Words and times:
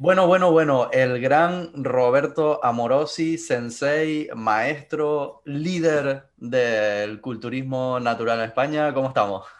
Bueno, 0.00 0.28
bueno, 0.28 0.52
bueno, 0.52 0.90
el 0.92 1.20
gran 1.20 1.72
Roberto 1.84 2.64
Amorosi, 2.64 3.36
sensei, 3.36 4.28
maestro, 4.32 5.42
líder 5.44 6.30
del 6.36 7.20
culturismo 7.20 7.98
natural 7.98 8.38
en 8.38 8.44
España. 8.46 8.94
¿Cómo 8.94 9.08
estamos? 9.08 9.57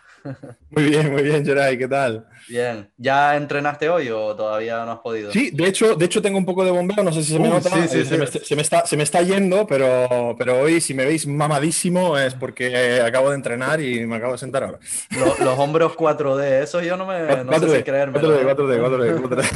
Muy 0.71 0.85
bien, 0.85 1.13
muy 1.13 1.23
bien, 1.23 1.45
Geray, 1.45 1.79
¿qué 1.79 1.89
tal? 1.89 2.27
Bien. 2.49 2.91
¿Ya 2.97 3.37
entrenaste 3.37 3.89
hoy 3.89 4.09
o 4.11 4.35
todavía 4.37 4.85
no 4.85 4.93
has 4.93 4.99
podido? 4.99 5.33
Sí, 5.33 5.51
de 5.51 5.67
hecho, 5.67 5.95
de 5.95 6.05
hecho 6.05 6.23
tengo 6.23 6.39
un 6.39 6.45
poco 6.45 6.65
de 6.65 6.71
bombeo, 6.71 7.03
no 7.03 7.13
sé 7.13 7.23
si 7.23 7.33
se 7.33 7.39
me 7.39 7.49
nota, 7.49 7.69
eh, 7.85 7.89
se, 7.89 8.17
Me, 8.17 8.25
está, 8.63 8.87
se, 8.87 8.97
me, 8.97 9.03
está, 9.03 9.23
yendo, 9.23 9.67
pero, 9.67 10.35
pero 10.39 10.61
hoy 10.61 10.81
si 10.81 10.95
me 10.95 11.05
veis 11.05 11.27
mamadísimo 11.27 12.19
es 12.19 12.35
porque 12.35 13.01
acabo 13.01 13.31
de 13.31 13.37
entrenar 13.37 13.81
y 13.81 14.07
me 14.07 14.17
acabo 14.17 14.33
de 14.33 14.39
sentar 14.39 14.65
ahora. 14.65 14.79
Los, 15.11 15.59
hombros 15.59 15.97
4D, 15.97 16.63
eso 16.63 16.83
yo 16.83 16.97
no 16.97 17.07
me 17.07 17.45
no 17.45 17.53
4D, 17.53 17.61
sé 17.61 17.77
si 17.79 17.83
creerme. 17.83 18.21
4D, 18.21 18.57
4D, 18.57 18.81
4D, 18.81 19.23
4D. 19.23 19.49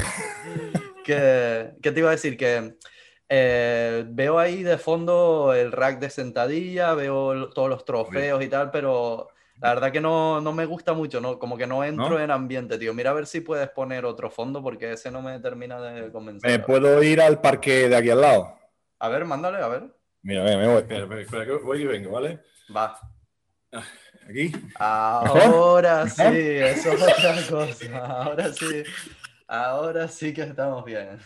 ¿Qué, 1.04 1.70
¿Qué 1.82 1.92
te 1.92 2.00
iba 2.00 2.08
a 2.08 2.12
decir? 2.12 2.36
Que 2.36 2.76
eh, 3.34 4.04
veo 4.08 4.38
ahí 4.38 4.62
de 4.62 4.76
fondo 4.76 5.54
el 5.54 5.72
rack 5.72 5.98
de 5.98 6.10
sentadilla, 6.10 6.92
veo 6.92 7.48
todos 7.48 7.70
los 7.70 7.86
trofeos 7.86 8.44
y 8.44 8.48
tal, 8.48 8.70
pero 8.70 9.28
la 9.62 9.74
verdad 9.74 9.92
que 9.92 10.00
no, 10.00 10.40
no 10.40 10.52
me 10.52 10.66
gusta 10.66 10.92
mucho, 10.92 11.20
¿no? 11.20 11.38
Como 11.38 11.56
que 11.56 11.68
no 11.68 11.84
entro 11.84 12.18
en 12.18 12.32
ambiente, 12.32 12.78
tío. 12.78 12.92
Mira 12.92 13.10
a 13.10 13.14
ver 13.14 13.26
si 13.28 13.42
puedes 13.42 13.70
poner 13.70 14.04
otro 14.04 14.28
fondo 14.28 14.60
porque 14.60 14.92
ese 14.92 15.12
no 15.12 15.22
me 15.22 15.38
termina 15.38 15.80
de 15.80 16.10
convencer. 16.10 16.50
¿Me 16.50 16.58
puedo 16.58 17.00
ir 17.00 17.20
al 17.20 17.40
parque 17.40 17.88
de 17.88 17.94
aquí 17.94 18.10
al 18.10 18.20
lado? 18.20 18.58
A 18.98 19.08
ver, 19.08 19.24
mándale, 19.24 19.62
a 19.62 19.68
ver. 19.68 19.84
Mira, 20.22 20.42
me 20.42 20.66
voy. 20.66 20.78
Espera, 20.78 21.02
espera, 21.02 21.20
espera, 21.20 21.58
voy 21.62 21.82
y 21.82 21.86
vengo, 21.86 22.10
¿vale? 22.10 22.40
Va. 22.76 22.98
Ah, 23.72 23.84
¿Aquí? 24.28 24.52
Ahora 24.74 26.08
sí, 26.08 26.22
eso 26.24 26.92
es 26.94 27.02
otra 27.02 27.34
cosa. 27.48 27.98
Ahora 28.04 28.52
sí. 28.52 28.82
Ahora 29.46 30.08
sí 30.08 30.34
que 30.34 30.42
estamos 30.42 30.84
bien. 30.84 31.20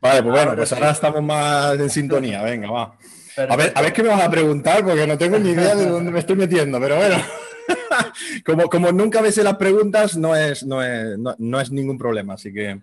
Vale, 0.00 0.22
pues 0.22 0.24
bueno, 0.24 0.56
pues 0.56 0.72
ahora 0.72 0.90
estamos 0.90 1.22
más 1.22 1.78
en 1.78 1.90
sintonía. 1.90 2.42
Venga, 2.42 2.70
va. 2.70 2.96
A 3.36 3.56
ver, 3.56 3.72
a 3.74 3.82
ver 3.82 3.92
qué 3.92 4.02
me 4.02 4.08
vas 4.08 4.22
a 4.22 4.30
preguntar, 4.30 4.84
porque 4.84 5.06
no 5.06 5.18
tengo 5.18 5.38
ni 5.38 5.50
idea 5.50 5.74
de 5.74 5.86
dónde 5.90 6.10
me 6.10 6.20
estoy 6.20 6.36
metiendo, 6.36 6.80
pero 6.80 6.96
bueno. 6.96 7.16
como, 8.44 8.68
como 8.68 8.92
nunca 8.92 9.20
ves 9.20 9.36
las 9.38 9.56
preguntas, 9.56 10.16
no 10.16 10.34
es, 10.34 10.64
no 10.64 10.82
es, 10.82 11.18
no, 11.18 11.60
es 11.60 11.70
ningún 11.70 11.98
problema, 11.98 12.34
así 12.34 12.52
que. 12.52 12.80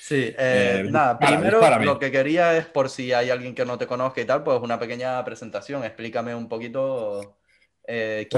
Sí, 0.00 0.32
eh, 0.38 0.84
eh, 0.84 0.86
nada, 0.88 1.18
primero 1.18 1.60
lo 1.80 1.98
que 1.98 2.12
quería 2.12 2.56
es 2.56 2.66
por 2.66 2.88
si 2.88 3.12
hay 3.12 3.30
alguien 3.30 3.56
que 3.56 3.66
no 3.66 3.76
te 3.76 3.88
conozca 3.88 4.20
y 4.20 4.24
tal, 4.24 4.44
pues 4.44 4.60
una 4.62 4.78
pequeña 4.78 5.24
presentación. 5.24 5.82
Explícame 5.82 6.32
un 6.32 6.48
poquito 6.48 7.38
eh, 7.88 8.28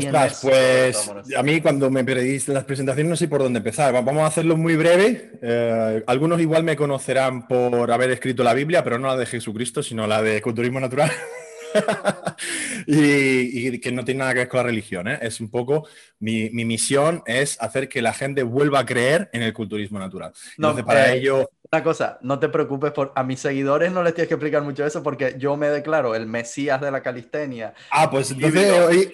pues 0.42 1.10
a 1.36 1.42
mí 1.42 1.60
cuando 1.60 1.90
me 1.90 2.04
pedís 2.04 2.48
las 2.48 2.64
presentaciones 2.64 3.10
no 3.10 3.16
sé 3.16 3.28
por 3.28 3.42
dónde 3.42 3.58
empezar. 3.58 3.92
Vamos 3.92 4.22
a 4.22 4.26
hacerlo 4.26 4.56
muy 4.56 4.76
breve. 4.76 6.02
Algunos 6.06 6.40
igual 6.40 6.64
me 6.64 6.74
conocerán 6.74 7.46
por 7.46 7.92
haber 7.92 8.12
escrito 8.12 8.42
la 8.42 8.54
Biblia, 8.54 8.82
pero 8.82 8.98
no 8.98 9.08
la 9.08 9.16
de 9.16 9.26
Jesucristo, 9.26 9.82
sino 9.82 10.06
la 10.06 10.22
de 10.22 10.40
culturismo 10.40 10.80
natural. 10.80 11.12
y, 12.86 13.78
que 13.78 13.92
no 13.92 14.04
tiene 14.04 14.18
nada 14.18 14.32
que 14.32 14.38
ver 14.40 14.48
con 14.48 14.58
la 14.58 14.64
religión. 14.64 15.08
¿eh? 15.08 15.18
Es 15.22 15.40
un 15.40 15.50
poco, 15.50 15.86
mi, 16.20 16.50
misión 16.50 17.22
es 17.26 17.60
hacer 17.60 17.88
que 17.88 18.02
la 18.02 18.12
gente 18.12 18.42
vuelva 18.42 18.80
a 18.80 18.86
creer 18.86 19.30
en 19.32 19.42
el 19.42 19.52
culturismo 19.52 19.98
natural. 19.98 20.32
Entonces, 20.56 20.84
para 20.84 21.12
ello 21.12 21.50
una 21.70 21.82
cosa, 21.82 22.18
no 22.22 22.38
te 22.38 22.48
preocupes 22.48 22.92
por 22.92 23.12
a 23.14 23.22
mis 23.22 23.40
seguidores 23.40 23.92
no 23.92 24.02
les 24.02 24.14
tienes 24.14 24.28
que 24.28 24.34
explicar 24.34 24.62
mucho 24.62 24.86
eso 24.86 25.02
porque 25.02 25.34
yo 25.38 25.54
me 25.58 25.68
declaro 25.68 26.14
el 26.14 26.26
mesías 26.26 26.80
de 26.80 26.90
la 26.90 27.02
calistenia. 27.02 27.74
Ah, 27.90 28.10
pues 28.10 28.30
entonces 28.30 29.10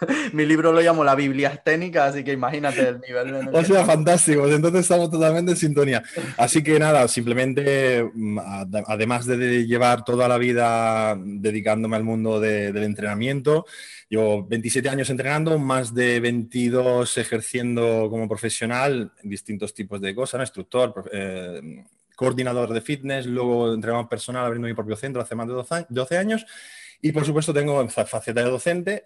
mi 0.32 0.46
libro 0.46 0.72
lo 0.72 0.80
llamo 0.80 1.04
la 1.04 1.14
Biblia 1.14 1.50
esténica, 1.50 2.06
así 2.06 2.24
que 2.24 2.32
imagínate 2.32 2.88
el 2.88 3.00
nivel. 3.00 3.48
o 3.52 3.64
sea, 3.64 3.84
fantástico, 3.84 4.42
pues 4.42 4.56
entonces 4.56 4.80
estamos 4.80 5.10
totalmente 5.12 5.52
en 5.52 5.56
sintonía. 5.56 6.02
Así 6.36 6.62
que 6.64 6.76
nada, 6.80 7.06
simplemente 7.06 8.02
mm, 8.14 8.38
además 8.86 9.26
de 9.26 9.64
llevar 9.64 10.04
toda 10.04 10.26
la 10.26 10.38
vida 10.38 11.16
dedicándome 11.16 11.96
al 11.96 12.02
mundo 12.02 12.40
del 12.40 12.82
entrenamiento, 12.82 13.64
Llevo 14.10 14.44
27 14.44 14.88
años 14.88 15.08
entrenando, 15.08 15.56
más 15.56 15.94
de 15.94 16.18
22 16.18 17.16
ejerciendo 17.16 18.08
como 18.10 18.28
profesional 18.28 19.12
distintos 19.22 19.72
tipos 19.72 20.00
de 20.00 20.16
cosas, 20.16 20.40
instructor, 20.40 21.08
eh, 21.12 21.84
coordinador 22.16 22.72
de 22.72 22.80
fitness, 22.80 23.26
luego 23.26 23.72
entrenador 23.72 24.08
personal 24.08 24.44
abriendo 24.44 24.66
mi 24.66 24.74
propio 24.74 24.96
centro 24.96 25.22
hace 25.22 25.36
más 25.36 25.46
de 25.46 25.86
12 25.88 26.18
años 26.18 26.44
y 27.00 27.12
por 27.12 27.24
supuesto 27.24 27.54
tengo 27.54 27.88
faceta 27.88 28.42
de 28.42 28.50
docente 28.50 29.04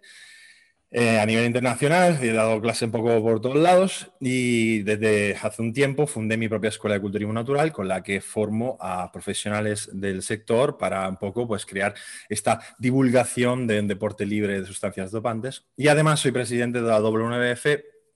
eh, 0.96 1.18
a 1.18 1.26
nivel 1.26 1.44
internacional, 1.44 2.20
he 2.22 2.32
dado 2.32 2.60
clases 2.60 2.82
un 2.82 2.92
poco 2.92 3.20
por 3.20 3.40
todos 3.40 3.56
lados 3.56 4.12
y 4.20 4.82
desde 4.82 5.34
hace 5.42 5.60
un 5.60 5.72
tiempo 5.72 6.06
fundé 6.06 6.36
mi 6.36 6.48
propia 6.48 6.68
escuela 6.68 6.94
de 6.94 7.00
culturismo 7.00 7.32
natural 7.32 7.72
con 7.72 7.88
la 7.88 8.04
que 8.04 8.20
formo 8.20 8.76
a 8.80 9.10
profesionales 9.10 9.90
del 9.92 10.22
sector 10.22 10.78
para 10.78 11.08
un 11.08 11.16
poco 11.16 11.48
pues 11.48 11.66
crear 11.66 11.94
esta 12.28 12.60
divulgación 12.78 13.66
de 13.66 13.80
un 13.80 13.88
deporte 13.88 14.24
libre 14.24 14.60
de 14.60 14.66
sustancias 14.66 15.10
dopantes. 15.10 15.64
Y 15.76 15.88
además 15.88 16.20
soy 16.20 16.30
presidente 16.30 16.80
de 16.80 16.86
la 16.86 17.00
WNBF 17.00 17.66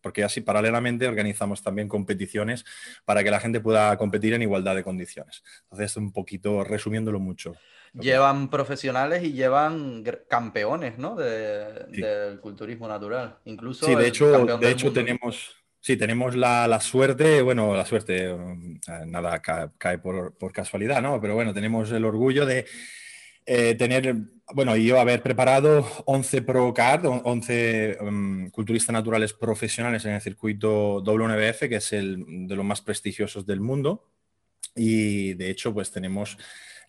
porque 0.00 0.24
así 0.24 0.40
paralelamente 0.40 1.06
organizamos 1.06 1.62
también 1.62 1.88
competiciones 1.88 2.64
para 3.04 3.24
que 3.24 3.30
la 3.30 3.40
gente 3.40 3.60
pueda 3.60 3.96
competir 3.96 4.34
en 4.34 4.42
igualdad 4.42 4.74
de 4.74 4.84
condiciones. 4.84 5.42
Entonces, 5.64 5.96
un 5.96 6.12
poquito 6.12 6.64
resumiéndolo 6.64 7.20
mucho. 7.20 7.54
Llevan 7.94 8.50
profesionales 8.50 9.24
y 9.24 9.32
llevan 9.32 10.04
campeones, 10.28 10.98
¿no? 10.98 11.16
Del 11.16 12.38
culturismo 12.40 12.86
natural. 12.86 13.38
Incluso. 13.44 13.86
Sí, 13.86 13.94
de 13.94 14.06
hecho, 14.06 14.58
de 14.58 14.70
hecho 14.70 14.92
tenemos. 14.92 15.54
Sí, 15.80 15.96
tenemos 15.96 16.34
la, 16.34 16.80
suerte, 16.80 17.40
bueno, 17.40 17.74
la 17.74 17.86
suerte, 17.86 18.32
um, 18.32 18.78
nada 19.06 19.40
cae, 19.40 19.98
por, 19.98 20.34
casualidad, 20.52 21.00
¿no? 21.00 21.20
Pero 21.20 21.34
bueno, 21.34 21.54
tenemos 21.54 21.90
el 21.92 22.04
orgullo 22.04 22.44
de 22.44 22.66
eh, 23.50 23.74
tener, 23.76 24.14
bueno, 24.52 24.76
yo 24.76 25.00
haber 25.00 25.22
preparado 25.22 25.88
11 26.04 26.42
Pro 26.42 26.74
Card, 26.74 27.06
11 27.06 27.96
um, 28.02 28.50
culturistas 28.50 28.92
naturales 28.92 29.32
profesionales 29.32 30.04
en 30.04 30.12
el 30.12 30.20
circuito 30.20 31.00
WNBF, 31.00 31.60
que 31.60 31.76
es 31.76 31.94
el 31.94 32.46
de 32.46 32.54
los 32.54 32.64
más 32.66 32.82
prestigiosos 32.82 33.46
del 33.46 33.60
mundo. 33.60 34.06
Y 34.76 35.32
de 35.32 35.48
hecho, 35.48 35.72
pues 35.72 35.90
tenemos 35.90 36.36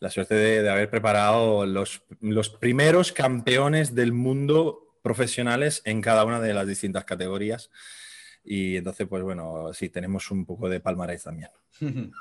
la 0.02 0.10
suerte 0.10 0.36
de, 0.36 0.70
haber 0.70 0.90
preparado 0.90 1.66
los, 1.66 2.04
los, 2.20 2.50
primeros 2.50 3.14
campeones 3.14 3.96
del 3.96 4.12
mundo 4.12 5.00
profesionales 5.02 5.82
en 5.86 6.02
cada 6.02 6.26
una 6.26 6.42
de 6.42 6.54
las 6.54 6.68
distintas 6.68 7.06
categorías. 7.06 7.70
Y 8.44 8.76
entonces, 8.76 9.08
pues 9.08 9.24
bueno, 9.24 9.72
sí, 9.74 9.88
tenemos 9.88 10.30
un 10.30 10.46
poco 10.46 10.68
de 10.68 10.82
palmarés 10.82 11.24
también. 11.24 11.52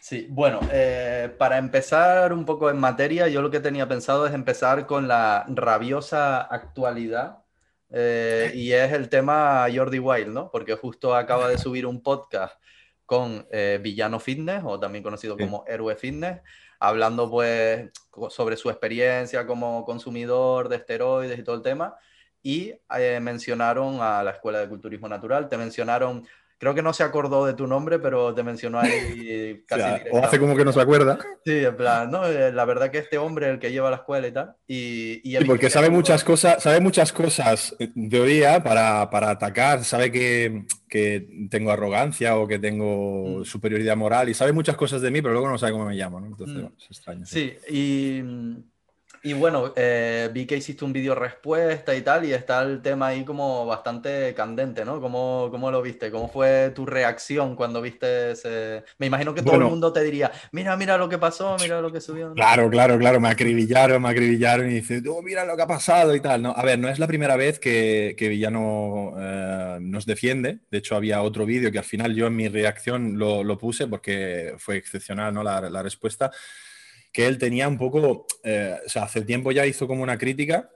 Sí, 0.00 0.26
bueno, 0.30 0.60
eh, 0.72 1.34
para 1.38 1.58
empezar 1.58 2.32
un 2.32 2.44
poco 2.44 2.70
en 2.70 2.78
materia, 2.78 3.28
yo 3.28 3.42
lo 3.42 3.50
que 3.50 3.60
tenía 3.60 3.86
pensado 3.86 4.26
es 4.26 4.32
empezar 4.32 4.86
con 4.86 5.06
la 5.06 5.44
rabiosa 5.48 6.40
actualidad 6.40 7.44
eh, 7.90 8.52
y 8.54 8.72
es 8.72 8.92
el 8.92 9.08
tema 9.08 9.66
Jordi 9.74 9.98
Wild, 9.98 10.28
¿no? 10.28 10.50
Porque 10.50 10.74
justo 10.76 11.14
acaba 11.14 11.48
de 11.48 11.58
subir 11.58 11.86
un 11.86 12.02
podcast 12.02 12.54
con 13.04 13.46
eh, 13.50 13.80
Villano 13.82 14.20
Fitness, 14.20 14.62
o 14.64 14.78
también 14.78 15.02
conocido 15.02 15.36
como 15.36 15.64
Héroe 15.66 15.96
Fitness, 15.96 16.40
hablando 16.78 17.28
pues 17.28 17.90
sobre 18.28 18.56
su 18.56 18.70
experiencia 18.70 19.46
como 19.46 19.84
consumidor 19.84 20.68
de 20.68 20.76
esteroides 20.76 21.38
y 21.38 21.42
todo 21.42 21.56
el 21.56 21.62
tema. 21.62 21.96
Y 22.42 22.72
eh, 22.96 23.18
mencionaron 23.20 24.00
a 24.00 24.22
la 24.22 24.30
Escuela 24.30 24.60
de 24.60 24.68
Culturismo 24.68 25.08
Natural, 25.08 25.48
te 25.48 25.58
mencionaron 25.58 26.24
creo 26.60 26.74
que 26.74 26.82
no 26.82 26.92
se 26.92 27.02
acordó 27.02 27.46
de 27.46 27.54
tu 27.54 27.66
nombre, 27.66 27.98
pero 27.98 28.34
te 28.34 28.42
mencionó 28.42 28.78
ahí 28.78 29.64
casi. 29.66 30.04
o, 30.12 30.22
hace 30.22 30.38
como 30.38 30.54
que 30.54 30.64
no 30.64 30.72
se 30.72 30.80
acuerda. 30.80 31.18
Sí, 31.42 31.64
en 31.64 31.74
plan, 31.74 32.10
no, 32.10 32.26
eh, 32.26 32.52
la 32.52 32.66
verdad 32.66 32.90
que 32.90 32.98
este 32.98 33.16
hombre 33.16 33.48
el 33.48 33.58
que 33.58 33.72
lleva 33.72 33.88
la 33.88 33.96
escuela 33.96 34.28
y 34.28 34.32
tal. 34.32 34.54
Y, 34.68 35.44
porque 35.46 35.70
sabe 35.70 35.88
muchas 35.88 36.22
cosas, 36.22 36.62
sabe 36.62 36.80
muchas 36.80 37.14
cosas 37.14 37.74
de 37.78 38.24
día 38.26 38.62
para, 38.62 39.08
para 39.08 39.30
atacar, 39.30 39.84
sabe 39.84 40.12
que, 40.12 40.66
que, 40.86 41.26
tengo 41.50 41.72
arrogancia 41.72 42.36
o 42.36 42.46
que 42.46 42.58
tengo 42.58 43.40
mm. 43.40 43.44
superioridad 43.46 43.96
moral 43.96 44.28
y 44.28 44.34
sabe 44.34 44.52
muchas 44.52 44.76
cosas 44.76 45.00
de 45.00 45.10
mí, 45.10 45.22
pero 45.22 45.32
luego 45.32 45.48
no 45.48 45.56
sabe 45.56 45.72
cómo 45.72 45.86
me 45.86 45.94
llamo, 45.94 46.20
¿no? 46.20 46.26
Entonces, 46.26 46.62
mm. 46.62 46.74
es 46.78 46.86
extraño. 46.90 47.24
Sí, 47.24 47.54
y 47.70 48.22
y 49.22 49.32
bueno, 49.34 49.72
eh, 49.76 50.30
vi 50.32 50.46
que 50.46 50.56
hiciste 50.56 50.84
un 50.84 50.92
vídeo 50.92 51.14
respuesta 51.14 51.94
y 51.94 52.02
tal, 52.02 52.24
y 52.24 52.32
está 52.32 52.62
el 52.62 52.80
tema 52.80 53.08
ahí 53.08 53.24
como 53.24 53.66
bastante 53.66 54.32
candente, 54.34 54.84
¿no? 54.84 55.00
¿Cómo, 55.00 55.48
cómo 55.50 55.70
lo 55.70 55.82
viste? 55.82 56.10
¿Cómo 56.10 56.28
fue 56.28 56.70
tu 56.74 56.86
reacción 56.86 57.54
cuando 57.56 57.82
viste 57.82 58.32
ese...? 58.32 58.84
Me 58.98 59.06
imagino 59.06 59.34
que 59.34 59.42
todo 59.42 59.56
el 59.56 59.64
mundo 59.64 59.92
te 59.92 60.02
diría, 60.02 60.32
mira, 60.52 60.76
mira 60.76 60.96
lo 60.96 61.08
que 61.08 61.18
pasó, 61.18 61.56
mira 61.60 61.80
lo 61.80 61.92
que 61.92 62.00
subió. 62.00 62.32
Claro, 62.34 62.70
claro, 62.70 62.98
claro, 62.98 63.20
me 63.20 63.28
acribillaron, 63.28 64.00
me 64.02 64.08
acribillaron 64.08 64.70
y 64.70 64.74
dice, 64.74 65.02
oh, 65.08 65.22
mira 65.22 65.44
lo 65.44 65.56
que 65.56 65.62
ha 65.62 65.66
pasado 65.66 66.14
y 66.14 66.20
tal, 66.20 66.42
¿no? 66.42 66.52
A 66.56 66.62
ver, 66.62 66.78
no 66.78 66.88
es 66.88 66.98
la 66.98 67.06
primera 67.06 67.36
vez 67.36 67.58
que, 67.58 68.14
que 68.16 68.28
Villano 68.28 69.14
eh, 69.18 69.78
nos 69.80 70.06
defiende, 70.06 70.60
de 70.70 70.78
hecho 70.78 70.96
había 70.96 71.22
otro 71.22 71.44
vídeo 71.44 71.70
que 71.70 71.78
al 71.78 71.84
final 71.84 72.14
yo 72.14 72.26
en 72.26 72.36
mi 72.36 72.48
reacción 72.48 73.18
lo, 73.18 73.44
lo 73.44 73.58
puse 73.58 73.86
porque 73.86 74.54
fue 74.58 74.76
excepcional, 74.76 75.34
¿no? 75.34 75.42
La, 75.42 75.60
la 75.68 75.82
respuesta 75.82 76.30
que 77.12 77.26
él 77.26 77.38
tenía 77.38 77.68
un 77.68 77.78
poco, 77.78 78.26
eh, 78.44 78.76
hace 78.94 79.22
tiempo 79.22 79.52
ya 79.52 79.66
hizo 79.66 79.86
como 79.86 80.02
una 80.02 80.18
crítica 80.18 80.70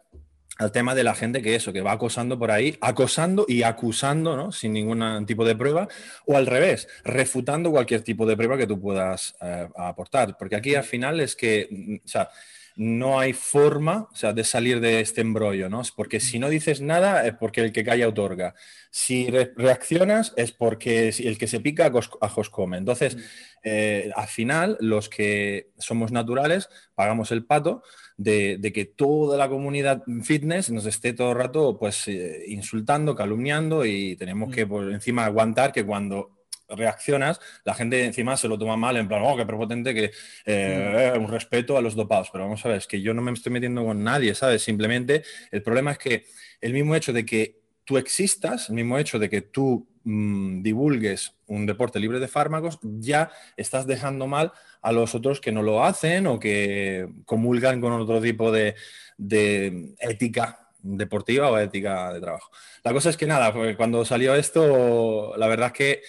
al 0.59 0.71
tema 0.71 0.95
de 0.95 1.03
la 1.03 1.15
gente 1.15 1.43
que 1.43 1.55
eso, 1.55 1.73
que 1.73 1.81
va 1.81 1.93
acosando 1.93 2.39
por 2.39 2.51
ahí, 2.51 2.77
acosando 2.81 3.45
y 3.49 3.63
acusando, 3.63 4.37
¿no? 4.37 4.53
Sin 4.53 4.73
ningún 4.73 5.27
tipo 5.27 5.45
de 5.45 5.57
prueba, 5.57 5.89
o 6.27 6.37
al 6.37 6.47
revés, 6.47 6.87
refutando 7.05 7.71
cualquier 7.73 8.03
tipo 8.03 8.25
de 8.25 8.37
prueba 8.37 8.57
que 8.57 8.67
tú 8.67 8.81
puedas 8.81 9.35
eh, 9.41 9.69
aportar. 9.77 10.37
Porque 10.39 10.57
aquí 10.57 10.75
al 10.75 10.85
final 10.85 11.19
es 11.21 11.35
que, 11.35 11.69
mm, 11.71 11.95
o 12.05 12.09
sea, 12.09 12.31
no 12.77 13.21
hay 13.21 13.33
forma 13.33 14.09
o 14.13 14.17
sea, 14.17 14.33
de 14.33 14.45
salir 14.45 14.81
de 14.81 15.01
este 15.01 15.21
embrollo, 15.21 15.69
¿no? 15.69 15.83
Porque 15.95 16.21
si 16.21 16.39
no 16.39 16.49
dices 16.49 16.81
nada 16.81 17.27
es 17.27 17.35
porque 17.35 17.61
el 17.61 17.73
que 17.73 17.85
calla 17.85 18.09
otorga. 18.09 18.55
Si 18.97 19.29
reaccionas 19.29 20.33
es 20.37 20.53
porque 20.53 21.09
el 21.09 21.37
que 21.37 21.49
se 21.49 21.59
pica 21.59 21.91
ajos 22.21 22.49
come. 22.49 22.79
Entonces, 22.79 23.17
eh, 23.65 24.13
al 24.15 24.29
final, 24.29 24.77
los 24.79 25.09
que 25.09 25.73
somos 25.79 26.13
naturales 26.13 26.69
pagamos 26.95 27.33
el 27.33 27.45
pato 27.45 27.83
de, 28.17 28.61
que 28.73 28.85
toda 28.85 29.37
la 29.37 29.49
comunidad 29.49 30.05
fitness 30.23 30.71
nos 30.71 30.87
esté 30.87 31.13
todo 31.13 31.33
el 31.33 31.39
rato 31.39 31.77
pues, 31.77 32.07
eh, 32.07 32.45
insultando, 32.47 33.17
calumniando 33.17 33.85
y 33.85 34.15
tenemos 34.15 34.55
que 34.55 34.65
por 34.65 34.89
encima 34.89 35.25
aguantar 35.25 35.73
que 35.73 35.85
cuando 35.85 36.47
reaccionas, 36.69 37.41
la 37.65 37.75
gente 37.75 38.05
encima 38.05 38.37
se 38.37 38.47
lo 38.47 38.57
toma 38.57 38.77
mal, 38.77 38.97
en 38.97 39.09
plan, 39.09 39.23
oh, 39.25 39.37
qué 39.37 39.45
prepotente, 39.45 39.93
que 39.93 40.13
eh, 40.47 41.13
un 41.19 41.27
respeto 41.27 41.77
a 41.77 41.83
los 41.83 41.97
dopados. 41.97 42.31
Pero 42.31 42.45
vamos 42.45 42.65
a 42.65 42.69
ver, 42.69 42.79
es 42.79 42.87
que 42.87 43.03
yo 43.03 43.13
no 43.13 43.23
me 43.23 43.33
estoy 43.33 43.53
metiendo 43.53 43.85
con 43.85 44.05
nadie, 44.05 44.37
¿sabes? 44.37 44.63
Simplemente 44.63 45.25
el 45.51 45.65
problema 45.65 45.91
es 45.91 45.99
que 45.99 46.27
el 46.61 46.73
mismo 46.73 46.95
hecho 46.95 47.13
de 47.13 47.27
que 47.27 47.64
tú 47.85 47.99
existas, 47.99 48.69
el 48.69 48.77
mismo 48.77 48.99
hecho 48.99 49.19
de 49.19 49.29
que 49.29 49.43
tú 49.43 49.87
mm, 50.05 50.63
divulgues 50.63 51.35
un 51.47 51.67
deporte 51.67 52.01
libre 52.01 52.21
de 52.21 52.29
fármacos, 52.29 52.79
ya 52.83 53.31
estás 53.57 53.87
dejando 53.87 54.27
mal 54.27 54.53
a 54.83 54.93
los 54.93 55.15
otros 55.15 55.41
que 55.41 55.53
no 55.53 55.63
lo 55.63 55.85
hacen 55.85 56.27
o 56.27 56.39
que 56.39 57.09
comulgan 57.25 57.81
con 57.81 57.93
otro 57.93 58.21
tipo 58.21 58.51
de, 58.51 58.75
de 59.17 59.95
ética 59.99 60.69
deportiva 60.83 61.51
o 61.51 61.59
ética 61.59 62.13
de 62.13 62.21
trabajo. 62.21 62.51
La 62.83 62.93
cosa 62.93 63.11
es 63.11 63.17
que 63.17 63.27
nada, 63.27 63.53
cuando 63.77 64.05
salió 64.05 64.35
esto, 64.35 65.35
la 65.37 65.47
verdad 65.47 65.69
es 65.69 65.73
que 65.73 66.03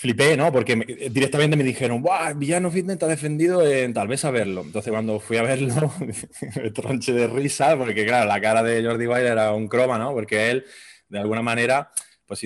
flipé, 0.00 0.34
¿no? 0.34 0.50
Porque 0.50 0.76
directamente 1.10 1.58
me 1.58 1.62
dijeron, 1.62 2.00
¡Buah! 2.00 2.32
Villano 2.32 2.70
Fitness 2.70 3.02
ha 3.02 3.06
defendido 3.06 3.66
en 3.66 3.92
tal 3.92 4.08
vez 4.08 4.24
a 4.24 4.30
verlo. 4.30 4.62
Entonces, 4.62 4.90
cuando 4.90 5.20
fui 5.20 5.36
a 5.36 5.42
verlo, 5.42 5.92
me 6.56 6.70
tronché 6.70 7.12
de 7.12 7.26
risa, 7.26 7.76
porque 7.76 8.06
claro, 8.06 8.26
la 8.26 8.40
cara 8.40 8.62
de 8.62 8.82
Jordi 8.82 9.06
Wild 9.06 9.26
era 9.26 9.52
un 9.52 9.68
croma, 9.68 9.98
¿no? 9.98 10.14
Porque 10.14 10.50
él, 10.50 10.64
de 11.10 11.18
alguna 11.18 11.42
manera, 11.42 11.90
pues 12.24 12.40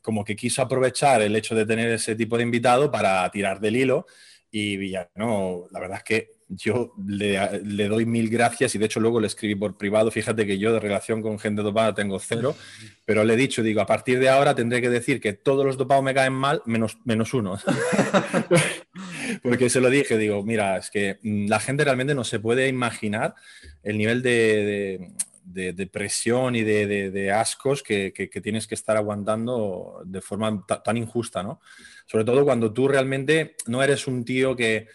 como 0.00 0.24
que 0.24 0.36
quiso 0.36 0.62
aprovechar 0.62 1.20
el 1.20 1.34
hecho 1.34 1.56
de 1.56 1.66
tener 1.66 1.90
ese 1.90 2.14
tipo 2.14 2.36
de 2.36 2.44
invitado 2.44 2.92
para 2.92 3.28
tirar 3.32 3.58
del 3.58 3.74
hilo. 3.74 4.06
Y 4.48 4.76
Villano, 4.76 5.66
la 5.72 5.80
verdad 5.80 5.98
es 5.98 6.04
que 6.04 6.37
yo 6.48 6.94
le, 7.06 7.88
doy 7.88 8.06
mil 8.06 8.30
gracias 8.30 8.74
y 8.74 8.78
de 8.78 8.86
hecho 8.86 9.00
luego 9.00 9.20
le 9.20 9.26
escribí 9.26 9.54
por 9.54 9.76
privado, 9.76 10.10
fíjate 10.10 10.46
que 10.46 10.58
yo 10.58 10.72
de 10.72 10.80
relación 10.80 11.20
con 11.20 11.38
gente 11.38 11.62
dopada 11.62 11.94
tengo 11.94 12.18
cero, 12.18 12.56
pero 13.04 13.22
le 13.24 13.34
he 13.34 13.36
dicho, 13.36 13.62
digo, 13.62 13.80
a 13.80 13.86
partir 13.86 14.18
de 14.18 14.30
ahora 14.30 14.54
tendré 14.54 14.80
que 14.80 14.88
decir 14.88 15.20
que 15.20 15.34
todos 15.34 15.66
los 15.66 15.76
dopados 15.76 16.02
me 16.02 16.14
caen 16.14 16.32
mal 16.32 16.62
menos, 16.64 16.98
menos 17.04 17.34
uno. 17.34 17.58
Porque 19.42 19.68
se 19.68 19.80
lo 19.80 19.90
dije, 19.90 20.16
digo, 20.16 20.42
mira, 20.42 20.78
es 20.78 20.90
que 20.90 21.18
mm, 21.22 21.48
la 21.48 21.60
gente 21.60 21.84
realmente 21.84 22.14
no 22.14 22.24
se 22.24 22.40
puede 22.40 22.68
imaginar 22.68 23.34
el 23.82 23.98
nivel 23.98 24.22
de, 24.22 25.12
de, 25.44 25.86
presión 25.86 26.56
y 26.56 26.62
de, 26.62 27.32
ascos 27.32 27.82
que, 27.82 28.12
que, 28.12 28.40
tienes 28.40 28.66
que 28.66 28.74
estar 28.74 28.96
aguantando 28.96 30.02
de 30.04 30.20
forma 30.22 30.64
tan 30.66 30.96
injusta, 30.96 31.42
¿no? 31.42 31.60
Sobre 32.06 32.24
todo 32.24 32.44
cuando 32.44 32.72
tú 32.72 32.88
realmente 32.88 33.56
no 33.66 33.82
eres 33.82 34.06
un 34.06 34.24
tío 34.24 34.56
que 34.56 34.88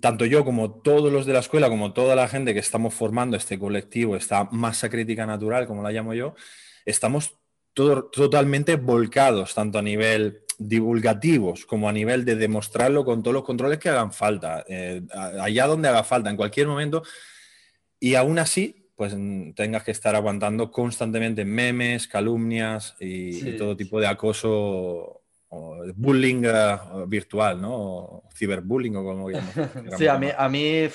tanto 0.00 0.24
yo 0.24 0.44
como 0.44 0.70
todos 0.70 1.12
los 1.12 1.26
de 1.26 1.32
la 1.32 1.40
escuela, 1.40 1.68
como 1.68 1.92
toda 1.92 2.16
la 2.16 2.28
gente 2.28 2.54
que 2.54 2.60
estamos 2.60 2.94
formando 2.94 3.36
este 3.36 3.58
colectivo, 3.58 4.16
esta 4.16 4.44
masa 4.44 4.88
crítica 4.88 5.26
natural, 5.26 5.66
como 5.66 5.82
la 5.82 5.90
llamo 5.90 6.14
yo, 6.14 6.34
estamos 6.84 7.36
totalmente 7.74 8.76
volcados, 8.76 9.54
tanto 9.54 9.78
a 9.78 9.82
nivel 9.82 10.42
divulgativos 10.58 11.66
como 11.66 11.88
a 11.88 11.92
nivel 11.92 12.24
de 12.24 12.36
demostrarlo 12.36 13.04
con 13.04 13.22
todos 13.22 13.34
los 13.34 13.44
controles 13.44 13.78
que 13.78 13.88
hagan 13.88 14.12
falta, 14.12 14.64
eh, 14.68 15.02
allá 15.40 15.66
donde 15.66 15.88
haga 15.88 16.04
falta, 16.04 16.30
en 16.30 16.36
cualquier 16.36 16.68
momento. 16.68 17.02
Y 17.98 18.14
aún 18.14 18.38
así, 18.38 18.90
pues 18.94 19.16
tengas 19.56 19.82
que 19.82 19.90
estar 19.90 20.14
aguantando 20.14 20.70
constantemente 20.70 21.44
memes, 21.44 22.06
calumnias 22.06 22.94
y 23.00 23.56
todo 23.56 23.76
tipo 23.76 24.00
de 24.00 24.06
acoso 24.06 25.23
bullying 25.94 26.42
eh, 26.44 26.78
virtual, 27.06 27.60
¿no? 27.60 27.74
O 27.74 28.28
ciberbullying 28.34 28.96
o 28.96 29.04
como 29.04 29.28
Sí, 29.98 30.06
a 30.06 30.18
mí, 30.18 30.28
a 30.36 30.48
mí 30.48 30.88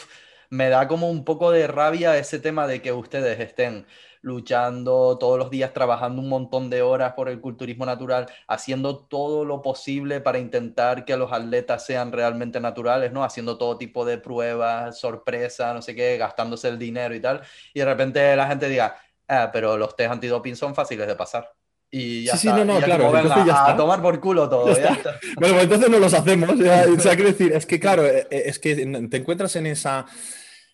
me 0.50 0.69
da 0.69 0.88
como 0.88 1.09
un 1.09 1.23
poco 1.23 1.51
de 1.51 1.67
rabia 1.67 2.17
ese 2.17 2.39
tema 2.39 2.67
de 2.67 2.81
que 2.81 2.91
ustedes 2.91 3.39
estén 3.39 3.85
luchando 4.21 5.17
todos 5.17 5.38
los 5.38 5.50
días, 5.50 5.73
trabajando 5.73 6.21
un 6.21 6.29
montón 6.29 6.69
de 6.69 6.81
horas 6.81 7.13
por 7.13 7.29
el 7.29 7.39
culturismo 7.39 7.85
natural, 7.85 8.27
haciendo 8.47 8.97
todo 9.06 9.45
lo 9.45 9.61
posible 9.61 10.21
para 10.21 10.39
intentar 10.39 11.05
que 11.05 11.15
los 11.15 11.31
atletas 11.31 11.85
sean 11.85 12.12
realmente 12.12 12.59
naturales, 12.59 13.13
¿no? 13.13 13.23
Haciendo 13.23 13.57
todo 13.57 13.77
tipo 13.77 14.05
de 14.05 14.17
pruebas, 14.17 15.00
sorpresa, 15.00 15.73
no 15.73 15.81
sé 15.81 15.95
qué, 15.95 16.17
gastándose 16.17 16.67
el 16.67 16.79
dinero 16.79 17.15
y 17.15 17.21
tal. 17.21 17.41
Y 17.73 17.79
de 17.79 17.85
repente 17.85 18.35
la 18.35 18.47
gente 18.47 18.67
diga, 18.67 18.97
ah, 19.27 19.50
pero 19.53 19.77
los 19.77 19.95
test 19.95 20.12
antidoping 20.12 20.55
son 20.55 20.75
fáciles 20.75 21.07
de 21.07 21.15
pasar 21.15 21.58
y 21.91 22.25
ya 22.25 22.38
sí, 22.38 22.47
está. 22.47 22.59
sí, 22.59 22.65
no, 22.65 22.74
no, 22.74 22.81
claro. 22.86 23.15
a, 23.15 23.75
tomar 23.75 24.01
por 24.01 24.19
culo 24.19 24.47
todo. 24.47 24.68
Bueno, 25.36 25.56
pues 25.56 25.63
entonces 25.63 25.89
no 25.89 26.00
los 26.00 26.13
hacemos. 26.13 26.50
o 26.51 27.00
sea, 27.00 27.15
quiero 27.15 27.31
decir, 27.31 27.51
es 27.53 27.65
que 27.65 27.80
claro, 27.80 28.06
eh, 28.06 28.27
eh, 28.30 28.44
es 28.45 28.59
que 28.59 28.75
te 28.75 29.18
encuentras 29.18 29.56
en 29.56 29.65
esa, 29.65 30.06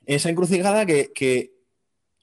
en 0.06 0.16
esa 0.16 0.30
encrucijada 0.30 0.86
que, 0.86 1.12
que 1.14 1.54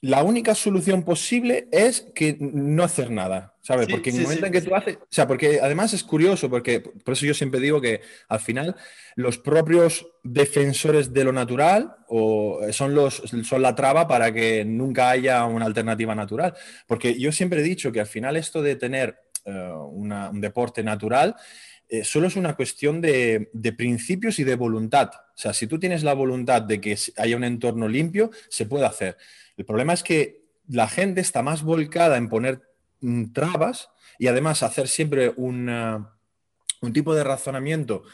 la 0.01 0.23
única 0.23 0.55
solución 0.55 1.05
posible 1.05 1.69
es 1.71 2.03
que 2.15 2.37
no 2.41 2.83
hacer 2.83 3.11
nada, 3.11 3.52
¿sabes? 3.63 3.87
porque 3.89 4.11
en 4.11 4.17
el 4.17 4.23
momento 4.23 4.47
en 4.47 4.53
que 4.53 4.61
tú 4.61 4.75
haces, 4.75 4.97
o 4.97 5.07
sea, 5.09 5.27
porque 5.27 5.61
además 5.63 5.95
es 5.95 6.03
curioso, 6.03 6.51
porque 6.51 6.81
por 6.81 7.15
eso 7.15 7.25
yo 7.25 7.33
siempre 7.33 7.61
digo 7.61 7.81
que 7.81 8.01
al 8.29 8.41
final 8.41 8.77
los 9.15 9.39
propios 9.39 10.07
defensores 10.25 11.13
de 11.13 11.25
lo 11.25 11.33
natural 11.33 11.95
o 12.09 12.61
son, 12.73 12.95
los, 12.95 13.23
son 13.45 13.63
la 13.63 13.75
traba 13.75 14.09
para 14.09 14.33
que 14.33 14.65
nunca 14.65 15.11
haya 15.11 15.45
una 15.45 15.67
alternativa 15.67 16.15
natural. 16.15 16.55
Porque 16.87 17.19
yo 17.19 17.31
siempre 17.31 17.61
he 17.61 17.65
dicho 17.65 17.93
que 17.93 18.01
al 18.01 18.07
final 18.07 18.37
esto 18.37 18.63
de 18.63 18.77
tener 18.77 19.17
eh, 19.45 19.73
un 19.73 20.41
deporte 20.41 20.83
natural 20.83 21.37
eh, 21.89 22.05
solo 22.05 22.27
es 22.27 22.37
una 22.37 22.55
cuestión 22.57 23.01
de, 23.01 23.51
de, 23.53 23.73
principios 23.75 24.39
y 24.39 24.45
de 24.45 24.57
voluntad. 24.57 25.11
O 25.15 25.37
sea, 25.37 25.53
si 25.53 25.67
tú 25.67 25.79
tienes 25.79 26.03
la 26.03 26.15
voluntad 26.15 26.63
de 26.63 26.81
que 26.81 26.97
haya 27.19 27.37
un 27.37 27.45
entorno 27.45 27.87
limpio, 27.87 28.31
se 28.49 28.65
puede 28.65 28.87
hacer. 28.87 29.19
El 29.59 29.67
problema 29.67 29.93
es 29.93 30.03
que 30.03 30.43
la 30.69 30.89
gente 30.89 31.21
está 31.21 31.43
más 31.43 31.63
volcada 31.63 32.17
en 32.17 32.31
poner 32.31 32.63
trabas 33.33 33.91
y 34.19 34.29
además 34.29 34.63
hacer 34.63 34.89
siempre 34.89 35.33
un 35.37 36.07
tipo 36.93 37.15
de 37.15 37.25
razonamiento 37.25 38.05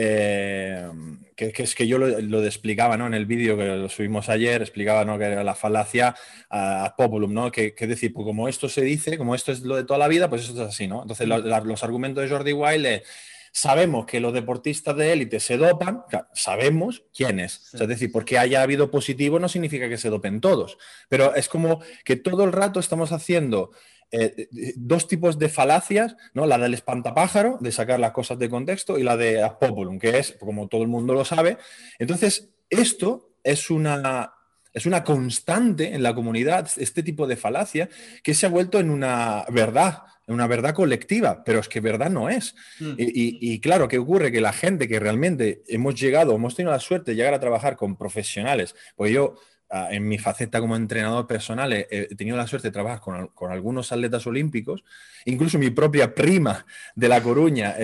eh, 0.00 0.88
que, 1.34 1.52
es 1.56 1.74
que 1.74 1.88
yo 1.88 1.98
lo, 1.98 2.44
explicaba 2.44 2.96
¿no? 2.96 3.08
en 3.08 3.14
el 3.14 3.26
vídeo 3.26 3.56
que 3.56 3.64
lo 3.64 3.88
subimos 3.88 4.28
ayer, 4.28 4.62
explicaba 4.62 5.04
¿no? 5.04 5.18
que 5.18 5.24
era 5.24 5.42
la 5.42 5.56
falacia 5.56 6.14
ad 6.48 6.92
populum, 6.96 7.34
¿no? 7.34 7.50
que, 7.50 7.74
que 7.74 7.88
decir, 7.88 8.12
pues 8.12 8.24
como 8.24 8.48
esto 8.48 8.68
se 8.68 8.82
dice, 8.82 9.18
como 9.18 9.34
esto 9.34 9.50
es 9.50 9.62
lo 9.62 9.74
de 9.74 9.82
toda 9.82 9.98
la 9.98 10.06
vida, 10.06 10.28
pues 10.28 10.42
eso 10.42 10.52
es 10.52 10.60
así. 10.60 10.86
¿no? 10.86 11.02
Entonces 11.02 11.26
los 11.26 11.82
argumentos 11.82 12.22
de 12.22 12.30
Jordi 12.30 12.52
Wild 12.52 13.02
sabemos 13.50 14.06
que 14.06 14.20
los 14.20 14.32
deportistas 14.32 14.96
de 14.96 15.12
élite 15.12 15.40
se 15.40 15.56
dopan, 15.56 16.04
sabemos 16.32 17.02
quiénes. 17.12 17.74
es 17.74 17.88
decir, 17.88 18.12
porque 18.12 18.38
haya 18.38 18.62
habido 18.62 18.92
positivo 18.92 19.40
no 19.40 19.48
significa 19.48 19.88
que 19.88 19.98
se 19.98 20.10
dopen 20.10 20.40
todos, 20.40 20.78
pero 21.08 21.34
es 21.34 21.48
como 21.48 21.80
que 22.04 22.14
todo 22.14 22.44
el 22.44 22.52
rato 22.52 22.78
estamos 22.78 23.10
haciendo 23.10 23.72
eh, 24.10 24.48
dos 24.76 25.06
tipos 25.06 25.38
de 25.38 25.48
falacias, 25.48 26.16
¿no? 26.32 26.46
La 26.46 26.56
del 26.56 26.74
espantapájaro, 26.74 27.58
de 27.60 27.72
sacar 27.72 28.00
las 28.00 28.12
cosas 28.12 28.38
de 28.38 28.48
contexto, 28.48 28.98
y 28.98 29.02
la 29.02 29.16
de 29.16 29.50
populum, 29.60 29.98
que 29.98 30.18
es, 30.18 30.36
como 30.40 30.68
todo 30.68 30.82
el 30.82 30.88
mundo 30.88 31.12
lo 31.12 31.24
sabe. 31.24 31.58
Entonces, 31.98 32.48
esto 32.70 33.32
es 33.44 33.70
una, 33.70 34.32
es 34.72 34.86
una 34.86 35.04
constante 35.04 35.94
en 35.94 36.02
la 36.02 36.14
comunidad, 36.14 36.70
este 36.76 37.02
tipo 37.02 37.26
de 37.26 37.36
falacia, 37.36 37.88
que 38.22 38.34
se 38.34 38.46
ha 38.46 38.50
vuelto 38.50 38.80
en 38.80 38.90
una 38.90 39.44
verdad, 39.50 40.04
en 40.26 40.34
una 40.34 40.46
verdad 40.46 40.74
colectiva, 40.74 41.44
pero 41.44 41.58
es 41.58 41.68
que 41.68 41.80
verdad 41.80 42.10
no 42.10 42.30
es. 42.30 42.54
Mm. 42.80 42.94
Y, 42.96 43.52
y, 43.52 43.60
claro, 43.60 43.88
¿qué 43.88 43.98
ocurre? 43.98 44.32
Que 44.32 44.40
la 44.40 44.54
gente 44.54 44.88
que 44.88 45.00
realmente 45.00 45.62
hemos 45.68 45.94
llegado, 46.00 46.34
hemos 46.34 46.54
tenido 46.54 46.72
la 46.72 46.80
suerte 46.80 47.10
de 47.10 47.16
llegar 47.16 47.34
a 47.34 47.40
trabajar 47.40 47.76
con 47.76 47.96
profesionales, 47.96 48.74
pues 48.96 49.12
yo 49.12 49.34
en 49.70 50.08
mi 50.08 50.18
faceta 50.18 50.60
como 50.60 50.76
entrenador 50.76 51.26
personal 51.26 51.72
he, 51.72 52.14
tenido 52.16 52.36
la 52.36 52.46
suerte 52.46 52.68
de 52.68 52.72
trabajar 52.72 53.00
con, 53.00 53.50
algunos 53.50 53.92
atletas 53.92 54.26
olímpicos. 54.26 54.82
Incluso 55.26 55.58
mi 55.58 55.70
propia 55.70 56.14
prima 56.14 56.64
de 56.94 57.08
La 57.08 57.22
Coruña 57.22 57.76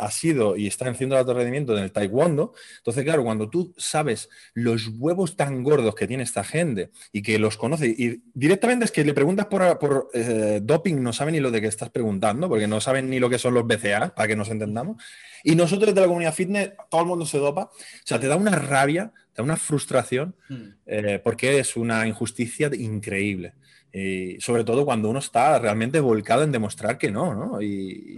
ha, 0.00 0.10
sido 0.10 0.56
y 0.56 0.66
está 0.66 0.88
haciendo 0.88 1.16
alto 1.16 1.34
rendimiento 1.34 1.76
en 1.76 1.84
el 1.84 1.92
taekwondo. 1.92 2.54
Entonces, 2.78 3.04
claro, 3.04 3.22
cuando 3.22 3.48
tú 3.48 3.72
sabes 3.76 4.28
los 4.54 4.88
huevos 4.98 5.36
tan 5.36 5.62
gordos 5.62 5.94
que 5.94 6.08
tiene 6.08 6.24
esta 6.24 6.42
gente 6.42 6.90
y 7.12 7.22
que 7.22 7.38
los 7.38 7.56
conoce, 7.56 7.86
y 7.86 8.22
directamente 8.34 8.84
es 8.84 8.90
que 8.90 9.04
le 9.04 9.14
preguntas 9.14 9.46
por, 9.46 10.10
eh, 10.14 10.60
doping, 10.62 11.00
no 11.00 11.12
saben 11.12 11.34
ni 11.34 11.40
lo 11.40 11.52
de 11.52 11.60
que 11.60 11.68
estás 11.68 11.90
preguntando, 11.90 12.48
porque 12.48 12.66
no 12.66 12.80
saben 12.80 13.08
ni 13.10 13.20
lo 13.20 13.30
que 13.30 13.38
son 13.38 13.54
los 13.54 13.64
BCA, 13.64 14.14
para 14.14 14.26
que 14.26 14.36
nos 14.36 14.48
entendamos. 14.48 15.00
Y 15.44 15.54
nosotros 15.54 15.94
de 15.94 16.00
la 16.00 16.06
comunidad 16.08 16.34
fitness, 16.34 16.72
todo 16.90 17.02
el 17.02 17.06
mundo 17.06 17.26
se 17.26 17.38
dopa. 17.38 17.64
O 17.64 17.70
sea, 18.04 18.18
te 18.18 18.26
da 18.26 18.34
una 18.34 18.56
rabia 18.56 19.12
da 19.38 19.44
una 19.44 19.56
frustración 19.56 20.34
hmm. 20.48 20.64
eh, 20.86 21.20
porque 21.22 21.60
es 21.60 21.76
una 21.76 22.06
injusticia 22.06 22.68
increíble. 22.74 23.54
Y 23.92 24.38
sobre 24.40 24.64
todo 24.64 24.84
cuando 24.84 25.08
uno 25.08 25.20
está 25.20 25.58
realmente 25.60 26.00
volcado 26.00 26.42
en 26.42 26.52
demostrar 26.52 26.98
que 26.98 27.10
no, 27.10 27.34
¿no? 27.34 27.62
Y, 27.62 28.16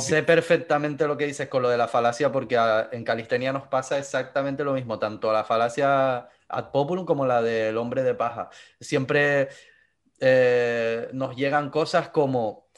sé 0.00 0.22
perfectamente 0.24 1.06
lo 1.06 1.16
que 1.16 1.26
dices 1.26 1.48
con 1.48 1.62
lo 1.62 1.70
de 1.70 1.78
la 1.78 1.88
falacia, 1.88 2.30
porque 2.30 2.58
en 2.92 3.04
calistenia 3.04 3.52
nos 3.52 3.68
pasa 3.68 3.98
exactamente 3.98 4.64
lo 4.64 4.74
mismo, 4.74 4.98
tanto 4.98 5.32
la 5.32 5.44
falacia 5.44 6.28
ad 6.48 6.70
populum 6.72 7.06
como 7.06 7.24
la 7.24 7.40
del 7.40 7.76
hombre 7.76 8.02
de 8.02 8.14
paja. 8.14 8.50
Siempre 8.80 9.48
eh, 10.20 11.08
nos 11.12 11.36
llegan 11.36 11.70
cosas 11.70 12.08
como 12.10 12.68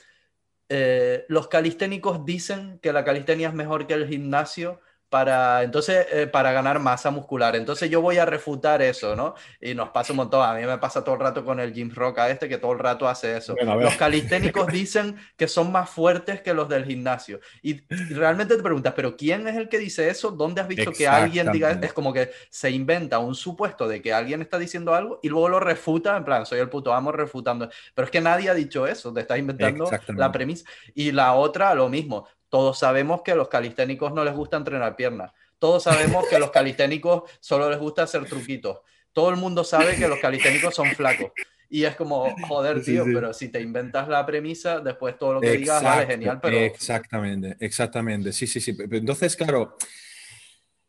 eh, 0.69 1.25
los 1.28 1.49
calisténicos 1.49 2.25
dicen 2.25 2.78
que 2.80 2.92
la 2.92 3.04
calistenia 3.04 3.49
es 3.49 3.54
mejor 3.54 3.88
que 3.88 3.95
el 3.95 4.07
gimnasio 4.07 4.80
para, 5.11 5.64
entonces, 5.64 6.07
eh, 6.12 6.29
para 6.29 6.52
ganar 6.52 6.79
masa 6.79 7.11
muscular. 7.11 7.57
Entonces 7.57 7.90
yo 7.90 8.00
voy 8.00 8.19
a 8.19 8.25
refutar 8.25 8.81
eso, 8.81 9.17
¿no? 9.17 9.35
Y 9.61 9.75
nos 9.75 9.90
pasa 9.90 10.12
un 10.12 10.19
montón. 10.19 10.49
A 10.49 10.55
mí 10.55 10.64
me 10.64 10.79
pasa 10.79 11.02
todo 11.02 11.17
el 11.17 11.21
rato 11.21 11.45
con 11.45 11.59
el 11.59 11.75
Jim 11.75 11.90
Rock 11.93 12.21
a 12.21 12.31
este 12.31 12.49
que 12.49 12.59
todo 12.59 12.73
el 12.73 12.79
rato 12.79 13.09
hace 13.09 13.37
eso. 13.37 13.57
los 13.61 13.97
calisténicos 13.97 14.69
dicen 14.69 15.17
que 15.37 15.49
son 15.49 15.73
más 15.73 15.90
fuertes 15.90 16.40
que 16.43 16.55
los 16.55 16.69
del 16.69 16.85
gimnasio. 16.85 17.40
Y, 17.61 17.81
realmente 18.14 18.57
te 18.57 18.62
preguntas, 18.62 18.95
¿pero 18.95 19.17
quién 19.17 19.49
es 19.49 19.57
el 19.57 19.69
que 19.69 19.79
dice 19.79 20.09
eso? 20.09 20.31
¿Dónde 20.31 20.61
has 20.61 20.69
visto 20.69 20.93
que 20.93 21.09
alguien 21.09 21.50
diga? 21.50 21.73
Es 21.83 21.93
como 21.93 22.12
que 22.12 22.31
se 22.49 22.71
inventa 22.71 23.19
un 23.19 23.35
supuesto 23.35 23.88
de 23.88 24.00
que 24.00 24.12
alguien 24.12 24.40
está 24.43 24.59
diciendo 24.59 24.95
algo 24.95 25.19
y 25.23 25.29
luego 25.29 25.49
lo 25.49 25.59
refuta, 25.59 26.17
en 26.17 26.25
plan, 26.25 26.47
soy 26.47 26.61
el 26.61 26.69
puto 26.69 26.95
amo 26.95 27.11
refutando. 27.11 27.69
Pero 27.95 28.05
es 28.05 28.12
que 28.12 28.21
nadie 28.21 28.49
ha 28.49 28.55
dicho 28.55 28.87
eso, 28.87 29.12
te 29.12 29.23
estás 29.23 29.38
inventando 29.40 29.90
la 30.14 30.31
premisa. 30.31 30.64
Y 30.95 31.11
la 31.11 31.35
otra, 31.35 31.75
lo 31.75 31.88
mismo 31.88 32.29
todos 32.50 32.78
sabemos 32.78 33.23
que 33.23 33.30
a 33.30 33.37
los 33.37 33.49
calisténicos 33.49 34.12
no 34.12 34.25
les 34.25 34.35
gusta 34.35 34.59
entrenar 34.59 34.97
piernas. 34.97 35.33
Todos 35.59 35.85
sabemos 35.85 36.26
que 36.28 36.37
a 36.37 36.38
los 36.38 36.50
calisténicos 36.50 37.30
solo 37.40 37.71
les 37.71 37.78
gusta 37.78 38.02
hacer 38.02 38.25
truquitos. 38.26 38.80
Todo 39.12 39.30
el 39.30 39.37
mundo 39.37 39.64
sabe 39.64 39.97
que 39.97 40.09
los 40.09 40.19
calisténicos 40.19 40.75
son 40.75 40.90
flacos. 40.90 41.30
Y 41.73 41.85
es 41.85 41.95
como, 41.95 42.35
joder, 42.49 42.83
tío, 42.83 43.04
pero 43.04 43.33
si 43.33 43.49
te 43.49 43.61
inventas 43.61 44.09
la 44.09 44.26
premisa, 44.26 44.80
después 44.80 45.16
todo 45.16 45.35
lo 45.35 45.40
que 45.40 45.52
digas, 45.52 45.80
vale, 45.83 46.07
genial, 46.07 46.40
pero... 46.42 46.59
Exactamente, 46.59 47.57
exactamente. 47.61 48.33
Sí, 48.33 48.49
sí, 48.49 48.61
sí. 48.61 48.76
Entonces, 48.90 49.37
claro, 49.37 49.76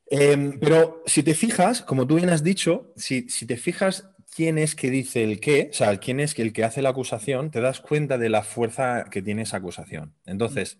em, 0.07 0.59
pero 0.59 1.03
si 1.05 1.21
te 1.21 1.35
fijas, 1.35 1.83
como 1.83 2.07
tú 2.07 2.15
bien 2.15 2.31
has 2.31 2.43
dicho, 2.43 2.91
si, 2.95 3.29
si 3.29 3.45
te 3.45 3.57
fijas 3.57 4.09
quién 4.35 4.57
es 4.57 4.73
que 4.73 4.89
dice 4.89 5.23
el 5.23 5.39
qué, 5.39 5.69
o 5.69 5.73
sea, 5.73 5.95
quién 5.97 6.19
es 6.19 6.37
el 6.39 6.51
que 6.51 6.63
hace 6.63 6.81
la 6.81 6.89
acusación, 6.89 7.51
te 7.51 7.61
das 7.61 7.79
cuenta 7.79 8.17
de 8.17 8.29
la 8.29 8.41
fuerza 8.41 9.05
que 9.11 9.21
tiene 9.21 9.43
esa 9.43 9.57
acusación. 9.57 10.15
Entonces, 10.25 10.79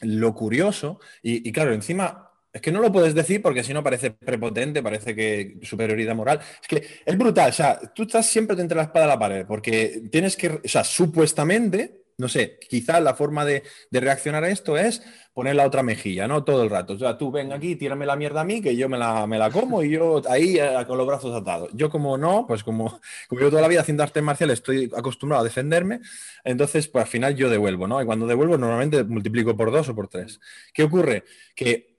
lo 0.00 0.34
curioso, 0.34 1.00
y, 1.22 1.50
claro, 1.52 1.72
encima 1.72 2.30
es 2.52 2.62
que 2.62 2.72
no 2.72 2.80
lo 2.80 2.90
puedes 2.90 3.14
decir 3.14 3.42
porque 3.42 3.62
si 3.62 3.74
no 3.74 3.82
parece 3.82 4.10
prepotente, 4.10 4.82
parece 4.82 5.14
que 5.14 5.58
superioridad 5.62 6.14
moral. 6.14 6.40
Es 6.60 6.66
que 6.68 6.86
es 7.04 7.18
brutal, 7.18 7.50
o 7.50 7.52
sea, 7.52 7.78
tú 7.94 8.04
estás 8.04 8.26
siempre 8.26 8.60
entre 8.60 8.76
la 8.76 8.84
espada 8.84 9.04
y 9.04 9.08
la 9.08 9.18
pared, 9.18 9.46
porque 9.46 10.02
tienes 10.10 10.36
que, 10.36 10.48
o 10.48 10.60
sea, 10.64 10.82
supuestamente, 10.82 12.02
no 12.18 12.28
sé, 12.28 12.58
quizá 12.68 12.98
la 12.98 13.14
forma 13.14 13.44
de, 13.44 13.62
reaccionar 13.92 14.42
a 14.42 14.50
esto 14.50 14.76
es 14.76 15.02
poner 15.32 15.54
la 15.54 15.64
otra 15.64 15.84
mejilla, 15.84 16.26
¿no? 16.26 16.42
Todo 16.42 16.64
el 16.64 16.70
rato. 16.70 16.94
O 16.94 16.98
sea, 16.98 17.16
tú 17.16 17.30
ven 17.30 17.52
aquí, 17.52 17.76
tírame 17.76 18.06
la 18.06 18.16
mierda 18.16 18.40
a 18.40 18.44
mí, 18.44 18.60
que 18.60 18.76
yo 18.76 18.88
me 18.88 18.98
la, 18.98 19.28
me 19.28 19.38
la 19.38 19.52
como 19.52 19.84
y 19.84 19.90
yo 19.90 20.20
ahí 20.28 20.58
eh, 20.58 20.84
con 20.88 20.98
los 20.98 21.06
brazos 21.06 21.32
atados. 21.40 21.70
Yo 21.74 21.88
como 21.90 22.18
no, 22.18 22.44
pues 22.44 22.64
como, 22.64 23.00
como 23.28 23.40
yo 23.40 23.50
toda 23.50 23.62
la 23.62 23.68
vida 23.68 23.82
haciendo 23.82 24.02
artes 24.02 24.20
marciales 24.20 24.54
estoy 24.54 24.90
acostumbrado 24.96 25.42
a 25.42 25.44
defenderme, 25.44 26.00
entonces 26.42 26.88
pues 26.88 27.04
al 27.04 27.10
final 27.10 27.36
yo 27.36 27.48
devuelvo, 27.48 27.86
¿no? 27.86 28.02
Y 28.02 28.04
cuando 28.04 28.26
devuelvo 28.26 28.58
normalmente 28.58 29.04
multiplico 29.04 29.56
por 29.56 29.70
dos 29.70 29.88
o 29.88 29.94
por 29.94 30.08
tres. 30.08 30.40
¿Qué 30.74 30.82
ocurre? 30.82 31.24
Que 31.54 31.98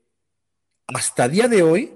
hasta 0.88 1.30
día 1.30 1.48
de 1.48 1.64
hoy, 1.64 1.94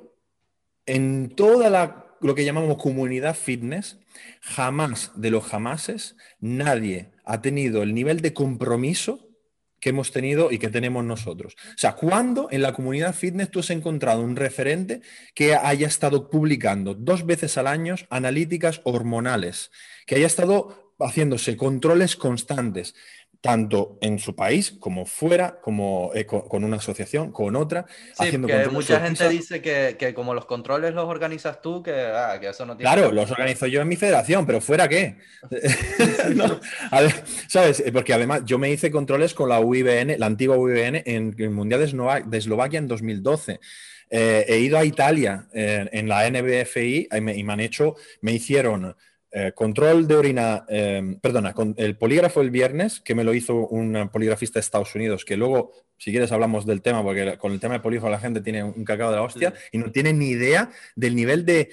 en 0.85 1.35
toda 1.35 1.69
la, 1.69 2.02
lo 2.23 2.35
que 2.35 2.45
llamamos 2.45 2.77
comunidad 2.77 3.35
fitness, 3.35 3.99
jamás 4.41 5.11
de 5.15 5.29
los 5.29 5.43
jamases 5.43 6.15
nadie 6.39 7.11
ha 7.25 7.41
tenido 7.41 7.83
el 7.83 7.93
nivel 7.93 8.21
de 8.21 8.33
compromiso 8.33 9.29
que 9.79 9.89
hemos 9.89 10.13
tenido 10.13 10.49
y 10.49 10.59
que 10.59 10.69
tenemos 10.69 11.03
nosotros. 11.03 11.55
O 11.55 11.77
sea, 11.77 11.93
¿cuándo 11.93 12.47
en 12.51 12.61
la 12.61 12.71
comunidad 12.71 13.13
fitness 13.13 13.51
tú 13.51 13.59
has 13.59 13.69
encontrado 13.69 14.21
un 14.21 14.37
referente 14.37 15.01
que 15.35 15.55
haya 15.55 15.87
estado 15.87 16.29
publicando 16.29 16.93
dos 16.93 17.25
veces 17.25 17.57
al 17.57 17.67
año 17.67 17.95
analíticas 18.09 18.79
hormonales, 18.85 19.71
que 20.05 20.15
haya 20.15 20.27
estado 20.27 20.93
haciéndose 20.99 21.57
controles 21.57 22.15
constantes, 22.15 22.95
tanto 23.43 23.97
en 23.99 24.19
su 24.19 24.37
país 24.37 24.71
como 24.79 25.05
fuera, 25.05 25.59
como 25.59 26.11
eh, 26.15 26.25
con, 26.25 26.63
una 26.63 26.77
asociación, 26.77 27.33
con 27.33 27.57
otra. 27.57 27.85
Sí, 28.13 28.27
haciendo 28.27 28.47
mucha 28.71 29.01
gente 29.01 29.27
dice 29.27 29.61
que, 29.61 30.13
como 30.15 30.33
los 30.33 30.45
controles 30.45 30.93
los 30.93 31.09
organizas 31.09 31.61
tú, 31.61 31.83
que, 31.83 31.91
ah, 31.91 32.39
eso 32.41 32.65
no 32.65 32.77
tiene... 32.77 32.89
Claro, 32.89 33.11
los 33.11 33.29
organizo 33.29 33.67
yo 33.67 33.81
en 33.81 33.89
mi 33.89 33.97
federación, 33.97 34.45
pero 34.45 34.61
fuera 34.61 34.87
qué. 34.87 35.17
¿Sabes? 37.49 37.83
Porque 37.91 38.13
además 38.13 38.43
yo 38.45 38.57
me 38.57 38.71
hice 38.71 38.89
controles 38.89 39.33
con 39.33 39.49
la 39.49 39.59
UIBN, 39.59 40.17
la 40.17 40.27
antigua 40.27 40.55
UIBN, 40.55 41.03
en 41.05 41.35
el 41.37 41.49
Mundial 41.49 41.81
de, 42.25 42.37
Eslovaquia 42.37 42.79
en 42.79 42.87
2012. 42.87 43.59
Eh, 44.09 44.45
he 44.47 44.59
ido 44.59 44.77
a 44.77 44.85
Italia 44.85 45.49
eh, 45.53 45.89
en 45.91 46.07
la 46.07 46.29
NBFI 46.29 47.09
y 47.11 47.19
me, 47.19 47.35
y 47.35 47.43
me 47.43 47.51
han 47.51 47.59
hecho, 47.59 47.95
me 48.21 48.31
hicieron 48.31 48.95
eh, 49.35 49.51
control 49.55 50.07
de 50.07 50.15
orina, 50.15 50.63
em, 50.69 51.19
perdona, 51.19 51.53
con 51.53 51.73
el 51.77 51.97
polígrafo 51.97 52.41
el 52.41 52.51
viernes, 52.51 52.99
que 52.99 53.15
me 53.15 53.23
lo 53.23 53.33
hizo 53.33 53.67
un 53.67 54.07
poligrafista 54.13 54.59
de 54.59 54.61
Estados 54.61 54.93
Unidos, 54.93 55.25
que 55.25 55.35
luego, 55.35 55.71
si 55.97 56.11
quieres, 56.11 56.31
hablamos 56.31 56.67
del 56.67 56.83
tema, 56.83 57.01
porque 57.01 57.35
con 57.39 57.51
el 57.51 57.59
tema 57.59 57.73
de 57.73 57.79
polígrafo 57.79 58.11
la 58.11 58.19
gente 58.19 58.41
tiene 58.41 58.63
un 58.63 58.85
cacao 58.85 59.09
de 59.09 59.15
la 59.15 59.23
hostia 59.23 59.51
y 59.71 59.79
no 59.79 59.91
tiene 59.91 60.13
ni 60.13 60.29
idea 60.29 60.69
del 60.95 61.15
nivel 61.15 61.47
de, 61.47 61.71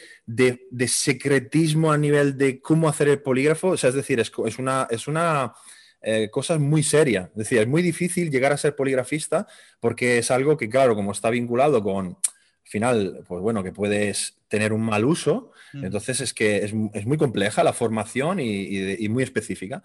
secretismo 0.89 1.93
a 1.93 1.99
nivel 1.99 2.39
de 2.39 2.63
cómo 2.63 2.89
hacer 2.89 3.09
el 3.09 3.21
polígrafo. 3.21 3.69
O 3.69 3.77
sea, 3.77 3.91
es 3.91 3.95
decir, 3.95 4.21
es, 4.21 4.59
una, 4.59 4.89
es 4.89 5.07
una 5.07 5.53
eh, 6.01 6.31
cosa 6.31 6.59
muy 6.59 6.83
seria. 6.83 7.29
Es 7.33 7.41
decir, 7.41 7.59
es 7.59 7.69
muy 7.69 7.83
difícil 7.83 8.31
llegar 8.31 8.55
a 8.55 8.57
ser 8.57 8.75
poligrafista 8.75 9.47
porque 9.81 10.17
es 10.17 10.31
algo 10.31 10.57
que, 10.57 10.71
claro, 10.71 10.95
como 10.95 11.13
está 11.13 11.29
vinculado 11.29 11.83
con, 11.83 12.07
al 12.07 12.17
final, 12.65 13.23
pues 13.29 13.43
bueno, 13.43 13.63
que 13.63 13.73
puedes 13.73 14.39
tener 14.49 14.73
un 14.73 14.81
mal 14.81 15.05
uso. 15.05 15.53
Entonces 15.75 16.21
es 16.21 16.35
que 16.35 16.65
es, 16.65 16.73
muy 16.73 17.17
compleja 17.17 17.65
la 17.65 17.73
formación 17.73 18.41
y, 18.41 19.09
muy 19.09 19.23
específica. 19.23 19.83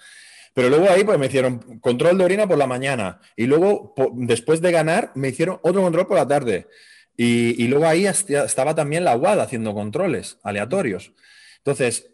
Pero 0.54 0.70
luego 0.70 0.90
ahí 0.90 1.04
pues 1.04 1.20
me 1.20 1.26
hicieron 1.26 1.80
control 1.80 2.18
de 2.18 2.24
orina 2.24 2.48
por 2.48 2.58
la 2.58 2.68
mañana 2.68 3.20
y 3.36 3.46
luego 3.46 3.94
después 4.14 4.62
de 4.62 4.72
ganar 4.72 5.12
me 5.16 5.30
hicieron 5.30 5.60
otro 5.64 5.82
control 5.82 6.08
por 6.08 6.18
la 6.18 6.28
tarde. 6.28 6.68
Y 7.18 7.68
luego 7.68 7.86
ahí 7.86 8.06
estaba 8.06 8.76
también 8.76 9.04
la 9.04 9.16
UAD 9.16 9.40
haciendo 9.40 9.74
controles 9.74 10.38
aleatorios. 10.44 11.14
Entonces, 11.66 12.12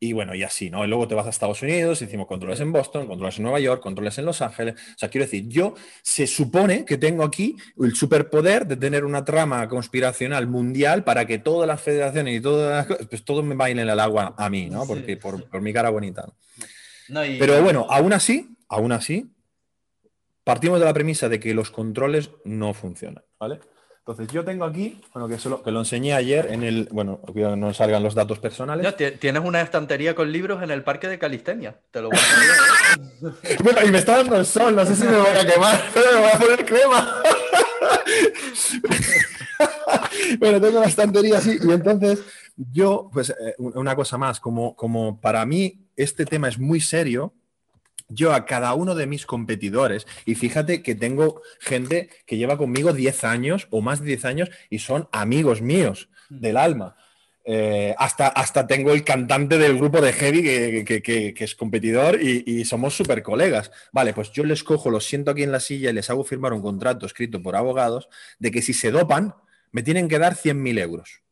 y 0.00 0.12
bueno, 0.14 0.34
y 0.34 0.42
así, 0.42 0.70
¿no? 0.70 0.82
Y 0.82 0.88
luego 0.88 1.06
te 1.06 1.14
vas 1.14 1.26
a 1.26 1.28
Estados 1.28 1.60
Unidos, 1.60 2.00
hicimos 2.00 2.26
controles 2.26 2.58
en 2.60 2.72
Boston, 2.72 3.06
controles 3.06 3.36
en 3.36 3.42
Nueva 3.42 3.60
York, 3.60 3.82
controles 3.82 4.16
en 4.16 4.24
Los 4.24 4.40
Ángeles. 4.40 4.76
O 4.94 4.98
sea, 4.98 5.10
quiero 5.10 5.26
decir, 5.26 5.46
yo 5.46 5.74
se 6.02 6.26
supone 6.26 6.86
que 6.86 6.96
tengo 6.96 7.22
aquí 7.22 7.54
el 7.78 7.94
superpoder 7.94 8.66
de 8.66 8.76
tener 8.76 9.04
una 9.04 9.26
trama 9.26 9.68
conspiracional 9.68 10.46
mundial 10.46 11.04
para 11.04 11.26
que 11.26 11.38
todas 11.38 11.68
las 11.68 11.82
federaciones 11.82 12.38
y 12.38 12.40
todas 12.40 12.70
las 12.78 12.86
cosas, 12.86 13.06
pues 13.08 13.26
todos 13.26 13.44
me 13.44 13.54
bailen 13.54 13.90
al 13.90 14.00
agua 14.00 14.34
a 14.38 14.48
mí, 14.48 14.70
¿no? 14.70 14.86
Porque 14.86 15.18
por, 15.18 15.60
mi 15.60 15.74
cara 15.74 15.90
bonita. 15.90 16.24
Pero 17.08 17.62
bueno, 17.62 17.86
aún 17.90 18.14
así, 18.14 18.56
aún 18.70 18.92
así, 18.92 19.30
partimos 20.44 20.78
de 20.78 20.86
la 20.86 20.94
premisa 20.94 21.28
de 21.28 21.38
que 21.38 21.52
los 21.52 21.70
controles 21.70 22.30
no 22.46 22.72
funcionan, 22.72 23.22
¿vale? 23.38 23.60
Entonces, 24.08 24.32
yo 24.32 24.44
tengo 24.44 24.64
aquí, 24.64 25.00
bueno, 25.12 25.26
que, 25.26 25.36
solo, 25.36 25.64
que 25.64 25.72
lo 25.72 25.80
enseñé 25.80 26.14
ayer 26.14 26.46
en 26.52 26.62
el, 26.62 26.88
bueno, 26.92 27.16
cuidado 27.18 27.56
no 27.56 27.74
salgan 27.74 28.04
los 28.04 28.14
datos 28.14 28.38
personales. 28.38 28.94
tienes 29.18 29.42
una 29.44 29.60
estantería 29.60 30.14
con 30.14 30.30
libros 30.30 30.62
en 30.62 30.70
el 30.70 30.84
parque 30.84 31.08
de 31.08 31.18
Calistenia, 31.18 31.80
te 31.90 32.00
lo 32.00 32.10
voy 32.10 32.16
a 32.16 33.26
¿eh? 33.50 33.56
Bueno, 33.64 33.80
y 33.84 33.90
me 33.90 33.98
está 33.98 34.18
dando 34.18 34.36
el 34.36 34.46
sol, 34.46 34.76
no 34.76 34.86
sé 34.86 34.94
si 34.94 35.02
me 35.02 35.16
voy 35.16 35.26
a 35.26 35.44
quemar, 35.44 35.82
pero 35.92 36.12
me 36.12 36.20
voy 36.20 36.30
a 36.32 36.38
poner 36.38 36.64
crema. 36.64 37.16
bueno, 40.38 40.60
tengo 40.60 40.78
la 40.78 40.86
estantería 40.86 41.38
así, 41.38 41.58
y 41.60 41.72
entonces 41.72 42.22
yo, 42.56 43.10
pues, 43.12 43.30
eh, 43.30 43.56
una 43.58 43.96
cosa 43.96 44.16
más, 44.16 44.38
como, 44.38 44.76
como 44.76 45.20
para 45.20 45.44
mí 45.46 45.80
este 45.96 46.26
tema 46.26 46.46
es 46.46 46.60
muy 46.60 46.80
serio, 46.80 47.34
yo 48.08 48.32
a 48.32 48.46
cada 48.46 48.74
uno 48.74 48.94
de 48.94 49.06
mis 49.06 49.26
competidores, 49.26 50.06
y 50.24 50.34
fíjate 50.34 50.82
que 50.82 50.94
tengo 50.94 51.42
gente 51.60 52.10
que 52.26 52.36
lleva 52.36 52.58
conmigo 52.58 52.92
10 52.92 53.24
años 53.24 53.68
o 53.70 53.80
más 53.80 54.00
de 54.00 54.06
10 54.06 54.24
años 54.24 54.50
y 54.70 54.78
son 54.78 55.08
amigos 55.12 55.62
míos 55.62 56.08
mm. 56.30 56.40
del 56.40 56.56
alma. 56.56 56.96
Eh, 57.48 57.94
hasta, 57.98 58.26
hasta 58.26 58.66
tengo 58.66 58.92
el 58.92 59.04
cantante 59.04 59.56
del 59.56 59.78
grupo 59.78 60.00
de 60.00 60.12
Heavy 60.12 60.42
que, 60.84 61.34
es 61.38 61.54
competidor 61.54 62.20
y, 62.20 62.64
somos 62.64 62.96
súper 62.96 63.22
colegas. 63.22 63.70
Vale, 63.92 64.12
pues 64.12 64.32
yo 64.32 64.42
les 64.42 64.64
cojo, 64.64 64.90
los 64.90 65.06
siento 65.06 65.30
aquí 65.30 65.44
en 65.44 65.52
la 65.52 65.60
silla 65.60 65.90
y 65.90 65.92
les 65.92 66.10
hago 66.10 66.24
firmar 66.24 66.52
un 66.52 66.60
contrato 66.62 67.06
escrito 67.06 67.40
por 67.40 67.54
abogados 67.54 68.08
de 68.40 68.50
que 68.50 68.62
si 68.62 68.74
se 68.74 68.90
dopan, 68.90 69.36
me 69.70 69.84
tienen 69.84 70.08
que 70.08 70.18
dar 70.18 70.34
100.000 70.34 70.80
euros 70.80 71.22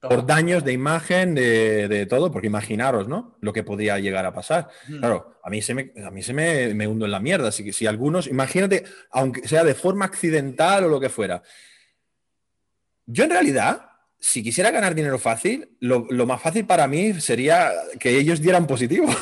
por 0.00 0.26
daños 0.26 0.64
de 0.64 0.72
imagen, 0.72 1.34
de, 1.34 2.06
todo, 2.08 2.30
porque 2.30 2.46
imaginaros, 2.46 3.08
¿no? 3.08 3.36
Lo 3.40 3.52
que 3.52 3.64
podía 3.64 3.98
llegar 3.98 4.24
a 4.26 4.32
pasar. 4.32 4.68
Claro, 4.86 5.38
a 5.42 5.50
mí 5.50 5.60
se 5.62 5.74
me, 5.74 5.92
a 6.04 6.10
mí 6.10 6.22
se 6.22 6.32
me, 6.32 6.74
me, 6.74 6.86
hundo 6.86 7.04
en 7.04 7.10
la 7.10 7.20
mierda. 7.20 7.48
Así 7.48 7.64
que 7.64 7.72
si 7.72 7.86
algunos, 7.86 8.26
imagínate, 8.26 8.84
aunque 9.10 9.46
sea 9.48 9.64
de 9.64 9.74
forma 9.74 10.04
accidental 10.04 10.84
o 10.84 10.88
lo 10.88 11.00
que 11.00 11.08
fuera. 11.08 11.42
Yo 13.06 13.24
en 13.24 13.30
realidad 13.30 13.88
si 14.20 14.42
quisiera 14.42 14.70
ganar 14.70 14.94
dinero 14.94 15.18
fácil, 15.18 15.76
lo, 15.80 16.26
más 16.26 16.42
fácil 16.42 16.66
para 16.66 16.86
mí 16.88 17.14
sería 17.20 17.72
que 17.98 18.18
ellos 18.18 18.40
dieran 18.40 18.66
positivo. 18.66 19.06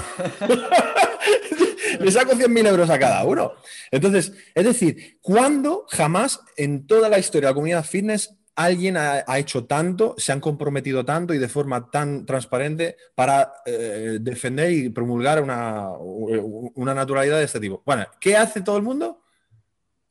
Le 2.01 2.11
saco 2.11 2.33
100.000 2.33 2.69
euros 2.69 2.91
a 2.91 2.99
cada 2.99 3.25
uno. 3.25 3.53
Entonces, 3.91 4.33
es 4.55 4.65
decir, 4.65 5.19
¿cuándo 5.21 5.87
jamás 5.89 6.41
en 6.57 6.87
toda 6.87 7.09
la 7.09 7.19
historia 7.19 7.49
de 7.49 7.53
la 7.53 7.55
comunidad 7.55 7.85
fitness 7.85 8.35
alguien 8.57 8.97
ha, 8.97 9.39
hecho 9.39 9.67
tanto, 9.67 10.15
se 10.19 10.33
han 10.33 10.41
comprometido 10.41 11.05
tanto 11.05 11.35
y 11.35 11.39
de 11.39 11.49
forma 11.49 11.91
tan 11.91 12.27
transparente 12.27 12.97
para 13.15 13.53
eh, 13.67 14.19
defender 14.21 14.73
y 14.73 14.89
promulgar 14.89 15.43
una, 15.43 15.91
una 15.91 16.95
naturalidad 16.95 17.39
de 17.39 17.45
este 17.45 17.61
tipo? 17.61 17.83
Bueno, 17.85 18.07
¿qué 18.19 18.37
hace 18.37 18.63
todo 18.63 18.79
el 18.79 18.83
mundo? 18.83 19.23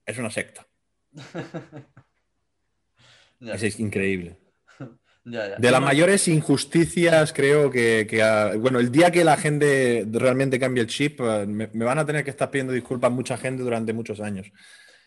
Es 0.06 0.18
una 0.18 0.30
secta. 0.30 0.66
es 3.42 3.80
increíble. 3.80 4.38
De 5.26 5.72
las 5.72 5.82
mayores 5.82 6.28
injusticias, 6.28 7.34
creo 7.34 7.72
que, 7.72 8.08
bueno, 8.60 8.80
el 8.80 8.92
día 8.92 9.10
que 9.10 9.24
la 9.24 9.38
gente 9.38 10.06
realmente 10.12 10.60
cambie 10.60 10.84
el 10.84 10.88
chip, 10.88 11.20
eh, 11.22 11.48
me, 11.48 11.66
van 11.68 11.98
a 11.98 12.06
tener 12.06 12.24
que 12.24 12.30
estar 12.30 12.52
pidiendo 12.52 12.74
disculpas 12.74 13.12
mucha 13.12 13.36
gente 13.36 13.64
durante 13.64 13.92
muchos 13.92 14.20
años. 14.20 14.52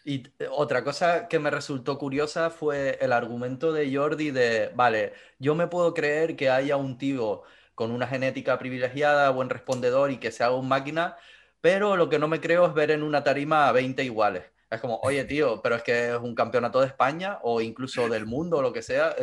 Y 0.05 0.29
eh, 0.39 0.49
otra 0.51 0.85
cosa 0.85 1.29
que 1.29 1.39
me 1.39 1.51
resultó 1.51 1.99
curiosa 1.99 2.51
fue 2.51 2.99
el 3.01 3.13
argumento 3.13 3.73
de 3.73 3.95
Jordi 3.95 4.31
de, 4.31 4.71
vale, 4.75 5.13
yo 5.39 5.55
me 5.55 5.67
puedo 5.69 5.93
creer 5.95 6.37
que 6.37 6.51
haya 6.51 6.77
un 6.77 6.99
tío 6.99 7.43
con 7.75 7.91
una 7.91 8.07
genética 8.07 8.59
privilegiada, 8.59 9.31
buen 9.31 9.51
respondedor 9.51 10.11
y 10.11 10.19
que 10.19 10.33
sea 10.33 10.51
un 10.53 10.69
máquina, 10.69 11.17
pero 11.61 11.97
lo 11.97 12.09
que 12.09 12.19
no 12.19 12.29
me 12.29 12.41
creo 12.41 12.67
es 12.67 12.75
ver 12.75 12.91
en 12.91 13.03
una 13.03 13.23
tarima 13.25 13.69
a 13.69 13.73
20 13.73 14.03
iguales. 14.05 14.45
Es 14.71 14.81
como, 14.81 15.01
oye, 15.03 15.25
tío, 15.25 15.63
pero 15.63 15.77
es 15.77 15.83
que 15.83 16.11
es 16.11 16.19
un 16.19 16.35
campeonato 16.35 16.81
de 16.81 16.87
España 16.87 17.39
o 17.43 17.61
incluso 17.61 18.09
del 18.09 18.27
mundo 18.27 18.59
o 18.59 18.63
lo 18.63 18.73
que 18.73 18.83
sea. 18.83 19.15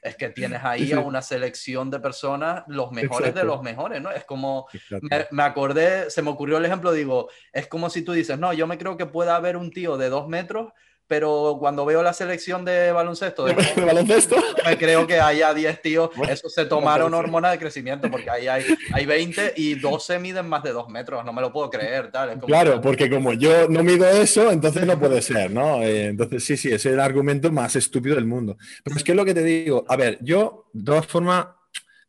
Es 0.00 0.16
que 0.16 0.28
tienes 0.30 0.62
ahí 0.62 0.92
a 0.92 1.00
una 1.00 1.22
selección 1.22 1.90
de 1.90 1.98
personas, 1.98 2.62
los 2.68 2.92
mejores 2.92 3.34
de 3.34 3.42
los 3.42 3.62
mejores, 3.62 4.00
¿no? 4.00 4.12
Es 4.12 4.24
como, 4.24 4.68
me, 5.02 5.26
me, 5.32 5.42
acordé, 5.42 6.08
se 6.10 6.22
me 6.22 6.30
ocurrió 6.30 6.58
el 6.58 6.64
ejemplo, 6.64 6.92
digo, 6.92 7.28
es 7.52 7.66
como 7.66 7.90
si 7.90 8.02
tú 8.02 8.12
dices, 8.12 8.38
no, 8.38 8.52
yo 8.52 8.68
me 8.68 8.78
creo 8.78 8.96
que 8.96 9.06
pueda 9.06 9.34
haber 9.34 9.56
un 9.56 9.72
tío 9.72 9.96
de 9.96 10.08
dos 10.08 10.28
metros 10.28 10.72
pero 11.08 11.56
cuando 11.58 11.84
veo 11.84 12.02
la 12.02 12.12
selección 12.12 12.64
de 12.64 12.92
baloncesto, 12.92 13.44
de, 13.44 13.54
baloncesto? 13.86 14.36
me 14.66 14.76
creo 14.76 15.06
que 15.06 15.20
haya 15.20 15.54
10 15.54 15.82
tíos, 15.82 16.10
eso 16.28 16.48
se 16.48 16.64
tomaron 16.66 17.14
hormonas 17.14 17.52
de 17.52 17.58
crecimiento, 17.58 18.10
porque 18.10 18.30
ahí 18.30 18.48
hay, 18.48 18.64
hay 18.92 19.06
20 19.06 19.54
y 19.56 19.74
12 19.74 20.18
miden 20.18 20.48
más 20.48 20.62
de 20.62 20.72
2 20.72 20.88
metros, 20.88 21.24
no 21.24 21.32
me 21.32 21.40
lo 21.40 21.52
puedo 21.52 21.70
creer. 21.70 22.10
Tal. 22.10 22.38
claro, 22.40 22.80
porque 22.80 23.08
como 23.08 23.32
yo 23.32 23.68
no 23.68 23.82
mido 23.82 24.08
eso, 24.08 24.50
entonces 24.50 24.86
no 24.86 24.98
puede 24.98 25.22
ser, 25.22 25.50
¿no? 25.50 25.82
Eh, 25.82 26.06
entonces 26.06 26.44
sí, 26.44 26.56
sí, 26.56 26.72
es 26.72 26.84
el 26.86 27.00
argumento 27.00 27.50
más 27.52 27.76
estúpido 27.76 28.16
del 28.16 28.26
mundo. 28.26 28.56
Pero 28.82 28.96
es 28.96 29.04
que 29.04 29.12
es 29.12 29.16
lo 29.16 29.24
que 29.24 29.34
te 29.34 29.42
digo, 29.42 29.84
a 29.88 29.96
ver, 29.96 30.18
yo 30.20 30.68
de 30.72 30.84
todas 30.84 31.06
formas 31.06 31.46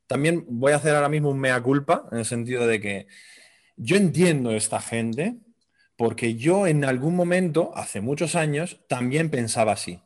también 0.08 0.46
voy 0.48 0.72
a 0.72 0.78
hacer 0.78 0.96
ahora 0.96 1.10
mismo 1.10 1.30
un 1.30 1.40
mea 1.40 1.62
culpa, 1.62 2.08
en 2.12 2.20
el 2.20 2.26
sentido 2.26 2.66
de 2.66 2.80
que 2.80 3.08
yo 3.76 3.96
entiendo 3.96 4.52
esta 4.52 4.82
gente, 4.82 5.36
porque 5.98 6.36
yo 6.36 6.68
en 6.68 6.86
algún 6.86 7.16
momento, 7.16 7.72
hace 7.76 8.00
muchos 8.00 8.36
años, 8.36 8.80
también 8.88 9.30
pensaba 9.30 9.74
así. 9.74 10.00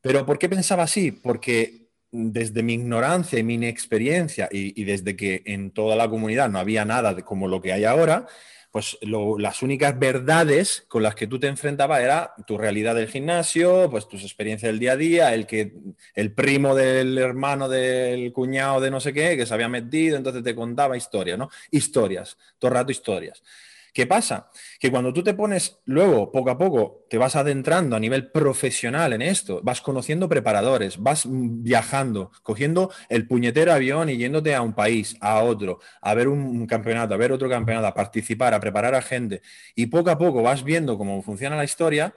Pero 0.00 0.24
¿por 0.24 0.38
qué 0.38 0.48
pensaba 0.48 0.84
así? 0.84 1.10
Porque 1.10 1.88
desde 2.10 2.62
mi 2.62 2.74
ignorancia 2.74 3.38
y 3.38 3.42
mi 3.42 3.54
inexperiencia 3.54 4.48
y, 4.50 4.82
desde 4.84 5.16
que 5.16 5.42
en 5.44 5.72
toda 5.72 5.96
la 5.96 6.08
comunidad 6.08 6.48
no 6.48 6.58
había 6.58 6.84
nada 6.84 7.14
como 7.22 7.48
lo 7.48 7.60
que 7.60 7.72
hay 7.72 7.84
ahora, 7.84 8.26
pues 8.70 8.98
las 9.02 9.62
únicas 9.62 9.98
verdades 9.98 10.84
con 10.88 11.02
las 11.02 11.14
que 11.14 11.26
tú 11.26 11.40
te 11.40 11.48
enfrentabas 11.48 12.00
era 12.00 12.34
tu 12.46 12.56
realidad 12.56 12.94
del 12.94 13.08
gimnasio, 13.08 13.90
pues 13.90 14.08
tus 14.08 14.22
experiencias 14.22 14.70
del 14.70 14.78
día 14.78 14.92
a 14.92 14.96
día, 14.96 15.34
el 15.34 15.46
que 15.46 15.72
el 16.14 16.32
primo 16.32 16.74
del 16.74 17.18
hermano 17.18 17.68
del 17.68 18.32
cuñado 18.32 18.80
de 18.80 18.90
no 18.90 19.00
sé 19.00 19.12
qué 19.12 19.36
que 19.36 19.46
se 19.46 19.54
había 19.54 19.68
metido, 19.68 20.16
entonces 20.16 20.44
te 20.44 20.54
contaba 20.54 20.96
historias, 20.96 21.38
¿no? 21.38 21.50
Historias, 21.70 22.36
todo 22.58 22.70
el 22.70 22.74
rato 22.76 22.92
historias. 22.92 23.42
¿Qué 23.98 24.06
pasa? 24.06 24.48
Que 24.78 24.92
cuando 24.92 25.12
tú 25.12 25.24
te 25.24 25.34
pones 25.34 25.80
luego, 25.84 26.30
poco 26.30 26.50
a 26.50 26.56
poco, 26.56 27.04
te 27.10 27.18
vas 27.18 27.34
adentrando 27.34 27.96
a 27.96 27.98
nivel 27.98 28.30
profesional 28.30 29.12
en 29.12 29.22
esto, 29.22 29.58
vas 29.64 29.80
conociendo 29.80 30.28
preparadores, 30.28 31.02
vas 31.02 31.26
viajando, 31.28 32.30
cogiendo 32.44 32.92
el 33.08 33.26
puñetero 33.26 33.72
avión 33.72 34.08
y 34.08 34.16
yéndote 34.16 34.54
a 34.54 34.62
un 34.62 34.72
país, 34.72 35.16
a 35.20 35.42
otro, 35.42 35.80
a 36.00 36.14
ver 36.14 36.28
un 36.28 36.64
campeonato, 36.68 37.12
a 37.12 37.16
ver 37.16 37.32
otro 37.32 37.48
campeonato, 37.48 37.88
a 37.88 37.94
participar, 37.94 38.54
a 38.54 38.60
preparar 38.60 38.94
a 38.94 39.02
gente, 39.02 39.42
y 39.74 39.86
poco 39.86 40.10
a 40.10 40.16
poco 40.16 40.44
vas 40.44 40.62
viendo 40.62 40.96
cómo 40.96 41.20
funciona 41.20 41.56
la 41.56 41.64
historia, 41.64 42.14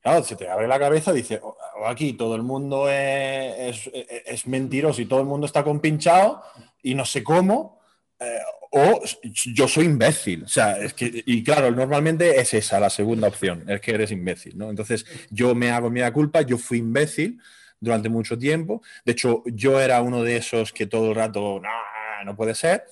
Claro, 0.00 0.24
se 0.24 0.34
te 0.34 0.48
abre 0.48 0.66
la 0.66 0.78
cabeza, 0.78 1.12
dice, 1.12 1.38
oh, 1.42 1.54
aquí 1.84 2.14
todo 2.14 2.34
el 2.34 2.42
mundo 2.42 2.88
es, 2.88 3.90
es, 3.92 4.46
mentiroso 4.46 5.02
y 5.02 5.04
todo 5.04 5.20
el 5.20 5.26
mundo 5.26 5.44
está 5.44 5.62
compinchado 5.62 6.42
y 6.82 6.94
no 6.94 7.04
sé 7.04 7.22
cómo, 7.22 7.79
eh, 8.20 8.38
o 8.72 9.02
yo 9.22 9.66
soy 9.66 9.86
imbécil. 9.86 10.44
O 10.44 10.48
sea, 10.48 10.78
es 10.78 10.92
que, 10.94 11.22
y 11.26 11.42
claro, 11.42 11.70
normalmente 11.70 12.38
es 12.40 12.54
esa 12.54 12.78
la 12.78 12.90
segunda 12.90 13.28
opción, 13.28 13.64
es 13.68 13.80
que 13.80 13.92
eres 13.92 14.12
imbécil, 14.12 14.56
¿no? 14.56 14.70
Entonces, 14.70 15.06
yo 15.30 15.54
me 15.54 15.70
hago 15.70 15.90
mi 15.90 16.02
culpa, 16.12 16.42
yo 16.42 16.58
fui 16.58 16.78
imbécil 16.78 17.40
durante 17.80 18.08
mucho 18.08 18.38
tiempo. 18.38 18.82
De 19.04 19.12
hecho, 19.12 19.42
yo 19.46 19.80
era 19.80 20.02
uno 20.02 20.22
de 20.22 20.36
esos 20.36 20.72
que 20.72 20.86
todo 20.86 21.10
el 21.10 21.16
rato, 21.16 21.60
no, 21.60 22.24
no 22.24 22.36
puede 22.36 22.54
ser. 22.54 22.84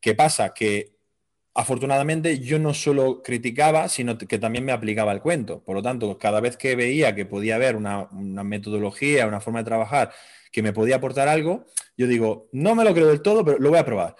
¿Qué 0.00 0.14
pasa? 0.14 0.52
Que 0.52 0.92
afortunadamente 1.54 2.40
yo 2.40 2.58
no 2.58 2.74
solo 2.74 3.22
criticaba, 3.22 3.88
sino 3.88 4.18
que 4.18 4.38
también 4.38 4.64
me 4.64 4.72
aplicaba 4.72 5.12
el 5.12 5.20
cuento. 5.20 5.62
Por 5.64 5.76
lo 5.76 5.82
tanto, 5.82 6.18
cada 6.18 6.40
vez 6.40 6.56
que 6.56 6.76
veía 6.76 7.14
que 7.14 7.26
podía 7.26 7.54
haber 7.56 7.76
una, 7.76 8.08
una 8.10 8.44
metodología, 8.44 9.26
una 9.26 9.40
forma 9.40 9.60
de 9.60 9.64
trabajar 9.64 10.12
que 10.52 10.62
me 10.62 10.72
podía 10.72 10.96
aportar 10.96 11.26
algo, 11.28 11.66
yo 11.96 12.06
digo, 12.06 12.48
no 12.52 12.74
me 12.74 12.84
lo 12.84 12.94
creo 12.94 13.08
del 13.08 13.22
todo, 13.22 13.44
pero 13.44 13.58
lo 13.58 13.70
voy 13.70 13.78
a 13.78 13.84
probar. 13.84 14.16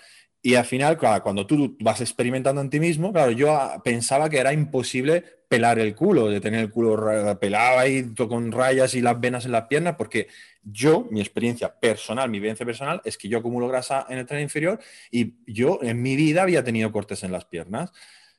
Y 0.46 0.56
al 0.56 0.66
final, 0.66 0.98
cuando 1.22 1.46
tú 1.46 1.74
vas 1.80 2.02
experimentando 2.02 2.60
en 2.60 2.68
ti 2.68 2.78
mismo, 2.78 3.14
claro, 3.14 3.30
yo 3.30 3.58
pensaba 3.82 4.28
que 4.28 4.36
era 4.36 4.52
imposible 4.52 5.24
pelar 5.48 5.78
el 5.78 5.94
culo, 5.94 6.28
de 6.28 6.38
tener 6.38 6.60
el 6.60 6.70
culo 6.70 7.38
pelado 7.40 7.78
ahí 7.78 8.12
con 8.14 8.52
rayas 8.52 8.94
y 8.94 9.00
las 9.00 9.18
venas 9.18 9.46
en 9.46 9.52
las 9.52 9.68
piernas, 9.68 9.94
porque 9.96 10.28
yo, 10.62 11.08
mi 11.10 11.22
experiencia 11.22 11.74
personal, 11.74 12.28
mi 12.28 12.40
vivencia 12.40 12.66
personal, 12.66 13.00
es 13.06 13.16
que 13.16 13.26
yo 13.26 13.38
acumulo 13.38 13.68
grasa 13.68 14.04
en 14.10 14.18
el 14.18 14.26
tren 14.26 14.42
inferior 14.42 14.78
y 15.10 15.32
yo 15.46 15.78
en 15.80 16.02
mi 16.02 16.14
vida 16.14 16.42
había 16.42 16.62
tenido 16.62 16.92
cortes 16.92 17.24
en 17.24 17.32
las 17.32 17.46
piernas. 17.46 17.90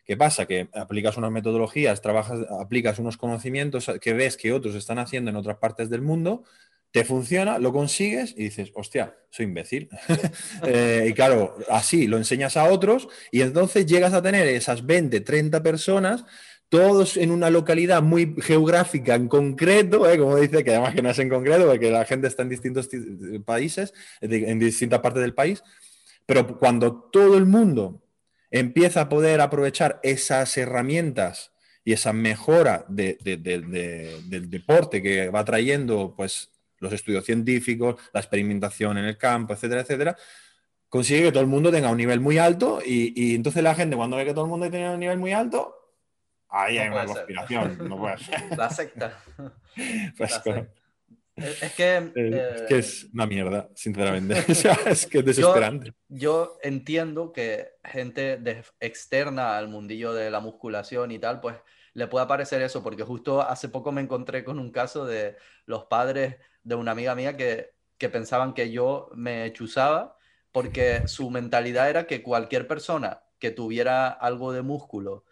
¿Qué 0.06 0.16
pasa? 0.16 0.46
Que 0.46 0.70
aplicas 0.76 1.18
unas 1.18 1.32
metodologías, 1.32 2.04
trabajas, 2.04 2.42
aplicas 2.62 3.00
unos 3.00 3.18
conocimientos 3.18 3.92
que 4.00 4.14
ves 4.14 4.38
que 4.38 4.54
otros 4.54 4.76
están 4.76 5.00
haciendo 5.00 5.32
en 5.32 5.38
otras 5.38 5.58
partes 5.58 5.90
del 5.90 6.04
mundo, 6.04 6.44
te 6.96 7.04
funciona, 7.04 7.60
lo 7.60 7.74
consigues 7.74 8.34
y 8.38 8.46
dices, 8.46 8.72
hostia, 8.74 9.18
soy 9.30 9.48
imbécil. 9.48 9.90
Eh, 10.66 11.08
y 11.10 11.14
claro, 11.14 11.58
así 11.70 12.08
lo 12.08 12.16
enseñas 12.16 12.56
a 12.56 12.70
otros 12.70 13.10
y 13.32 13.42
entonces 13.42 13.86
llegas 13.86 14.14
a 14.14 14.22
tener 14.22 14.48
esas 14.48 14.86
20, 14.86 15.20
30 15.20 15.62
personas, 15.62 16.24
todos 16.70 17.18
en 17.18 17.32
una 17.32 17.50
localidad 17.50 18.02
muy 18.02 18.34
geográfica 18.42 19.16
en 19.16 19.28
concreto, 19.28 20.10
eh, 20.10 20.18
como 20.18 20.38
dice, 20.38 20.64
que 20.64 20.72
además 20.72 20.96
que 20.96 21.02
no 21.02 21.10
es 21.10 21.20
en 21.20 21.28
concreto, 21.28 21.68
porque 21.68 21.92
la 21.92 22.06
gente 22.06 22.28
está 22.28 22.44
en 22.44 22.50
distintos 22.50 22.90
países, 23.44 23.94
en 24.22 24.58
distintas 24.58 25.02
partes 25.02 25.22
del 25.22 25.34
país, 25.34 25.64
pero 26.26 26.58
cuando 26.58 27.10
todo 27.12 27.38
el 27.38 27.46
mundo 27.46 28.06
empieza 28.52 29.02
a 29.02 29.10
poder 29.10 29.42
aprovechar 29.42 30.00
esas 30.02 30.58
herramientas 30.58 31.52
y 31.84 31.92
esa 31.92 32.14
mejora 32.14 32.86
del 32.88 33.18
deporte 34.50 35.02
que 35.04 35.30
va 35.30 35.44
trayendo 35.44 36.14
pues 36.16 36.55
los 36.80 36.94
estudios 36.94 37.26
científicos, 37.26 37.96
la 38.14 38.20
experimentación 38.20 38.98
en 38.98 39.06
el 39.06 39.18
campo, 39.18 39.54
etcétera, 39.54 39.82
etcétera, 39.82 40.18
consigue 40.90 41.24
que 41.24 41.32
todo 41.32 41.42
el 41.42 41.48
mundo 41.48 41.72
tenga 41.72 41.90
un 41.90 41.98
nivel 41.98 42.20
muy 42.20 42.38
alto 42.38 42.80
y, 42.86 43.36
entonces 43.36 43.64
la 43.64 43.76
gente 43.76 43.96
cuando 43.96 44.18
ve 44.18 44.26
que 44.26 44.34
todo 44.34 44.46
el 44.46 44.52
mundo 44.52 44.70
tiene 44.70 44.92
un 44.92 45.00
nivel 45.00 45.18
muy 45.18 45.34
alto, 45.34 45.76
ahí 46.50 46.78
hay 46.78 46.90
una 46.90 47.06
conspiración, 47.06 47.78
no 47.90 47.98
puede 47.98 48.18
ser. 48.20 48.58
La 48.58 48.70
secta. 48.70 49.20
Pues 50.18 50.42
es 51.36 51.74
que, 51.74 52.12
es 52.16 52.62
que 52.64 52.78
es 52.78 53.08
una 53.14 53.26
mierda, 53.26 53.70
sinceramente. 53.76 54.36
es 54.88 55.06
que 55.06 55.20
es 55.20 55.26
desesperante. 55.26 55.94
Yo, 56.08 56.58
entiendo 56.64 57.34
que 57.34 57.70
gente 57.84 58.40
externa 58.80 59.58
al 59.58 59.68
mundillo 59.68 60.14
de 60.14 60.32
la 60.32 60.40
musculación 60.40 61.12
y 61.12 61.20
tal, 61.20 61.42
pues 61.42 61.56
le 61.94 62.08
puede 62.08 62.26
parecer 62.26 62.62
eso, 62.62 62.84
porque 62.84 63.04
justo 63.04 63.42
hace 63.42 63.70
poco 63.70 63.92
me 63.92 64.02
encontré 64.02 64.44
con 64.44 64.60
un 64.60 64.72
caso 64.72 65.06
de 65.06 65.38
los 65.66 65.86
padres 65.86 66.36
de 66.64 66.76
una 66.76 66.92
amiga 66.92 67.16
mía 67.16 67.36
que, 67.38 67.74
pensaban 68.12 68.54
que 68.54 68.70
yo 68.70 69.10
me 69.16 69.52
chuzaba 69.54 70.16
porque 70.52 71.08
su 71.08 71.32
mentalidad 71.32 71.90
era 71.90 72.06
que 72.06 72.22
cualquier 72.22 72.68
persona 72.68 73.24
que 73.40 73.50
tuviera 73.50 74.10
algo 74.10 74.54
de 74.54 74.62
músculo 74.62 75.25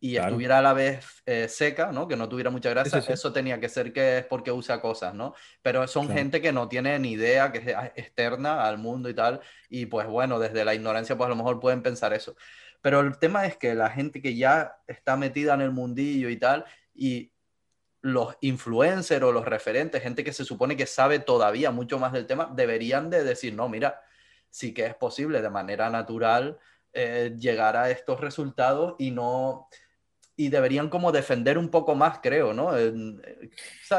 y 0.00 0.16
estuviera 0.16 0.58
a 0.58 0.62
la 0.62 0.72
vez 0.72 1.22
eh, 1.26 1.48
seca, 1.48 1.90
¿no? 1.90 2.06
Que 2.06 2.16
no 2.16 2.28
tuviera 2.28 2.50
mucha 2.50 2.70
grasa, 2.70 2.98
eso 2.98 3.32
tenía 3.32 3.58
que 3.58 3.68
ser 3.68 3.92
que 3.92 4.18
es 4.18 4.24
porque 4.24 4.52
usa 4.52 4.80
cosas, 4.80 5.14
¿no? 5.14 5.34
Pero 5.60 5.86
son 5.88 6.08
gente 6.08 6.40
que 6.40 6.52
no 6.52 6.68
tiene 6.68 6.98
ni 6.98 7.12
idea, 7.12 7.50
que 7.50 7.58
es 7.58 7.68
externa 7.96 8.64
al 8.64 8.78
mundo 8.78 9.08
y 9.08 9.14
tal, 9.14 9.40
y 9.68 9.86
pues 9.86 10.06
bueno, 10.06 10.38
desde 10.38 10.64
la 10.64 10.74
ignorancia 10.74 11.16
pues 11.16 11.26
a 11.26 11.30
lo 11.30 11.36
mejor 11.36 11.58
pueden 11.58 11.82
pensar 11.82 12.12
eso. 12.12 12.36
Pero 12.80 13.00
el 13.00 13.18
tema 13.18 13.46
es 13.46 13.56
que 13.56 13.74
la 13.74 13.90
gente 13.90 14.22
que 14.22 14.36
ya 14.36 14.76
está 14.86 15.16
metida 15.16 15.54
en 15.54 15.62
el 15.62 15.72
mundillo 15.72 16.28
y 16.28 16.36
tal, 16.36 16.64
y 16.94 17.32
los 18.00 18.36
influencers 18.40 19.24
o 19.24 19.32
los 19.32 19.44
referentes, 19.44 20.00
gente 20.00 20.22
que 20.22 20.32
se 20.32 20.44
supone 20.44 20.76
que 20.76 20.86
sabe 20.86 21.18
todavía 21.18 21.72
mucho 21.72 21.98
más 21.98 22.12
del 22.12 22.26
tema, 22.26 22.52
deberían 22.54 23.10
de 23.10 23.24
decir, 23.24 23.52
no, 23.52 23.68
mira, 23.68 24.00
sí 24.48 24.72
que 24.72 24.86
es 24.86 24.94
posible 24.94 25.42
de 25.42 25.50
manera 25.50 25.90
natural 25.90 26.58
eh, 26.92 27.34
llegar 27.36 27.76
a 27.76 27.90
estos 27.90 28.20
resultados 28.20 28.94
y 28.98 29.10
no 29.10 29.68
y 30.38 30.50
deberían 30.50 30.88
como 30.88 31.10
defender 31.10 31.58
un 31.58 31.68
poco 31.68 31.96
más, 31.96 32.20
creo, 32.22 32.54
¿no? 32.54 32.70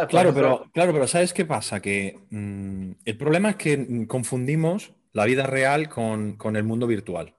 Claro, 0.08 0.34
pero, 0.34 0.71
claro, 0.73 0.93
pero 0.93 1.06
¿sabes 1.06 1.34
qué 1.34 1.43
pasa? 1.43 1.82
Que 1.82 2.17
mm, 2.30 2.91
el 3.04 3.17
problema 3.17 3.49
es 3.52 3.56
que 3.58 4.08
confundimos 4.08 4.93
la 5.12 5.25
vida 5.25 5.45
real 5.45 5.89
con, 5.89 6.38
con, 6.38 6.56
el 6.56 6.63
mundo 6.63 6.88
virtual. 6.88 7.36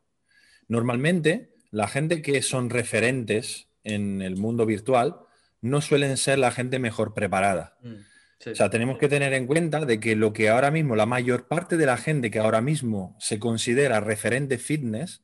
Normalmente, 0.68 1.54
la 1.70 1.88
gente 1.88 2.20
que 2.20 2.42
son 2.42 2.68
referentes 2.68 3.68
en 3.84 4.20
el 4.20 4.36
mundo 4.36 4.66
virtual 4.66 5.16
no 5.62 5.80
suelen 5.80 6.18
ser 6.18 6.38
la 6.38 6.50
gente 6.50 6.78
mejor 6.78 7.14
preparada. 7.14 7.78
Mm, 7.80 8.50
o 8.52 8.54
sea, 8.54 8.68
tenemos 8.68 8.98
que 8.98 9.08
tener 9.08 9.32
en 9.32 9.46
cuenta 9.46 9.86
de 9.86 9.98
que 9.98 10.14
lo 10.14 10.34
que 10.34 10.50
ahora 10.50 10.70
mismo, 10.70 10.94
la 10.94 11.06
mayor 11.06 11.48
parte 11.48 11.78
de 11.78 11.86
la 11.86 11.96
gente 11.96 12.30
que 12.30 12.38
ahora 12.38 12.60
mismo 12.60 13.16
se 13.18 13.38
considera 13.38 14.00
referente 14.00 14.58
fitness, 14.58 15.22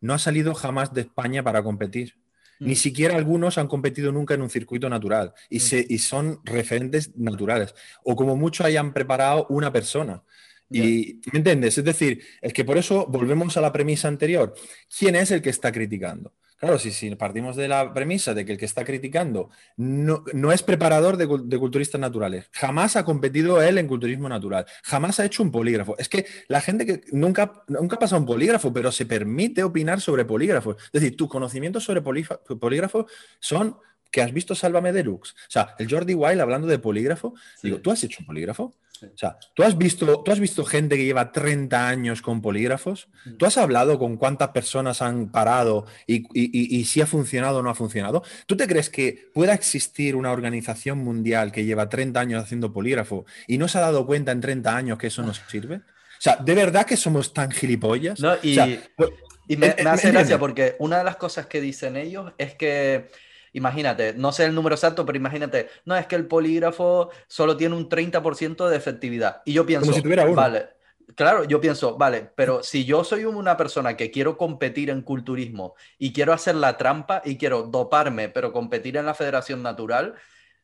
no 0.00 0.14
ha 0.14 0.18
salido 0.18 0.54
jamás 0.54 0.94
de 0.94 1.02
España 1.02 1.42
para 1.42 1.62
competir. 1.62 2.19
Ni 2.60 2.72
mm. 2.72 2.76
siquiera 2.76 3.16
algunos 3.16 3.58
han 3.58 3.66
competido 3.66 4.12
nunca 4.12 4.34
en 4.34 4.42
un 4.42 4.50
circuito 4.50 4.88
natural 4.88 5.32
y, 5.48 5.56
mm. 5.56 5.60
se, 5.60 5.86
y 5.88 5.98
son 5.98 6.40
referentes 6.44 7.16
naturales. 7.16 7.74
O 8.04 8.14
como 8.14 8.36
mucho 8.36 8.64
hayan 8.64 8.92
preparado 8.92 9.46
una 9.48 9.72
persona. 9.72 10.22
Y, 10.70 11.20
¿me 11.32 11.38
entiendes? 11.38 11.78
Es 11.78 11.84
decir, 11.84 12.22
es 12.40 12.52
que 12.52 12.64
por 12.64 12.78
eso 12.78 13.06
volvemos 13.08 13.56
a 13.56 13.60
la 13.60 13.72
premisa 13.72 14.06
anterior. 14.06 14.54
¿Quién 14.96 15.16
es 15.16 15.32
el 15.32 15.42
que 15.42 15.50
está 15.50 15.72
criticando? 15.72 16.32
Claro, 16.60 16.78
si, 16.78 16.92
si 16.92 17.14
partimos 17.16 17.56
de 17.56 17.68
la 17.68 17.94
premisa 17.94 18.34
de 18.34 18.44
que 18.44 18.52
el 18.52 18.58
que 18.58 18.66
está 18.66 18.84
criticando 18.84 19.48
no, 19.78 20.52
es 20.52 20.62
preparador 20.62 21.16
de, 21.16 21.26
culturistas 21.58 21.98
naturales, 21.98 22.50
jamás 22.52 22.96
ha 22.96 23.04
competido 23.06 23.62
él 23.62 23.78
en 23.78 23.88
culturismo 23.88 24.28
natural, 24.28 24.66
jamás 24.82 25.18
ha 25.20 25.24
hecho 25.24 25.42
un 25.42 25.50
polígrafo. 25.50 25.96
Es 25.96 26.10
que 26.10 26.26
la 26.48 26.60
gente 26.60 26.84
que 26.84 27.00
nunca, 27.12 27.64
nunca 27.66 27.96
ha 27.96 27.98
pasado 27.98 28.20
un 28.20 28.26
polígrafo, 28.26 28.74
pero 28.74 28.92
se 28.92 29.06
permite 29.06 29.64
opinar 29.64 30.02
sobre 30.02 30.26
polígrafos. 30.26 30.76
Es 30.92 31.00
decir, 31.00 31.16
tus 31.16 31.30
conocimientos 31.30 31.82
sobre 31.82 32.02
polígrafo 32.02 33.06
son 33.38 33.78
que 34.10 34.20
has 34.20 34.32
visto 34.32 34.54
Sálvame 34.54 34.92
Deluxe. 34.92 35.32
O 35.32 35.50
sea, 35.50 35.74
el 35.78 35.90
Jordi 35.90 36.12
Wild 36.12 36.42
hablando 36.42 36.66
de 36.66 36.78
polígrafo, 36.78 37.32
digo, 37.62 37.78
¿tú 37.78 37.90
has 37.90 38.04
hecho 38.04 38.18
un 38.20 38.26
polígrafo? 38.26 38.74
O 39.02 39.18
sea, 39.18 39.38
¿tú 39.54 39.62
has, 39.62 39.76
visto, 39.76 40.22
¿tú 40.22 40.32
has 40.32 40.40
visto 40.40 40.64
gente 40.64 40.96
que 40.96 41.04
lleva 41.04 41.32
30 41.32 41.88
años 41.88 42.22
con 42.22 42.40
polígrafos? 42.40 43.08
Mm. 43.24 43.36
¿Tú 43.36 43.46
has 43.46 43.58
hablado 43.58 43.98
con 43.98 44.16
cuántas 44.16 44.48
personas 44.48 45.02
han 45.02 45.30
parado 45.30 45.86
y, 46.06 46.84
si 46.84 47.00
ha 47.00 47.06
funcionado 47.06 47.58
o 47.58 47.62
no 47.62 47.70
ha 47.70 47.74
funcionado? 47.74 48.22
¿Tú 48.46 48.56
te 48.56 48.66
crees 48.66 48.90
que 48.90 49.30
pueda 49.32 49.54
existir 49.54 50.16
una 50.16 50.32
organización 50.32 50.98
mundial 50.98 51.52
que 51.52 51.64
lleva 51.64 51.88
30 51.88 52.20
años 52.20 52.42
haciendo 52.42 52.72
polígrafo 52.72 53.24
y 53.46 53.58
no 53.58 53.68
se 53.68 53.78
ha 53.78 53.82
dado 53.82 54.06
cuenta 54.06 54.32
en 54.32 54.40
30 54.40 54.76
años 54.76 54.98
que 54.98 55.08
eso 55.08 55.22
no 55.22 55.32
sirve? 55.34 55.76
O 55.76 56.22
sea, 56.22 56.36
¿de 56.36 56.54
verdad 56.54 56.84
que 56.84 56.96
somos 56.96 57.32
tan 57.32 57.50
gilipollas? 57.50 58.20
No, 58.20 58.34
y, 58.42 58.58
pues, 58.96 59.10
me, 59.48 59.66
eh, 59.66 59.76
me, 59.82 59.90
hace 59.90 60.10
gracia 60.10 60.38
porque 60.38 60.76
una 60.78 60.98
de 60.98 61.04
las 61.04 61.16
cosas 61.16 61.46
que 61.46 61.60
dicen 61.60 61.96
ellos 61.96 62.32
es 62.36 62.54
que 62.54 63.08
Imagínate, 63.52 64.14
no 64.14 64.32
sé 64.32 64.44
el 64.44 64.54
número 64.54 64.74
exacto, 64.74 65.04
pero 65.04 65.16
imagínate, 65.18 65.68
no 65.84 65.96
es 65.96 66.06
que 66.06 66.16
el 66.16 66.26
polígrafo 66.26 67.10
solo 67.26 67.56
tiene 67.56 67.74
un 67.76 67.88
30% 67.88 68.68
de 68.68 68.76
efectividad. 68.76 69.42
Y 69.44 69.52
yo 69.52 69.66
pienso, 69.66 69.86
Como 69.86 69.96
si 69.96 70.02
tuviera 70.02 70.24
uno. 70.24 70.34
vale, 70.34 70.68
claro, 71.16 71.44
yo 71.44 71.60
pienso, 71.60 71.96
vale, 71.96 72.30
pero 72.36 72.62
si 72.62 72.84
yo 72.84 73.02
soy 73.04 73.24
una 73.24 73.56
persona 73.56 73.96
que 73.96 74.10
quiero 74.10 74.36
competir 74.36 74.90
en 74.90 75.02
culturismo 75.02 75.74
y 75.98 76.12
quiero 76.12 76.32
hacer 76.32 76.54
la 76.54 76.76
trampa 76.76 77.22
y 77.24 77.36
quiero 77.36 77.64
doparme, 77.64 78.28
pero 78.28 78.52
competir 78.52 78.96
en 78.96 79.06
la 79.06 79.14
Federación 79.14 79.62
Natural, 79.62 80.14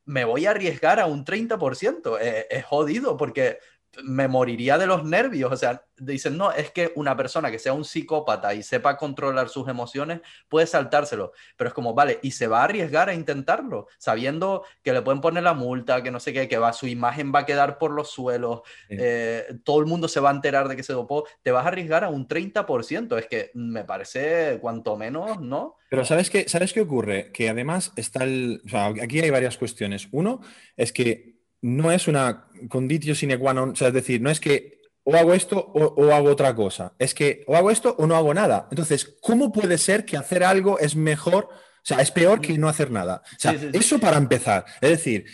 me 0.05 0.25
voy 0.25 0.47
a 0.47 0.51
arriesgar 0.53 1.01
a 1.01 1.07
un 1.07 1.25
30%. 1.25 2.19
es 2.21 2.65
jodido 2.65 3.17
porque 3.17 3.59
me 4.05 4.29
moriría 4.29 4.79
de 4.79 4.87
los 4.87 5.05
nervios. 5.05 5.53
O 5.53 5.57
sea, 5.57 5.83
dicen, 5.97 6.37
no, 6.37 6.53
es 6.53 6.71
que 6.71 6.93
una 6.97 7.17
persona 7.17 7.51
que 7.51 7.59
sea 7.59 7.73
un 7.73 7.85
psicópata 7.85 8.55
y 8.55 8.63
sepa 8.63 8.97
controlar 8.97 9.49
sus 9.49 9.69
emociones 9.69 10.21
puede 10.49 10.67
saltárselo. 10.67 11.33
Pero 11.57 11.69
es 11.69 11.75
como, 11.75 11.95
vale, 11.95 12.19
y 12.23 12.33
se 12.33 12.47
va 12.47 12.61
a 12.61 12.65
arriesgar 12.65 13.09
a 13.09 13.15
intentarlo, 13.15 13.89
sabiendo 13.99 14.65
que 14.83 14.93
le 14.93 15.03
pueden 15.03 15.21
poner 15.21 15.43
la 15.43 15.55
multa, 15.55 16.03
que 16.03 16.11
no 16.11 16.21
sé 16.21 16.33
qué, 16.33 16.49
que 16.49 16.59
va, 16.59 16.73
su 16.73 16.87
imagen 16.87 17.33
va 17.35 17.41
a 17.41 17.47
quedar 17.47 17.79
por 17.79 17.93
los 17.93 18.11
suelos, 18.11 18.61
eh, 18.89 19.47
todo 19.65 19.81
el 19.81 19.87
mundo 19.87 20.09
se 20.09 20.21
va 20.21 20.31
a 20.31 20.35
enterar 20.35 20.69
de 20.69 20.77
que 20.77 20.83
se 20.83 20.93
dopó. 20.93 21.27
Te 21.43 21.51
vas 21.51 21.65
a 21.65 21.69
arriesgar 21.69 22.05
a 22.05 22.09
un 22.09 22.29
30%. 22.29 23.19
Es 23.19 23.27
que 23.27 23.51
me 23.55 23.85
parece 23.85 24.59
cuanto 24.61 24.97
menos, 24.97 25.41
¿no? 25.41 25.77
Pero 25.89 26.05
¿sabes 26.05 26.31
qué, 26.31 26.49
¿sabes 26.49 26.73
qué 26.73 26.81
ocurre? 26.81 27.31
Que 27.33 27.49
además 27.49 27.93
está 27.97 28.25
el... 28.25 28.61
O 28.65 28.69
sea, 28.69 28.87
aquí 28.87 29.21
hay 29.21 29.31
varias 29.31 29.57
cuestiones. 29.57 30.09
Uno 30.11 30.41
es 30.77 30.93
que 30.93 31.36
no 31.63 31.93
es 31.93 32.09
una 32.09 32.49
conditio 32.69 33.15
sine 33.15 33.39
qua 33.39 33.55
non, 33.55 33.71
o 33.71 33.77
sea, 33.77 33.89
es 33.89 33.95
decir, 33.95 34.21
no 34.21 34.31
es 34.31 34.41
que 34.41 34.81
o 35.05 35.15
hago 35.17 35.35
esto 35.35 35.59
o, 35.59 36.13
hago 36.13 36.31
otra 36.31 36.55
cosa, 36.55 36.95
es 36.99 37.15
que 37.15 37.45
o 37.47 37.57
hago 37.57 37.71
esto 37.71 37.95
o 37.99 38.07
no 38.07 38.17
hago 38.17 38.35
nada. 38.35 38.67
Entonces, 38.71 39.17
¿cómo 39.23 39.53
puede 39.53 39.79
ser 39.79 40.05
que 40.05 40.17
hacer 40.17 40.43
algo 40.43 40.81
es 40.81 40.97
mejor, 40.97 41.45
o 41.45 41.85
sea, 41.85 42.01
es 42.01 42.11
peor 42.11 42.41
que 42.41 42.59
no 42.59 42.69
hacer 42.69 42.91
nada? 42.91 43.23
O 43.25 43.39
sea, 43.39 43.57
eso 43.73 44.01
para 44.01 44.17
empezar. 44.17 44.65
Es 44.81 44.91
decir, 44.91 45.27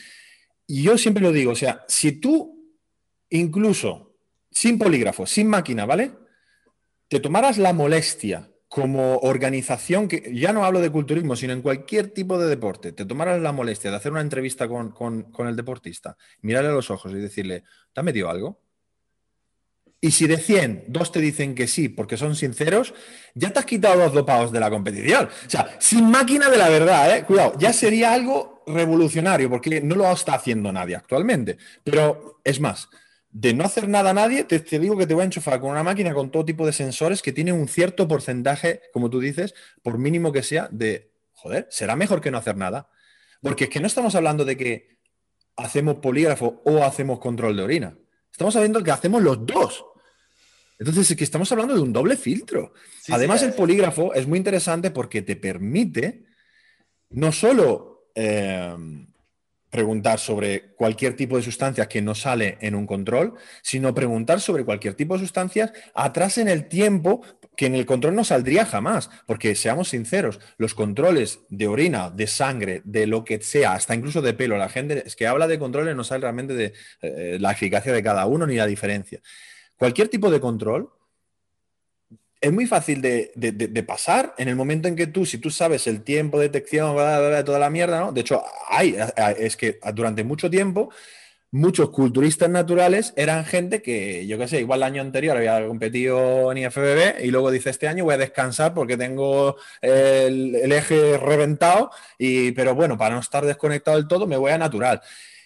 yo 0.68 0.98
siempre 0.98 1.22
lo 1.22 1.32
digo, 1.32 1.52
o 1.52 1.56
sea, 1.56 1.84
si 1.88 2.12
tú 2.12 2.76
incluso 3.30 4.18
sin 4.50 4.78
polígrafo, 4.78 5.24
sin 5.24 5.48
máquina, 5.48 5.86
¿vale? 5.86 6.12
Te 7.08 7.18
tomaras 7.18 7.56
la 7.56 7.72
molestia 7.72 8.51
como 8.72 9.18
organización, 9.18 10.08
que 10.08 10.32
ya 10.34 10.50
no 10.54 10.64
hablo 10.64 10.80
de 10.80 10.88
culturismo, 10.88 11.36
sino 11.36 11.52
en 11.52 11.60
cualquier 11.60 12.08
tipo 12.08 12.38
de 12.38 12.48
deporte, 12.48 12.92
te 12.92 13.04
tomaras 13.04 13.38
la 13.42 13.52
molestia 13.52 13.90
de 13.90 13.98
hacer 13.98 14.12
una 14.12 14.22
entrevista 14.22 14.66
con, 14.66 15.26
el 15.46 15.56
deportista, 15.56 16.16
mirarle 16.40 16.70
a 16.70 16.72
los 16.72 16.90
ojos 16.90 17.12
y 17.12 17.16
decirle, 17.16 17.64
¿te 17.92 18.00
ha 18.00 18.02
metido 18.02 18.30
algo? 18.30 18.62
Y 20.00 20.12
si 20.12 20.26
de 20.26 20.38
100, 20.38 20.84
dos 20.88 21.12
te 21.12 21.20
dicen 21.20 21.54
que 21.54 21.66
sí, 21.66 21.90
porque 21.90 22.16
son 22.16 22.34
sinceros, 22.34 22.94
ya 23.34 23.50
te 23.50 23.58
has 23.58 23.66
quitado 23.66 24.04
dos 24.04 24.14
dopados 24.14 24.50
de 24.50 24.60
la 24.60 24.70
competición. 24.70 25.26
O 25.26 25.50
sea, 25.50 25.76
sin 25.78 26.10
máquina 26.10 26.48
de 26.48 26.56
la 26.56 26.70
verdad, 26.70 27.14
¿eh? 27.14 27.24
Cuidado, 27.24 27.52
ya 27.58 27.74
sería 27.74 28.14
algo 28.14 28.64
revolucionario, 28.66 29.50
porque 29.50 29.82
no 29.82 29.96
lo 29.96 30.10
está 30.10 30.32
haciendo 30.32 30.72
nadie 30.72 30.96
actualmente. 30.96 31.58
Pero 31.84 32.40
es 32.42 32.58
más, 32.58 32.88
de 33.32 33.54
no 33.54 33.64
hacer 33.64 33.88
nada 33.88 34.10
a 34.10 34.14
nadie, 34.14 34.44
te, 34.44 34.60
digo 34.78 34.96
que 34.96 35.06
te 35.06 35.14
voy 35.14 35.22
a 35.22 35.24
enchufar 35.24 35.58
con 35.58 35.70
una 35.70 35.82
máquina 35.82 36.12
con 36.12 36.30
todo 36.30 36.44
tipo 36.44 36.66
de 36.66 36.72
sensores 36.72 37.22
que 37.22 37.32
tiene 37.32 37.52
un 37.52 37.66
cierto 37.66 38.06
porcentaje, 38.06 38.82
como 38.92 39.08
tú 39.08 39.20
dices, 39.20 39.54
por 39.82 39.96
mínimo 39.96 40.32
que 40.32 40.42
sea, 40.42 40.68
de, 40.70 41.12
joder, 41.32 41.66
será 41.70 41.96
mejor 41.96 42.20
que 42.20 42.30
no 42.30 42.36
hacer 42.36 42.56
nada. 42.56 42.90
Porque 43.40 43.64
es 43.64 43.70
que 43.70 43.80
no 43.80 43.86
estamos 43.86 44.14
hablando 44.14 44.44
de 44.44 44.56
que 44.56 44.98
hacemos 45.56 45.96
polígrafo 45.96 46.62
o 46.64 46.84
hacemos 46.84 47.18
control 47.18 47.56
de 47.56 47.62
orina. 47.62 47.98
Estamos 48.30 48.54
hablando 48.54 48.84
que 48.84 48.90
hacemos 48.90 49.22
los 49.22 49.44
dos. 49.44 49.84
Entonces, 50.78 51.10
es 51.10 51.16
que 51.16 51.24
estamos 51.24 51.50
hablando 51.52 51.74
de 51.74 51.80
un 51.80 51.92
doble 51.92 52.16
filtro. 52.16 52.74
Además, 53.08 53.42
el 53.42 53.50
eh. 53.50 53.54
polígrafo 53.54 54.14
es 54.14 54.26
muy 54.26 54.36
interesante 54.38 54.90
porque 54.90 55.22
te 55.22 55.36
permite 55.36 56.26
no 57.10 57.32
solo 57.32 58.08
eh, 58.14 58.76
preguntar 59.72 60.18
sobre 60.18 60.74
cualquier 60.76 61.16
tipo 61.16 61.38
de 61.38 61.42
sustancia 61.42 61.88
que 61.88 62.02
no 62.02 62.14
sale 62.14 62.58
en 62.60 62.74
un 62.74 62.86
control, 62.86 63.34
sino 63.62 63.94
preguntar 63.94 64.38
sobre 64.38 64.66
cualquier 64.66 64.92
tipo 64.92 65.14
de 65.14 65.20
sustancias 65.20 65.72
atrás 65.94 66.36
en 66.36 66.48
el 66.48 66.68
tiempo 66.68 67.22
que 67.56 67.66
en 67.66 67.74
el 67.74 67.86
control 67.86 68.14
no 68.14 68.22
saldría 68.22 68.66
jamás, 68.66 69.08
porque 69.26 69.54
seamos 69.54 69.88
sinceros, 69.88 70.40
los 70.58 70.74
controles 70.74 71.40
de 71.48 71.68
orina, 71.68 72.10
de 72.10 72.26
sangre, 72.26 72.82
de 72.84 73.06
lo 73.06 73.24
que 73.24 73.40
sea, 73.40 73.72
hasta 73.72 73.94
incluso 73.94 74.20
de 74.20 74.34
pelo, 74.34 74.58
la 74.58 74.68
gente 74.68 75.04
es 75.06 75.16
que 75.16 75.26
habla 75.26 75.46
de 75.46 75.58
controles 75.58 75.96
no 75.96 76.04
sabe 76.04 76.20
realmente 76.20 76.52
de 76.52 76.74
eh, 77.00 77.38
la 77.40 77.52
eficacia 77.52 77.94
de 77.94 78.02
cada 78.02 78.26
uno 78.26 78.46
ni 78.46 78.56
la 78.56 78.66
diferencia. 78.66 79.20
Cualquier 79.78 80.08
tipo 80.08 80.30
de 80.30 80.38
control 80.38 80.92
es 82.42 82.52
muy 82.52 82.66
fácil 82.66 83.00
de, 83.00 83.84
pasar 83.86 84.34
en 84.36 84.48
el 84.48 84.56
momento 84.56 84.88
en 84.88 84.96
que 84.96 85.06
tú, 85.06 85.24
si 85.24 85.38
tú 85.38 85.48
sabes 85.50 85.86
el 85.86 86.02
tiempo 86.02 86.38
de 86.38 86.48
detección, 86.48 86.96
toda 87.44 87.58
la 87.60 87.70
mierda, 87.70 88.00
¿no? 88.00 88.12
De 88.12 88.20
hecho, 88.20 88.42
hay, 88.68 88.96
es 89.38 89.56
que 89.56 89.78
durante 89.94 90.24
mucho 90.24 90.50
tiempo 90.50 90.90
muchos 91.52 91.90
culturistas 91.90 92.50
naturales 92.50 93.12
eran 93.16 93.44
gente 93.44 93.80
que, 93.80 94.26
yo 94.26 94.38
qué 94.38 94.48
sé, 94.48 94.60
igual 94.60 94.80
el 94.80 94.84
año 94.84 95.02
anterior 95.02 95.36
había 95.36 95.64
competido 95.66 96.50
en 96.50 96.58
IFBB 96.58 97.24
y 97.24 97.30
luego 97.30 97.50
dice, 97.50 97.70
este 97.70 97.86
año 97.86 98.04
voy 98.04 98.14
a 98.14 98.18
descansar 98.18 98.74
porque 98.74 98.96
tengo 98.96 99.56
el, 99.80 100.56
el 100.56 100.72
eje 100.72 101.18
reventado, 101.18 101.90
y, 102.18 102.52
pero 102.52 102.74
bueno, 102.74 102.98
para 102.98 103.14
no 103.14 103.20
estar 103.20 103.44
desconectado 103.44 103.98
del 103.98 104.08
todo, 104.08 104.26
me 104.26 104.36
voy 104.36 104.50
a 104.50 104.58
natural. 104.58 105.00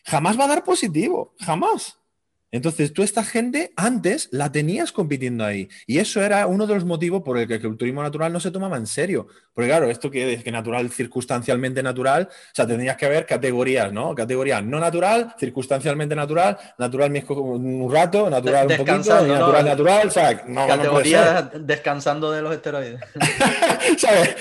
Jamás 0.04 0.38
va 0.38 0.44
a 0.44 0.48
dar 0.48 0.64
positivo, 0.64 1.34
jamás. 1.40 1.98
Entonces, 2.52 2.92
tú 2.92 3.02
esta 3.02 3.24
gente 3.24 3.72
antes 3.76 4.28
la 4.30 4.52
tenías 4.52 4.92
compitiendo 4.92 5.44
ahí. 5.44 5.68
Y 5.86 5.98
eso 5.98 6.22
era 6.22 6.46
uno 6.46 6.66
de 6.66 6.74
los 6.74 6.84
motivos 6.84 7.22
por 7.22 7.38
el 7.38 7.48
que 7.48 7.54
el 7.54 7.76
turismo 7.76 8.02
natural 8.02 8.32
no 8.32 8.40
se 8.40 8.50
tomaba 8.50 8.76
en 8.76 8.86
serio. 8.86 9.26
Porque 9.52 9.68
claro, 9.68 9.90
esto 9.90 10.10
que 10.10 10.34
es 10.34 10.44
que 10.44 10.52
natural, 10.52 10.90
circunstancialmente 10.90 11.82
natural, 11.82 12.28
o 12.30 12.54
sea, 12.54 12.66
tendrías 12.66 12.96
que 12.96 13.06
haber 13.06 13.26
categorías, 13.26 13.92
¿no? 13.92 14.14
Categoría 14.14 14.60
no 14.62 14.78
natural, 14.78 15.34
circunstancialmente 15.38 16.14
natural, 16.14 16.56
natural 16.78 17.12
un 17.28 17.92
rato, 17.92 18.30
natural 18.30 18.66
un 18.70 18.76
poquito, 18.76 19.26
natural, 19.26 19.64
natural, 19.64 20.08
o 20.08 20.10
sea, 20.10 20.44
no, 20.46 20.66
Categoría 20.66 21.50
descansando 21.60 22.30
de 22.30 22.42
los 22.42 22.54
esteroides. 22.54 23.00
¿Sabes? 23.98 24.36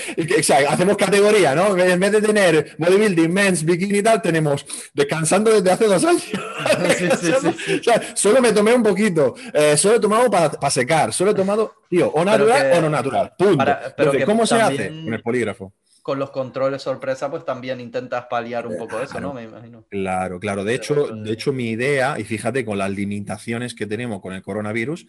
Hacemos 0.68 0.96
categoría, 0.96 1.54
¿no? 1.54 1.76
En 1.76 1.98
vez 1.98 2.12
de 2.12 2.22
tener 2.22 2.76
bodybuilding, 2.78 3.32
men's, 3.32 3.64
bikini 3.64 3.98
y 3.98 4.02
tal, 4.02 4.22
tenemos 4.22 4.64
descansando 4.94 5.50
desde 5.50 5.70
hace 5.70 5.86
dos 5.86 6.04
años. 6.04 6.22
sí, 6.98 7.08
sí, 7.20 7.32
sí, 7.40 7.80
solo 8.14 8.40
me 8.40 8.52
tomé 8.52 8.74
un 8.74 8.82
poquito, 8.82 9.34
eh, 9.52 9.76
solo 9.76 9.96
he 9.96 10.00
tomado 10.00 10.30
para 10.30 10.70
secar, 10.70 11.12
solo 11.12 11.30
he 11.32 11.34
tomado, 11.34 11.74
tío, 11.88 12.10
o 12.10 12.24
natural 12.24 12.72
o 12.74 12.80
no 12.80 12.90
natural. 12.90 13.32
Punto. 13.38 13.64
pero 13.96 14.12
¿Cómo 14.24 14.46
se 14.46 14.60
hace? 14.60 14.88
Con 14.88 15.14
el 15.14 15.22
polígrafo. 15.22 15.72
Con 16.02 16.20
los 16.20 16.30
controles 16.30 16.82
sorpresa, 16.82 17.28
pues 17.28 17.44
también 17.44 17.80
intentas 17.80 18.26
paliar 18.26 18.66
un 18.66 18.78
poco 18.78 19.00
eso, 19.00 19.20
¿no? 19.20 19.34
Me 19.34 19.42
imagino. 19.42 19.84
Claro, 19.90 20.38
claro. 20.38 20.62
De 20.62 20.74
hecho, 20.74 21.08
de 21.08 21.32
hecho, 21.32 21.52
mi 21.52 21.70
idea, 21.70 22.16
y 22.18 22.22
fíjate, 22.22 22.64
con 22.64 22.78
las 22.78 22.90
limitaciones 22.90 23.74
que 23.74 23.86
tenemos 23.86 24.20
con 24.20 24.32
el 24.32 24.42
coronavirus, 24.42 25.06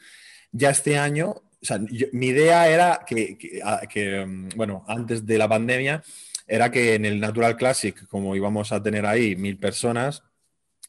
ya 0.51 0.71
este 0.71 0.97
año, 0.97 1.29
o 1.29 1.65
sea, 1.65 1.79
mi 2.13 2.27
idea 2.27 2.67
era 2.67 3.01
que, 3.05 3.37
que, 3.37 4.25
mm, 4.25 4.49
bueno, 4.55 4.85
antes 4.87 5.25
de 5.25 5.37
la 5.37 5.47
pandemia, 5.47 6.03
era 6.47 6.71
que 6.71 6.95
en 6.95 7.05
el 7.05 7.19
Natural 7.19 7.57
Classic, 7.57 8.07
como 8.07 8.35
íbamos 8.35 8.71
a 8.71 8.81
tener 8.81 9.05
ahí 9.05 9.35
mil 9.35 9.57
personas, 9.57 10.23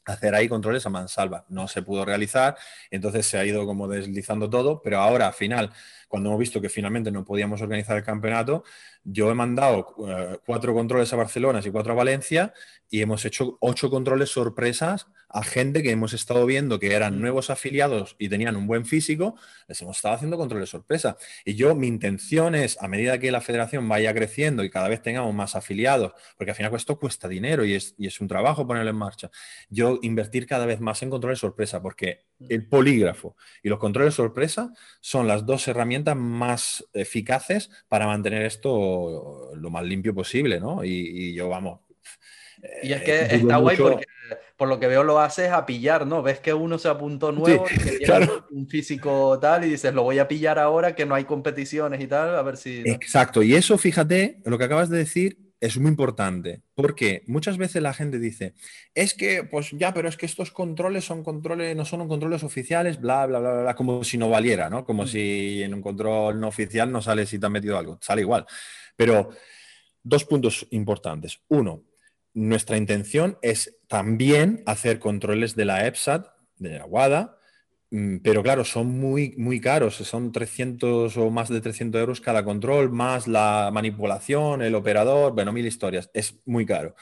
hacer 0.05 0.35
ahí 0.35 0.47
controles 0.47 0.85
a 0.85 0.89
mansalva. 0.89 1.45
No 1.49 1.67
se 1.67 1.81
pudo 1.81 2.05
realizar, 2.05 2.57
entonces 2.91 3.25
se 3.25 3.37
ha 3.37 3.45
ido 3.45 3.65
como 3.65 3.87
deslizando 3.87 4.49
todo, 4.49 4.81
pero 4.81 4.99
ahora 4.99 5.27
al 5.27 5.33
final, 5.33 5.71
cuando 6.07 6.29
hemos 6.29 6.39
visto 6.39 6.61
que 6.61 6.69
finalmente 6.69 7.11
no 7.11 7.23
podíamos 7.23 7.61
organizar 7.61 7.97
el 7.97 8.03
campeonato, 8.03 8.63
yo 9.03 9.29
he 9.31 9.35
mandado 9.35 9.95
eh, 10.07 10.39
cuatro 10.45 10.73
controles 10.73 11.11
a 11.13 11.15
Barcelona 11.15 11.61
y 11.63 11.71
cuatro 11.71 11.93
a 11.93 11.95
Valencia 11.95 12.53
y 12.89 13.01
hemos 13.01 13.23
hecho 13.25 13.57
ocho 13.59 13.89
controles 13.89 14.29
sorpresas 14.29 15.07
a 15.29 15.43
gente 15.43 15.83
que 15.83 15.91
hemos 15.91 16.13
estado 16.13 16.45
viendo 16.45 16.79
que 16.79 16.93
eran 16.93 17.17
mm. 17.17 17.21
nuevos 17.21 17.49
afiliados 17.49 18.15
y 18.17 18.29
tenían 18.29 18.55
un 18.55 18.67
buen 18.67 18.85
físico, 18.85 19.35
les 19.67 19.81
hemos 19.81 19.97
estado 19.97 20.15
haciendo 20.15 20.37
controles 20.37 20.69
sorpresa. 20.69 21.17
Y 21.45 21.55
yo, 21.55 21.75
mi 21.75 21.87
intención 21.87 22.55
es, 22.55 22.81
a 22.81 22.87
medida 22.87 23.19
que 23.19 23.31
la 23.31 23.41
federación 23.41 23.87
vaya 23.87 24.13
creciendo 24.13 24.63
y 24.63 24.69
cada 24.69 24.89
vez 24.89 25.01
tengamos 25.01 25.33
más 25.33 25.55
afiliados, 25.55 26.13
porque 26.37 26.51
al 26.51 26.57
final 26.57 26.73
esto 26.75 26.99
cuesta 26.99 27.27
dinero 27.27 27.63
y 27.63 27.75
es, 27.75 27.93
y 27.97 28.07
es 28.07 28.19
un 28.19 28.27
trabajo 28.27 28.65
ponerlo 28.65 28.89
en 28.89 28.95
marcha, 28.95 29.29
yo 29.69 29.99
invertir 30.01 30.47
cada 30.47 30.65
vez 30.65 30.79
más 30.79 31.01
en 31.03 31.09
controles 31.09 31.39
sorpresa, 31.39 31.81
porque 31.81 32.25
mm. 32.39 32.45
el 32.49 32.67
polígrafo 32.67 33.35
y 33.61 33.69
los 33.69 33.79
controles 33.79 34.15
sorpresa 34.15 34.73
son 34.99 35.27
las 35.27 35.45
dos 35.45 35.67
herramientas 35.67 36.15
más 36.15 36.85
eficaces 36.93 37.69
para 37.87 38.07
mantener 38.07 38.45
esto 38.45 39.51
lo 39.55 39.69
más 39.69 39.83
limpio 39.83 40.13
posible, 40.13 40.59
¿no? 40.59 40.83
Y, 40.83 41.33
yo, 41.33 41.49
vamos. 41.49 41.81
Y 42.83 42.91
es 42.91 43.03
que 43.03 43.35
está 43.35 43.57
guay 43.57 43.77
porque 43.77 44.05
por 44.59 44.67
lo 44.67 44.77
que 44.77 44.87
veo 44.87 45.05
lo 45.05 45.21
haces 45.21 45.51
a 45.51 45.65
pillar, 45.65 46.05
¿no? 46.05 46.21
Ves 46.21 46.41
que 46.41 46.53
uno 46.53 46.77
se 46.77 46.89
apuntó 46.89 47.31
nuevo, 47.31 47.65
un 48.51 48.67
físico 48.67 49.39
tal, 49.39 49.63
y 49.63 49.69
dices, 49.69 49.93
lo 49.93 50.03
voy 50.03 50.19
a 50.19 50.27
pillar 50.27 50.59
ahora 50.59 50.95
que 50.95 51.05
no 51.05 51.15
hay 51.15 51.23
competiciones 51.23 52.01
y 52.01 52.07
tal, 52.07 52.35
a 52.35 52.41
ver 52.41 52.57
si... 52.57 52.81
Exacto, 52.85 53.41
y 53.41 53.55
eso, 53.55 53.77
fíjate, 53.77 54.41
lo 54.43 54.57
que 54.57 54.65
acabas 54.65 54.89
de 54.89 54.97
decir 54.97 55.37
es 55.61 55.77
muy 55.77 55.87
importante, 55.87 56.61
porque 56.75 57.23
muchas 57.27 57.57
veces 57.57 57.81
la 57.81 57.93
gente 57.93 58.19
dice, 58.19 58.53
es 58.93 59.13
que, 59.13 59.45
pues 59.45 59.71
ya, 59.71 59.93
pero 59.93 60.09
es 60.09 60.17
que 60.17 60.25
estos 60.25 60.51
controles 60.51 61.05
son 61.05 61.23
controles, 61.23 61.73
no 61.77 61.85
son 61.85 62.05
controles 62.09 62.43
oficiales, 62.43 62.99
bla, 62.99 63.27
bla, 63.27 63.39
bla, 63.39 63.61
bla, 63.61 63.75
como 63.75 64.03
si 64.03 64.17
no 64.17 64.29
valiera, 64.29 64.69
¿no? 64.69 64.83
Como 64.83 65.03
mm. 65.03 65.07
si 65.07 65.63
en 65.63 65.73
un 65.73 65.81
control 65.81 66.37
no 66.37 66.49
oficial 66.49 66.91
no 66.91 67.01
sale 67.01 67.25
si 67.25 67.39
te 67.39 67.45
han 67.45 67.53
metido 67.53 67.77
algo, 67.77 67.97
sale 68.01 68.23
igual. 68.23 68.45
Pero 68.97 69.29
dos 70.03 70.25
puntos 70.25 70.67
importantes. 70.71 71.39
Uno, 71.47 71.83
nuestra 72.33 72.77
intención 72.77 73.37
es 73.41 73.77
también 73.87 74.63
hacer 74.65 74.99
controles 74.99 75.55
de 75.55 75.65
la 75.65 75.87
EPSAT, 75.87 76.27
de 76.57 76.77
la 76.77 76.85
WADA, 76.85 77.37
mm, 77.91 78.17
pero 78.17 78.43
claro, 78.43 78.63
son 78.65 78.87
muy, 78.87 79.33
muy 79.37 79.59
caros, 79.59 79.95
son 79.95 80.31
300 80.31 81.17
o 81.17 81.29
más 81.31 81.49
de 81.49 81.61
300 81.61 81.99
euros 81.99 82.21
cada 82.21 82.43
control, 82.43 82.91
más 82.91 83.27
la 83.27 83.69
manipulación, 83.73 84.61
el 84.61 84.75
operador, 84.75 85.33
bueno, 85.33 85.51
mil 85.51 85.65
historias, 85.65 86.09
es 86.13 86.35
muy 86.45 86.65
caro. 86.65 86.95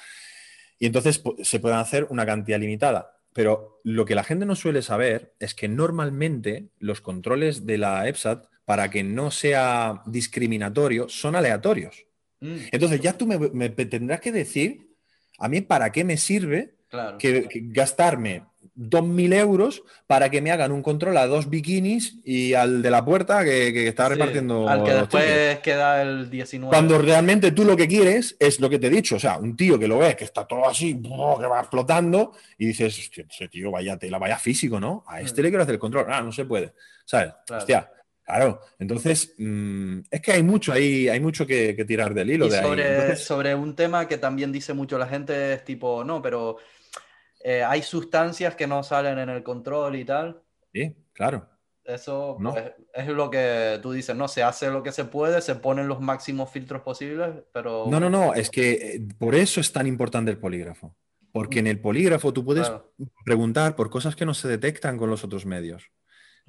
Y 0.80 0.86
entonces 0.86 1.22
se 1.44 1.60
pueden 1.60 1.80
hacer 1.80 2.08
una 2.10 2.26
cantidad 2.26 2.60
limitada. 2.60 3.14
Pero 3.34 3.82
lo 3.84 4.06
que 4.06 4.16
la 4.16 4.24
gente 4.24 4.46
no 4.46 4.56
suele 4.56 4.82
saber 4.82 5.36
es 5.40 5.54
que 5.54 5.68
normalmente 5.68 6.70
los 6.80 7.02
controles 7.02 7.68
de 7.68 7.78
la 7.78 8.08
EPSAT, 8.08 8.48
para 8.66 8.90
que 8.90 9.04
no 9.04 9.30
sea 9.30 10.02
discriminatorio, 10.08 11.08
son 11.08 11.36
aleatorios. 11.36 12.06
Mm. 12.40 12.58
Entonces 12.72 13.00
ya 13.00 13.14
tú 13.14 13.28
me 13.28 13.70
tendrás 13.70 14.22
que 14.22 14.32
decir 14.32 14.87
a 15.38 15.48
mí, 15.48 15.62
¿para 15.62 15.92
qué 15.92 16.04
me 16.04 16.18
sirve 16.18 16.78
que, 17.20 17.48
gastarme 17.72 18.44
2.000 18.78 19.34
euros 19.34 19.84
para 20.06 20.30
que 20.30 20.42
me 20.42 20.52
hagan 20.52 20.72
un 20.72 20.84
control 20.84 21.18
a 21.18 21.26
dos 21.26 21.50
bikinis 21.50 22.20
y 22.24 22.54
al 22.54 22.82
de 22.84 22.92
la 22.92 23.04
puerta 23.04 23.44
que, 23.44 23.88
está 23.88 24.10
repartiendo. 24.10 24.70
Al 24.70 24.84
que 24.84 24.94
después 24.94 25.60
queda 25.60 26.02
el 26.02 26.30
19. 26.30 26.70
Cuando 26.72 27.00
realmente 27.00 27.52
tú 27.52 27.66
lo 27.66 27.76
que 27.76 27.88
quieres 27.88 28.36
es 28.40 28.60
lo 28.60 28.70
que 28.70 28.78
te 28.78 28.88
he 28.88 28.92
dicho, 28.92 29.16
o 29.16 29.20
sea, 29.20 29.38
un 29.38 29.56
tío 29.56 29.80
que 29.80 29.88
lo 29.88 29.98
ves 29.98 30.16
que 30.16 30.26
está 30.26 30.46
todo 30.46 30.68
así, 30.68 31.02
que 31.02 31.48
va 31.48 31.60
explotando 31.60 32.34
y 32.58 32.68
dices, 32.68 32.98
hostia, 33.00 33.26
ese 33.30 33.48
tío 33.48 33.72
vaya 33.72 33.98
tela, 33.98 34.20
vaya 34.20 34.38
físico, 34.38 34.80
¿no? 34.80 35.04
A 35.08 35.22
este 35.22 35.42
mm. 35.42 35.44
le 35.44 35.50
quiero 35.50 35.64
hacer 35.64 35.76
el 35.76 35.80
control. 35.80 36.06
Ah, 36.10 36.22
no 36.22 36.32
se 36.32 36.46
puede. 36.46 36.74
¿Sabes? 37.04 37.34
Hostia. 37.50 37.90
Claro, 38.28 38.60
entonces 38.78 39.36
mm, 39.38 40.00
es 40.12 40.22
que 40.22 40.34
hay 40.34 40.44
mucho 40.44 40.74
ahí, 40.74 41.08
hay 41.08 41.22
mucho 41.22 41.48
que, 41.48 41.74
tirar 41.88 42.14
del 42.14 42.30
hilo. 42.30 42.50
de 42.50 42.62
sobre, 42.62 43.16
sobre 43.16 43.56
un 43.56 43.74
tema 43.74 44.06
que 44.06 44.18
también 44.18 44.52
dice 44.52 44.74
mucho 44.74 44.98
la 44.98 45.08
gente 45.08 45.54
es 45.54 45.64
tipo, 45.64 46.04
no, 46.04 46.22
pero 46.22 46.58
eh, 47.42 47.64
hay 47.64 47.82
sustancias 47.82 48.54
que 48.54 48.68
no 48.68 48.84
salen 48.84 49.18
en 49.18 49.30
el 49.30 49.44
control 49.44 49.96
y 49.96 50.04
tal. 50.04 50.42
Sí, 50.74 50.94
claro. 51.14 51.48
Eso 51.86 52.38
pues, 52.44 52.74
es, 52.94 53.08
lo 53.08 53.30
que 53.30 53.80
tú 53.82 53.94
dices, 53.94 54.14
¿no? 54.14 54.28
Se 54.28 54.44
hace 54.44 54.70
lo 54.70 54.84
que 54.84 54.92
se 54.92 55.06
puede, 55.06 55.40
se 55.40 55.56
ponen 55.56 55.88
los 55.88 56.02
máximos 56.02 56.52
filtros 56.52 56.82
posibles, 56.82 57.30
pero... 57.54 57.86
No, 57.90 57.98
no, 57.98 58.10
no, 58.10 58.34
es 58.34 58.50
que 58.50 58.72
eh, 58.74 59.08
por 59.18 59.36
eso 59.36 59.62
es 59.62 59.72
tan 59.72 59.88
importante 59.88 60.32
el 60.32 60.38
polígrafo. 60.38 60.94
Porque 61.32 61.60
en 61.60 61.68
el 61.68 61.80
polígrafo 61.80 62.34
tú 62.34 62.44
puedes 62.44 62.70
preguntar 63.24 63.78
por 63.78 63.90
cosas 63.90 64.18
que 64.18 64.26
no 64.26 64.34
se 64.34 64.50
detectan 64.50 64.98
con 64.98 65.10
los 65.10 65.24
otros 65.24 65.46
medios. 65.46 65.92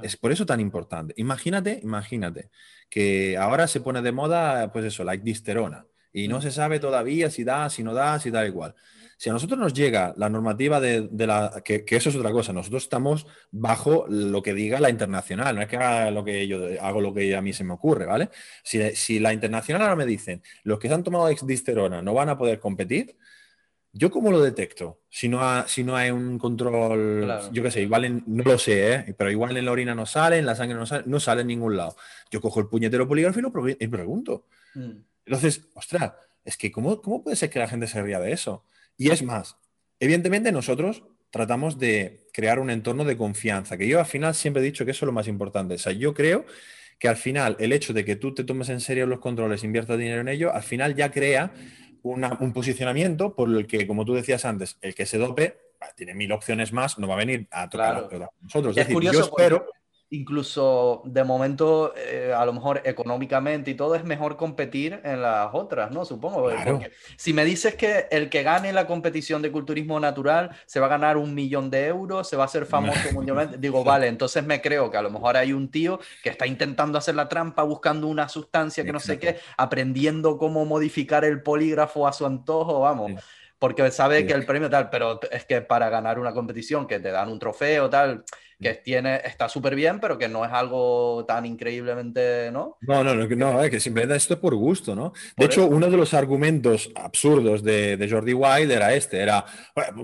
Es 0.03 0.17
por 0.17 0.33
eso 0.33 0.47
tan 0.47 0.61
importante. 0.61 1.15
Imagínate, 1.17 1.81
imagínate 1.83 2.51
que 2.89 3.37
ahora 3.37 3.67
se 3.67 3.81
pone 3.81 4.03
de 4.03 4.13
moda, 4.13 4.73
pues 4.73 4.85
eso, 4.85 5.05
la 5.05 5.15
ictisterona, 5.15 5.87
y 6.13 6.29
no 6.29 6.41
se 6.41 6.51
sabe 6.51 6.81
todavía 6.81 7.31
si 7.31 7.45
da, 7.45 7.69
si 7.69 7.83
no 7.83 7.95
da, 7.95 8.19
si 8.19 8.31
da 8.31 8.47
igual. 8.47 8.75
Si 9.17 9.29
a 9.29 9.33
nosotros 9.33 9.59
nos 9.59 9.75
llega 9.75 10.15
la 10.17 10.29
normativa 10.29 10.79
de, 10.79 11.09
la, 11.27 11.61
que, 11.65 11.85
eso 11.89 12.09
es 12.09 12.15
otra 12.15 12.31
cosa, 12.31 12.53
nosotros 12.53 12.85
estamos 12.85 13.27
bajo 13.51 14.07
lo 14.09 14.43
que 14.43 14.55
diga 14.55 14.79
la 14.79 14.91
internacional, 14.91 15.57
no 15.57 15.63
es 15.63 15.67
que 15.67 15.77
haga 15.77 16.13
lo 16.13 16.25
que 16.25 16.47
yo 16.47 16.61
hago 16.81 17.01
lo 17.01 17.13
que 17.13 17.35
a 17.35 17.43
mí 17.43 17.53
se 17.53 17.65
me 17.65 17.73
ocurre, 17.73 18.07
¿vale? 18.07 18.31
Si, 18.63 18.95
si 18.95 19.19
la 19.19 19.33
internacional 19.33 19.83
ahora 19.83 19.97
me 19.97 20.07
dicen, 20.07 20.41
los 20.63 20.79
que 20.79 20.87
se 20.87 20.95
han 20.95 21.03
tomado 21.03 21.29
ictisterona 21.33 22.01
no 22.01 22.15
van 22.15 22.29
a 22.29 22.39
poder 22.39 22.61
competir, 22.61 23.17
¿Yo 23.99 24.13
cómo 24.13 24.31
lo 24.31 24.41
detecto? 24.41 25.01
Si 25.11 25.29
no, 25.29 25.67
si 25.67 25.83
no 25.83 25.97
hay 25.97 26.13
un 26.13 26.39
control, 26.39 27.51
yo 27.51 27.65
qué 27.65 27.71
sé, 27.73 27.83
igual 27.83 28.23
no 28.27 28.45
lo 28.45 28.57
sé, 28.57 28.93
¿eh? 28.93 29.15
pero 29.19 29.29
igual 29.29 29.57
en 29.57 29.65
la 29.65 29.73
orina 29.73 29.93
no 29.93 30.07
sale, 30.07 30.39
en 30.39 30.47
la 30.47 30.55
sangre 30.55 30.77
no 30.79 30.87
sale, 30.87 31.03
no 31.07 31.19
sale 31.19 31.41
en 31.41 31.49
ningún 31.49 31.77
lado. 31.77 31.97
Yo 32.31 32.41
cojo 32.41 32.61
el 32.61 32.69
puñetero 32.69 33.09
polígrafo 33.09 33.41
y 33.41 33.43
lo 33.43 33.51
pregunto. 33.53 34.47
Mm. 34.75 34.91
Entonces, 35.27 35.69
ostras, 35.75 36.13
es 36.45 36.57
que 36.57 36.71
¿cómo, 36.71 37.03
¿cómo 37.03 37.25
puede 37.25 37.35
ser 37.35 37.51
que 37.51 37.59
la 37.59 37.67
gente 37.67 37.89
se 37.89 38.01
ría 38.01 38.21
de 38.21 38.31
eso? 38.31 38.65
Y 38.97 39.11
es 39.11 39.25
más, 39.25 39.57
evidentemente 39.99 40.53
nosotros 40.53 41.03
tratamos 41.31 41.77
de 41.79 42.29
crear 42.33 42.61
un 42.61 42.71
entorno 42.71 43.05
de 43.05 43.17
confianza, 43.17 43.77
que 43.77 43.89
yo 43.89 43.99
al 43.99 44.07
final 44.07 44.37
siempre 44.37 44.63
he 44.63 44.65
dicho 44.65 44.85
que 44.85 44.93
eso 44.93 45.07
es 45.07 45.09
lo 45.09 45.13
más 45.13 45.27
importante. 45.27 45.75
O 45.75 45.79
sea, 45.79 45.93
yo 45.93 46.15
creo 46.15 46.47
que 47.01 47.09
al 47.09 47.17
final 47.17 47.57
el 47.59 47.73
hecho 47.73 47.93
de 47.93 48.05
que 48.05 48.15
tú 48.15 48.33
te 48.33 48.45
tomes 48.45 48.69
en 48.69 48.81
serio 48.81 49.07
los 49.07 49.19
controles, 49.19 49.65
inviertas 49.65 49.99
dinero 49.99 50.21
en 50.21 50.29
ello, 50.29 50.55
al 50.55 50.63
final 50.63 50.95
ya 50.95 51.11
crea 51.11 51.53
un 52.09 52.53
posicionamiento 52.53 53.35
por 53.35 53.49
el 53.49 53.67
que, 53.67 53.87
como 53.87 54.05
tú 54.05 54.15
decías 54.15 54.45
antes, 54.45 54.79
el 54.81 54.95
que 54.95 55.07
se 55.07 55.19
dope 55.19 55.59
tiene 55.97 56.15
mil 56.15 56.33
opciones 56.33 56.73
más, 56.73 56.99
no 56.99 57.09
va 57.09 57.15
a 57.15 57.19
venir 57.19 57.47
a 57.51 57.69
tocar 57.69 57.97
a 57.97 58.31
nosotros. 58.41 58.77
Es, 58.77 58.89
curioso 58.89 59.19
yo 59.19 59.25
espero 59.25 59.67
incluso 60.11 61.03
de 61.05 61.23
momento, 61.23 61.93
eh, 61.97 62.33
a 62.35 62.45
lo 62.47 62.53
mejor 62.53 62.81
económicamente 62.85 63.71
y 63.71 63.75
todo, 63.75 63.95
es 63.95 64.05
mejor 64.05 64.37
competir 64.37 65.01
en 65.05 65.21
las 65.21 65.51
otras, 65.53 65.91
¿no? 65.91 66.05
Supongo. 66.05 66.51
si 67.17 67.35
me 67.35 67.45
dices 67.45 67.75
que 67.75 68.07
el 68.11 68.31
que 68.31 68.43
gane 68.43 68.73
la 68.73 68.87
competición 68.87 69.43
de 69.43 69.53
culturismo 69.53 70.01
natural 70.01 70.51
se 70.67 70.81
va 70.81 70.87
a 70.87 70.91
ganar 70.91 71.19
un 71.19 71.35
millón 71.35 71.71
de 71.71 71.87
euros, 71.87 72.29
se 72.29 72.37
va 72.37 72.45
a 72.45 72.47
hacer 72.47 72.65
famoso 72.65 73.13
mundialmente, 73.13 73.57
digo, 73.59 73.85
vale, 73.85 74.07
entonces 74.07 74.45
me 74.45 74.63
creo 74.63 74.91
que 74.91 74.97
a 74.97 75.03
lo 75.03 75.11
mejor 75.11 75.37
hay 75.37 75.53
un 75.53 75.71
tío 75.71 76.01
que 76.23 76.31
está 76.31 76.47
intentando 76.47 76.97
hacer 76.97 77.15
la 77.15 77.29
trampa, 77.29 77.63
buscando 77.63 78.07
una 78.07 78.29
sustancia 78.29 78.85
que 78.85 78.93
no 78.93 79.01
sé 79.01 79.19
qué, 79.19 79.39
aprendiendo 79.59 80.39
cómo 80.39 80.65
modificar 80.65 81.25
el 81.25 81.43
polígrafo 81.43 82.09
a 82.09 82.13
su 82.13 82.25
antojo, 82.25 82.81
vamos. 82.81 83.13
porque 83.59 83.91
sabe 83.91 84.25
que 84.25 84.33
el 84.33 84.47
premio 84.47 84.71
tal, 84.71 84.89
pero 84.89 85.21
es 85.31 85.45
que 85.45 85.61
para 85.61 85.91
ganar 85.91 86.19
una 86.19 86.33
competición 86.33 86.87
que 86.87 87.01
te 87.01 87.11
dan 87.11 87.29
un 87.29 87.39
trofeo 87.39 87.91
tal, 87.91 88.25
que 88.61 88.75
tiene, 88.75 89.21
está 89.25 89.49
súper 89.49 89.77
bien, 89.77 90.01
pero 90.01 90.19
que 90.19 90.29
no 90.29 90.45
es 90.45 90.51
algo 90.53 91.25
tan 91.27 91.47
increíblemente, 91.47 92.51
¿no? 92.51 92.77
No, 92.81 93.05
no, 93.05 93.15
no, 93.15 93.27
no 93.27 93.63
es 93.63 93.71
que 93.71 93.79
simplemente 93.79 94.17
esto 94.17 94.35
es 94.35 94.41
por 94.41 94.57
gusto, 94.57 94.97
¿no? 94.97 95.13
De 95.37 95.45
hecho, 95.45 95.67
uno 95.67 95.89
de 95.89 95.97
los 95.97 96.13
argumentos 96.13 96.91
absurdos 96.97 97.63
de, 97.63 97.97
de, 97.97 98.11
Jordi 98.11 98.33
Wild 98.33 98.71
era 98.73 98.95
este, 98.95 99.21
era, 99.21 99.45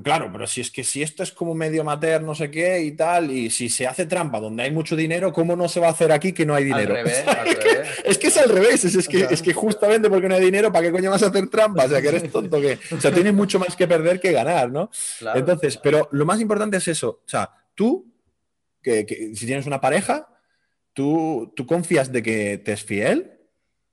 claro, 0.04 0.30
pero 0.32 0.46
si 0.46 0.60
es 0.60 0.70
que 0.70 0.84
si 0.84 1.02
esto 1.02 1.24
es 1.24 1.32
como 1.32 1.52
medio 1.54 1.82
amateur, 1.82 2.22
no 2.22 2.34
sé 2.36 2.48
qué 2.48 2.80
y 2.82 2.92
tal, 2.92 3.32
y 3.32 3.50
si 3.50 3.68
se 3.68 3.88
hace 3.88 4.06
trampa 4.06 4.38
donde 4.38 4.62
hay 4.62 4.70
mucho 4.70 4.94
dinero, 4.94 5.32
¿cómo 5.32 5.56
no 5.56 5.68
se 5.68 5.80
va 5.80 5.88
a 5.88 5.90
hacer 5.90 6.12
aquí 6.12 6.32
que 6.32 6.46
no 6.46 6.54
hay 6.54 6.64
dinero? 6.64 6.94
Al 6.94 7.04
revés, 7.04 7.24
al 7.26 7.46
revés. 7.46 7.88
es 8.04 8.18
que 8.18 8.26
es 8.28 8.36
al 8.36 8.50
revés, 8.50 8.84
es, 8.84 9.08
que, 9.08 9.26
es 9.30 9.42
que 9.42 9.52
justamente 9.52 10.08
porque 10.08 10.28
no 10.28 10.36
hay 10.36 10.44
dinero, 10.44 10.70
¿para 10.72 10.86
qué 10.86 10.92
coño 10.92 11.10
vas 11.10 11.22
a 11.24 11.26
hacer 11.26 11.48
trampa? 11.48 11.86
O 11.86 11.88
sea, 11.88 12.00
que 12.00 12.08
eres 12.08 12.30
tonto, 12.30 12.60
que, 12.60 12.78
o 12.94 13.00
sea, 13.00 13.10
tienes 13.10 13.34
mucho 13.34 13.58
más 13.58 13.74
que 13.74 13.88
perder 13.88 14.20
que 14.20 14.30
ganar, 14.30 14.70
¿no? 14.70 14.90
Entonces, 15.34 15.76
pero 15.76 16.08
lo 16.12 16.24
más 16.24 16.40
importante 16.40 16.76
es 16.76 16.86
eso, 16.86 17.20
o 17.24 17.28
sea, 17.28 17.50
tú 17.74 18.13
que, 18.84 19.32
si 19.34 19.46
tienes 19.46 19.66
una 19.66 19.80
pareja, 19.80 20.28
¿tú, 20.92 21.52
¿tú 21.56 21.66
confías 21.66 22.12
de 22.12 22.22
que 22.22 22.58
te 22.58 22.72
es 22.72 22.84
fiel? 22.84 23.32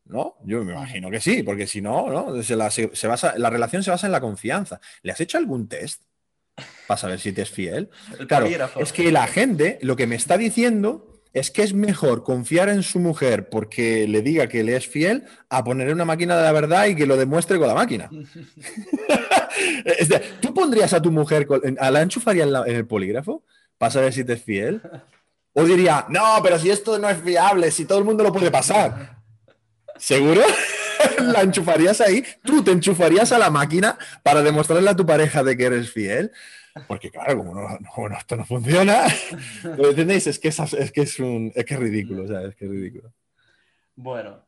¿No? 0.05 0.35
Yo 0.43 0.63
me 0.63 0.73
imagino 0.73 1.09
que 1.09 1.21
sí, 1.21 1.41
porque 1.41 1.65
si 1.65 1.81
no, 1.81 2.09
¿no? 2.09 2.43
Se 2.43 2.55
la, 2.55 2.69
se, 2.69 3.07
basa, 3.07 3.37
la 3.37 3.49
relación 3.49 3.81
se 3.81 3.91
basa 3.91 4.07
en 4.07 4.11
la 4.11 4.21
confianza. 4.21 4.79
¿Le 5.01 5.13
has 5.13 5.21
hecho 5.21 5.37
algún 5.37 5.67
test 5.67 6.03
para 6.85 6.97
saber 6.97 7.19
si 7.19 7.31
te 7.31 7.43
es 7.43 7.49
fiel? 7.49 7.89
Claro, 8.27 8.47
es 8.77 8.93
que 8.93 9.11
la 9.11 9.27
gente 9.27 9.79
lo 9.81 9.95
que 9.95 10.07
me 10.07 10.15
está 10.15 10.37
diciendo 10.37 11.11
es 11.33 11.49
que 11.49 11.63
es 11.63 11.73
mejor 11.73 12.23
confiar 12.23 12.69
en 12.69 12.83
su 12.83 12.99
mujer 12.99 13.49
porque 13.49 14.07
le 14.07 14.21
diga 14.21 14.47
que 14.47 14.63
le 14.63 14.75
es 14.75 14.87
fiel 14.87 15.23
a 15.49 15.63
ponerle 15.63 15.93
una 15.93 16.05
máquina 16.05 16.35
de 16.35 16.43
la 16.43 16.51
verdad 16.51 16.87
y 16.87 16.95
que 16.95 17.05
lo 17.05 17.15
demuestre 17.15 17.57
con 17.57 17.67
la 17.67 17.73
máquina. 17.73 18.09
¿Tú 20.41 20.53
pondrías 20.53 20.93
a 20.93 21.01
tu 21.01 21.11
mujer, 21.11 21.47
a 21.79 21.91
la 21.91 22.01
enchufaría 22.01 22.43
en 22.43 22.75
el 22.75 22.85
polígrafo? 22.85 23.43
Para 23.81 23.89
saber 23.89 24.13
si 24.13 24.23
te 24.23 24.33
es 24.33 24.43
fiel. 24.43 24.79
O 25.53 25.63
diría, 25.63 26.05
no, 26.07 26.35
pero 26.43 26.59
si 26.59 26.69
esto 26.69 26.99
no 26.99 27.09
es 27.09 27.19
fiable, 27.19 27.71
si 27.71 27.85
todo 27.85 27.97
el 27.97 28.05
mundo 28.05 28.23
lo 28.23 28.31
puede 28.31 28.51
pasar. 28.51 29.17
¿Seguro? 29.97 30.43
¿La 31.19 31.41
enchufarías 31.41 31.99
ahí? 31.99 32.23
¿Tú 32.43 32.63
te 32.63 32.69
enchufarías 32.69 33.31
a 33.31 33.39
la 33.39 33.49
máquina 33.49 33.97
para 34.21 34.43
demostrarle 34.43 34.87
a 34.87 34.95
tu 34.95 35.03
pareja 35.03 35.43
de 35.43 35.57
que 35.57 35.65
eres 35.65 35.91
fiel? 35.91 36.31
Porque 36.87 37.09
claro, 37.09 37.39
como 37.39 37.55
no, 37.55 38.15
esto 38.15 38.35
no 38.35 38.45
funciona, 38.45 39.05
¿lo 39.63 39.89
entendéis? 39.89 40.27
Es 40.27 40.37
que 40.37 40.49
es, 40.49 40.59
es, 40.59 40.91
que 40.91 41.01
es, 41.01 41.19
un, 41.19 41.51
es 41.55 41.65
que 41.65 41.73
es 41.73 41.79
ridículo, 41.79 42.23
Es 42.47 42.55
que 42.55 42.65
es 42.65 42.71
ridículo. 42.71 43.11
Bueno, 43.95 44.45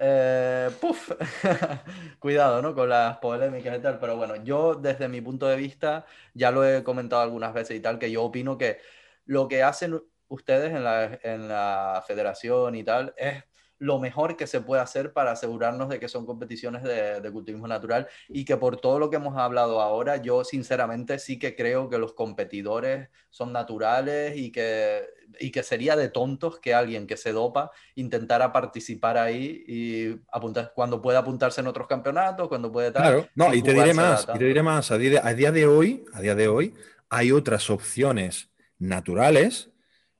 eh, 0.00 0.70
puf, 0.80 1.10
cuidado, 2.18 2.62
¿no? 2.62 2.74
Con 2.74 2.88
las 2.88 3.18
polémicas 3.18 3.78
y 3.78 3.82
tal, 3.82 3.98
pero 4.00 4.16
bueno, 4.16 4.36
yo 4.42 4.74
desde 4.74 5.08
mi 5.08 5.20
punto 5.20 5.46
de 5.46 5.56
vista, 5.56 6.06
ya 6.34 6.50
lo 6.50 6.64
he 6.66 6.82
comentado 6.82 7.22
algunas 7.22 7.52
veces 7.54 7.76
y 7.76 7.80
tal, 7.80 7.98
que 7.98 8.10
yo 8.10 8.24
opino 8.24 8.56
que 8.58 8.78
lo 9.26 9.46
que 9.48 9.62
hacen 9.62 10.02
ustedes 10.28 10.72
en 10.74 10.84
la, 10.84 11.18
en 11.22 11.48
la 11.48 12.02
federación 12.06 12.74
y 12.76 12.84
tal 12.84 13.14
es 13.16 13.44
lo 13.80 13.98
mejor 13.98 14.36
que 14.36 14.46
se 14.46 14.60
puede 14.60 14.82
hacer 14.82 15.14
para 15.14 15.32
asegurarnos 15.32 15.88
de 15.88 15.98
que 15.98 16.06
son 16.06 16.26
competiciones 16.26 16.82
de, 16.82 17.20
de, 17.20 17.32
cultivismo 17.32 17.66
natural 17.66 18.06
y 18.28 18.44
que 18.44 18.58
por 18.58 18.76
todo 18.76 18.98
lo 18.98 19.08
que 19.08 19.16
hemos 19.16 19.36
hablado 19.38 19.80
ahora, 19.80 20.18
yo 20.18 20.44
sinceramente 20.44 21.18
sí 21.18 21.38
que 21.38 21.56
creo 21.56 21.88
que 21.88 21.96
los 21.96 22.12
competidores 22.12 23.08
son 23.30 23.54
naturales 23.54 24.36
y 24.36 24.52
que, 24.52 25.02
y 25.40 25.50
que 25.50 25.62
sería 25.62 25.96
de 25.96 26.10
tontos 26.10 26.60
que 26.60 26.74
alguien 26.74 27.06
que 27.06 27.16
se 27.16 27.32
dopa 27.32 27.70
intentara 27.94 28.52
participar 28.52 29.16
ahí 29.16 29.64
y 29.66 30.20
apuntar, 30.30 30.72
cuando 30.74 31.00
puede 31.00 31.16
apuntarse 31.16 31.62
en 31.62 31.66
otros 31.66 31.86
campeonatos, 31.86 32.48
cuando 32.48 32.70
puede 32.70 32.92
tal. 32.92 33.02
Claro, 33.02 33.28
no, 33.34 33.54
y 33.54 33.62
te 33.62 33.72
diré 33.72 33.94
más, 33.94 34.28
y 34.34 34.38
te 34.38 34.44
diré 34.44 34.62
más, 34.62 34.90
a 34.90 34.98
día, 34.98 35.22
a 35.24 35.32
día 35.32 35.52
de 35.52 35.66
hoy, 35.66 36.04
a 36.12 36.20
día 36.20 36.34
de 36.34 36.48
hoy, 36.48 36.74
hay 37.08 37.32
otras 37.32 37.70
opciones 37.70 38.50
naturales 38.78 39.70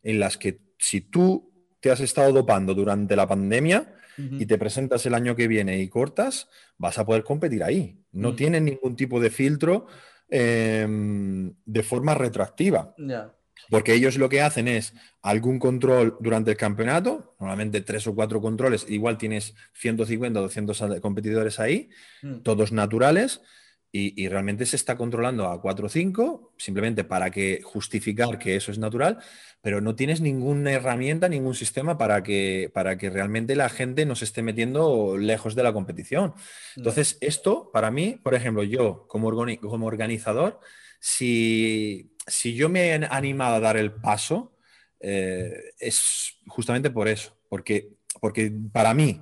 en 0.02 0.18
las 0.18 0.38
que 0.38 0.62
si 0.78 1.02
tú 1.02 1.49
te 1.80 1.90
has 1.90 2.00
estado 2.00 2.32
dopando 2.32 2.74
durante 2.74 3.16
la 3.16 3.26
pandemia 3.26 3.94
y 4.32 4.44
te 4.44 4.58
presentas 4.58 5.06
el 5.06 5.14
año 5.14 5.34
que 5.34 5.48
viene 5.48 5.80
y 5.80 5.88
cortas, 5.88 6.48
vas 6.76 6.98
a 6.98 7.06
poder 7.06 7.24
competir 7.24 7.64
ahí. 7.64 7.98
No 8.12 8.32
mm. 8.32 8.36
tienen 8.36 8.64
ningún 8.66 8.94
tipo 8.94 9.18
de 9.18 9.30
filtro 9.30 9.86
em, 10.28 11.54
de 11.64 11.82
forma 11.82 12.14
retroactiva. 12.14 12.94
Porque 13.70 13.94
ellos 13.94 14.18
lo 14.18 14.28
que 14.28 14.42
hacen 14.42 14.68
es 14.68 14.94
algún 15.22 15.58
control 15.58 16.16
durante 16.20 16.50
el 16.50 16.56
campeonato, 16.56 17.34
normalmente 17.38 17.80
tres 17.80 18.06
o 18.06 18.14
cuatro 18.14 18.40
controles, 18.40 18.84
igual 18.88 19.16
tienes 19.16 19.54
150 19.74 20.38
o 20.38 20.42
200 20.42 21.00
competidores 21.00 21.60
ahí, 21.60 21.88
mm. 22.22 22.40
todos 22.40 22.72
naturales, 22.72 23.40
y, 23.92 24.28
realmente 24.28 24.66
se 24.66 24.76
está 24.76 24.96
controlando 24.96 25.48
a 25.48 25.60
4 25.60 25.86
o 25.86 25.88
5, 25.88 26.54
simplemente 26.56 27.02
para 27.02 27.30
que 27.30 27.60
justificar 27.62 28.38
que 28.38 28.54
eso 28.54 28.70
es 28.70 28.78
natural, 28.78 29.18
pero 29.62 29.80
no 29.80 29.96
tienes 29.96 30.20
ninguna 30.20 30.72
herramienta, 30.72 31.28
ningún 31.28 31.56
sistema 31.56 31.98
para 31.98 32.22
que, 32.22 32.70
para 32.72 32.96
que 32.96 33.10
realmente 33.10 33.56
la 33.56 33.68
gente 33.68 34.06
no 34.06 34.14
se 34.14 34.26
esté 34.26 34.42
metiendo 34.42 35.16
lejos 35.16 35.56
de 35.56 35.64
la 35.64 35.72
competición. 35.72 36.34
Entonces, 36.76 37.18
esto, 37.20 37.70
para 37.72 37.90
mí, 37.90 38.20
por 38.22 38.34
ejemplo, 38.34 38.62
yo 38.62 39.06
como, 39.08 39.30
como 39.60 39.86
organizador, 39.86 40.60
si, 41.00 42.14
si, 42.28 42.54
yo 42.54 42.68
me 42.68 42.90
he 42.90 43.08
animado 43.10 43.56
a 43.56 43.60
dar 43.60 43.76
el 43.76 43.92
paso, 43.92 44.56
eh, 45.00 45.72
es 45.80 46.34
justamente 46.46 46.90
por 46.90 47.08
eso, 47.08 47.36
porque, 47.48 47.94
porque 48.20 48.52
para 48.72 48.94
mí... 48.94 49.20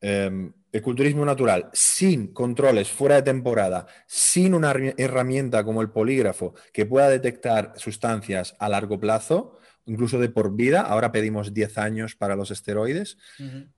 Em, 0.00 0.54
el 0.72 0.82
culturismo 0.82 1.24
natural 1.24 1.68
sin 1.72 2.32
controles 2.32 2.88
fuera 2.88 3.16
de 3.16 3.22
temporada, 3.22 3.86
sin 4.06 4.54
una 4.54 4.72
herramienta 4.96 5.64
como 5.64 5.82
el 5.82 5.90
polígrafo 5.90 6.54
que 6.72 6.86
pueda 6.86 7.08
detectar 7.08 7.72
sustancias 7.76 8.54
a 8.58 8.68
largo 8.68 9.00
plazo, 9.00 9.58
incluso 9.86 10.18
de 10.18 10.28
por 10.28 10.54
vida, 10.54 10.82
ahora 10.82 11.10
pedimos 11.10 11.52
10 11.52 11.78
años 11.78 12.14
para 12.14 12.36
los 12.36 12.50
esteroides, 12.50 13.18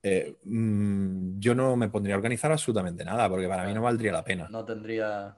eh, 0.02 0.36
mm, 0.44 1.38
yo 1.38 1.54
no 1.54 1.76
me 1.76 1.88
pondría 1.88 2.14
a 2.14 2.18
organizar 2.18 2.52
absolutamente 2.52 3.04
nada, 3.04 3.28
porque 3.28 3.48
para 3.48 3.66
mí 3.66 3.72
no 3.72 3.82
valdría 3.82 4.12
la 4.12 4.24
pena. 4.24 4.48
No 4.50 4.64
tendría... 4.64 5.36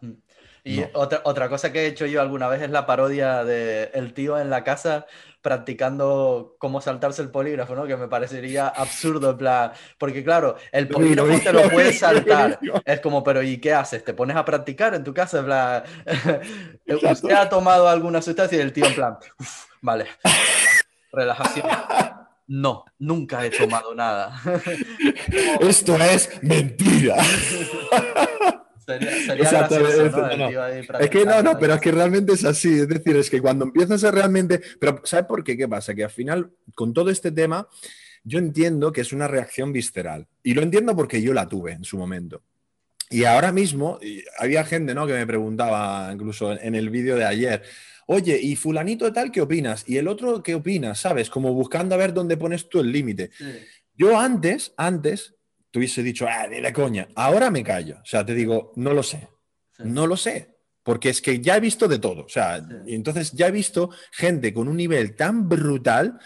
Y 0.67 0.83
otra, 0.95 1.21
otra 1.25 1.51
cosa 1.51 1.71
que 1.73 1.83
he 1.83 1.87
hecho 1.87 2.07
yo 2.07 2.23
alguna 2.23 2.49
vez 2.49 2.63
es 2.63 2.71
la 2.71 2.87
parodia 2.87 3.45
de 3.45 3.91
el 3.93 4.15
tío 4.15 4.41
en 4.41 4.49
la 4.49 4.65
casa 4.65 5.07
practicando 5.45 6.57
cómo 6.59 6.81
saltarse 6.81 7.21
el 7.21 7.31
polígrafo, 7.31 7.75
¿no? 7.75 7.87
Que 7.87 7.99
me 7.99 8.09
parecería 8.09 8.69
absurdo, 8.69 9.33
en 9.33 9.37
plan, 9.37 9.73
porque 9.99 10.25
claro, 10.25 10.57
el 10.73 10.89
polígrafo 10.89 11.39
te 11.39 11.53
lo 11.53 11.69
puedes 11.69 11.99
saltar. 12.01 12.59
Es 12.87 13.01
como, 13.01 13.23
pero 13.23 13.43
¿y 13.43 13.59
qué 13.59 13.75
haces? 13.75 14.03
¿Te 14.03 14.15
pones 14.15 14.37
a 14.37 14.45
practicar 14.47 14.95
en 14.95 15.05
tu 15.05 15.13
casa? 15.13 15.41
En 15.41 15.45
plan, 15.45 15.83
¿usted 17.11 17.33
ha 17.33 17.47
tomado 17.51 17.87
alguna 17.87 18.23
sustancia? 18.23 18.57
Y 18.57 18.63
el 18.63 18.73
tío 18.73 18.87
en 18.87 18.95
plan, 18.95 19.19
vale, 19.83 20.07
relajación. 21.13 21.67
No, 22.47 22.87
nunca 22.99 23.45
he 23.45 23.51
tomado 23.51 23.95
nada. 23.95 24.41
Esto 25.61 25.97
es 25.97 26.43
mentira. 26.43 27.17
Sería, 28.85 29.69
Es 31.01 31.11
que 31.11 31.25
no, 31.25 31.43
no, 31.43 31.59
pero 31.59 31.75
es 31.75 31.81
que 31.81 31.93
realmente 31.93 32.33
es 32.33 32.45
así. 32.45 32.81
Es 32.81 32.89
decir, 32.89 33.17
es 33.17 33.31
que 33.31 33.41
cuando 33.41 33.65
empiezas 33.65 34.05
a 34.05 34.11
realmente. 34.11 34.61
Pero, 34.79 35.01
¿sabes 35.05 35.27
por 35.27 35.43
qué? 35.43 35.57
¿Qué 35.57 35.69
pasa? 35.69 35.95
Que 35.95 36.05
al 36.05 36.11
final, 36.11 36.51
con 36.75 36.93
todo 36.93 37.11
este 37.11 37.33
tema, 37.33 37.69
yo 38.25 38.39
entiendo 38.39 38.93
que 38.93 39.03
es 39.03 39.13
una 39.13 39.29
reacción 39.29 39.73
visceral. 39.73 40.27
Y 40.43 40.55
lo 40.55 40.63
entiendo 40.63 40.97
porque 40.97 41.23
yo 41.23 41.33
la 41.33 41.49
tuve 41.49 41.73
en 41.73 41.85
su 41.85 41.99
momento. 41.99 42.43
Y 43.11 43.25
ahora 43.25 43.53
mismo, 43.53 44.01
había 44.39 44.65
gente 44.65 44.95
¿no? 44.95 45.07
que 45.07 45.13
me 45.13 45.27
preguntaba, 45.27 46.11
incluso 46.13 46.53
en 46.53 46.75
el 46.75 46.91
vídeo 46.91 47.17
de 47.17 47.25
ayer, 47.25 47.63
oye, 48.07 48.39
¿y 48.41 48.57
fulanito 48.57 49.05
de 49.05 49.13
tal 49.13 49.31
qué 49.31 49.41
opinas? 49.41 49.85
¿Y 49.87 49.99
el 49.99 50.09
otro 50.09 50.43
qué 50.43 50.55
opinas? 50.55 51.01
¿Sabes? 51.01 51.31
Como 51.31 51.53
buscando 51.53 51.95
a 51.95 51.99
ver 51.99 52.13
dónde 52.13 52.37
pones 52.37 52.69
tú 52.69 52.81
el 52.81 52.91
límite. 52.91 53.31
Yo 53.97 54.19
antes, 54.19 54.73
antes, 54.77 55.35
te 55.75 55.81
hubiese 55.81 56.05
dicho, 56.05 56.29
ah, 56.31 56.47
de 56.47 56.61
la 56.61 56.73
coña, 56.73 57.09
ahora 57.17 57.51
me 57.51 57.65
callo. 57.65 57.97
O 58.01 58.07
sea, 58.07 58.25
te 58.25 58.33
digo, 58.33 58.73
no 58.77 58.95
lo 58.95 59.03
sé. 59.03 59.27
No 59.81 60.07
lo 60.07 60.17
sé. 60.17 60.55
Porque 60.85 61.09
es 61.09 61.21
que 61.21 61.41
ya 61.41 61.57
he 61.57 61.61
visto 61.61 61.89
de 61.89 61.99
todo. 61.99 62.27
O 62.27 62.29
sea, 62.29 62.65
entonces 62.87 63.33
ya 63.33 63.49
he 63.49 63.51
visto 63.51 63.91
gente 64.13 64.55
con 64.55 64.69
un 64.69 64.77
nivel 64.77 65.17
tan 65.17 65.49
brutal 65.49 66.17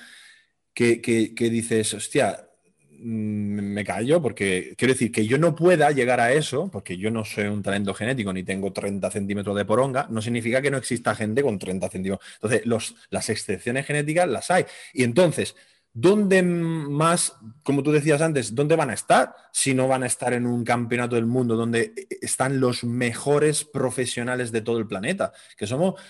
que, 0.74 1.00
que, 1.00 1.48
dices, 1.48 1.94
hostia, 1.94 2.46
mm, 2.90 3.72
me 3.72 3.84
callo 3.86 4.20
porque 4.20 4.74
quiero 4.76 4.92
decir 4.92 5.10
que 5.10 5.26
yo 5.26 5.38
no 5.38 5.56
pueda 5.56 5.92
llegar 5.92 6.20
a 6.20 6.30
eso, 6.30 6.70
porque 6.70 6.98
yo 6.98 7.10
no 7.10 7.24
soy 7.24 7.46
un 7.46 7.62
talento 7.62 7.94
genético 7.94 8.34
ni 8.34 8.42
tengo 8.42 8.70
30 8.70 9.10
centímetros 9.10 9.56
de 9.56 9.64
poronga, 9.64 10.08
no 10.10 10.20
significa 10.20 10.60
que 10.60 10.70
no 10.70 10.76
exista 10.76 11.14
gente 11.14 11.42
con 11.42 11.58
30 11.58 11.88
centímetros. 11.88 12.28
Entonces, 12.34 12.66
los, 12.66 12.96
las 13.08 13.30
excepciones 13.30 13.86
genéticas 13.86 14.28
las 14.28 14.50
hay. 14.50 14.66
Y 14.92 15.04
entonces, 15.04 15.56
¿dónde 16.00 16.42
más, 16.42 17.34
como 17.64 17.82
tú 17.82 17.90
decías 17.90 18.20
antes, 18.22 18.54
dónde 18.54 18.76
van 18.76 18.90
a 18.90 18.94
estar 18.94 19.34
si 19.52 19.74
no 19.74 19.88
van 19.88 20.04
a 20.04 20.06
estar 20.06 20.32
en 20.32 20.46
un 20.46 20.64
campeonato 20.64 21.16
del 21.16 21.26
mundo 21.26 21.56
donde 21.56 21.92
están 22.20 22.60
los 22.60 22.84
mejores 22.84 23.64
profesionales 23.64 24.52
de 24.52 24.60
todo 24.60 24.78
el 24.78 24.86
planeta? 24.86 25.32
Que 25.56 25.66
somos 25.66 26.00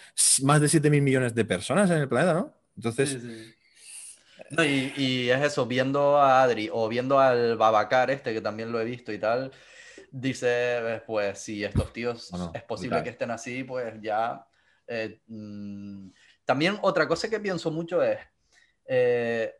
más 0.42 0.60
de 0.60 0.68
7 0.68 0.90
mil 0.90 1.00
millones 1.00 1.34
de 1.34 1.44
personas 1.44 1.90
en 1.90 1.98
el 1.98 2.08
planeta, 2.08 2.34
¿no? 2.34 2.54
Entonces... 2.76 3.18
y, 4.58 5.30
es 5.30 5.42
eso, 5.42 5.64
viendo 5.66 6.18
a 6.18 6.42
Adri 6.42 6.68
o 6.70 6.86
viendo 6.88 7.18
al 7.18 7.56
Babacar 7.56 8.10
este, 8.10 8.34
que 8.34 8.42
también 8.42 8.70
lo 8.70 8.80
he 8.80 8.84
visto 8.84 9.10
y 9.10 9.18
tal, 9.18 9.50
dice, 10.10 11.02
pues 11.06 11.38
si 11.38 11.64
estos 11.64 11.92
tíos 11.94 12.30
es 12.52 12.62
posible 12.64 13.02
que 13.02 13.10
estén 13.10 13.30
así, 13.30 13.64
pues 13.64 13.94
ya... 14.02 14.44
Eh, 14.86 15.20
mm, 15.26 16.08
también 16.44 16.78
otra 16.80 17.06
cosa 17.06 17.28
que 17.28 17.40
pienso 17.40 17.70
mucho 17.70 18.02
es, 18.02 18.18
eh, 18.86 19.54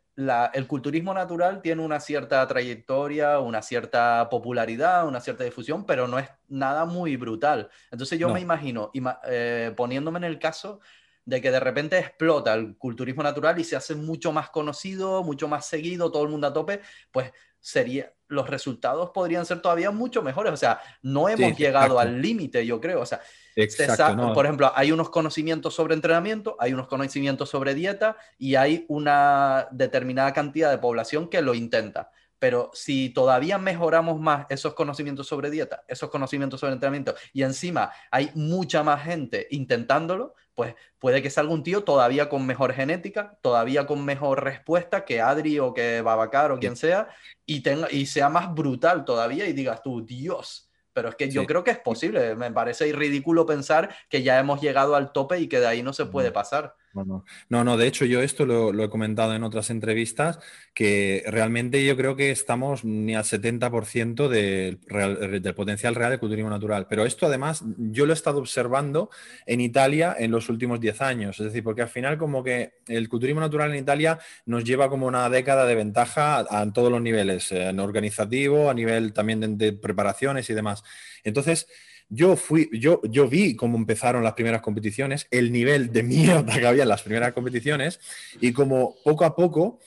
el 0.53 0.67
culturismo 0.67 1.13
natural 1.13 1.61
tiene 1.61 1.81
una 1.81 1.99
cierta 1.99 2.45
trayectoria, 2.45 3.39
una 3.39 3.61
cierta 3.61 4.27
popularidad, 4.29 5.07
una 5.07 5.21
cierta 5.21 5.45
difusión, 5.45 5.85
pero 5.85 6.07
no 6.07 6.19
es 6.19 6.29
nada 6.49 6.85
muy 6.85 7.15
brutal. 7.15 7.69
Entonces 7.89 8.19
yo 8.19 8.29
me 8.29 8.41
imagino, 8.41 8.91
eh, 9.27 9.71
poniéndome 9.77 10.17
en 10.17 10.25
el 10.25 10.39
caso 10.39 10.81
de 11.23 11.41
que 11.41 11.51
de 11.51 11.59
repente 11.59 11.97
explota 11.97 12.53
el 12.53 12.75
culturismo 12.77 13.23
natural 13.23 13.59
y 13.59 13.63
se 13.63 13.75
hace 13.75 13.95
mucho 13.95 14.31
más 14.31 14.49
conocido, 14.49 15.23
mucho 15.23 15.47
más 15.47 15.65
seguido, 15.67 16.11
todo 16.11 16.23
el 16.23 16.29
mundo 16.29 16.47
a 16.47 16.53
tope, 16.53 16.81
pues 17.11 17.31
sería, 17.59 18.11
los 18.27 18.49
resultados 18.49 19.11
podrían 19.11 19.45
ser 19.45 19.61
todavía 19.61 19.91
mucho 19.91 20.21
mejores. 20.21 20.53
O 20.53 20.57
sea, 20.57 20.81
no 21.01 21.29
hemos 21.29 21.57
llegado 21.57 21.99
al 21.99 22.21
límite, 22.21 22.65
yo 22.65 22.79
creo. 22.79 23.01
O 23.01 23.05
sea, 23.05 23.21
por 24.33 24.45
ejemplo, 24.45 24.71
hay 24.75 24.91
unos 24.91 25.09
conocimientos 25.09 25.73
sobre 25.73 25.93
entrenamiento, 25.93 26.55
hay 26.59 26.73
unos 26.73 26.87
conocimientos 26.87 27.49
sobre 27.49 27.73
dieta 27.73 28.17
y 28.37 28.55
hay 28.55 28.85
una 28.87 29.67
determinada 29.71 30.33
cantidad 30.33 30.71
de 30.71 30.77
población 30.77 31.29
que 31.29 31.41
lo 31.41 31.53
intenta. 31.53 32.11
Pero 32.39 32.71
si 32.73 33.09
todavía 33.09 33.57
mejoramos 33.57 34.19
más 34.19 34.45
esos 34.49 34.73
conocimientos 34.73 35.27
sobre 35.27 35.49
dieta, 35.49 35.83
esos 35.87 36.09
conocimientos 36.09 36.59
sobre 36.61 36.73
entrenamiento 36.73 37.13
y 37.33 37.43
encima 37.43 37.91
hay 38.11 38.31
mucha 38.33 38.81
más 38.81 39.03
gente 39.03 39.47
intentándolo, 39.51 40.35
pues 40.55 40.75
puede 40.99 41.21
que 41.21 41.29
salga 41.29 41.53
un 41.53 41.63
tío 41.63 41.83
todavía 41.83 42.29
con 42.29 42.45
mejor 42.45 42.73
genética, 42.73 43.37
todavía 43.41 43.85
con 43.85 44.03
mejor 44.03 44.43
respuesta 44.43 45.05
que 45.05 45.21
Adri 45.21 45.59
o 45.59 45.73
que 45.73 46.01
Babacar 46.01 46.51
o 46.51 46.59
quien 46.59 46.75
sea, 46.75 47.09
y, 47.45 47.61
tenga, 47.61 47.91
y 47.91 48.05
sea 48.05 48.29
más 48.29 48.53
brutal 48.53 49.05
todavía 49.05 49.47
y 49.47 49.53
digas 49.53 49.81
tú, 49.83 50.05
Dios, 50.05 50.68
pero 50.93 51.09
es 51.09 51.15
que 51.15 51.29
yo 51.29 51.45
creo 51.45 51.63
que 51.63 51.71
es 51.71 51.79
posible. 51.79 52.35
Me 52.35 52.51
parece 52.51 52.91
ridículo 52.91 53.45
pensar 53.45 53.95
que 54.09 54.23
ya 54.23 54.39
hemos 54.39 54.61
llegado 54.61 54.95
al 54.95 55.11
tope 55.11 55.39
y 55.39 55.47
que 55.47 55.59
de 55.59 55.67
ahí 55.67 55.83
no 55.83 55.93
se 55.93 56.05
puede 56.05 56.31
pasar. 56.31 56.75
No, 56.93 57.63
no, 57.63 57.77
de 57.77 57.87
hecho 57.87 58.05
yo 58.05 58.21
esto 58.21 58.45
lo, 58.45 58.83
he 58.83 58.89
comentado 58.89 59.35
en 59.35 59.43
otras 59.43 59.69
entrevistas, 59.69 60.39
que 60.73 61.23
realmente 61.27 61.85
yo 61.85 61.95
creo 61.95 62.15
que 62.15 62.31
estamos 62.31 62.83
ni 62.83 63.15
al 63.15 63.23
70% 63.23 64.27
del, 64.27 64.79
del 65.41 65.55
potencial 65.55 65.95
real 65.95 66.11
de 66.11 66.17
culturismo 66.17 66.49
natural. 66.49 66.87
Pero 66.89 67.05
esto 67.05 67.27
además 67.27 67.63
yo 67.77 68.05
lo 68.05 68.13
he 68.13 68.15
estado 68.15 68.39
observando 68.39 69.09
en 69.45 69.61
Italia 69.61 70.15
en 70.17 70.31
los 70.31 70.49
últimos 70.49 70.79
10 70.79 71.01
años. 71.01 71.39
Es 71.39 71.45
decir, 71.45 71.63
porque 71.63 71.83
al 71.83 71.89
final 71.89 72.17
como 72.17 72.43
que 72.43 72.73
el 72.87 73.07
culturismo 73.07 73.41
natural 73.41 73.71
en 73.71 73.79
Italia 73.79 74.19
nos 74.45 74.63
lleva 74.63 74.89
como 74.89 75.05
una 75.05 75.29
década 75.29 75.65
de 75.65 75.75
ventaja 75.75 76.45
a, 76.49 76.73
todos 76.73 76.91
los 76.91 77.01
niveles, 77.01 77.51
en 77.51 77.79
organizativo, 77.79 78.69
a 78.69 78.73
nivel 78.73 79.13
también 79.13 79.57
de 79.57 79.73
preparaciones 79.73 80.49
y 80.49 80.53
demás. 80.53 80.83
Entonces, 81.23 81.67
yo 82.09 82.35
fui, 82.35 82.69
yo, 82.73 83.01
yo 83.03 83.29
vi 83.29 83.55
cómo 83.55 83.77
empezaron 83.77 84.23
las 84.23 84.33
primeras 84.33 84.61
competiciones, 84.61 85.27
el 85.31 85.51
nivel 85.51 85.91
de 85.93 86.03
mierda 86.03 86.59
que 86.59 86.65
había 86.65 86.83
en 86.83 86.89
las 86.89 87.03
primeras 87.03 87.33
competiciones 87.33 87.99
y 88.41 88.51
como 88.51 88.95
poco 89.03 89.25
a 89.25 89.35
poco, 89.35 89.79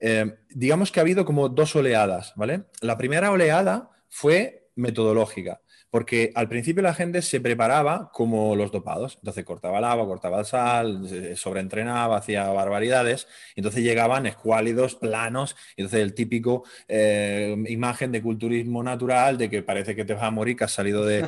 eh, 0.00 0.36
digamos 0.50 0.90
que 0.90 1.00
ha 1.00 1.02
habido 1.02 1.24
como 1.24 1.48
dos 1.48 1.74
oleadas, 1.76 2.32
¿vale? 2.36 2.64
La 2.80 2.98
primera 2.98 3.30
oleada 3.30 3.90
fue 4.08 4.70
metodológica 4.74 5.60
porque 5.90 6.32
al 6.34 6.48
principio 6.48 6.82
la 6.82 6.94
gente 6.94 7.22
se 7.22 7.40
preparaba 7.40 8.10
como 8.12 8.54
los 8.56 8.70
dopados, 8.70 9.16
entonces 9.16 9.44
cortaba 9.44 9.78
el 9.78 9.84
agua, 9.84 10.06
cortaba 10.06 10.40
el 10.40 10.44
sal, 10.44 11.36
sobreentrenaba, 11.36 12.16
hacía 12.16 12.48
barbaridades, 12.48 13.26
entonces 13.56 13.82
llegaban 13.82 14.26
escuálidos, 14.26 14.94
planos, 14.96 15.56
entonces 15.76 16.00
el 16.00 16.14
típico 16.14 16.64
eh, 16.88 17.56
imagen 17.68 18.12
de 18.12 18.22
culturismo 18.22 18.82
natural 18.82 19.38
de 19.38 19.48
que 19.48 19.62
parece 19.62 19.96
que 19.96 20.04
te 20.04 20.14
vas 20.14 20.24
a 20.24 20.30
morir 20.30 20.56
que 20.56 20.64
has 20.64 20.72
salido 20.72 21.04
de, 21.04 21.24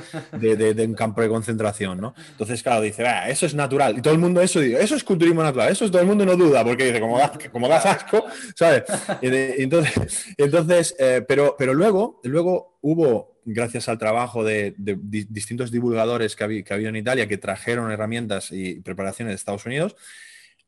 un 0.86 0.94
campo 0.94 1.22
de 1.22 1.28
concentración, 1.28 2.00
¿no? 2.00 2.14
Entonces, 2.30 2.62
claro, 2.62 2.82
dice, 2.82 3.04
eso 3.28 3.46
es 3.46 3.54
natural, 3.54 3.98
y 3.98 4.02
todo 4.02 4.14
el 4.14 4.20
mundo 4.20 4.40
eso 4.40 4.60
dice, 4.60 4.82
eso 4.82 4.94
es 4.94 5.04
culturismo 5.04 5.42
natural, 5.42 5.72
eso 5.72 5.90
todo 5.90 6.02
el 6.02 6.08
mundo 6.08 6.26
no 6.26 6.36
duda, 6.36 6.64
porque 6.64 6.84
dice, 6.84 7.00
como, 7.00 7.18
como 7.52 7.68
das 7.68 7.86
asco, 7.86 8.24
¿sabes? 8.54 8.84
Entonces, 9.22 10.26
entonces 10.36 10.94
eh, 10.98 11.24
pero, 11.26 11.56
pero 11.58 11.74
luego, 11.74 12.20
luego 12.24 12.78
hubo 12.82 13.39
gracias 13.52 13.88
al 13.88 13.98
trabajo 13.98 14.44
de, 14.44 14.74
distintos 14.76 15.70
divulgadores 15.70 16.36
que 16.36 16.44
ha, 16.44 16.46
habido 16.46 16.88
en 16.88 16.96
Italia 16.96 17.26
que 17.26 17.38
trajeron 17.38 17.90
herramientas 17.90 18.52
y 18.52 18.80
preparaciones 18.80 19.32
de 19.32 19.36
Estados 19.36 19.66
Unidos, 19.66 19.96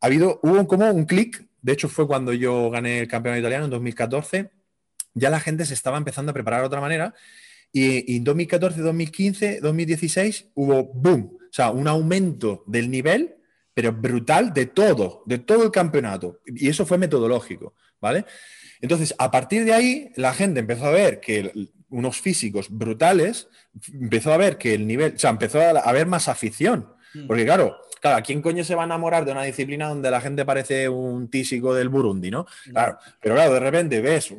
ha 0.01 0.07
habido, 0.07 0.41
hubo 0.43 0.67
como 0.67 0.91
un 0.91 1.05
clic, 1.05 1.47
de 1.61 1.73
hecho 1.73 1.89
fue 1.89 2.07
cuando 2.07 2.33
yo 2.33 2.71
gané 2.71 2.99
el 2.99 3.09
campeonato 3.09 3.41
italiano 3.41 3.67
en 3.67 3.71
2014, 3.71 4.51
ya 5.15 5.31
la 5.31 5.41
gente 5.41 5.65
se 5.65 5.75
estaba 5.75 5.97
empezando 5.97 6.31
a 6.31 6.35
preparar 6.35 6.61
de 6.61 6.67
otra 6.67 6.81
manera 6.81 7.15
y, 7.73 8.17
en 8.17 8.25
2014, 8.25 8.81
2015, 8.81 9.61
2016 9.61 10.47
hubo 10.55 10.85
boom, 10.85 11.39
o 11.41 11.53
sea, 11.53 11.71
un 11.71 11.87
aumento 11.87 12.65
del 12.67 12.91
nivel, 12.91 13.37
pero 13.75 13.93
brutal 13.93 14.53
de 14.53 14.67
todo, 14.67 15.23
de 15.27 15.39
todo 15.39 15.65
el 15.65 15.71
campeonato. 15.71 16.41
Y 16.47 16.69
eso 16.69 16.85
fue 16.85 16.99
metodológico, 16.99 17.75
¿vale? 18.01 18.27
Entonces, 18.81 19.15
a 19.19 19.31
partir 19.31 19.65
de 19.65 19.73
ahí, 19.73 20.13
la 20.17 20.35
gente 20.35 20.61
empezó 20.61 20.87
a 20.87 20.91
ver 20.91 21.21
que 21.21 21.71
unos 21.93 22.21
físicos 22.21 22.69
brutales, 22.71 23.49
empezó 23.93 24.33
a 24.33 24.37
ver 24.37 24.59
que 24.59 24.75
el 24.75 24.87
nivel, 24.87 25.15
o 25.15 25.19
sea, 25.19 25.31
empezó 25.31 25.61
a 25.61 25.71
haber 25.71 26.07
más 26.07 26.29
afición. 26.29 26.89
Hmm. 27.15 27.27
Porque 27.27 27.45
claro, 27.45 27.77
claro, 28.01 28.17
¿a 28.17 28.23
quién 28.23 28.41
coño 28.41 28.65
se 28.65 28.75
va 28.75 28.83
a 28.83 28.87
enamorar 28.87 29.25
de 29.25 29.33
una 29.33 29.43
disciplina 29.43 29.89
donde 29.89 30.11
la 30.11 30.21
gente 30.21 30.45
parece 30.45 30.89
un 30.89 31.29
tísico 31.29 31.75
del 31.75 31.91
Burundi, 31.91 32.31
¿no? 32.31 32.47
Hmm. 32.67 32.73
Claro, 32.73 32.99
pero 33.21 33.35
claro, 33.35 33.55
de 33.55 33.61
repente 33.61 34.01
ves, 34.01 34.35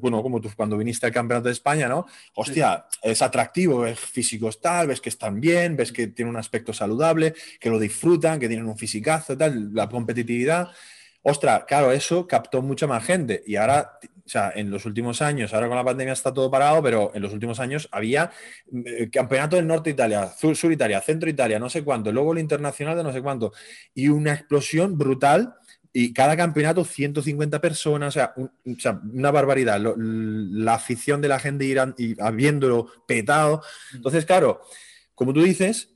bueno, 0.00 0.22
como 0.22 0.40
tú 0.40 0.50
cuando 0.56 0.78
viniste 0.78 1.06
al 1.06 1.12
Campeonato 1.12 1.48
de 1.48 1.52
España, 1.52 1.88
¿no? 1.88 2.06
Hostia, 2.34 2.86
es 3.02 3.20
atractivo, 3.22 3.80
ves 3.80 4.00
físicos 4.00 4.60
tal, 4.60 4.88
ves 4.88 5.00
que 5.00 5.10
están 5.10 5.40
bien, 5.40 5.76
ves 5.76 5.92
que 5.92 6.08
tienen 6.08 6.34
un 6.34 6.40
aspecto 6.40 6.72
saludable, 6.72 7.34
que 7.60 7.70
lo 7.70 7.78
disfrutan, 7.78 8.40
que 8.40 8.48
tienen 8.48 8.66
un 8.66 8.78
fisicazo, 8.78 9.36
tal, 9.36 9.74
la 9.74 9.88
competitividad. 9.88 10.68
Ostras, 11.30 11.64
claro, 11.66 11.92
eso 11.92 12.26
captó 12.26 12.62
mucha 12.62 12.86
más 12.86 13.04
gente 13.04 13.42
y 13.46 13.56
ahora 13.56 13.98
o 14.28 14.30
sea, 14.30 14.52
en 14.54 14.70
los 14.70 14.84
últimos 14.84 15.22
años, 15.22 15.54
ahora 15.54 15.68
con 15.68 15.76
la 15.76 15.84
pandemia 15.84 16.12
está 16.12 16.32
todo 16.34 16.50
parado, 16.50 16.82
pero 16.82 17.10
en 17.14 17.22
los 17.22 17.32
últimos 17.32 17.60
años 17.60 17.88
había 17.92 18.30
eh, 18.84 19.08
campeonato 19.10 19.56
del 19.56 19.66
norte 19.66 19.88
de 19.88 19.94
Italia, 19.94 20.28
sur, 20.28 20.70
Italia, 20.70 21.00
centro 21.00 21.30
Italia, 21.30 21.58
no 21.58 21.70
sé 21.70 21.82
cuánto, 21.82 22.12
luego 22.12 22.32
el 22.32 22.38
internacional 22.38 22.94
de 22.94 23.04
no 23.04 23.12
sé 23.12 23.22
cuánto, 23.22 23.52
y 23.94 24.08
una 24.08 24.34
explosión 24.34 24.96
brutal. 24.98 25.54
Y 25.94 26.12
cada 26.12 26.36
campeonato, 26.36 26.84
150 26.84 27.60
personas, 27.60 28.16
o 28.16 28.20
sea, 28.78 29.00
una 29.12 29.30
barbaridad. 29.30 29.80
la 29.96 30.74
afición 30.74 31.22
de 31.22 31.28
la 31.28 31.38
gente 31.38 31.64
irán 31.64 31.94
y 31.96 32.20
habiéndolo 32.20 32.86
petado. 33.06 33.62
Entonces, 33.94 34.26
claro, 34.26 34.60
como 35.14 35.32
tú 35.32 35.42
dices, 35.42 35.94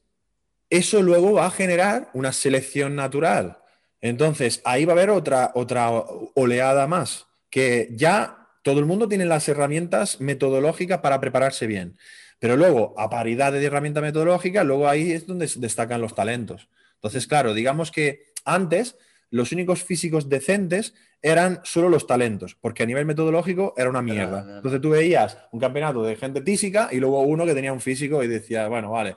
eso 0.71 1.03
luego 1.03 1.35
va 1.35 1.47
a 1.47 1.51
generar 1.51 2.11
una 2.15 2.33
selección 2.33 2.97
natural. 2.97 3.62
Entonces, 4.03 4.61
ahí 4.65 4.85
va 4.85 4.93
a 4.93 4.97
haber 4.97 5.11
otra, 5.11 5.53
otra 5.55 5.91
oleada 6.35 6.87
más 6.87 7.27
que 7.49 7.89
ya 7.93 8.49
todo 8.63 8.81
el 8.81 8.87
mundo 8.87 9.09
tiene 9.09 9.25
las 9.25 9.49
herramientas 9.49 10.21
metodológicas 10.21 10.99
para 10.99 11.21
prepararse 11.21 11.67
bien. 11.67 11.97
Pero 12.39 12.57
luego, 12.57 12.95
a 12.99 13.09
paridad 13.09 13.53
de 13.53 13.65
herramienta 13.65 14.01
metodológica, 14.01 14.65
luego 14.65 14.89
ahí 14.89 15.13
es 15.13 15.27
donde 15.27 15.49
destacan 15.57 16.01
los 16.01 16.15
talentos. 16.15 16.69
Entonces, 16.95 17.27
claro, 17.27 17.55
digamos 17.55 17.91
que 17.93 18.33
antes 18.45 18.97
los 19.31 19.53
únicos 19.53 19.85
físicos 19.85 20.29
decentes 20.29 20.95
eran 21.23 21.61
solo 21.63 21.89
los 21.89 22.07
talentos, 22.07 22.57
porque 22.61 22.83
a 22.83 22.87
nivel 22.87 23.07
metodológico 23.07 23.75
era 23.77 23.89
una 23.89 24.03
mierda. 24.03 24.57
Entonces 24.57 24.81
tú 24.81 24.91
veías 24.91 25.39
un 25.53 25.61
campeonato 25.61 26.03
de 26.03 26.17
gente 26.17 26.41
tísica 26.41 26.89
y 26.91 26.99
luego 26.99 27.23
uno 27.23 27.47
que 27.47 27.55
tenía 27.55 27.73
un 27.73 27.81
físico 27.81 28.25
y 28.25 28.29
decía, 28.29 28.67
bueno, 28.67 28.91
vale, 28.91 29.17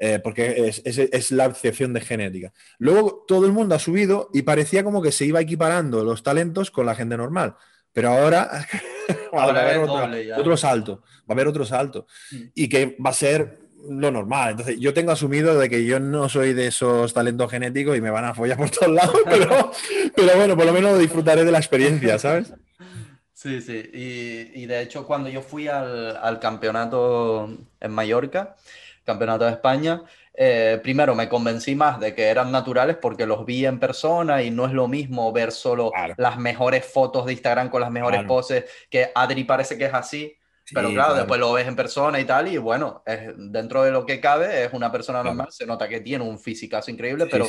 eh, 0.00 0.20
porque 0.22 0.68
es, 0.68 0.82
es, 0.84 1.32
la 1.32 1.46
excepción 1.46 1.92
de 1.92 2.00
genética. 2.00 2.52
Luego 2.78 3.24
todo 3.26 3.46
el 3.46 3.52
mundo 3.52 3.74
ha 3.74 3.80
subido 3.80 4.30
y 4.32 4.42
parecía 4.42 4.84
como 4.84 5.02
que 5.02 5.10
se 5.10 5.24
iba 5.24 5.40
equiparando 5.40 6.04
los 6.04 6.22
talentos 6.22 6.70
con 6.70 6.86
la 6.86 6.94
gente 6.94 7.16
normal. 7.16 7.56
Pero 7.92 8.10
ahora 8.10 8.64
va 9.36 9.44
a 9.44 9.48
haber 9.48 9.78
otro, 10.38 10.56
salto, 10.56 11.02
va 11.02 11.30
a 11.30 11.32
haber 11.32 11.48
otro 11.48 11.66
salto. 11.66 12.06
Mm. 12.30 12.36
Y 12.54 12.68
que 12.68 12.96
va 13.04 13.10
a 13.10 13.14
ser 13.14 13.58
lo 13.88 14.12
normal. 14.12 14.52
Entonces, 14.52 14.78
yo 14.78 14.94
tengo 14.94 15.10
asumido 15.10 15.58
de 15.58 15.68
que 15.68 15.84
yo 15.84 15.98
no 15.98 16.28
soy 16.28 16.52
de 16.52 16.68
esos 16.68 17.12
talentos 17.12 17.50
genéticos 17.50 17.96
y 17.96 18.00
me 18.00 18.10
van 18.10 18.24
a 18.24 18.34
follar 18.34 18.56
por 18.56 18.70
todos 18.70 18.92
lados, 18.92 19.16
pero, 19.24 19.72
pero 20.14 20.36
bueno, 20.36 20.56
por 20.56 20.66
lo 20.66 20.72
menos 20.72 20.96
disfrutaré 20.96 21.44
de 21.44 21.50
la 21.50 21.58
experiencia, 21.58 22.20
¿sabes? 22.20 22.52
Sí, 23.34 23.60
sí. 23.60 23.90
Y, 23.92 24.62
y 24.62 24.66
de 24.66 24.80
hecho, 24.80 25.06
cuando 25.06 25.28
yo 25.28 25.42
fui 25.42 25.66
al, 25.66 26.16
al 26.16 26.38
campeonato 26.38 27.50
en 27.80 27.90
Mallorca, 27.90 28.56
Campeonato 29.08 29.46
de 29.46 29.52
España, 29.52 30.02
eh, 30.34 30.78
primero 30.82 31.14
me 31.14 31.30
convencí 31.30 31.74
más 31.74 31.98
de 31.98 32.14
que 32.14 32.24
eran 32.24 32.52
naturales 32.52 32.98
porque 33.00 33.24
los 33.24 33.46
vi 33.46 33.64
en 33.64 33.80
persona 33.80 34.42
y 34.42 34.50
no 34.50 34.66
es 34.66 34.72
lo 34.72 34.86
mismo 34.86 35.32
ver 35.32 35.50
solo 35.50 35.90
las 36.18 36.36
mejores 36.38 36.84
fotos 36.84 37.24
de 37.24 37.32
Instagram 37.32 37.70
con 37.70 37.80
las 37.80 37.90
mejores 37.90 38.24
poses, 38.24 38.66
que 38.90 39.10
Adri 39.14 39.44
parece 39.44 39.78
que 39.78 39.86
es 39.86 39.94
así, 39.94 40.36
pero 40.74 40.90
claro, 40.90 41.14
después 41.14 41.40
lo 41.40 41.54
ves 41.54 41.66
en 41.66 41.74
persona 41.74 42.20
y 42.20 42.26
tal, 42.26 42.48
y 42.48 42.58
bueno, 42.58 43.02
es, 43.06 43.32
dentro 43.34 43.82
de 43.82 43.92
lo 43.92 44.04
que 44.04 44.20
cabe, 44.20 44.64
es 44.64 44.74
una 44.74 44.92
persona 44.92 45.22
normal, 45.22 45.48
se 45.50 45.64
nota 45.64 45.88
que 45.88 46.00
tiene 46.00 46.22
un 46.22 46.38
físicazo 46.38 46.90
increíble, 46.90 47.28
pero 47.30 47.46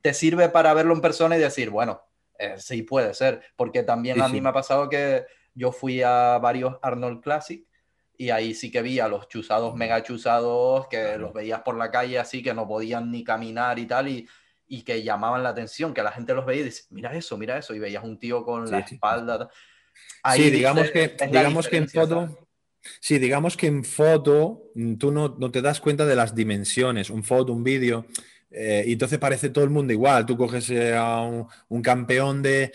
te 0.00 0.14
sirve 0.14 0.48
para 0.48 0.72
verlo 0.72 0.94
en 0.94 1.02
persona 1.02 1.36
y 1.36 1.40
decir, 1.40 1.68
bueno, 1.68 2.00
eh, 2.38 2.54
sí 2.56 2.84
puede 2.84 3.12
ser, 3.12 3.42
porque 3.54 3.82
también 3.82 4.22
a 4.22 4.28
mí 4.28 4.40
me 4.40 4.48
ha 4.48 4.54
pasado 4.54 4.88
que 4.88 5.26
yo 5.54 5.72
fui 5.72 6.00
a 6.02 6.38
varios 6.38 6.76
Arnold 6.80 7.22
Classic 7.22 7.62
y 8.18 8.30
ahí 8.30 8.54
sí 8.54 8.70
que 8.70 8.82
vi 8.82 9.00
a 9.00 9.08
los 9.08 9.28
chuzados, 9.28 9.74
mega 9.74 10.02
chuzados, 10.02 10.88
que 10.88 11.18
los 11.18 11.32
veías 11.32 11.62
por 11.62 11.76
la 11.76 11.90
calle 11.90 12.18
así, 12.18 12.42
que 12.42 12.54
no 12.54 12.66
podían 12.66 13.10
ni 13.10 13.24
caminar 13.24 13.78
y 13.78 13.86
tal, 13.86 14.08
y, 14.08 14.28
y 14.68 14.82
que 14.82 15.02
llamaban 15.02 15.42
la 15.42 15.50
atención, 15.50 15.94
que 15.94 16.02
la 16.02 16.12
gente 16.12 16.34
los 16.34 16.46
veía 16.46 16.62
y 16.62 16.64
dice, 16.64 16.84
mira 16.90 17.14
eso, 17.14 17.36
mira 17.36 17.58
eso, 17.58 17.74
y 17.74 17.78
veías 17.78 18.04
un 18.04 18.18
tío 18.18 18.44
con 18.44 18.70
la 18.70 18.80
espalda. 18.80 19.48
sí, 20.34 20.50
digamos 20.50 20.90
que, 20.90 21.16
digamos 21.30 21.68
que 21.68 21.76
en 21.76 21.88
foto... 21.88 22.42
Sí, 23.00 23.18
digamos 23.18 23.56
que 23.56 23.66
en 23.66 23.82
foto 23.82 24.70
mm, 24.76 24.94
tú 24.94 25.10
no, 25.10 25.36
no, 25.40 25.50
te 25.50 25.60
das 25.60 25.80
cuenta 25.80 26.06
de 26.06 26.14
las 26.14 26.36
dimensiones, 26.36 27.10
un 27.10 27.24
foto, 27.24 27.52
un 27.52 27.64
vídeo, 27.64 28.06
eh, 28.50 28.84
y 28.86 28.92
entonces 28.92 29.18
parece 29.18 29.50
todo 29.50 29.64
el 29.64 29.70
mundo 29.70 29.92
igual. 29.92 30.24
Tú 30.24 30.36
coges 30.36 30.70
eh, 30.70 30.94
a 30.94 31.20
un, 31.20 31.82
campeón 31.82 32.42
de, 32.42 32.72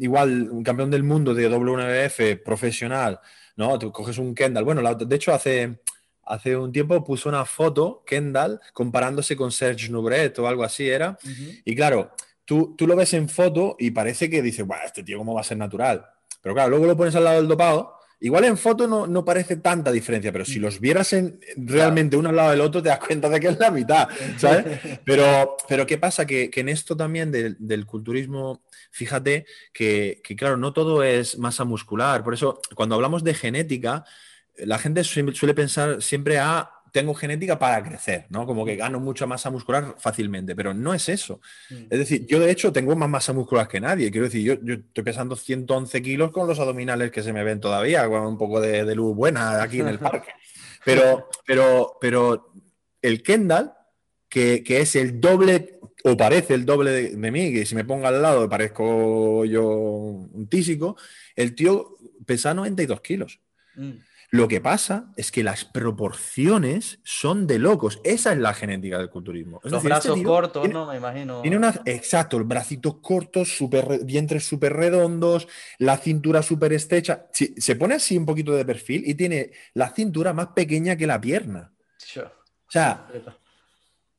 igual, 0.00 0.50
un 0.50 0.62
campeón 0.62 0.90
del 0.90 1.04
mundo 1.04 1.34
de 1.34 1.48
WNBF 1.48 2.42
profesional, 2.42 3.20
¿no? 3.56 3.78
Tú 3.78 3.92
coges 3.92 4.18
un 4.18 4.34
Kendall. 4.34 4.64
Bueno, 4.64 4.94
de 4.94 5.16
hecho, 5.16 5.32
hace, 5.32 5.80
hace 6.24 6.56
un 6.56 6.72
tiempo 6.72 7.02
puso 7.04 7.28
una 7.28 7.44
foto, 7.44 8.02
Kendall, 8.06 8.60
comparándose 8.72 9.36
con 9.36 9.52
Serge 9.52 9.88
Nubret 9.88 10.38
o 10.38 10.46
algo 10.46 10.64
así 10.64 10.88
era. 10.88 11.18
Y 11.64 11.74
claro, 11.74 12.12
tú, 12.44 12.74
tú 12.76 12.86
lo 12.86 12.96
ves 12.96 13.14
en 13.14 13.28
foto 13.28 13.76
y 13.78 13.90
parece 13.90 14.28
que 14.28 14.42
dices, 14.42 14.66
bueno, 14.66 14.82
este 14.84 15.02
tío, 15.02 15.18
¿cómo 15.18 15.34
va 15.34 15.40
a 15.40 15.44
ser 15.44 15.58
natural? 15.58 16.06
Pero 16.40 16.54
claro, 16.54 16.70
luego 16.70 16.86
lo 16.86 16.96
pones 16.96 17.14
al 17.14 17.24
lado 17.24 17.36
del 17.36 17.48
dopado 17.48 18.02
Igual 18.22 18.44
en 18.44 18.56
foto 18.56 18.86
no, 18.86 19.24
parece 19.24 19.56
tanta 19.56 19.90
diferencia, 19.90 20.30
pero 20.30 20.44
si 20.44 20.60
los 20.60 20.78
vieras 20.78 21.12
en, 21.12 21.40
realmente 21.56 22.16
uno 22.16 22.28
al 22.28 22.36
lado 22.36 22.50
del 22.52 22.60
otro, 22.60 22.80
te 22.80 22.88
das 22.88 23.00
cuenta 23.00 23.28
de 23.28 23.40
que 23.40 23.48
es 23.48 23.58
la 23.58 23.72
mitad, 23.72 24.08
¿sabes? 24.38 24.64
Pero, 25.04 25.56
pero 25.68 25.86
¿qué 25.86 25.98
pasa? 25.98 26.24
Que, 26.24 26.48
en 26.54 26.68
esto 26.68 26.96
también 26.96 27.32
del, 27.32 27.86
culturismo, 27.86 28.62
fíjate 28.92 29.46
que, 29.72 30.20
que, 30.22 30.36
claro, 30.36 30.56
no 30.56 30.72
todo 30.72 31.02
es 31.02 31.38
masa 31.38 31.64
muscular. 31.64 32.22
Por 32.22 32.34
eso, 32.34 32.60
cuando 32.74 32.94
hablamos 32.94 33.24
de 33.24 33.34
genética, 33.34 34.04
la 34.58 34.78
gente 34.78 35.02
suele 35.02 35.54
pensar 35.54 36.00
siempre 36.00 36.38
a 36.38 36.70
tengo 36.92 37.14
genética 37.14 37.58
para 37.58 37.82
crecer, 37.82 38.26
¿no? 38.28 38.46
Como 38.46 38.66
que 38.66 38.76
gano 38.76 39.00
mucha 39.00 39.26
masa 39.26 39.50
muscular 39.50 39.96
fácilmente, 39.98 40.54
pero 40.54 40.74
no 40.74 40.92
es 40.92 41.08
eso. 41.08 41.40
Mm. 41.70 41.84
Es 41.88 41.98
decir, 41.98 42.26
yo 42.26 42.38
de 42.38 42.50
hecho 42.50 42.70
tengo 42.70 42.94
más 42.94 43.08
masa 43.08 43.32
muscular 43.32 43.66
que 43.66 43.80
nadie. 43.80 44.10
Quiero 44.10 44.26
decir, 44.26 44.42
yo, 44.44 44.54
yo 44.62 44.74
estoy 44.74 45.02
pesando 45.02 45.34
111 45.34 46.02
kilos 46.02 46.30
con 46.30 46.46
los 46.46 46.60
abdominales 46.60 47.10
que 47.10 47.22
se 47.22 47.32
me 47.32 47.42
ven 47.42 47.60
todavía, 47.60 48.06
con 48.08 48.20
un 48.26 48.36
poco 48.36 48.60
de, 48.60 48.94
luz 48.94 49.16
buena 49.16 49.62
aquí 49.62 49.80
en 49.80 49.88
el 49.88 49.98
parque. 49.98 50.32
Pero, 50.84 51.28
pero, 51.46 51.96
pero 52.00 52.52
el 53.02 53.22
Kendall, 53.22 53.72
que, 54.28 54.64
es 54.66 54.96
el 54.96 55.20
doble, 55.20 55.78
o 56.04 56.16
parece 56.16 56.54
el 56.54 56.64
doble 56.64 56.90
de, 56.90 57.30
mí, 57.30 57.52
que 57.52 57.66
si 57.66 57.74
me 57.74 57.84
pongo 57.84 58.06
al 58.06 58.20
lado 58.20 58.48
parezco 58.48 59.44
yo 59.44 59.66
un 59.66 60.48
tísico, 60.48 60.96
el 61.36 61.54
tío 61.54 61.96
pesa 62.26 62.54
92 62.54 63.00
kilos. 63.00 63.40
Mm. 63.74 63.92
Lo 64.32 64.48
que 64.48 64.62
pasa 64.62 65.12
es 65.16 65.30
que 65.30 65.44
las 65.44 65.66
proporciones 65.66 67.00
son 67.04 67.46
de 67.46 67.58
locos. 67.58 68.00
Esa 68.02 68.32
es 68.32 68.38
la 68.38 68.54
genética 68.54 68.96
del 68.96 69.10
culturismo. 69.10 69.60
Los 69.62 69.74
este 69.74 69.88
brazos 69.88 70.22
cortos, 70.22 70.70
¿no? 70.70 70.86
Me 70.86 70.96
imagino. 70.96 71.42
Tiene 71.42 71.58
una, 71.58 71.74
exacto, 71.84 72.38
el 72.38 72.44
bracitos 72.44 72.96
cortos, 73.02 73.54
super, 73.54 74.02
vientres 74.06 74.46
súper 74.46 74.72
redondos, 74.72 75.48
la 75.78 75.98
cintura 75.98 76.42
súper 76.42 76.72
estrecha. 76.72 77.26
se 77.30 77.76
pone 77.76 77.96
así 77.96 78.16
un 78.16 78.24
poquito 78.24 78.52
de 78.52 78.64
perfil 78.64 79.02
y 79.06 79.14
tiene 79.14 79.50
la 79.74 79.90
cintura 79.90 80.32
más 80.32 80.48
pequeña 80.48 80.96
que 80.96 81.06
la 81.06 81.20
pierna. 81.20 81.74
O 82.16 82.70
sea, 82.70 83.06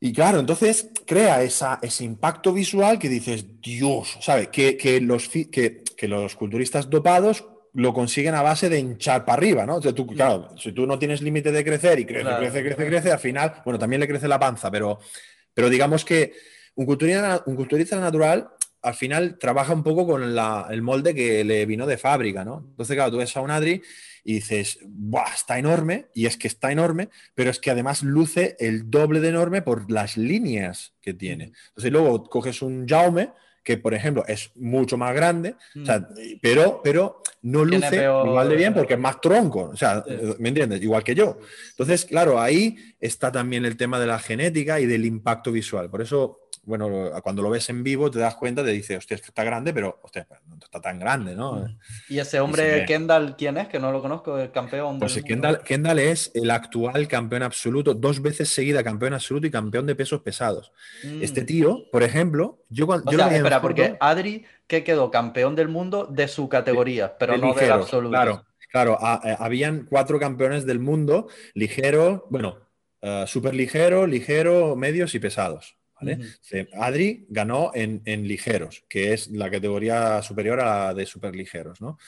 y 0.04 0.12
claro, 0.12 0.38
entonces 0.38 0.90
crea 1.06 1.42
esa, 1.42 1.78
ese 1.80 2.04
impacto 2.04 2.52
visual 2.52 2.98
que 2.98 3.08
dices, 3.08 3.46
Dios, 3.62 4.18
¿sabes? 4.20 4.48
Que, 4.48 5.00
los, 5.00 5.30
que, 5.30 5.82
que 5.96 6.08
los 6.08 6.36
culturistas 6.36 6.90
dopados 6.90 7.46
lo 7.72 7.94
consiguen 7.94 8.34
a 8.34 8.42
base 8.42 8.68
de 8.68 8.78
hinchar 8.78 9.24
para 9.24 9.38
arriba, 9.38 9.64
¿no? 9.64 9.80
tú, 9.80 10.06
claro, 10.06 10.54
si 10.58 10.72
tú 10.72 10.86
no 10.86 10.98
tienes 10.98 11.22
límite 11.22 11.50
de 11.50 11.64
crecer 11.64 12.00
y 12.00 12.04
crece, 12.04 12.28
crece, 12.36 12.62
crece, 12.62 12.86
crece, 12.86 13.12
al 13.12 13.18
final, 13.18 13.62
bueno, 13.64 13.78
también 13.78 13.98
le 13.98 14.06
crece 14.06 14.28
la 14.28 14.38
panza, 14.38 14.70
pero, 14.70 14.98
pero 15.54 15.70
digamos 15.70 16.04
que 16.04 16.34
un 16.74 16.84
culturista, 16.84 17.42
un 17.46 17.56
culturista 17.56 17.98
natural 17.98 18.50
al 18.84 18.94
final 18.94 19.38
trabaja 19.38 19.72
un 19.72 19.82
poco 19.82 20.06
con 20.06 20.22
el 20.22 20.82
molde 20.82 21.14
que 21.14 21.42
le 21.42 21.66
vino 21.66 21.86
de 21.86 21.96
fábrica, 21.96 22.44
¿no? 22.44 22.66
Entonces, 22.70 22.94
claro, 22.94 23.12
tú 23.12 23.16
ves 23.16 23.36
a 23.36 23.40
un 23.40 23.50
Adri 23.50 23.82
y 24.22 24.34
dices, 24.34 24.78
¡buah! 24.84 25.32
Está 25.34 25.58
enorme, 25.58 26.06
y 26.14 26.26
es 26.26 26.36
que 26.36 26.48
está 26.48 26.70
enorme, 26.70 27.08
pero 27.34 27.50
es 27.50 27.58
que 27.58 27.70
además 27.70 28.02
luce 28.02 28.56
el 28.58 28.90
doble 28.90 29.20
de 29.20 29.30
enorme 29.30 29.62
por 29.62 29.90
las 29.90 30.16
líneas 30.16 30.92
que 31.00 31.14
tiene. 31.14 31.52
Entonces, 31.68 31.90
luego 31.90 32.24
coges 32.24 32.62
un 32.62 32.86
Jaume 32.86 33.30
que 33.64 33.78
por 33.78 33.94
ejemplo 33.94 34.24
es 34.28 34.50
mucho 34.56 34.98
más 34.98 35.14
grande, 35.14 35.56
mm. 35.74 35.84
pero, 36.42 36.82
pero 36.84 37.22
no 37.42 37.64
luce 37.64 38.04
igual 38.04 38.50
de 38.50 38.56
bien 38.56 38.74
porque 38.74 38.92
es 38.92 39.00
más 39.00 39.20
tronco, 39.22 39.70
o 39.72 39.76
sea, 39.76 40.04
¿me 40.38 40.50
entiendes? 40.50 40.82
Igual 40.82 41.02
que 41.02 41.14
yo. 41.14 41.38
Entonces, 41.70 42.04
claro, 42.04 42.38
ahí 42.38 42.76
está 43.00 43.32
también 43.32 43.64
el 43.64 43.78
tema 43.78 43.98
de 43.98 44.06
la 44.06 44.18
genética 44.18 44.78
y 44.80 44.86
del 44.86 45.06
impacto 45.06 45.50
visual. 45.50 45.88
Por 45.88 46.02
eso 46.02 46.43
bueno, 46.66 47.10
cuando 47.22 47.42
lo 47.42 47.50
ves 47.50 47.68
en 47.70 47.82
vivo 47.82 48.10
te 48.10 48.18
das 48.18 48.34
cuenta, 48.34 48.64
te 48.64 48.70
dice, 48.70 48.96
hostia, 48.96 49.16
está 49.16 49.44
grande, 49.44 49.72
pero 49.72 50.00
hostia, 50.02 50.26
no 50.46 50.56
está 50.62 50.80
tan 50.80 50.98
grande, 50.98 51.34
¿no? 51.34 51.66
¿Y 52.08 52.18
ese 52.18 52.40
hombre 52.40 52.84
Kendall 52.86 53.36
quién 53.36 53.56
es? 53.56 53.68
Que 53.68 53.78
no 53.78 53.92
lo 53.92 54.00
conozco, 54.00 54.38
el 54.38 54.50
campeón. 54.50 54.98
Pues 54.98 55.20
Kendall, 55.22 55.60
Kendall, 55.62 55.98
es 55.98 56.30
el 56.34 56.50
actual 56.50 57.06
campeón 57.08 57.42
absoluto, 57.42 57.94
dos 57.94 58.22
veces 58.22 58.48
seguida 58.48 58.82
campeón 58.82 59.14
absoluto 59.14 59.46
y 59.46 59.50
campeón 59.50 59.86
de 59.86 59.94
pesos 59.94 60.22
pesados. 60.22 60.72
Este 61.20 61.42
mm. 61.42 61.46
tío, 61.46 61.90
por 61.90 62.02
ejemplo, 62.02 62.60
yo 62.68 62.86
cuando... 62.86 63.10
O 63.10 63.14
sea, 63.14 63.28
espera, 63.28 63.60
porque 63.60 63.96
Adri, 64.00 64.44
que 64.66 64.84
quedó 64.84 65.10
campeón 65.10 65.54
del 65.54 65.68
mundo 65.68 66.06
de 66.06 66.28
su 66.28 66.48
categoría, 66.48 67.16
pero 67.18 67.36
no 67.36 67.54
del 67.54 67.72
absoluto. 67.72 68.10
Claro, 68.10 68.44
claro, 68.70 68.98
eh, 69.24 69.36
habían 69.38 69.86
cuatro 69.88 70.18
campeones 70.18 70.66
del 70.66 70.78
mundo, 70.78 71.28
ligero, 71.54 72.26
bueno, 72.30 72.58
uh, 73.02 73.26
super 73.26 73.54
ligero, 73.54 74.06
ligero, 74.06 74.76
medios 74.76 75.14
y 75.14 75.18
pesados. 75.18 75.76
Adri 76.74 77.26
ganó 77.28 77.72
en, 77.74 78.28
ligeros, 78.28 78.84
que 78.88 79.12
es 79.12 79.28
la 79.30 79.50
categoría 79.50 80.22
superior 80.22 80.60
a 80.60 80.64
la 80.64 80.94
de 80.94 81.06
superligeros, 81.06 81.80
¿no? 81.80 81.98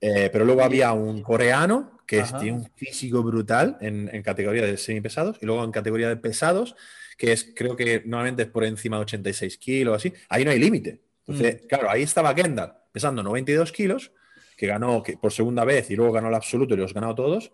Eh, 0.00 0.28
pero 0.30 0.44
luego 0.44 0.62
había 0.62 0.92
un 0.92 1.22
coreano 1.22 2.00
que 2.06 2.22
tiene 2.38 2.58
un 2.58 2.70
físico 2.76 3.22
brutal 3.22 3.78
en, 3.80 4.22
categoría 4.22 4.66
de 4.66 4.76
semipesados 4.76 5.38
y 5.40 5.46
luego 5.46 5.64
en 5.64 5.70
categoría 5.70 6.08
de 6.08 6.16
pesados, 6.16 6.76
que 7.16 7.32
es 7.32 7.52
creo 7.54 7.76
que 7.76 8.02
normalmente 8.04 8.42
es 8.42 8.48
por 8.48 8.64
encima 8.64 8.96
de 8.96 9.02
86 9.02 9.56
kilos, 9.58 9.96
así. 9.96 10.12
Ahí 10.28 10.44
no 10.44 10.50
hay 10.50 10.58
límite. 10.58 11.00
Entonces, 11.26 11.62
mm. 11.62 11.66
claro, 11.66 11.90
ahí 11.90 12.02
estaba 12.02 12.34
Kendall 12.34 12.74
pesando 12.92 13.24
92 13.24 13.72
kilos, 13.72 14.12
que 14.56 14.68
ganó 14.68 15.02
que, 15.02 15.16
por 15.16 15.32
segunda 15.32 15.64
vez 15.64 15.90
y 15.90 15.96
luego 15.96 16.12
ganó 16.12 16.28
el 16.28 16.34
absoluto 16.34 16.74
y 16.74 16.76
los 16.76 16.94
ganó 16.94 17.14
todos. 17.14 17.52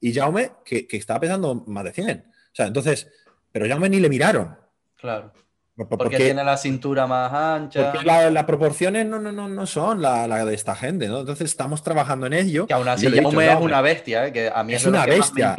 Y 0.00 0.12
Jaume, 0.12 0.52
que, 0.64 0.86
que 0.86 0.96
estaba 0.96 1.20
pesando 1.20 1.54
más 1.66 1.84
de 1.84 1.92
100. 1.92 2.18
O 2.18 2.54
sea, 2.54 2.66
entonces, 2.66 3.08
pero 3.50 3.66
Jaume 3.66 3.88
ni 3.88 4.00
le 4.00 4.08
miraron. 4.08 4.56
Claro. 5.02 5.32
Porque, 5.74 6.16
tiene 6.18 6.44
la 6.44 6.56
cintura 6.56 7.06
más 7.06 7.32
ancha. 7.32 7.92
Porque 7.92 8.06
las 8.06 8.44
proporciones 8.44 9.06
no, 9.06 9.18
no, 9.18 9.32
no, 9.32 9.48
no 9.48 9.66
son 9.66 10.00
la, 10.02 10.28
la, 10.28 10.44
de 10.44 10.54
esta 10.54 10.76
gente, 10.76 11.08
¿no? 11.08 11.20
Entonces 11.20 11.50
estamos 11.50 11.82
trabajando 11.82 12.26
en 12.26 12.34
ello. 12.34 12.66
Que 12.66 12.74
aún 12.74 12.86
así 12.86 13.08
Jaume 13.10 13.50
es 13.50 13.58
una 13.58 13.80
bestia, 13.80 14.26
¿eh? 14.26 14.32
que 14.32 14.50
a 14.54 14.62
mí 14.62 14.74
es, 14.74 14.84
una 14.84 15.06
bestia. 15.06 15.56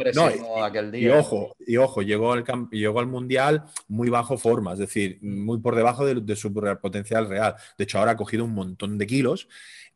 aquel 0.62 0.92
día. 0.92 1.02
Y 1.02 1.08
ojo, 1.10 1.56
y 1.58 1.76
ojo, 1.76 2.00
llegó 2.02 2.32
al, 2.32 2.44
llegó 2.70 3.00
al 3.00 3.06
Mundial 3.06 3.64
muy 3.88 4.08
bajo 4.08 4.38
forma, 4.38 4.72
es 4.72 4.78
decir, 4.78 5.18
muy 5.20 5.58
por 5.58 5.74
debajo 5.74 6.06
de, 6.06 6.14
de 6.14 6.36
su 6.36 6.54
potencial 6.80 7.28
real. 7.28 7.56
De 7.76 7.84
hecho, 7.84 7.98
ahora 7.98 8.12
ha 8.12 8.16
cogido 8.16 8.44
un 8.44 8.54
montón 8.54 8.96
de 8.96 9.06
kilos, 9.06 9.48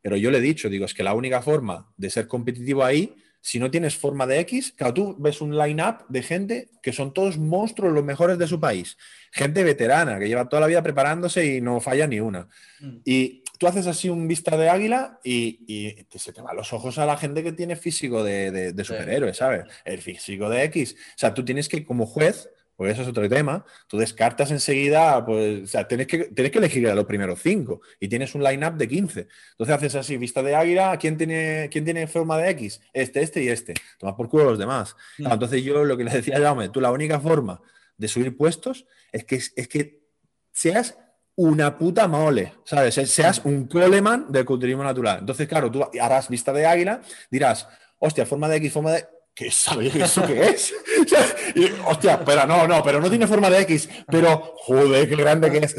pero 0.02 0.16
yo 0.16 0.30
le 0.30 0.38
he 0.38 0.42
dicho, 0.42 0.68
digo, 0.68 0.84
es 0.84 0.94
que 0.94 1.04
la 1.04 1.14
única 1.14 1.40
forma 1.40 1.90
de 1.96 2.10
ser 2.10 2.26
competitivo 2.26 2.84
ahí 2.84 3.16
si 3.48 3.58
no 3.58 3.70
tienes 3.70 3.96
forma 3.96 4.26
de 4.26 4.40
X, 4.40 4.74
claro, 4.76 4.92
tú 4.92 5.16
ves 5.18 5.40
un 5.40 5.56
line-up 5.56 6.04
de 6.10 6.22
gente 6.22 6.68
que 6.82 6.92
son 6.92 7.14
todos 7.14 7.38
monstruos, 7.38 7.94
los 7.94 8.04
mejores 8.04 8.36
de 8.36 8.46
su 8.46 8.60
país. 8.60 8.98
Gente 9.32 9.64
veterana, 9.64 10.18
que 10.18 10.28
lleva 10.28 10.50
toda 10.50 10.60
la 10.60 10.66
vida 10.66 10.82
preparándose 10.82 11.46
y 11.46 11.62
no 11.62 11.80
falla 11.80 12.06
ni 12.06 12.20
una. 12.20 12.46
Mm. 12.80 12.96
Y 13.06 13.44
tú 13.58 13.66
haces 13.66 13.86
así 13.86 14.10
un 14.10 14.28
vista 14.28 14.54
de 14.58 14.68
águila 14.68 15.18
y, 15.24 15.96
se 16.14 16.34
te 16.34 16.42
van 16.42 16.56
los 16.56 16.74
ojos 16.74 16.98
a 16.98 17.06
la 17.06 17.16
gente 17.16 17.42
que 17.42 17.52
tiene 17.52 17.74
físico 17.76 18.22
de, 18.22 18.74
de 18.74 18.84
superhéroe, 18.84 19.32
¿sabes? 19.32 19.64
El 19.82 20.02
físico 20.02 20.50
de 20.50 20.64
X. 20.64 20.92
O 20.92 21.18
sea, 21.18 21.32
tú 21.32 21.42
tienes 21.42 21.70
que, 21.70 21.86
como 21.86 22.04
juez, 22.04 22.50
porque 22.78 22.92
eso 22.92 23.02
es 23.02 23.08
otro 23.08 23.28
tema, 23.28 23.64
tú 23.88 23.98
descartas 23.98 24.52
enseguida, 24.52 25.26
pues, 25.26 25.64
o 25.64 25.66
sea, 25.66 25.88
tienes 25.88 26.06
que, 26.06 26.26
tienes 26.26 26.52
que 26.52 26.58
elegir 26.58 26.88
a 26.88 26.94
los 26.94 27.06
primeros 27.06 27.40
cinco 27.42 27.80
y 27.98 28.06
tienes 28.06 28.36
un 28.36 28.44
line-up 28.44 28.74
de 28.74 28.86
15. 28.86 29.26
Entonces 29.50 29.74
haces 29.74 29.96
así, 29.96 30.16
vista 30.16 30.44
de 30.44 30.54
águila, 30.54 30.96
¿quién 30.96 31.16
tiene, 31.16 31.68
quién 31.72 31.84
tiene 31.84 32.06
forma 32.06 32.38
de 32.38 32.50
X? 32.50 32.80
Este, 32.92 33.20
este 33.20 33.42
y 33.42 33.48
este. 33.48 33.74
Toma 33.98 34.16
por 34.16 34.28
culo 34.28 34.44
los 34.44 34.60
demás. 34.60 34.94
Mm. 35.18 35.26
entonces 35.26 35.64
yo 35.64 35.84
lo 35.84 35.96
que 35.96 36.04
le 36.04 36.12
decía 36.12 36.36
a 36.36 36.40
Jaume, 36.40 36.68
tú 36.68 36.80
la 36.80 36.92
única 36.92 37.18
forma 37.18 37.60
de 37.96 38.06
subir 38.06 38.36
puestos 38.36 38.86
es 39.10 39.24
que, 39.24 39.34
es 39.34 39.66
que 39.66 40.04
seas 40.52 40.96
una 41.34 41.76
puta 41.76 42.06
mole, 42.06 42.54
¿sabes? 42.62 42.94
Seas 42.94 43.40
un 43.44 43.66
coleman 43.66 44.30
del 44.30 44.44
culturismo 44.44 44.84
natural. 44.84 45.18
Entonces, 45.18 45.48
claro, 45.48 45.68
tú 45.68 45.84
harás 46.00 46.28
vista 46.28 46.52
de 46.52 46.64
águila, 46.64 47.00
dirás, 47.28 47.66
hostia, 47.98 48.24
forma 48.24 48.48
de 48.48 48.58
X, 48.58 48.72
forma 48.72 48.92
de 48.92 49.08
¿qué 49.38 49.52
sabes 49.52 49.94
eso 49.94 50.26
qué 50.26 50.48
es? 50.48 50.74
hostia, 51.86 52.24
pero 52.24 52.44
no, 52.44 52.66
no, 52.66 52.82
pero 52.82 53.00
no 53.00 53.08
tiene 53.08 53.28
forma 53.28 53.48
de 53.48 53.60
X, 53.60 53.88
pero 54.08 54.54
joder, 54.56 55.08
qué 55.08 55.14
grande 55.14 55.50
que 55.50 55.58
es. 55.58 55.76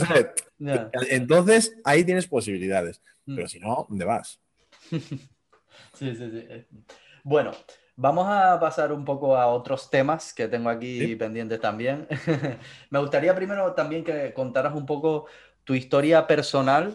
Entonces, 1.09 1.75
ahí 1.83 2.05
tienes 2.05 2.25
posibilidades, 2.25 3.01
mm. 3.25 3.35
pero 3.35 3.47
si 3.49 3.59
no, 3.59 3.85
¿dónde 3.89 4.05
vas? 4.05 4.39
Sí, 5.97 6.15
sí, 6.15 6.31
sí. 6.31 6.47
Bueno, 7.25 7.51
Vamos 8.01 8.27
a 8.29 8.57
pasar 8.61 8.93
un 8.93 9.03
poco 9.03 9.35
a 9.35 9.47
otros 9.47 9.89
temas 9.89 10.33
que 10.33 10.47
tengo 10.47 10.69
aquí 10.69 11.17
pendientes 11.17 11.59
también. 11.59 12.07
Me 12.89 12.99
gustaría 12.99 13.35
primero 13.35 13.73
también 13.73 14.05
que 14.05 14.31
contaras 14.33 14.73
un 14.73 14.85
poco 14.85 15.25
tu 15.65 15.73
historia 15.73 16.25
personal 16.25 16.93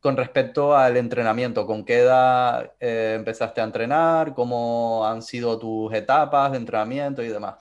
con 0.00 0.16
respecto 0.16 0.76
al 0.76 0.96
entrenamiento. 0.96 1.66
¿Con 1.66 1.84
qué 1.84 1.98
edad 1.98 2.72
eh, 2.80 3.14
empezaste 3.16 3.60
a 3.60 3.64
entrenar? 3.64 4.34
¿Cómo 4.34 5.06
han 5.06 5.22
sido 5.22 5.58
tus 5.58 5.92
etapas 5.92 6.52
de 6.52 6.58
entrenamiento 6.58 7.22
y 7.22 7.28
demás? 7.28 7.56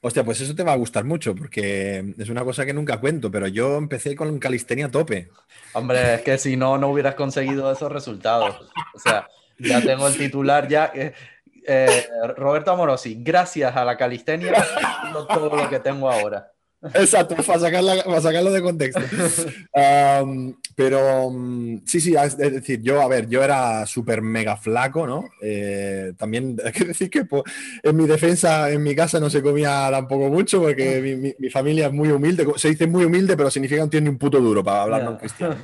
Hostia, 0.00 0.22
pues 0.22 0.40
eso 0.40 0.54
te 0.54 0.62
va 0.62 0.72
a 0.72 0.76
gustar 0.76 1.04
mucho 1.04 1.34
porque 1.34 2.14
es 2.18 2.28
una 2.28 2.44
cosa 2.44 2.66
que 2.66 2.74
nunca 2.74 3.00
cuento, 3.00 3.30
pero 3.30 3.48
yo 3.48 3.78
empecé 3.78 4.14
con 4.14 4.38
calistenia 4.38 4.86
a 4.86 4.90
tope. 4.90 5.30
Hombre, 5.72 6.16
es 6.16 6.22
que 6.22 6.36
si 6.36 6.56
no, 6.56 6.76
no 6.76 6.88
hubieras 6.88 7.14
conseguido 7.14 7.72
esos 7.72 7.90
resultados. 7.90 8.70
O 8.94 8.98
sea, 8.98 9.26
ya 9.58 9.80
tengo 9.80 10.06
el 10.06 10.16
titular 10.16 10.68
ya. 10.68 10.92
Eh, 10.94 12.06
Roberto 12.36 12.70
Amorosi, 12.70 13.16
gracias 13.22 13.74
a 13.74 13.84
la 13.86 13.96
calistenia, 13.96 14.52
todo 15.28 15.56
lo 15.56 15.70
que 15.70 15.80
tengo 15.80 16.10
ahora. 16.10 16.53
Exacto, 16.92 17.34
para, 17.36 17.58
sacarlo 18.20 18.50
de 18.50 18.62
contexto. 18.62 19.00
pero 20.76 21.30
mm, 21.30 21.78
sí, 21.86 22.00
sí, 22.00 22.14
es 22.14 22.36
decir, 22.36 22.82
yo, 22.82 23.00
a 23.00 23.08
ver, 23.08 23.28
yo 23.28 23.42
era 23.42 23.86
súper 23.86 24.22
mega 24.22 24.56
flaco, 24.56 25.06
¿no? 25.06 25.24
Eh, 25.40 26.12
también 26.16 26.56
hay 26.64 26.72
que 26.72 26.84
decir 26.84 27.10
que 27.10 27.24
pues, 27.24 27.44
en 27.82 27.96
mi 27.96 28.06
defensa, 28.06 28.70
en 28.70 28.82
mi 28.82 28.94
casa 28.94 29.20
no 29.20 29.30
se 29.30 29.42
comía 29.42 29.88
tampoco 29.90 30.28
mucho 30.28 30.60
porque 30.60 31.34
mi, 31.38 31.50
familia 31.50 31.86
es 31.86 31.92
muy 31.92 32.10
humilde. 32.10 32.46
Se 32.56 32.68
dice 32.68 32.86
muy 32.86 33.04
humilde, 33.04 33.36
pero 33.36 33.50
significa 33.50 33.78
que 33.78 33.84
no 33.84 33.90
tiene 33.90 34.04
ni 34.04 34.10
un 34.10 34.18
puto 34.18 34.40
duro 34.40 34.62
para 34.62 34.82
hablar 34.82 35.04
con 35.04 35.16
cristiano. 35.16 35.56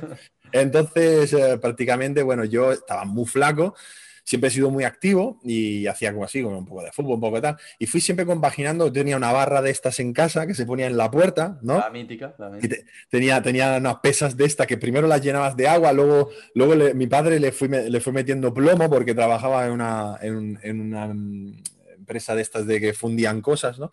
Entonces, 0.51 1.31
eh, 1.33 1.57
prácticamente, 1.61 2.23
bueno, 2.23 2.43
yo 2.45 2.71
estaba 2.71 3.05
muy 3.05 3.25
flaco 3.25 3.75
siempre 4.23 4.49
he 4.49 4.51
sido 4.51 4.69
muy 4.69 4.83
activo 4.83 5.39
y 5.43 5.87
hacía 5.87 6.11
como 6.11 6.25
así, 6.25 6.41
como 6.41 6.57
un 6.57 6.65
poco 6.65 6.83
de 6.83 6.91
fútbol, 6.91 7.15
un 7.15 7.21
poco 7.21 7.35
de 7.37 7.41
tal. 7.41 7.57
Y 7.79 7.87
fui 7.87 8.01
siempre 8.01 8.25
compaginando, 8.25 8.91
tenía 8.91 9.17
una 9.17 9.31
barra 9.31 9.61
de 9.61 9.71
estas 9.71 9.99
en 9.99 10.13
casa 10.13 10.47
que 10.47 10.53
se 10.53 10.65
ponía 10.65 10.87
en 10.87 10.97
la 10.97 11.09
puerta, 11.09 11.59
¿no? 11.61 11.77
La 11.77 11.89
mítica, 11.89 12.35
la 12.37 12.49
mítica. 12.49 12.83
tenía, 13.09 13.41
tenía 13.41 13.77
unas 13.77 13.97
pesas 13.97 14.37
de 14.37 14.45
esta 14.45 14.65
que 14.65 14.77
primero 14.77 15.07
las 15.07 15.21
llenabas 15.21 15.55
de 15.57 15.67
agua, 15.67 15.91
luego, 15.93 16.29
luego 16.53 16.93
mi 16.93 17.07
padre 17.07 17.39
le 17.39 17.51
fue, 17.51 17.67
le 17.67 18.01
fue 18.01 18.13
metiendo 18.13 18.53
plomo 18.53 18.89
porque 18.89 19.13
trabajaba 19.13 19.65
en 19.65 19.71
una, 19.71 20.17
en, 20.21 20.81
una 20.81 21.07
mm, 21.07 21.63
empresa 21.97 22.35
de 22.35 22.41
estas 22.41 22.67
de 22.67 22.79
que 22.79 22.93
fundían 22.93 23.41
cosas, 23.41 23.79
¿no? 23.79 23.91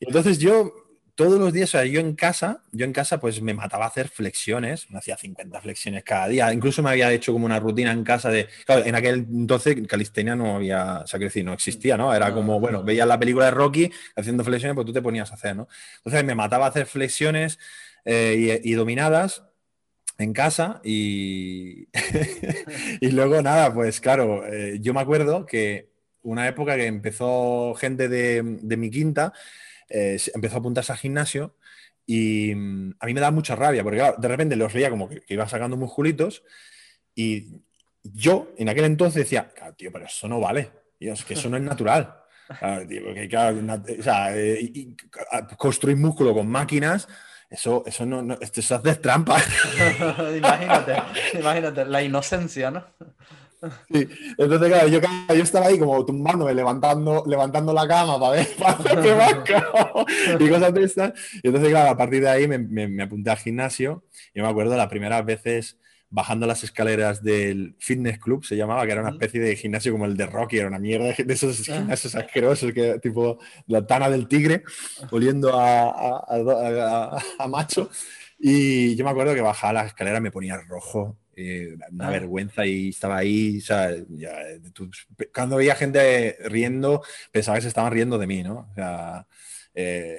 Y 0.00 0.06
entonces 0.06 0.38
yo 0.38 0.85
todos 1.16 1.40
los 1.40 1.50
días, 1.50 1.70
o 1.70 1.72
sea, 1.72 1.84
yo 1.86 1.98
en 1.98 2.14
casa, 2.14 2.62
yo 2.72 2.84
en 2.84 2.92
casa 2.92 3.18
pues 3.18 3.40
me 3.40 3.54
mataba 3.54 3.86
a 3.86 3.88
hacer 3.88 4.08
flexiones, 4.08 4.88
me 4.90 4.98
hacía 4.98 5.16
50 5.16 5.62
flexiones 5.62 6.04
cada 6.04 6.28
día, 6.28 6.52
incluso 6.52 6.82
me 6.82 6.90
había 6.90 7.10
hecho 7.10 7.32
como 7.32 7.46
una 7.46 7.58
rutina 7.58 7.90
en 7.90 8.04
casa 8.04 8.28
de, 8.28 8.48
claro, 8.66 8.84
en 8.84 8.94
aquel 8.94 9.26
entonces 9.30 9.76
calistenia 9.88 10.36
no 10.36 10.56
había, 10.56 11.00
o 11.00 11.06
sea, 11.06 11.18
decir, 11.18 11.42
no 11.42 11.54
existía, 11.54 11.96
¿no? 11.96 12.14
Era 12.14 12.34
como, 12.34 12.60
bueno, 12.60 12.84
veías 12.84 13.08
la 13.08 13.18
película 13.18 13.46
de 13.46 13.50
Rocky 13.52 13.90
haciendo 14.14 14.44
flexiones, 14.44 14.74
pues 14.74 14.86
tú 14.86 14.92
te 14.92 15.00
ponías 15.00 15.30
a 15.32 15.36
hacer, 15.36 15.56
¿no? 15.56 15.68
Entonces 15.96 16.22
me 16.22 16.34
mataba 16.34 16.66
a 16.66 16.68
hacer 16.68 16.84
flexiones 16.84 17.58
eh, 18.04 18.60
y, 18.62 18.72
dominadas 18.74 19.42
en 20.18 20.34
casa 20.34 20.82
y, 20.84 21.88
y 23.00 23.10
luego 23.10 23.40
nada, 23.40 23.72
pues 23.72 24.00
claro, 24.02 24.46
eh, 24.46 24.78
yo 24.82 24.92
me 24.92 25.00
acuerdo 25.00 25.46
que 25.46 25.88
una 26.20 26.46
época 26.46 26.76
que 26.76 26.86
empezó 26.86 27.74
gente 27.74 28.10
de, 28.10 28.42
de 28.44 28.76
mi 28.76 28.90
quinta, 28.90 29.32
eh, 29.88 30.20
empezó 30.34 30.56
a 30.56 30.58
apuntarse 30.58 30.92
al 30.92 30.98
gimnasio 30.98 31.56
y 32.06 32.54
mm, 32.54 32.94
a 33.00 33.06
mí 33.06 33.14
me 33.14 33.20
da 33.20 33.30
mucha 33.30 33.56
rabia, 33.56 33.82
porque 33.82 34.02
de 34.18 34.28
repente 34.28 34.56
los 34.56 34.72
veía 34.72 34.90
como 34.90 35.08
que, 35.08 35.22
iba 35.28 35.48
sacando 35.48 35.76
musculitos 35.76 36.42
y 37.14 37.62
yo 38.02 38.52
en 38.56 38.68
aquel 38.68 38.84
entonces 38.84 39.24
decía, 39.24 39.52
tío, 39.76 39.90
pero 39.92 40.06
eso 40.06 40.28
no 40.28 40.40
vale, 40.40 40.70
es 41.00 41.24
que 41.24 41.34
eso 41.34 41.48
no 41.48 41.56
es 41.56 41.62
natural. 41.62 42.14
construir 45.56 45.96
músculo 45.96 46.32
con 46.32 46.48
máquinas, 46.48 47.08
eso, 47.50 47.84
eso 47.86 48.06
no, 48.06 48.22
no 48.22 48.38
esto 48.40 48.60
es 48.60 48.72
hacer 48.72 48.96
trampa. 48.96 49.40
imagínate, 50.36 50.96
imagínate, 51.34 51.84
la 51.84 52.02
inocencia, 52.02 52.70
¿no? 52.70 52.84
Sí. 53.92 54.08
Entonces, 54.38 54.68
claro, 54.68 54.88
yo, 54.88 55.00
yo, 55.00 55.42
estaba 55.42 55.66
ahí 55.66 55.78
como 55.78 56.04
tumbándome, 56.04 56.54
levantando, 56.54 57.24
levantando 57.26 57.72
la 57.72 57.86
cama 57.86 58.18
para 58.18 58.32
ver, 58.32 58.48
para 58.58 58.72
hacerme 58.72 59.16
y 60.44 60.48
cosas 60.48 60.74
de 60.74 60.84
estas. 60.84 61.12
Y 61.42 61.46
entonces, 61.48 61.70
claro, 61.70 61.90
a 61.90 61.96
partir 61.96 62.22
de 62.22 62.28
ahí 62.28 62.48
me, 62.48 62.58
me, 62.58 63.02
apunté 63.02 63.30
al 63.30 63.38
gimnasio. 63.38 64.04
Y 64.34 64.40
me 64.40 64.48
acuerdo 64.48 64.76
las 64.76 64.88
primeras 64.88 65.24
veces 65.24 65.78
bajando 66.08 66.46
las 66.46 66.62
escaleras 66.62 67.22
del 67.22 67.74
fitness 67.78 68.18
club, 68.18 68.44
se 68.44 68.56
llamaba, 68.56 68.86
que 68.86 68.92
era 68.92 69.02
una 69.02 69.10
especie 69.10 69.40
de 69.40 69.56
gimnasio 69.56 69.92
como 69.92 70.06
el 70.06 70.16
de 70.16 70.26
Rocky, 70.26 70.58
era 70.58 70.68
una 70.68 70.78
mierda 70.78 71.12
de 71.24 71.34
esos 71.34 71.68
ah. 71.68 71.78
gimnasios 71.78 72.14
asquerosos, 72.14 72.72
que, 72.72 72.98
tipo 73.00 73.38
la 73.66 73.86
tana 73.86 74.08
del 74.08 74.28
tigre, 74.28 74.62
oliendo 75.10 75.58
a, 75.58 76.18
a, 76.18 77.18
a 77.38 77.48
macho. 77.48 77.90
Y 78.38 78.94
yo 78.96 79.04
me 79.04 79.10
acuerdo 79.10 79.34
que 79.34 79.40
bajaba 79.40 79.72
las 79.72 79.86
escaleras, 79.86 80.20
me 80.20 80.30
ponía 80.30 80.56
rojo, 80.56 81.16
eh, 81.36 81.76
una 81.92 82.08
ah. 82.08 82.10
vergüenza 82.10 82.64
y 82.64 82.88
estaba 82.88 83.18
ahí, 83.18 83.58
o 83.58 83.60
sea, 83.60 83.90
cuando 85.34 85.56
veía 85.56 85.74
gente 85.74 86.38
riendo, 86.46 87.02
pensaba 87.30 87.58
que 87.58 87.62
se 87.62 87.68
estaban 87.68 87.92
riendo 87.92 88.16
de 88.16 88.26
mí, 88.26 88.42
¿no? 88.42 88.68
O 88.70 88.74
sea, 88.74 89.26
eh, 89.74 90.18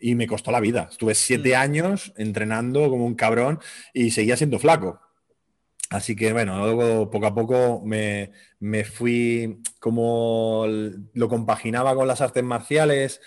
y 0.00 0.14
me 0.14 0.26
costó 0.26 0.50
la 0.50 0.60
vida. 0.60 0.88
Estuve 0.90 1.14
siete 1.14 1.50
mm. 1.50 1.60
años 1.60 2.12
entrenando 2.16 2.88
como 2.88 3.04
un 3.04 3.14
cabrón 3.14 3.60
y 3.92 4.10
seguía 4.10 4.38
siendo 4.38 4.58
flaco. 4.58 5.00
Así 5.90 6.16
que 6.16 6.32
bueno, 6.32 6.58
luego 6.64 7.10
poco 7.10 7.26
a 7.26 7.34
poco 7.34 7.82
me, 7.84 8.32
me 8.58 8.84
fui 8.84 9.60
como 9.78 10.64
lo 11.12 11.28
compaginaba 11.28 11.94
con 11.94 12.08
las 12.08 12.22
artes 12.22 12.42
marciales 12.42 13.20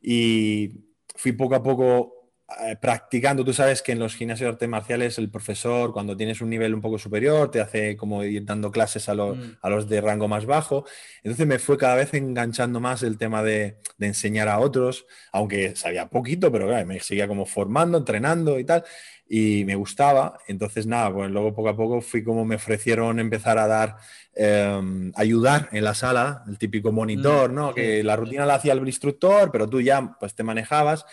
y 0.00 0.84
fui 1.16 1.32
poco 1.32 1.56
a 1.56 1.62
poco 1.64 2.15
eh, 2.60 2.76
practicando, 2.80 3.44
tú 3.44 3.52
sabes 3.52 3.82
que 3.82 3.90
en 3.90 3.98
los 3.98 4.14
gimnasios 4.14 4.46
de 4.46 4.52
artes 4.52 4.68
marciales 4.68 5.18
el 5.18 5.28
profesor, 5.30 5.92
cuando 5.92 6.16
tienes 6.16 6.40
un 6.40 6.48
nivel 6.48 6.74
un 6.74 6.80
poco 6.80 6.96
superior, 6.96 7.50
te 7.50 7.60
hace 7.60 7.96
como 7.96 8.22
ir 8.22 8.44
dando 8.44 8.70
clases 8.70 9.08
a, 9.08 9.14
los, 9.14 9.36
mm. 9.36 9.58
a 9.62 9.68
los 9.68 9.88
de 9.88 10.00
rango 10.00 10.28
más 10.28 10.46
bajo. 10.46 10.84
Entonces 11.24 11.44
me 11.44 11.58
fue 11.58 11.76
cada 11.76 11.96
vez 11.96 12.14
enganchando 12.14 12.78
más 12.78 13.02
el 13.02 13.18
tema 13.18 13.42
de, 13.42 13.78
de 13.98 14.06
enseñar 14.06 14.48
a 14.48 14.60
otros, 14.60 15.06
aunque 15.32 15.74
sabía 15.74 16.08
poquito, 16.08 16.52
pero 16.52 16.68
me 16.86 17.00
seguía 17.00 17.26
como 17.26 17.46
formando, 17.46 17.98
entrenando 17.98 18.60
y 18.60 18.64
tal, 18.64 18.84
y 19.28 19.64
me 19.64 19.74
gustaba. 19.74 20.38
Entonces, 20.46 20.86
nada, 20.86 21.12
pues 21.12 21.30
luego 21.30 21.52
poco 21.52 21.68
a 21.70 21.76
poco 21.76 22.00
fui 22.00 22.22
como 22.22 22.44
me 22.44 22.56
ofrecieron 22.56 23.18
empezar 23.18 23.58
a 23.58 23.66
dar, 23.66 23.96
em, 24.34 25.12
ayudar 25.16 25.68
en 25.72 25.82
la 25.82 25.94
sala, 25.94 26.44
el 26.48 26.58
típico 26.58 26.92
monitor, 26.92 27.50
mm, 27.50 27.54
¿no? 27.54 27.74
Que 27.74 28.04
la 28.04 28.16
rutina 28.16 28.46
la 28.46 28.54
hacía 28.54 28.72
el 28.72 28.86
instructor, 28.86 29.50
pero 29.50 29.68
tú 29.68 29.80
ya 29.80 30.16
pues 30.20 30.34
te 30.34 30.44
manejabas. 30.44 31.04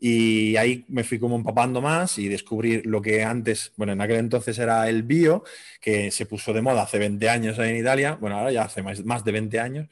Y 0.00 0.56
ahí 0.56 0.84
me 0.88 1.02
fui 1.02 1.18
como 1.18 1.34
empapando 1.34 1.80
más 1.80 2.18
y 2.18 2.28
descubrí 2.28 2.82
lo 2.82 3.02
que 3.02 3.24
antes, 3.24 3.72
bueno, 3.76 3.92
en 3.92 4.00
aquel 4.00 4.18
entonces 4.18 4.56
era 4.58 4.88
el 4.88 5.02
bio, 5.02 5.42
que 5.80 6.12
se 6.12 6.24
puso 6.26 6.52
de 6.52 6.62
moda 6.62 6.82
hace 6.82 6.98
20 6.98 7.28
años 7.28 7.58
en 7.58 7.76
Italia, 7.76 8.16
bueno, 8.20 8.38
ahora 8.38 8.52
ya 8.52 8.62
hace 8.62 8.82
más, 8.82 9.24
de 9.24 9.32
20 9.32 9.58
años, 9.58 9.88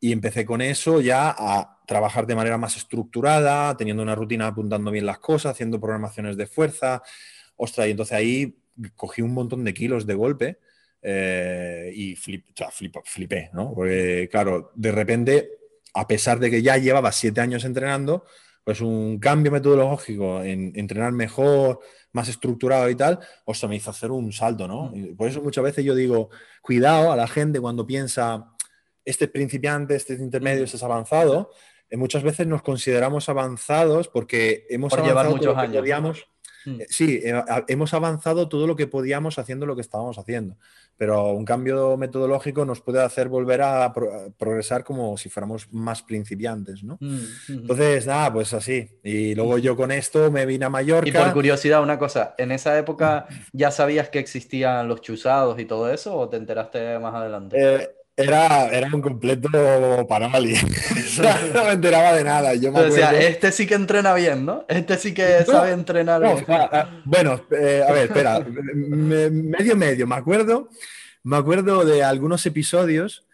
y 0.00 0.12
empecé 0.12 0.46
con 0.46 0.62
eso 0.62 1.02
ya 1.02 1.34
a 1.36 1.82
trabajar 1.86 2.26
de 2.26 2.34
manera 2.34 2.56
más 2.56 2.76
estructurada, 2.78 3.76
teniendo 3.76 4.02
una 4.02 4.14
rutina 4.14 4.46
apuntando 4.46 4.90
bien 4.90 5.04
las 5.04 5.18
cosas, 5.18 5.52
haciendo 5.52 5.78
programaciones 5.80 6.38
de 6.38 6.46
fuerza, 6.46 7.02
ostras, 7.56 7.88
y 7.88 7.90
entonces 7.90 8.16
ahí 8.16 8.56
cogí 8.94 9.20
un 9.20 9.34
montón 9.34 9.64
de 9.64 9.74
kilos 9.74 10.06
de 10.06 10.14
golpe. 10.14 10.58
Eh, 11.08 11.92
y 11.94 12.16
flip, 12.16 12.46
o 12.48 12.56
sea, 12.56 12.70
flipé, 13.04 13.50
¿no? 13.52 13.72
Porque, 13.72 14.28
claro, 14.28 14.72
de 14.74 14.90
repente, 14.90 15.50
a 15.94 16.08
pesar 16.08 16.40
de 16.40 16.50
que 16.50 16.62
ya 16.62 16.78
llevaba 16.78 17.12
siete 17.12 17.40
años 17.40 17.64
entrenando, 17.64 18.24
pues 18.66 18.80
un 18.80 19.20
cambio 19.20 19.52
metodológico 19.52 20.42
en 20.42 20.72
entrenar 20.74 21.12
mejor, 21.12 21.78
más 22.10 22.28
estructurado 22.28 22.90
y 22.90 22.96
tal, 22.96 23.20
sea, 23.54 23.68
me 23.68 23.76
hizo 23.76 23.90
hacer 23.90 24.10
un 24.10 24.32
salto, 24.32 24.66
¿no? 24.66 24.90
Mm. 24.92 25.14
por 25.14 25.28
eso 25.28 25.40
muchas 25.40 25.62
veces 25.62 25.84
yo 25.84 25.94
digo, 25.94 26.30
cuidado 26.62 27.12
a 27.12 27.16
la 27.16 27.28
gente 27.28 27.60
cuando 27.60 27.86
piensa, 27.86 28.52
este 29.04 29.28
principiante, 29.28 29.94
este 29.94 30.14
intermedio, 30.14 30.62
mm. 30.62 30.64
este 30.64 30.78
es 30.78 30.82
avanzado, 30.82 31.52
eh, 31.88 31.96
muchas 31.96 32.24
veces 32.24 32.48
nos 32.48 32.62
consideramos 32.62 33.28
avanzados 33.28 34.08
porque 34.08 34.66
hemos 34.68 34.92
avanzado 34.92 35.30
muchos 35.30 35.56
años. 35.56 36.26
Mm. 36.66 36.80
Eh, 36.80 36.86
sí, 36.90 37.20
eh, 37.24 37.42
hemos 37.68 37.94
avanzado 37.94 38.48
todo 38.48 38.66
lo 38.66 38.76
que 38.76 38.86
podíamos 38.86 39.38
haciendo 39.38 39.64
lo 39.64 39.74
que 39.74 39.80
estábamos 39.80 40.18
haciendo, 40.18 40.56
pero 40.96 41.30
un 41.32 41.44
cambio 41.44 41.96
metodológico 41.96 42.64
nos 42.64 42.80
puede 42.80 43.02
hacer 43.02 43.28
volver 43.28 43.62
a, 43.62 43.92
progresar 44.36 44.84
como 44.84 45.16
si 45.16 45.28
fuéramos 45.28 45.72
más 45.72 46.02
principiantes, 46.02 46.82
¿no? 46.82 46.98
Mm, 47.00 47.18
Entonces, 47.48 48.06
nada, 48.06 48.32
pues 48.32 48.52
así. 48.52 48.90
Y 49.02 49.34
luego 49.34 49.58
yo 49.58 49.76
con 49.76 49.92
esto 49.92 50.30
me 50.30 50.44
vine 50.44 50.64
a 50.66 50.70
Mallorca. 50.70 51.08
Y 51.08 51.12
por 51.12 51.32
curiosidad, 51.32 51.82
una 51.82 51.98
cosa, 51.98 52.34
¿en 52.36 52.52
esa 52.52 52.76
época 52.78 53.26
ya 53.52 53.70
sabías 53.70 54.08
que 54.08 54.18
existían 54.18 54.88
los 54.88 55.00
chuzados 55.00 55.58
y 55.60 55.64
todo 55.64 55.90
eso 55.90 56.16
o 56.16 56.28
te 56.28 56.36
enteraste 56.36 56.98
más 56.98 57.14
adelante? 57.14 57.95
Era, 58.16 58.68
era 58.68 58.88
un 58.90 59.02
completo 59.02 59.50
parálisis. 60.08 61.20
no 61.54 61.64
me 61.64 61.72
enteraba 61.72 62.14
de 62.14 62.24
nada. 62.24 62.54
Yo 62.54 62.72
me 62.72 62.86
este 63.26 63.52
sí 63.52 63.66
que 63.66 63.74
entrena 63.74 64.14
bien, 64.14 64.46
¿no? 64.46 64.64
Este 64.68 64.96
sí 64.96 65.12
que 65.12 65.44
sabe 65.44 65.72
entrenar 65.72 66.22
bien. 66.22 66.46
bueno, 67.04 67.42
eh, 67.50 67.84
a 67.86 67.92
ver, 67.92 68.04
espera. 68.06 68.40
medio, 68.74 69.76
medio. 69.76 70.06
Me 70.06 70.14
acuerdo, 70.14 70.70
me 71.24 71.36
acuerdo 71.36 71.84
de 71.84 72.02
algunos 72.02 72.46
episodios 72.46 73.25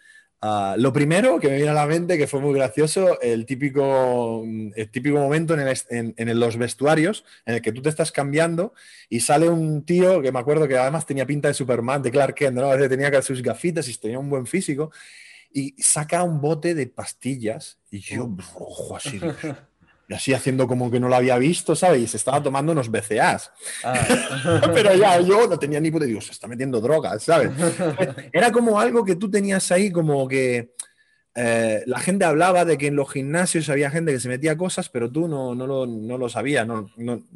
Ah, 0.45 0.75
lo 0.77 0.93
primero 0.93 1.39
que 1.39 1.47
me 1.47 1.55
viene 1.55 1.71
a 1.71 1.75
la 1.75 1.87
mente, 1.87 2.19
que 2.19 2.27
fue 2.27 2.41
muy 2.41 2.53
gracioso, 2.53 3.21
el 3.21 3.47
típico, 3.47 4.43
el 4.75 4.91
típico 4.91 5.17
momento 5.17 5.55
en, 5.55 6.15
en, 6.17 6.41
los 6.41 6.57
vestuarios 6.57 7.25
en 7.47 7.55
el 7.55 7.63
que 7.63 7.71
tú 7.71 7.81
te 7.81 7.89
estás 7.89 8.11
cambiando 8.11 8.75
y 9.09 9.21
sale 9.21 9.49
un 9.49 9.85
tío 9.85 10.21
que 10.21 10.33
me 10.33 10.41
acuerdo 10.41 10.67
que 10.67 10.77
además 10.77 11.07
tenía 11.07 11.27
pinta 11.27 11.47
de 11.47 11.55
Superman, 11.55 12.03
de 12.03 12.11
Clark 12.11 12.35
Kent, 12.35 12.57
¿no? 12.57 12.77
tenía 12.89 13.23
sus 13.23 13.41
gafitas 13.41 13.87
y 13.87 13.97
tenía 13.97 14.19
un 14.19 14.29
buen 14.29 14.47
físico 14.47 14.91
y 15.53 15.81
saca 15.81 16.25
un 16.25 16.41
bote 16.41 16.75
de 16.75 16.89
pastillas 16.89 17.79
y 17.89 18.01
yo, 18.01 18.29
ojo, 18.57 18.97
así, 18.97 19.21
y 20.13 20.15
así 20.15 20.35
haciendo 20.35 20.69
como 20.69 20.91
que 20.91 21.01
no 21.01 21.09
lo 21.09 21.17
había 21.17 21.39
visto, 21.39 21.75
¿sabes? 21.75 22.03
Y 22.03 22.07
se 22.07 22.19
estaba 22.19 22.43
tomando 22.43 22.73
unos 22.73 22.91
BCAs. 22.91 23.51
Ah. 23.83 24.71
Pero 24.75 24.95
ya 24.95 25.19
yo 25.21 25.47
no 25.49 25.59
tenía 25.59 25.81
ni 25.81 25.91
puta, 25.91 26.05
digo, 26.05 26.21
se 26.21 26.33
está 26.33 26.47
metiendo 26.47 26.81
drogas, 26.81 27.23
¿sabes? 27.23 27.51
Era 28.33 28.53
como 28.53 28.79
algo 28.79 29.05
que 29.05 29.17
tú 29.17 29.31
tenías 29.31 29.71
ahí 29.73 29.91
como 29.91 30.29
que 30.29 30.75
eh, 31.35 31.83
la 31.87 31.99
gente 31.99 32.27
hablaba 32.27 32.65
de 32.65 32.77
que 32.77 32.89
en 32.89 32.97
los 32.97 33.11
gimnasios 33.11 33.69
había 33.71 33.91
gente 33.91 34.13
que 34.13 34.21
se 34.21 34.29
metía 34.29 34.57
cosas, 34.57 34.91
pero 34.91 35.11
tú 35.11 35.29
no, 35.29 35.55
no, 35.55 35.67
lo, 35.67 35.87
no 35.87 36.19
lo 36.19 36.29
sabías, 36.29 36.67
no, 36.67 36.91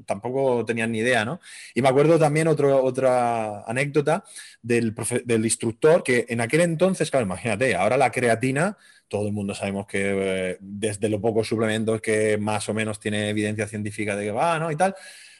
tampoco 0.05 0.64
tenías 0.66 0.88
ni 0.88 0.99
idea, 0.99 1.24
¿no? 1.24 1.40
Y 1.74 1.80
me 1.80 1.88
acuerdo 1.88 2.18
también 2.18 2.47
otra 2.49 3.64
anécdota 3.66 4.24
del, 4.61 4.94
del 5.24 5.44
instructor 5.44 6.03
que 6.03 6.26
en 6.28 6.42
aquel 6.42 6.61
entonces, 6.61 7.11
claro, 7.11 7.24
imagínate, 7.24 7.74
ahora 7.74 7.97
la 7.97 8.11
creatina, 8.11 8.76
todo 9.09 9.26
el 9.26 9.32
mundo 9.32 9.55
sabemos 9.55 9.86
que 9.86 10.51
eh, 10.51 10.57
desde 10.61 11.09
los 11.09 11.20
pocos 11.20 11.49
suplementos 11.49 12.01
que 12.03 12.36
más 12.38 12.68
o 12.68 12.74
menos 12.74 13.01
tiene 13.01 13.30
evidencia 13.30 13.66
científica 13.66 14.14
de 14.14 14.26
que 14.26 14.32
va, 14.32 14.59
¿no? 14.59 14.70
Y 14.70 14.76
tal, 14.76 14.94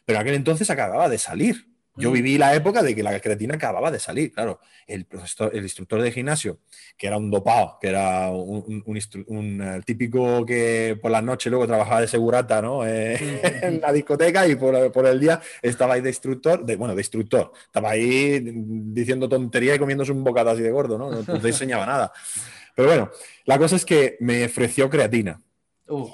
pero 0.07 0.18
en 0.18 0.22
aquel 0.22 0.34
entonces 0.34 0.70
acababa 0.70 1.09
de 1.09 1.18
salir. 1.18 1.75
Yo 1.97 2.11
viví 2.11 2.36
la 2.36 2.55
época 2.55 2.82
de 2.82 2.94
que 2.94 3.03
la 3.03 3.18
creatina 3.20 3.55
acababa 3.55 3.90
de 3.90 3.99
salir, 3.99 4.32
claro. 4.32 4.61
El, 4.86 5.07
profesor, 5.07 5.51
el 5.55 5.62
instructor 5.62 6.01
de 6.03 6.12
gimnasio, 6.12 6.59
que 6.97 7.07
era 7.07 7.16
un 7.16 7.30
dopado, 7.30 7.78
que 7.80 7.88
era 7.88 8.30
un, 8.30 9.61
eh, 9.62 9.80
típico 9.84 10.44
que 10.44 10.99
por 11.01 11.11
la 11.11 11.22
noche 11.22 11.51
luego 11.51 11.66
trabajaba 11.66 12.03
de 12.03 12.09
segurata 12.09 12.62
¿no? 12.62 12.86
Eh, 12.86 13.40
en 13.62 13.80
la 13.80 13.92
discoteca 13.92 14.47
y 14.47 14.57
por, 14.57 15.07
el 15.07 15.20
día 15.20 15.40
estaba 15.62 15.94
ahí 15.94 16.01
de 16.03 16.11
instructor, 16.11 16.64
de, 16.64 16.76
bueno, 16.76 16.94
de 16.94 17.01
instructor, 17.01 17.53
estaba 17.64 17.90
ahí 17.90 18.40
diciendo 18.42 19.28
tontería 19.28 19.74
y 19.74 19.78
comiéndose 19.78 20.12
un 20.12 20.22
bocado 20.22 20.51
así 20.51 20.62
de 20.62 20.70
gordo, 20.70 20.99
¿no? 20.99 21.11
No 21.11 21.40
te 21.40 21.49
enseñaba 21.49 21.86
nada. 21.86 22.12
Pero 22.74 22.88
bueno, 22.88 23.11
la 23.47 23.59
cosa 23.59 23.76
es 23.76 23.84
que 23.84 24.16
me 24.20 24.44
ofreció 24.44 24.90
creatina. 24.90 25.40
Uh. 25.88 26.11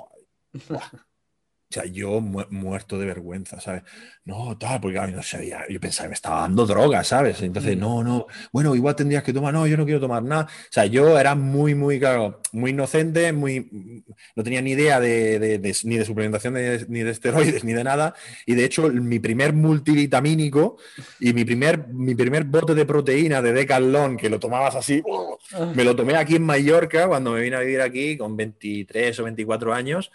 O 1.73 1.75
sea, 1.75 1.87
yo 1.87 2.20
muerto 2.20 2.99
de 2.99 3.07
vergüenza, 3.07 3.59
¿sabes? 3.59 3.83
No, 4.27 4.59
tal, 4.59 4.79
porque 4.79 5.01
no 5.11 5.23
sabía, 5.23 5.64
yo 5.70 5.81
pensaba 5.81 6.05
que 6.05 6.11
me 6.11 6.14
estaba 6.14 6.43
dando 6.43 6.66
droga, 6.66 7.03
¿sabes? 7.03 7.41
Entonces, 7.41 7.79
mm. 7.79 7.81
no, 7.81 8.05
no, 8.05 8.27
bueno, 8.53 8.75
igual 8.75 8.95
tendrías 8.95 9.23
que 9.23 9.33
tomar, 9.33 9.55
no, 9.55 9.66
yo 9.66 9.79
no 9.79 9.87
quiero 9.87 9.99
tomar 9.99 10.23
nada. 10.23 10.45
O 10.45 10.68
sea, 10.73 10.85
yo 10.85 11.18
era 11.18 11.35
muy, 11.35 11.75
muy, 11.75 11.99
claro, 11.99 12.43
muy 12.53 12.73
inocente, 12.73 13.33
muy, 13.33 14.05
no 14.37 14.45
tenía 14.45 14.61
ni 14.61 14.73
idea 14.73 15.01
de, 15.01 15.75
ni 15.85 15.97
de 15.97 16.05
suplementación, 16.05 16.53
ni 16.53 17.03
de 17.03 17.11
esteroides, 17.11 17.64
ni 17.64 17.73
de 17.73 17.85
nada. 17.85 18.14
Y 18.45 18.55
de 18.55 18.66
hecho, 18.66 18.91
mi 18.91 19.18
primer 19.18 19.55
multivitamínico 19.55 20.77
y 21.20 21.33
mi 21.33 21.47
primer, 21.47 21.89
mi 21.89 22.14
primer 22.14 22.45
bote 22.45 22.75
de 22.75 22.85
proteína 22.85 23.41
de 23.41 23.55
Decathlon, 23.55 24.18
que 24.18 24.29
lo 24.29 24.39
tomabas 24.39 24.75
así, 24.75 25.03
ah. 25.55 25.73
me 25.75 25.85
lo 25.85 25.97
tomé 25.97 26.16
aquí 26.16 26.37
en 26.37 26.43
Mallorca 26.43 27.09
cuando 27.09 27.31
me 27.33 27.41
vine 27.41 27.57
a 27.57 27.61
vivir 27.61 27.81
aquí 27.81 28.18
con 28.18 28.37
23 28.37 29.20
o 29.20 29.25
24 29.25 29.73
años 29.73 30.12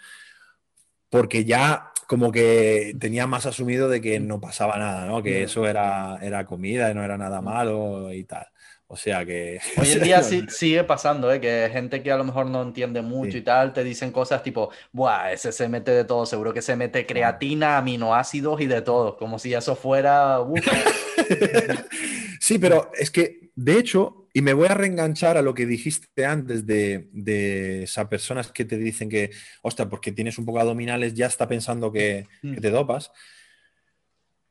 porque 1.10 1.44
ya 1.44 1.92
como 2.06 2.32
que 2.32 2.96
tenía 2.98 3.26
más 3.26 3.44
asumido 3.44 3.88
de 3.88 4.00
que 4.00 4.18
no 4.18 4.40
pasaba 4.40 4.78
nada, 4.78 5.06
¿no? 5.06 5.22
Que 5.22 5.42
eso 5.42 5.66
era, 5.66 6.18
era 6.22 6.46
comida 6.46 6.90
y 6.90 6.94
no 6.94 7.04
era 7.04 7.18
nada 7.18 7.42
malo 7.42 8.12
y 8.12 8.24
tal. 8.24 8.46
O 8.86 8.96
sea 8.96 9.26
que... 9.26 9.60
Hoy 9.76 9.90
en 9.90 10.02
día 10.02 10.22
sí, 10.22 10.46
sigue 10.48 10.84
pasando, 10.84 11.30
¿eh? 11.30 11.40
Que 11.40 11.68
gente 11.70 12.02
que 12.02 12.10
a 12.10 12.16
lo 12.16 12.24
mejor 12.24 12.46
no 12.46 12.62
entiende 12.62 13.02
mucho 13.02 13.36
y 13.36 13.42
tal, 13.42 13.74
te 13.74 13.84
dicen 13.84 14.10
cosas 14.10 14.42
tipo, 14.42 14.70
buah, 14.90 15.32
ese 15.32 15.52
se 15.52 15.68
mete 15.68 15.90
de 15.90 16.04
todo, 16.04 16.24
seguro 16.24 16.54
que 16.54 16.62
se 16.62 16.76
mete 16.76 17.04
creatina, 17.04 17.76
aminoácidos 17.76 18.58
y 18.62 18.66
de 18.66 18.80
todo, 18.80 19.18
como 19.18 19.38
si 19.38 19.52
eso 19.52 19.76
fuera... 19.76 20.38
sí, 22.40 22.58
pero 22.58 22.90
es 22.98 23.10
que, 23.10 23.50
de 23.54 23.78
hecho, 23.78 24.17
y 24.38 24.40
me 24.40 24.52
voy 24.52 24.68
a 24.68 24.74
reenganchar 24.74 25.36
a 25.36 25.42
lo 25.42 25.52
que 25.52 25.66
dijiste 25.66 26.24
antes 26.24 26.64
de, 26.64 27.82
esas 27.82 28.06
personas 28.06 28.52
que 28.52 28.64
te 28.64 28.78
dicen 28.78 29.08
que, 29.08 29.32
ostras, 29.62 29.88
porque 29.88 30.12
tienes 30.12 30.38
un 30.38 30.44
poco 30.44 30.60
abdominales, 30.60 31.14
ya 31.14 31.26
está 31.26 31.48
pensando 31.48 31.90
que, 31.90 32.28
mm. 32.42 32.54
te 32.58 32.70
dopas. 32.70 33.10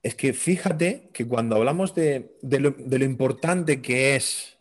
Es 0.03 0.13
que 0.15 0.33
fíjate 0.33 1.09
que 1.13 1.25
cuando 1.25 1.55
hablamos 1.55 1.95
de, 1.95 2.37
lo, 2.41 2.71
de, 2.71 2.99
lo, 2.99 3.05
importante 3.05 3.81
que 3.81 4.17
es 4.17 4.57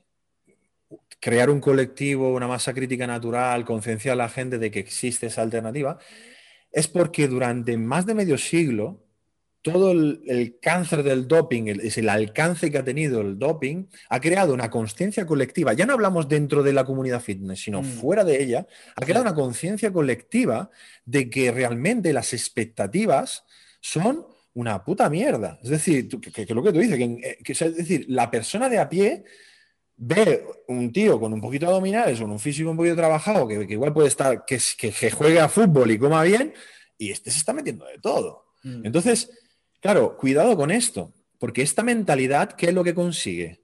crear 1.18 1.50
un 1.50 1.58
colectivo, 1.58 2.32
una 2.32 2.46
masa 2.46 2.72
crítica 2.72 3.08
natural, 3.08 3.64
concienciar 3.64 4.12
a 4.12 4.16
la 4.16 4.28
gente 4.28 4.58
de 4.58 4.70
que 4.70 4.78
existe 4.78 5.26
esa 5.26 5.42
alternativa, 5.42 5.98
es 6.70 6.86
porque 6.86 7.26
durante 7.26 7.76
más 7.76 8.06
de 8.06 8.14
medio 8.14 8.38
siglo 8.38 9.05
todo 9.66 9.90
el, 9.90 10.58
cáncer 10.62 11.02
del 11.02 11.26
doping, 11.26 11.66
el, 11.66 11.80
es 11.80 11.98
el 11.98 12.08
alcance 12.08 12.70
que 12.70 12.78
ha 12.78 12.84
tenido 12.84 13.20
el 13.20 13.36
doping, 13.36 13.86
ha 14.08 14.20
creado 14.20 14.54
una 14.54 14.70
conciencia 14.70 15.26
colectiva. 15.26 15.72
Ya 15.72 15.86
no 15.86 15.94
hablamos 15.94 16.28
dentro 16.28 16.62
de 16.62 16.72
la 16.72 16.84
comunidad 16.84 17.20
fitness, 17.20 17.62
sino 17.62 17.82
mm. 17.82 17.84
fuera 17.84 18.22
de 18.22 18.40
ella. 18.40 18.64
Ha 18.94 19.04
creado 19.04 19.22
una 19.22 19.34
conciencia 19.34 19.92
colectiva 19.92 20.70
de 21.04 21.28
que 21.28 21.50
realmente 21.50 22.12
las 22.12 22.32
expectativas 22.32 23.44
son 23.80 24.24
una 24.54 24.84
puta 24.84 25.10
mierda. 25.10 25.58
Es 25.64 25.70
decir, 25.70 26.08
que, 26.08 26.54
lo 26.54 26.62
que 26.62 26.72
tú 26.72 26.78
dices, 26.78 26.96
que, 26.96 27.52
es 27.52 27.76
decir, 27.76 28.06
la 28.08 28.30
persona 28.30 28.68
de 28.68 28.78
a 28.78 28.88
pie 28.88 29.24
ve 29.96 30.46
un 30.68 30.92
tío 30.92 31.18
con 31.18 31.32
un 31.32 31.40
poquito 31.40 31.66
de 31.66 31.72
abdominales, 31.72 32.20
con 32.20 32.30
un 32.30 32.38
físico 32.38 32.70
un 32.70 32.76
poquito 32.76 32.94
trabajado, 32.94 33.48
que, 33.48 33.66
igual 33.68 33.92
puede 33.92 34.06
estar, 34.06 34.44
que, 34.46 34.60
que, 34.78 35.10
juegue 35.10 35.40
a 35.40 35.48
fútbol 35.48 35.90
y 35.90 35.98
coma 35.98 36.22
bien, 36.22 36.54
y 36.96 37.10
este 37.10 37.32
se 37.32 37.38
está 37.38 37.52
metiendo 37.52 37.84
de 37.86 37.98
todo. 37.98 38.44
Mm. 38.62 38.86
Entonces, 38.86 39.28
Claro, 39.80 40.16
cuidado 40.16 40.56
con 40.56 40.70
esto, 40.70 41.12
porque 41.38 41.62
esta 41.62 41.82
mentalidad, 41.82 42.52
¿qué 42.52 42.66
es 42.66 42.74
lo 42.74 42.84
que 42.84 42.94
consigue? 42.94 43.62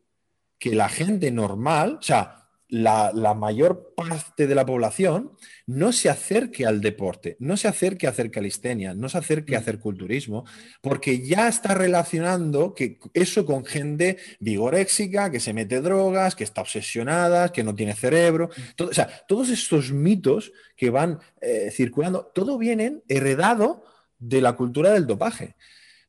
Que 0.58 0.74
la 0.74 0.88
gente 0.88 1.30
normal, 1.30 1.98
o 2.00 2.02
sea, 2.02 2.42
la, 2.72 3.34
mayor 3.34 3.92
parte 3.94 4.46
de 4.46 4.54
la 4.54 4.64
población 4.64 5.32
no 5.66 5.92
se 5.92 6.08
acerque 6.08 6.64
al 6.64 6.80
deporte, 6.80 7.36
no 7.38 7.58
se 7.58 7.68
acerque 7.68 8.06
a 8.06 8.10
hacer 8.10 8.30
calistenia, 8.30 8.94
no 8.94 9.10
se 9.10 9.18
acerque 9.18 9.54
a 9.54 9.58
mm. 9.58 9.62
hacer 9.62 9.78
culturismo, 9.78 10.46
porque 10.80 11.20
ya 11.20 11.48
está 11.48 11.74
relacionando 11.74 12.72
que 12.72 12.98
eso 13.12 13.44
con 13.44 13.66
gente 13.66 14.16
vigoréxica, 14.40 15.30
que 15.30 15.38
se 15.38 15.52
mete 15.52 15.82
drogas, 15.82 16.34
que 16.34 16.44
está 16.44 16.62
obsesionada, 16.62 17.52
que 17.52 17.62
no 17.62 17.74
tiene 17.74 17.94
cerebro. 17.94 18.48
Mm. 18.78 18.82
o 18.84 18.94
sea, 18.94 19.22
todos 19.28 19.50
estos 19.50 19.92
mitos 19.92 20.50
que 20.74 20.88
van 20.88 21.20
eh, 21.42 21.70
circulando, 21.70 22.32
todo 22.34 22.56
vienen 22.56 23.02
heredado 23.06 23.84
de 24.18 24.40
la 24.40 24.54
cultura 24.54 24.92
del 24.92 25.06
dopaje. 25.06 25.56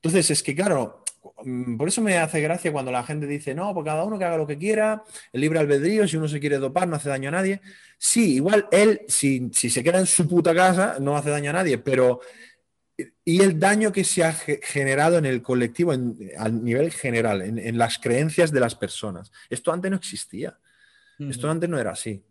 Entonces, 0.04 0.32
es 0.32 0.43
que 0.43 0.54
claro, 0.54 1.06
mm, 1.45 1.78
por 1.78 1.88
eso 1.88 2.01
me 2.01 2.18
hace 2.18 2.41
gracia 2.41 2.74
cuando 2.74 2.91
la 2.91 3.04
gente 3.04 3.26
dice, 3.26 3.56
no, 3.56 3.74
pues 3.74 3.86
cada 3.86 4.04
uno 4.04 4.20
que 4.20 4.26
haga 4.26 4.36
lo 4.36 4.45
que 4.45 4.58
quiera, 4.58 5.01
el 5.32 5.39
libre 5.39 5.60
albedrío, 5.60 6.06
si 6.06 6.18
uno 6.18 6.28
se 6.28 6.41
quiere 6.41 6.58
dopar, 6.58 6.89
no 6.89 6.97
hace 6.97 7.08
daño 7.08 7.30
a 7.30 7.32
nadie. 7.32 7.62
Sí, 7.97 8.36
igual 8.36 8.68
él, 8.70 9.04
si, 9.08 9.49
se 9.54 9.82
queda 9.82 9.99
en 9.99 10.06
su 10.06 10.28
puta 10.28 10.54
casa, 10.54 10.97
no 10.99 11.16
hace 11.16 11.30
daño 11.30 11.51
a 11.51 11.54
nadie, 11.54 11.78
pero 11.78 12.20
y 13.24 13.41
el 13.41 13.58
daño 13.58 13.93
que 13.93 14.04
se 14.04 14.26
ha 14.26 14.34
generado 14.34 15.18
en 15.18 15.26
el 15.26 15.41
colectivo 15.41 15.93
a 15.93 16.49
nivel 16.49 16.91
general, 16.91 17.41
en, 17.41 17.78
las 17.78 17.97
creencias 17.97 18.51
de 18.51 18.60
las 18.60 18.76
personas. 18.76 19.32
Esto 19.49 19.72
antes 19.72 19.89
no 19.89 19.97
existía. 19.97 20.60
Esto 21.18 21.49
antes 21.49 21.70
no 21.70 21.80
era 21.80 21.91
así. 21.91 22.22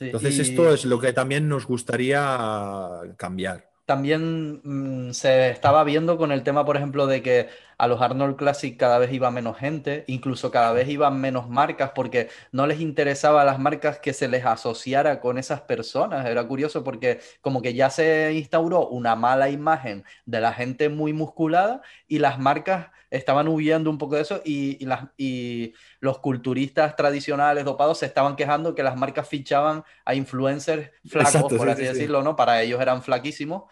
Entonces, 0.00 0.38
esto 0.38 0.72
es 0.72 0.86
lo 0.86 0.98
que 0.98 1.12
también 1.12 1.46
nos 1.46 1.66
gustaría 1.66 3.00
cambiar 3.18 3.68
también 3.88 4.60
mm, 4.64 5.12
se 5.14 5.48
estaba 5.48 5.82
viendo 5.82 6.18
con 6.18 6.30
el 6.30 6.42
tema, 6.42 6.66
por 6.66 6.76
ejemplo, 6.76 7.06
de 7.06 7.22
que 7.22 7.48
a 7.78 7.88
los 7.88 8.02
Arnold 8.02 8.36
Classic 8.36 8.76
cada 8.76 8.98
vez 8.98 9.10
iba 9.14 9.30
menos 9.30 9.56
gente, 9.56 10.04
incluso 10.08 10.50
cada 10.50 10.72
vez 10.72 10.88
iban 10.90 11.18
menos 11.18 11.48
marcas, 11.48 11.92
porque 11.94 12.28
no 12.52 12.66
les 12.66 12.80
interesaba 12.80 13.46
las 13.46 13.58
marcas 13.58 13.98
que 13.98 14.12
se 14.12 14.28
les 14.28 14.44
asociara 14.44 15.20
con 15.20 15.38
esas 15.38 15.62
personas. 15.62 16.26
Era 16.26 16.46
curioso 16.46 16.84
porque 16.84 17.20
como 17.40 17.62
que 17.62 17.72
ya 17.72 17.88
se 17.88 18.34
instauró 18.34 18.86
una 18.88 19.16
mala 19.16 19.48
imagen 19.48 20.04
de 20.26 20.42
la 20.42 20.52
gente 20.52 20.90
muy 20.90 21.14
musculada 21.14 21.80
y 22.06 22.18
las 22.18 22.38
marcas 22.38 22.88
estaban 23.10 23.48
huyendo 23.48 23.90
un 23.90 23.98
poco 23.98 24.16
de 24.16 24.22
eso 24.22 24.42
y, 24.44 24.84
las, 24.84 25.08
y 25.16 25.72
los 26.00 26.18
culturistas 26.18 26.96
tradicionales 26.96 27.64
dopados 27.64 27.98
se 27.98 28.06
estaban 28.06 28.36
quejando 28.36 28.74
que 28.74 28.82
las 28.82 28.96
marcas 28.96 29.28
fichaban 29.28 29.84
a 30.04 30.14
influencers 30.14 30.90
flacos, 31.06 31.52
por 31.54 31.70
así 31.70 31.84
decirlo, 31.84 32.22
¿no? 32.22 32.36
Para 32.36 32.62
ellos 32.62 32.80
eran 32.80 33.02
flaquísimos 33.02 33.64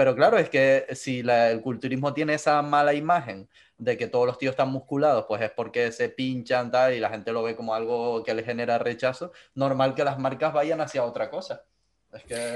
pero 0.00 0.16
claro, 0.16 0.38
es 0.38 0.48
que 0.48 0.86
si 0.92 1.20
el 1.20 1.60
culturismo 1.60 2.14
tiene 2.14 2.32
esa 2.32 2.62
mala 2.62 2.94
imagen 2.94 3.50
de 3.76 3.98
que 3.98 4.06
todos 4.06 4.26
los 4.26 4.38
tíos 4.38 4.52
están 4.52 4.70
musculados, 4.70 5.26
pues 5.28 5.42
es 5.42 5.50
porque 5.50 5.92
se 5.92 6.08
pinchan 6.08 6.70
tal 6.70 6.94
y 6.94 7.00
la 7.00 7.10
gente 7.10 7.32
lo 7.32 7.42
ve 7.42 7.54
como 7.54 7.74
algo 7.74 8.22
que 8.24 8.32
le 8.32 8.42
genera 8.42 8.78
rechazo. 8.78 9.32
Normal 9.54 9.94
que 9.94 10.02
las 10.02 10.18
marcas 10.18 10.54
vayan 10.54 10.80
hacia 10.80 11.04
otra 11.04 11.28
cosa. 11.28 11.64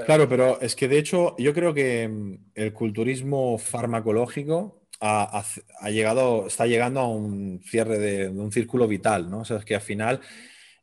Claro, 0.06 0.26
pero 0.26 0.58
es 0.62 0.74
que 0.74 0.88
de 0.88 0.96
hecho 0.96 1.36
yo 1.36 1.52
creo 1.52 1.74
que 1.74 2.08
mm, 2.08 2.34
el 2.54 2.72
culturismo 2.72 3.58
farmacológico 3.58 4.83
ha, 5.04 5.90
llegado, 5.90 6.46
está 6.46 6.66
llegando 6.66 7.00
a 7.00 7.08
un 7.08 7.60
cierre 7.64 7.98
de, 7.98 8.28
un 8.28 8.52
círculo 8.52 8.88
vital, 8.88 9.30
¿no? 9.30 9.40
O 9.40 9.44
sea, 9.44 9.58
es 9.58 9.64
que 9.64 9.74
al 9.74 9.80
final 9.80 10.20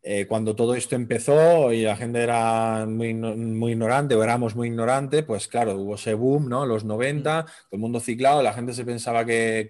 eh, 0.03 0.25
cuando 0.27 0.55
todo 0.55 0.73
esto 0.73 0.95
empezó 0.95 1.71
y 1.71 1.83
la 1.83 1.95
gente 1.95 2.21
era 2.21 2.85
muy, 2.87 3.13
muy 3.13 3.73
ignorante 3.73 4.15
o 4.15 4.23
éramos 4.23 4.55
muy 4.55 4.67
ignorantes, 4.67 5.23
pues 5.23 5.47
claro, 5.47 5.75
hubo 5.75 5.95
ese 5.95 6.15
boom, 6.15 6.49
¿no? 6.49 6.65
Los 6.65 6.83
90, 6.85 7.45
todo 7.45 7.53
el 7.71 7.79
mundo 7.79 7.99
ciclado, 7.99 8.41
la 8.41 8.53
gente 8.53 8.73
se 8.73 8.83
pensaba 8.83 9.25
que, 9.25 9.69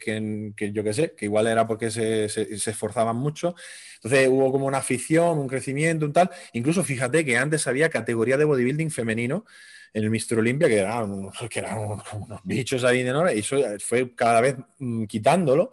que, 0.55 0.71
yo 0.71 0.83
qué 0.83 0.93
sé, 0.93 1.13
que 1.15 1.25
igual 1.25 1.47
era 1.47 1.67
porque 1.67 1.91
se, 1.91 2.29
se, 2.29 2.53
esforzaban 2.53 3.17
mucho. 3.17 3.55
Entonces 3.95 4.27
hubo 4.29 4.51
como 4.51 4.65
una 4.67 4.79
afición, 4.79 5.37
un 5.37 5.47
crecimiento, 5.47 6.05
un 6.05 6.13
tal. 6.13 6.29
Incluso 6.53 6.83
fíjate 6.83 7.25
que 7.25 7.37
antes 7.37 7.67
había 7.67 7.89
categoría 7.89 8.37
de 8.37 8.45
bodybuilding 8.45 8.91
femenino 8.91 9.45
en 9.93 10.03
el 10.03 10.09
Mister 10.09 10.39
Olympia, 10.39 10.67
que 10.67 10.79
eran, 10.79 11.29
que 11.49 11.59
eran 11.59 11.79
unos, 11.79 12.39
bichos 12.43 12.83
ahí 12.83 13.03
de 13.03 13.35
y 13.35 13.39
eso 13.39 13.57
fue 13.79 14.13
cada 14.15 14.41
vez 14.41 14.55
mm, 14.79 15.05
quitándolo. 15.05 15.71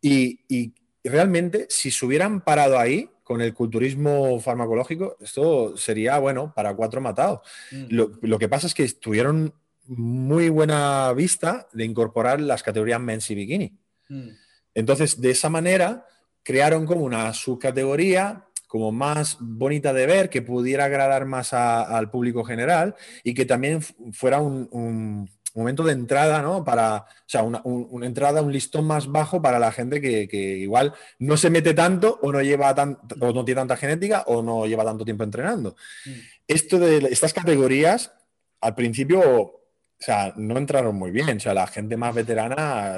Y, 0.00 0.40
y 0.48 0.72
realmente, 1.04 1.66
si 1.68 1.90
se 1.90 2.04
hubieran 2.04 2.40
parado 2.40 2.78
ahí, 2.78 3.08
con 3.22 3.40
el 3.40 3.54
culturismo 3.54 4.38
farmacológico, 4.40 5.16
esto 5.20 5.76
sería, 5.76 6.18
bueno, 6.18 6.52
para 6.54 6.74
cuatro 6.74 7.00
matados. 7.00 7.40
Mm. 7.70 7.86
Lo, 8.20 8.38
que 8.38 8.48
pasa 8.48 8.66
es 8.66 8.74
que 8.74 8.86
tuvieron 8.88 9.54
muy 9.86 10.48
buena 10.48 11.12
vista 11.14 11.66
de 11.72 11.84
incorporar 11.84 12.40
las 12.40 12.62
categorías 12.62 13.00
men's 13.00 13.30
y 13.30 13.34
bikini. 13.34 13.78
Mm. 14.08 14.28
Entonces, 14.74 15.20
de 15.20 15.30
esa 15.30 15.48
manera, 15.48 16.06
crearon 16.42 16.84
como 16.84 17.04
una 17.04 17.32
subcategoría 17.32 18.44
como 18.72 18.90
más 18.90 19.36
bonita 19.38 19.92
de 19.92 20.06
ver, 20.06 20.30
que 20.30 20.40
pudiera 20.40 20.86
agradar 20.86 21.26
más 21.26 21.52
al 21.52 22.10
público 22.10 22.42
general 22.42 22.94
y 23.22 23.34
que 23.34 23.44
también 23.44 23.82
fuera 24.12 24.40
un 24.40 25.28
momento 25.54 25.82
de 25.84 25.92
entrada, 25.92 26.42
¿no? 26.42 26.64
Para, 26.64 26.96
o 26.96 27.04
sea, 27.26 27.42
una, 27.42 27.62
entrada, 28.06 28.42
un 28.42 28.52
listón 28.52 28.86
más 28.86 29.08
bajo 29.10 29.42
para 29.42 29.58
la 29.58 29.72
gente 29.72 30.00
que, 30.00 30.56
igual 30.58 30.94
no 31.18 31.36
se 31.36 31.50
mete 31.50 31.74
tanto 31.74 32.18
o 32.22 32.32
no 32.32 32.40
lleva 32.42 32.74
tan, 32.74 32.98
o 33.20 33.32
no 33.32 33.44
tiene 33.44 33.60
tanta 33.60 33.76
genética 33.76 34.24
o 34.26 34.42
no 34.42 34.66
lleva 34.66 34.84
tanto 34.84 35.04
tiempo 35.04 35.24
entrenando. 35.24 35.76
Mm. 36.06 36.10
Esto 36.48 36.78
de 36.78 36.98
estas 37.10 37.32
categorías, 37.32 38.12
al 38.60 38.74
principio 38.74 39.61
o 40.02 40.04
sea, 40.04 40.32
no 40.36 40.58
entraron 40.58 40.96
muy 40.96 41.12
bien. 41.12 41.36
O 41.36 41.40
sea, 41.40 41.54
la 41.54 41.68
gente 41.68 41.96
más 41.96 42.12
veterana 42.12 42.96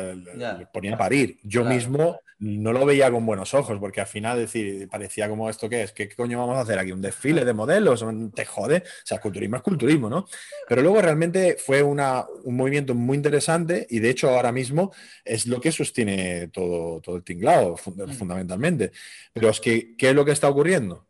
ponía 0.73 0.95
a 0.95 0.97
parir. 0.97 1.39
Yo 1.43 1.63
mismo 1.63 2.19
no 2.39 2.73
lo 2.73 2.87
veía 2.87 3.11
con 3.11 3.27
buenos 3.27 3.53
ojos, 3.53 3.79
porque 3.79 4.01
al 4.01 4.07
final 4.07 4.39
decir, 4.39 4.89
parecía 4.89 5.29
como 5.29 5.51
esto 5.51 5.69
que 5.69 5.83
es, 5.83 5.93
¿qué 5.93 6.09
coño 6.09 6.39
vamos 6.39 6.57
a 6.57 6.63
hacer 6.63 6.79
aquí? 6.79 6.93
¿Un 6.93 7.03
desfile 7.03 7.45
de 7.45 7.53
modelos? 7.53 8.03
Te 8.35 8.47
jode. 8.47 8.79
O 8.79 9.07
sea, 9.07 9.21
culturismo 9.21 9.57
es 9.57 9.63
culturismo, 9.63 10.09
¿no? 10.09 10.27
Pero 10.67 10.81
luego 10.81 11.03
realmente 11.03 11.59
fue 11.59 11.83
una, 11.83 12.25
un 12.45 12.57
movimiento 12.57 12.95
muy 12.95 13.19
interesante 13.19 13.87
y 13.91 13.99
de 13.99 14.09
hecho 14.09 14.31
ahora 14.31 14.51
mismo 14.51 14.91
es 15.27 15.47
lo 15.47 15.61
que 15.61 15.73
sostiene 15.73 16.49
todo, 16.49 17.03
todo 17.03 17.17
el 17.17 17.23
tinglado, 17.23 17.75
mm. 17.75 18.13
fundamentalmente. 18.13 18.93
Pero 19.35 19.51
es 19.51 19.61
que, 19.61 19.95
¿qué 19.95 20.09
es 20.09 20.15
lo 20.15 20.25
que 20.25 20.33
está 20.33 20.49
ocurriendo? 20.49 21.07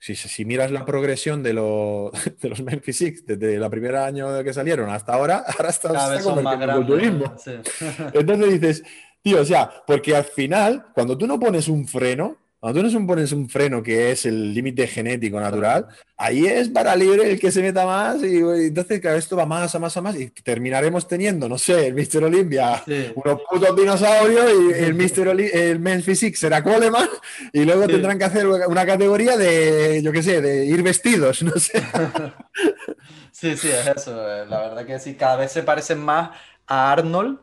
Si, 0.00 0.44
miras 0.44 0.70
la 0.70 0.84
progresión 0.84 1.42
de, 1.42 1.52
los 1.52 2.12
de 2.40 2.48
los 2.48 2.62
Memphis 2.62 2.96
Six 2.96 3.26
desde 3.26 3.56
el 3.56 3.70
primer 3.70 3.96
año 3.96 4.42
que 4.44 4.52
salieron 4.52 4.90
hasta 4.90 5.14
ahora, 5.14 5.44
ahora 5.58 5.70
está, 5.70 5.88
está 5.88 6.76
el 6.76 6.86
turismo. 6.86 7.34
Entonces 8.12 8.60
dices, 8.60 8.84
tío, 9.22 9.40
o 9.40 9.44
sea, 9.44 9.70
porque 9.86 10.14
al 10.14 10.24
final, 10.24 10.86
cuando 10.94 11.18
tú 11.18 11.26
no 11.26 11.38
pones 11.38 11.68
un 11.68 11.86
freno, 11.86 12.36
cuando 12.60 12.82
tú 12.82 12.90
no 12.98 13.06
pones 13.06 13.30
un 13.30 13.48
freno 13.48 13.82
que 13.82 14.10
es 14.10 14.26
el 14.26 14.52
límite 14.52 14.88
genético 14.88 15.38
natural, 15.38 15.86
ahí 16.16 16.44
es 16.46 16.68
para 16.68 16.96
libre 16.96 17.30
el 17.30 17.38
que 17.38 17.52
se 17.52 17.62
meta 17.62 17.86
más 17.86 18.20
y, 18.22 18.38
entonces 18.38 19.00
cada 19.00 19.16
esto 19.16 19.36
va 19.36 19.46
más 19.46 19.72
a 19.74 19.78
más 19.78 19.96
a 19.96 20.00
más 20.00 20.16
y 20.16 20.30
terminaremos 20.30 21.06
teniendo, 21.06 21.48
no 21.48 21.56
sé, 21.56 21.86
el 21.86 21.94
Mr. 21.94 22.24
Olympia, 22.24 22.82
unos 23.14 23.42
putos 23.48 23.76
dinosaurios 23.76 24.50
y 24.50 24.72
el 24.82 24.94
Mr. 24.96 25.40
el 25.40 25.78
Men's 25.78 26.04
Physique 26.04 26.36
será 26.36 26.62
Coleman 26.62 27.08
y 27.52 27.64
luego 27.64 27.86
tendrán 27.86 28.18
que 28.18 28.24
hacer 28.24 28.46
una 28.46 28.84
categoría 28.84 29.36
de, 29.36 30.02
yo 30.02 30.10
qué 30.10 30.22
sé, 30.22 30.40
de 30.40 30.66
ir 30.66 30.82
vestidos, 30.82 31.42
no 31.42 31.52
sé. 31.52 31.82
Sí, 33.30 33.56
sí, 33.56 33.68
es 33.68 33.86
eso. 33.86 34.16
La 34.46 34.58
verdad 34.58 34.84
que 34.84 34.98
sí, 34.98 35.14
cada 35.14 35.36
vez 35.36 35.52
se 35.52 35.62
parecen 35.62 36.00
más 36.00 36.30
a 36.66 36.90
Arnold, 36.90 37.38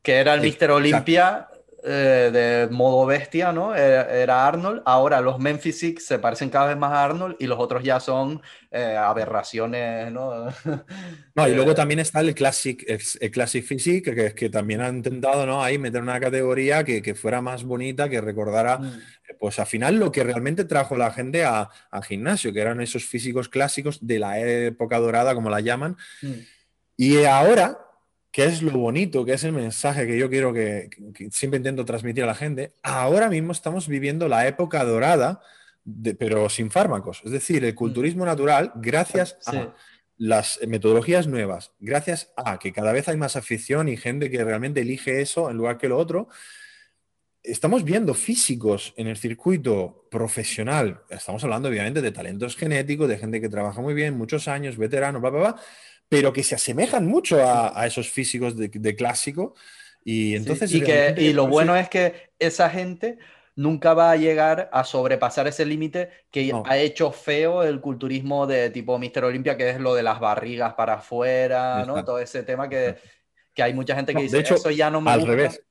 que 0.00 0.14
era 0.14 0.32
el 0.32 0.40
Mr. 0.40 0.70
Olympia 0.70 1.48
eh, 1.84 2.30
de 2.32 2.74
modo 2.74 3.06
bestia, 3.06 3.52
¿no? 3.52 3.72
Era, 3.74 4.46
Arnold. 4.46 4.82
Ahora 4.84 5.20
los 5.20 5.38
Memphis 5.38 5.78
Six 5.78 6.04
se 6.04 6.18
parecen 6.18 6.50
cada 6.50 6.66
vez 6.66 6.76
más 6.76 6.92
a 6.92 7.04
Arnold 7.04 7.36
y 7.38 7.46
los 7.46 7.58
otros 7.60 7.84
ya 7.84 8.00
son 8.00 8.42
eh, 8.72 8.96
aberraciones, 8.98 10.10
¿no? 10.10 10.46
no, 11.34 11.48
y 11.48 11.54
luego 11.54 11.70
eh, 11.72 11.74
también 11.74 12.00
está 12.00 12.20
el 12.20 12.34
Classic, 12.34 12.84
el 13.20 13.30
Classic 13.30 13.64
Physique, 13.64 14.12
que, 14.12 14.34
que 14.34 14.50
también 14.50 14.80
han 14.80 14.96
intentado, 14.96 15.46
¿no? 15.46 15.62
Ahí 15.62 15.78
meter 15.78 16.02
una 16.02 16.18
categoría 16.18 16.82
que, 16.82 17.00
que 17.00 17.14
fuera 17.14 17.40
más 17.40 17.62
bonita, 17.62 18.08
que 18.08 18.20
recordara, 18.20 18.78
mm. 18.78 19.00
pues 19.38 19.60
al 19.60 19.66
final 19.66 19.96
lo 19.96 20.10
que 20.10 20.24
realmente 20.24 20.64
trajo 20.64 20.96
la 20.96 21.12
gente 21.12 21.44
al 21.44 21.68
gimnasio, 22.02 22.52
que 22.52 22.60
eran 22.60 22.80
esos 22.80 23.04
físicos 23.04 23.48
clásicos 23.48 24.04
de 24.04 24.18
la 24.18 24.40
época 24.40 24.98
dorada, 24.98 25.32
como 25.32 25.48
la 25.48 25.60
llaman. 25.60 25.96
Mm. 26.22 26.32
Y 26.96 27.24
ahora 27.24 27.78
¿Qué 28.30 28.44
es 28.44 28.62
lo 28.62 28.72
bonito, 28.72 29.24
que 29.24 29.32
es 29.32 29.44
el 29.44 29.52
mensaje 29.52 30.06
que 30.06 30.18
yo 30.18 30.28
quiero 30.28 30.52
que, 30.52 30.90
siempre 31.30 31.58
intento 31.58 31.84
transmitir 31.84 32.24
a 32.24 32.26
la 32.26 32.34
gente. 32.34 32.72
Ahora 32.82 33.30
mismo 33.30 33.52
estamos 33.52 33.88
viviendo 33.88 34.28
la 34.28 34.46
época 34.46 34.84
dorada, 34.84 35.40
pero 36.18 36.48
sin 36.50 36.70
fármacos. 36.70 37.22
Es 37.24 37.32
decir, 37.32 37.64
el 37.64 37.74
culturismo 37.74 38.26
natural, 38.26 38.72
gracias 38.76 39.38
a 39.46 39.74
las 40.18 40.60
metodologías 40.66 41.26
nuevas, 41.26 41.72
gracias 41.78 42.32
a 42.36 42.58
que 42.58 42.72
cada 42.72 42.92
vez 42.92 43.08
hay 43.08 43.16
más 43.16 43.36
afición 43.36 43.88
y 43.88 43.96
gente 43.96 44.30
que 44.30 44.44
realmente 44.44 44.82
elige 44.82 45.22
eso 45.22 45.50
en 45.50 45.56
lugar 45.56 45.78
que 45.78 45.88
lo 45.88 45.96
otro, 45.96 46.28
estamos 47.42 47.82
viendo 47.82 48.12
físicos 48.12 48.92
en 48.98 49.06
el 49.06 49.16
circuito 49.16 50.06
profesional. 50.10 51.00
Estamos 51.08 51.42
hablando, 51.44 51.70
obviamente, 51.70 52.02
de 52.02 52.12
talentos 52.12 52.56
genéticos, 52.56 53.08
de 53.08 53.16
gente 53.16 53.40
que 53.40 53.48
trabaja 53.48 53.80
muy 53.80 53.94
bien, 53.94 54.18
muchos 54.18 54.48
años, 54.48 54.76
veteranos, 54.76 55.22
bla, 55.22 55.30
bla, 55.30 55.40
bla 55.40 55.62
pero 56.08 56.32
que 56.32 56.42
se 56.42 56.54
asemejan 56.54 57.06
mucho 57.06 57.38
a, 57.42 57.86
esos 57.86 58.08
físicos 58.08 58.56
de, 58.56 58.96
clásico. 58.96 59.54
Y 60.04 60.34
entonces. 60.34 60.72
y, 60.72 60.80
que, 60.82 61.14
y 61.18 61.32
lo 61.32 61.46
bueno 61.46 61.76
es 61.76 61.88
que 61.88 62.30
esa 62.38 62.70
gente 62.70 63.18
nunca 63.56 63.92
va 63.92 64.12
a 64.12 64.16
llegar 64.16 64.70
a 64.72 64.84
sobrepasar 64.84 65.48
ese 65.48 65.66
límite 65.66 66.10
que 66.30 66.52
ha 66.64 66.78
hecho 66.78 67.10
feo 67.10 67.64
el 67.64 67.80
culturismo 67.80 68.46
de 68.46 68.70
tipo 68.70 68.98
Mister 68.98 69.24
Olimpia, 69.24 69.56
que 69.56 69.68
es 69.68 69.80
lo 69.80 69.94
de 69.94 70.04
las 70.04 70.20
barrigas 70.20 70.74
para 70.74 70.94
afuera, 70.94 71.84
¿no? 71.84 72.04
Todo 72.04 72.20
ese 72.20 72.44
tema 72.44 72.68
que, 72.68 72.96
que 73.52 73.62
hay 73.62 73.74
mucha 73.74 73.96
gente 73.96 74.14
que 74.14 74.22
dice, 74.22 74.36
de 74.36 74.42
hecho, 74.42 74.54
eso 74.54 74.70
ya 74.70 74.90
no 74.90 75.00
me 75.00 75.10
al 75.10 75.26
Revés. 75.26 75.62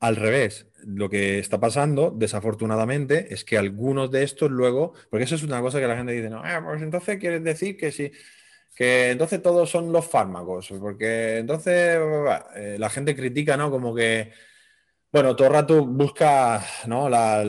Al 0.00 0.16
revés, 0.16 0.66
lo 0.84 1.08
que 1.08 1.38
está 1.38 1.60
pasando, 1.60 2.10
desafortunadamente, 2.10 3.32
es 3.32 3.42
que 3.42 3.56
algunos 3.56 4.10
de 4.10 4.22
estos 4.22 4.50
luego, 4.50 4.92
porque 5.08 5.24
eso 5.24 5.34
es 5.34 5.42
una 5.42 5.62
cosa 5.62 5.80
que 5.80 5.86
la 5.86 5.96
gente 5.96 6.12
dice, 6.12 6.28
no, 6.28 6.42
ah, 6.44 6.62
pues 6.62 6.82
entonces 6.82 7.18
quieres 7.18 7.42
decir 7.42 7.78
que 7.78 7.90
si, 7.90 8.12
que 8.74 9.10
entonces 9.10 9.40
todos 9.40 9.70
son 9.70 9.92
los 9.92 10.06
fármacos, 10.06 10.72
porque 10.80 11.38
entonces 11.38 11.98
eh, 12.56 12.76
la 12.78 12.90
gente 12.90 13.14
critica, 13.14 13.56
¿no? 13.56 13.70
Como 13.70 13.94
que, 13.94 14.32
bueno, 15.12 15.36
todo 15.36 15.46
el 15.48 15.54
rato 15.54 15.86
busca, 15.86 16.64
¿no? 16.86 17.08
La, 17.08 17.44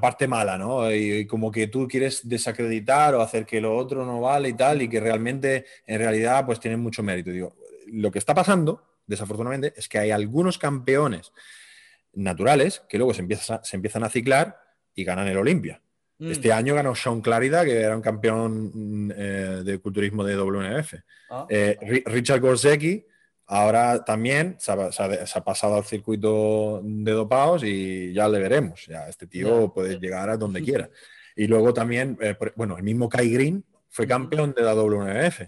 parte 0.00 0.28
mala, 0.28 0.56
¿no? 0.56 0.90
Y, 0.92 1.26
como 1.26 1.50
que 1.50 1.66
tú 1.66 1.88
quieres 1.88 2.28
desacreditar 2.28 3.14
o 3.16 3.22
hacer 3.22 3.44
que 3.44 3.60
lo 3.60 3.76
otro 3.76 4.06
no 4.06 4.20
vale 4.20 4.50
y 4.50 4.54
tal, 4.54 4.82
y 4.82 4.88
que 4.88 5.00
realmente, 5.00 5.66
en 5.86 5.98
realidad, 5.98 6.46
pues 6.46 6.60
tienen 6.60 6.80
mucho 6.80 7.02
mérito. 7.02 7.30
Digo, 7.30 7.56
lo 7.88 8.12
que 8.12 8.20
está 8.20 8.34
pasando, 8.34 8.84
desafortunadamente, 9.06 9.74
es 9.76 9.88
que 9.88 9.98
hay 9.98 10.12
algunos 10.12 10.58
campeones 10.58 11.32
naturales 12.12 12.84
que 12.88 12.98
luego 12.98 13.14
se, 13.14 13.26
se 13.62 13.76
empiezan 13.76 14.04
a 14.04 14.08
ciclar 14.08 14.60
y 14.94 15.02
ganan 15.02 15.26
el 15.26 15.38
Olimpia. 15.38 15.82
Este 16.30 16.48
mm. 16.50 16.52
año 16.52 16.74
ganó 16.74 16.94
Sean 16.94 17.20
Clarida, 17.20 17.64
que 17.64 17.80
era 17.80 17.96
un 17.96 18.02
campeón 18.02 18.70
mm, 18.74 19.12
eh, 19.16 19.62
de 19.64 19.78
culturismo 19.78 20.24
de 20.24 20.36
WNF. 20.36 20.94
Ah. 21.30 21.46
Eh, 21.48 22.02
Richard 22.06 22.40
Gorsecki, 22.40 23.04
ahora 23.46 24.04
también 24.04 24.56
se 24.58 24.72
ha, 24.72 25.44
pasado 25.44 25.76
al 25.76 25.84
circuito 25.84 26.80
de 26.82 27.12
dopados 27.12 27.64
y 27.64 28.12
ya 28.12 28.28
le 28.28 28.38
veremos. 28.38 28.86
Ya 28.86 29.08
este 29.08 29.26
tío 29.26 29.72
puede 29.72 29.98
llegar 29.98 30.30
a 30.30 30.36
donde 30.36 30.62
quiera. 30.62 30.88
Y 31.34 31.46
luego 31.46 31.72
también, 31.72 32.18
eh, 32.20 32.36
bueno, 32.56 32.76
el 32.76 32.82
mismo 32.82 33.08
Kai 33.08 33.30
Green 33.30 33.64
fue 33.88 34.06
campeón 34.06 34.54
de 34.54 34.62
la 34.62 34.74
WNF. 34.74 35.42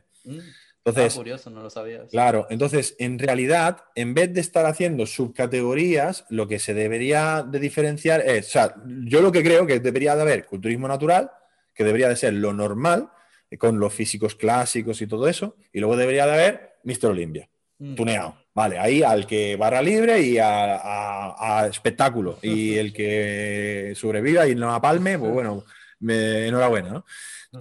Entonces, 0.85 1.14
ah, 1.14 1.16
curioso, 1.16 1.51
no 1.51 1.62
lo 1.62 1.70
sabías. 1.70 2.11
Claro, 2.11 2.47
entonces, 2.51 2.95
en 2.99 3.18
realidad, 3.18 3.85
en 3.95 4.12
vez 4.12 4.35
de 4.35 4.43
estar 4.43 4.66
haciendo 4.66 5.07
subcategorías, 5.07 6.26
lo 6.28 6.47
que 6.47 6.59
se 6.59 6.74
debería 6.74 7.43
de 7.43 7.59
diferenciar 7.59 8.20
es, 8.20 8.49
o 8.49 8.51
sea, 8.51 8.74
yo 9.07 9.22
lo 9.22 9.32
que 9.32 9.43
creo 9.43 9.66
que 9.66 9.80
debería 9.80 10.14
de 10.14 10.22
haber 10.22 10.45
culturismo 10.45 10.87
natural, 10.87 11.30
que 11.72 11.85
debería 11.85 12.11
de 12.11 12.16
ser 12.16 12.35
lo 12.35 12.53
normal, 12.53 13.09
eh, 13.51 13.57
con 13.57 13.80
los 13.80 13.95
físicos 13.95 14.35
clásicos 14.35 15.01
y 15.01 15.07
todo 15.07 15.26
eso, 15.26 15.57
y 15.72 15.80
luego 15.80 15.97
debería 15.97 16.26
de 16.26 16.32
haber 16.32 16.74
Mr. 16.85 17.07
Olimpia, 17.07 17.49
mm. 17.78 17.95
tuneado. 17.95 18.37
Vale, 18.53 18.78
ahí 18.78 19.03
al 19.03 19.26
que 19.26 19.57
barra 19.57 19.82
libre 19.82 20.20
y 20.20 20.37
a, 20.39 21.66
espectáculo. 21.68 22.39
Y 22.43 22.74
el 22.78 22.93
que 22.93 23.95
sobreviva 23.97 24.47
y 24.47 24.55
no 24.55 24.72
apalme, 24.72 25.18
pues 25.18 25.32
bueno, 25.32 25.64
enhorabuena, 26.01 26.91
¿no? 26.91 27.05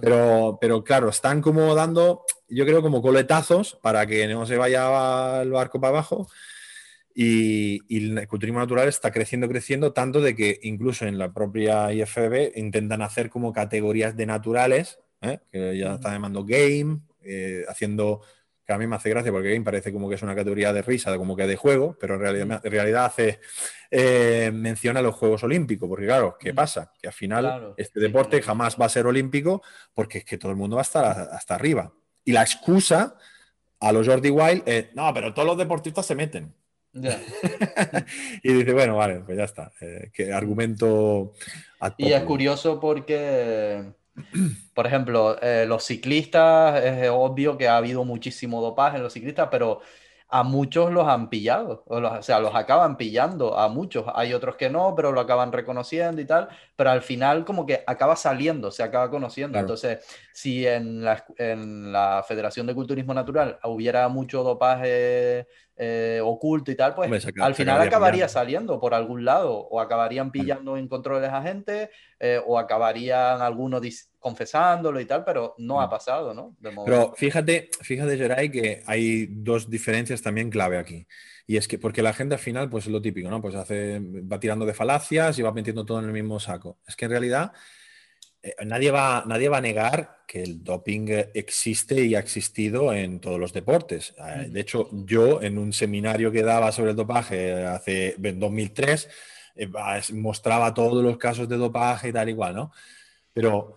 Pero, 0.00 0.58
pero 0.60 0.82
claro, 0.84 1.08
están 1.08 1.40
como 1.40 1.74
dando, 1.74 2.24
yo 2.48 2.64
creo, 2.64 2.82
como 2.82 3.02
coletazos 3.02 3.78
para 3.82 4.06
que 4.06 4.26
no 4.26 4.46
se 4.46 4.56
vaya 4.56 5.42
el 5.42 5.50
barco 5.50 5.80
para 5.80 5.90
abajo. 5.90 6.28
Y, 7.14 7.80
el 7.96 8.26
culturismo 8.26 8.58
natural 8.58 8.88
está 8.88 9.12
creciendo, 9.12 9.48
creciendo, 9.48 9.92
tanto 9.92 10.20
de 10.20 10.34
que 10.34 10.58
incluso 10.62 11.06
en 11.06 11.16
la 11.16 11.32
propia 11.32 11.92
IFB 11.92 12.56
intentan 12.56 13.02
hacer 13.02 13.30
como 13.30 13.52
categorías 13.52 14.16
de 14.16 14.26
naturales, 14.26 14.98
¿eh? 15.20 15.38
que 15.52 15.78
ya 15.78 15.94
están 15.94 16.14
llamando 16.14 16.44
game, 16.44 17.00
eh, 17.22 17.64
haciendo, 17.68 18.22
que 18.66 18.72
a 18.72 18.78
mí 18.78 18.86
me 18.86 18.96
hace 18.96 19.10
gracia 19.10 19.30
porque 19.30 19.52
game 19.52 19.64
parece 19.64 19.92
como 19.92 20.08
que 20.08 20.14
es 20.14 20.22
una 20.22 20.34
categoría 20.34 20.72
de 20.72 20.82
risa, 20.82 21.16
como 21.16 21.36
que 21.36 21.46
de 21.46 21.56
juego, 21.56 21.96
pero 22.00 22.14
en 22.14 22.20
realidad, 22.20 22.60
en 22.64 22.72
realidad 22.72 23.04
hace 23.06 23.40
eh, 23.90 24.50
mención 24.52 24.96
a 24.96 25.02
los 25.02 25.14
Juegos 25.14 25.42
Olímpicos, 25.44 25.88
porque 25.88 26.06
claro, 26.06 26.36
¿qué 26.38 26.54
pasa? 26.54 26.92
Que 27.00 27.08
al 27.08 27.12
final 27.12 27.74
este 27.76 28.00
deporte 28.00 28.40
jamás 28.42 28.76
va 28.80 28.86
a 28.86 28.88
ser 28.88 29.06
olímpico 29.06 29.62
porque 29.92 30.18
es 30.18 30.24
que 30.24 30.38
todo 30.38 30.50
el 30.50 30.56
mundo 30.56 30.76
va 30.76 30.82
a 30.82 30.84
estar 30.84 31.04
hasta 31.32 31.54
arriba. 31.54 31.92
Y 32.24 32.32
la 32.32 32.42
excusa 32.42 33.16
a 33.80 33.92
los 33.92 34.08
Jordi 34.08 34.30
Wild 34.30 34.62
es, 34.66 34.94
no, 34.94 35.12
pero 35.12 35.34
todos 35.34 35.46
los 35.46 35.58
deportistas 35.58 36.06
se 36.06 36.14
meten. 36.14 36.54
y 38.42 38.52
dice, 38.52 38.72
bueno, 38.72 38.96
vale, 38.96 39.20
pues 39.20 39.36
ya 39.36 39.44
está. 39.44 39.72
Eh, 39.80 40.10
que 40.12 40.32
argumento. 40.32 41.32
Y 41.98 42.12
es 42.12 42.22
curioso 42.22 42.78
porque, 42.80 43.92
por 44.74 44.86
ejemplo, 44.86 45.36
eh, 45.40 45.64
los 45.66 45.84
ciclistas, 45.84 46.82
es 46.82 47.08
obvio 47.10 47.56
que 47.56 47.68
ha 47.68 47.76
habido 47.76 48.04
muchísimo 48.04 48.60
dopaje 48.60 48.96
en 48.96 49.02
los 49.02 49.12
ciclistas, 49.12 49.48
pero 49.50 49.80
a 50.28 50.42
muchos 50.42 50.90
los 50.90 51.06
han 51.06 51.30
pillado, 51.30 51.84
o, 51.86 52.22
sea, 52.22 52.40
los 52.40 52.54
acaban 52.54 52.96
pillando, 52.96 53.56
a 53.56 53.68
muchos. 53.68 54.04
Hay 54.14 54.32
otros 54.32 54.56
que 54.56 54.68
no, 54.68 54.94
pero 54.96 55.12
lo 55.12 55.20
acaban 55.20 55.52
reconociendo 55.52 56.20
y 56.20 56.24
tal, 56.24 56.48
pero 56.74 56.90
al 56.90 57.02
final 57.02 57.44
como 57.44 57.66
que 57.66 57.84
acaba 57.86 58.16
saliendo, 58.16 58.72
se 58.72 58.82
acaba 58.82 59.10
conociendo. 59.10 59.58
Entonces, 59.58 60.04
si 60.32 60.66
en 60.66 61.04
la, 61.04 61.24
en 61.38 61.92
la 61.92 62.24
Federación 62.26 62.66
de 62.66 62.74
Culturismo 62.74 63.14
Natural 63.14 63.60
hubiera 63.62 64.08
mucho 64.08 64.42
dopaje 64.42 65.46
eh, 65.76 66.20
oculto 66.22 66.70
y 66.70 66.76
tal, 66.76 66.94
pues 66.94 67.26
al 67.40 67.54
final 67.54 67.80
acabaría 67.80 68.28
saliendo 68.28 68.78
por 68.78 68.94
algún 68.94 69.24
lado, 69.24 69.56
o 69.56 69.80
acabarían 69.80 70.30
pillando 70.30 70.76
en 70.76 70.86
controles 70.86 71.30
a 71.30 71.42
gente, 71.42 71.90
eh, 72.20 72.40
o 72.46 72.58
acabarían 72.58 73.42
algunos 73.42 73.82
confesándolo 74.20 75.00
y 75.00 75.04
tal, 75.04 75.24
pero 75.24 75.54
no 75.58 75.80
ha 75.80 75.86
mm. 75.86 75.90
pasado, 75.90 76.32
¿no? 76.32 76.56
Pero 76.84 77.12
fíjate, 77.16 77.70
fíjate, 77.80 78.16
Geray, 78.16 78.50
que 78.50 78.82
hay 78.86 79.26
dos 79.28 79.68
diferencias 79.68 80.22
también 80.22 80.48
clave 80.48 80.78
aquí. 80.78 81.06
Y 81.46 81.56
es 81.56 81.68
que, 81.68 81.78
porque 81.78 82.02
la 82.02 82.14
gente 82.14 82.36
al 82.36 82.40
final, 82.40 82.70
pues 82.70 82.86
es 82.86 82.92
lo 82.92 83.02
típico, 83.02 83.28
¿no? 83.28 83.42
Pues 83.42 83.54
hace, 83.54 84.00
va 84.00 84.40
tirando 84.40 84.64
de 84.64 84.74
falacias 84.74 85.38
y 85.38 85.42
va 85.42 85.52
metiendo 85.52 85.84
todo 85.84 85.98
en 85.98 86.06
el 86.06 86.12
mismo 86.12 86.40
saco. 86.40 86.78
Es 86.86 86.96
que 86.96 87.04
en 87.04 87.10
realidad 87.10 87.52
nadie, 88.64 88.90
va, 88.90 89.24
nadie 89.26 89.48
va 89.48 89.58
a 89.58 89.62
negar 89.62 90.24
que 90.26 90.42
el 90.42 90.62
doping 90.62 91.06
existe 91.34 92.04
y 92.04 92.14
ha 92.14 92.18
existido 92.18 92.92
en 92.92 93.20
todos 93.20 93.38
los 93.38 93.52
deportes. 93.52 94.14
Eh, 94.18 94.48
de 94.50 94.60
hecho, 94.60 94.88
yo 94.92 95.42
en 95.42 95.58
un 95.58 95.72
seminario 95.72 96.30
que 96.30 96.42
daba 96.42 96.72
sobre 96.72 96.90
el 96.90 96.96
dopaje 96.96 97.64
hace 97.64 98.16
en 98.22 98.40
2003 98.40 99.08
eh, 99.56 99.68
mostraba 100.12 100.74
todos 100.74 101.02
los 101.02 101.16
casos 101.16 101.48
de 101.48 101.56
dopaje 101.56 102.08
y 102.08 102.12
tal 102.12 102.28
igual, 102.28 102.54
¿no? 102.54 102.72
Pero 103.32 103.76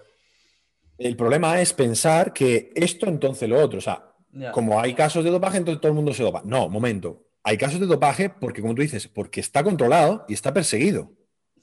el 0.97 1.15
problema 1.15 1.61
es 1.61 1.73
pensar 1.73 2.33
que 2.33 2.71
esto 2.75 3.07
entonces 3.07 3.47
lo 3.47 3.61
otro, 3.61 3.79
o 3.79 3.81
sea, 3.81 4.03
como 4.51 4.79
hay 4.79 4.93
casos 4.93 5.23
de 5.23 5.29
dopaje, 5.29 5.57
entonces 5.57 5.81
todo 5.81 5.91
el 5.91 5.95
mundo 5.95 6.13
se 6.13 6.23
dopa. 6.23 6.41
No, 6.45 6.69
momento. 6.69 7.27
Hay 7.43 7.57
casos 7.57 7.79
de 7.79 7.85
dopaje 7.85 8.29
porque, 8.29 8.61
como 8.61 8.75
tú 8.75 8.81
dices, 8.81 9.07
porque 9.07 9.39
está 9.39 9.63
controlado 9.63 10.25
y 10.27 10.33
está 10.33 10.53
perseguido. 10.53 11.11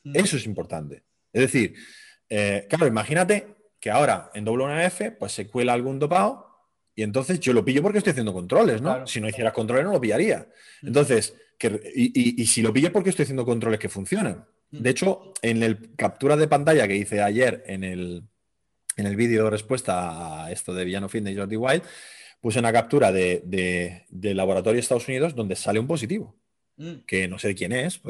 Eso 0.03 0.37
es 0.37 0.47
importante. 0.47 1.05
Es 1.33 1.43
decir, 1.43 1.75
eh, 2.29 2.67
claro, 2.69 2.87
imagínate 2.87 3.57
que 3.81 3.91
ahora 3.91 4.31
en 4.35 4.45
WNF 4.45 5.19
pues 5.19 5.33
se 5.33 5.47
cuela 5.47 5.73
algún 5.73 5.99
dopado 5.99 6.55
y 6.95 7.03
entonces 7.03 7.41
yo 7.41 7.53
lo 7.53 7.65
pillo 7.65 7.83
porque 7.83 7.99
estoy 7.99 8.13
haciendo 8.13 8.33
controles, 8.33 8.81
¿no? 8.81 9.07
Si 9.07 9.21
no 9.21 9.29
hiciera 9.29 9.53
controles 9.53 9.85
no 9.85 9.93
lo 9.93 10.01
pillaría. 10.01 10.49
Entonces, 10.83 11.35
y, 11.95 12.47
si 12.47 12.63
lo 12.63 12.73
pillo 12.73 12.93
porque 12.93 13.11
estoy 13.11 13.25
haciendo 13.25 13.45
controles 13.45 13.81
que 13.81 13.89
funcionan. 13.89 14.47
De 14.71 14.91
hecho, 14.91 15.33
en 15.43 15.63
el 15.63 15.95
captura 15.95 16.37
de 16.37 16.49
pantalla 16.49 16.89
que 16.89 16.97
hice 16.97 17.23
ayer 17.23 17.63
en 17.67 17.85
el, 17.85 18.25
en 18.97 19.07
el 19.07 19.17
vídeo 19.17 19.45
de 19.45 19.51
respuesta 19.51 20.45
a 20.45 20.51
esto 20.51 20.75
de 20.75 20.85
Villano 20.85 21.09
Fin 21.09 21.25
de 21.25 21.37
Jordi 21.37 21.57
Wild, 21.57 21.83
puse 22.41 22.59
una 22.59 22.73
captura 22.73 23.13
de, 23.13 24.05
laboratorio 24.11 24.75
de 24.75 24.81
Estados 24.81 25.09
Unidos 25.09 25.35
donde 25.35 25.57
sale 25.57 25.79
un 25.79 25.87
positivo, 25.87 26.37
mm. 26.77 27.05
que 27.07 27.29
no 27.29 27.39
sé 27.39 27.55
quién 27.55 27.73
es, 27.73 28.01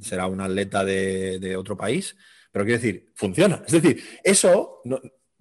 será 0.00 0.26
un 0.26 0.40
atleta 0.40 0.84
de 0.84 1.56
otro 1.56 1.76
país, 1.76 2.16
pero 2.54 2.64
quiero 2.64 2.80
decir, 2.80 3.10
funciona. 3.16 3.64
Es 3.66 3.72
decir, 3.72 4.00
eso, 4.22 4.80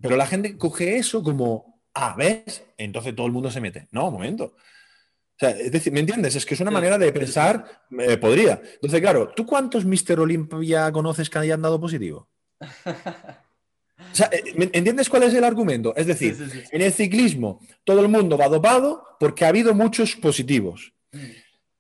pero 0.01 0.17
la 0.17 0.25
gente 0.25 0.57
coge 0.57 0.97
eso 0.97 1.21
como, 1.21 1.83
ah, 1.93 2.15
¿ves? 2.17 2.63
Entonces 2.75 3.15
todo 3.15 3.27
el 3.27 3.31
mundo 3.31 3.51
se 3.51 3.61
mete. 3.61 3.87
No, 3.91 4.07
un 4.07 4.13
momento. 4.13 4.45
O 4.45 5.37
sea, 5.37 5.51
es 5.51 5.71
decir, 5.71 5.93
¿me 5.93 5.99
entiendes? 5.99 6.35
Es 6.35 6.43
que 6.43 6.55
es 6.55 6.59
una 6.59 6.71
manera 6.71 6.97
de 6.97 7.13
pensar, 7.13 7.83
eh, 7.99 8.17
podría. 8.17 8.59
Entonces, 8.63 8.99
claro, 8.99 9.31
¿tú 9.35 9.45
cuántos 9.45 9.85
Mr. 9.85 10.19
Olympia 10.21 10.91
conoces 10.91 11.29
que 11.29 11.37
hayan 11.37 11.61
dado 11.61 11.79
positivo? 11.79 12.29
O 12.59 14.15
sea, 14.15 14.31
eh, 14.31 14.71
¿entiendes 14.73 15.07
cuál 15.07 15.21
es 15.21 15.35
el 15.35 15.43
argumento? 15.43 15.95
Es 15.95 16.07
decir, 16.07 16.35
en 16.71 16.81
el 16.81 16.91
ciclismo 16.91 17.59
todo 17.83 18.01
el 18.01 18.07
mundo 18.07 18.39
va 18.39 18.49
dopado 18.49 19.05
porque 19.19 19.45
ha 19.45 19.49
habido 19.49 19.75
muchos 19.75 20.15
positivos. 20.15 20.93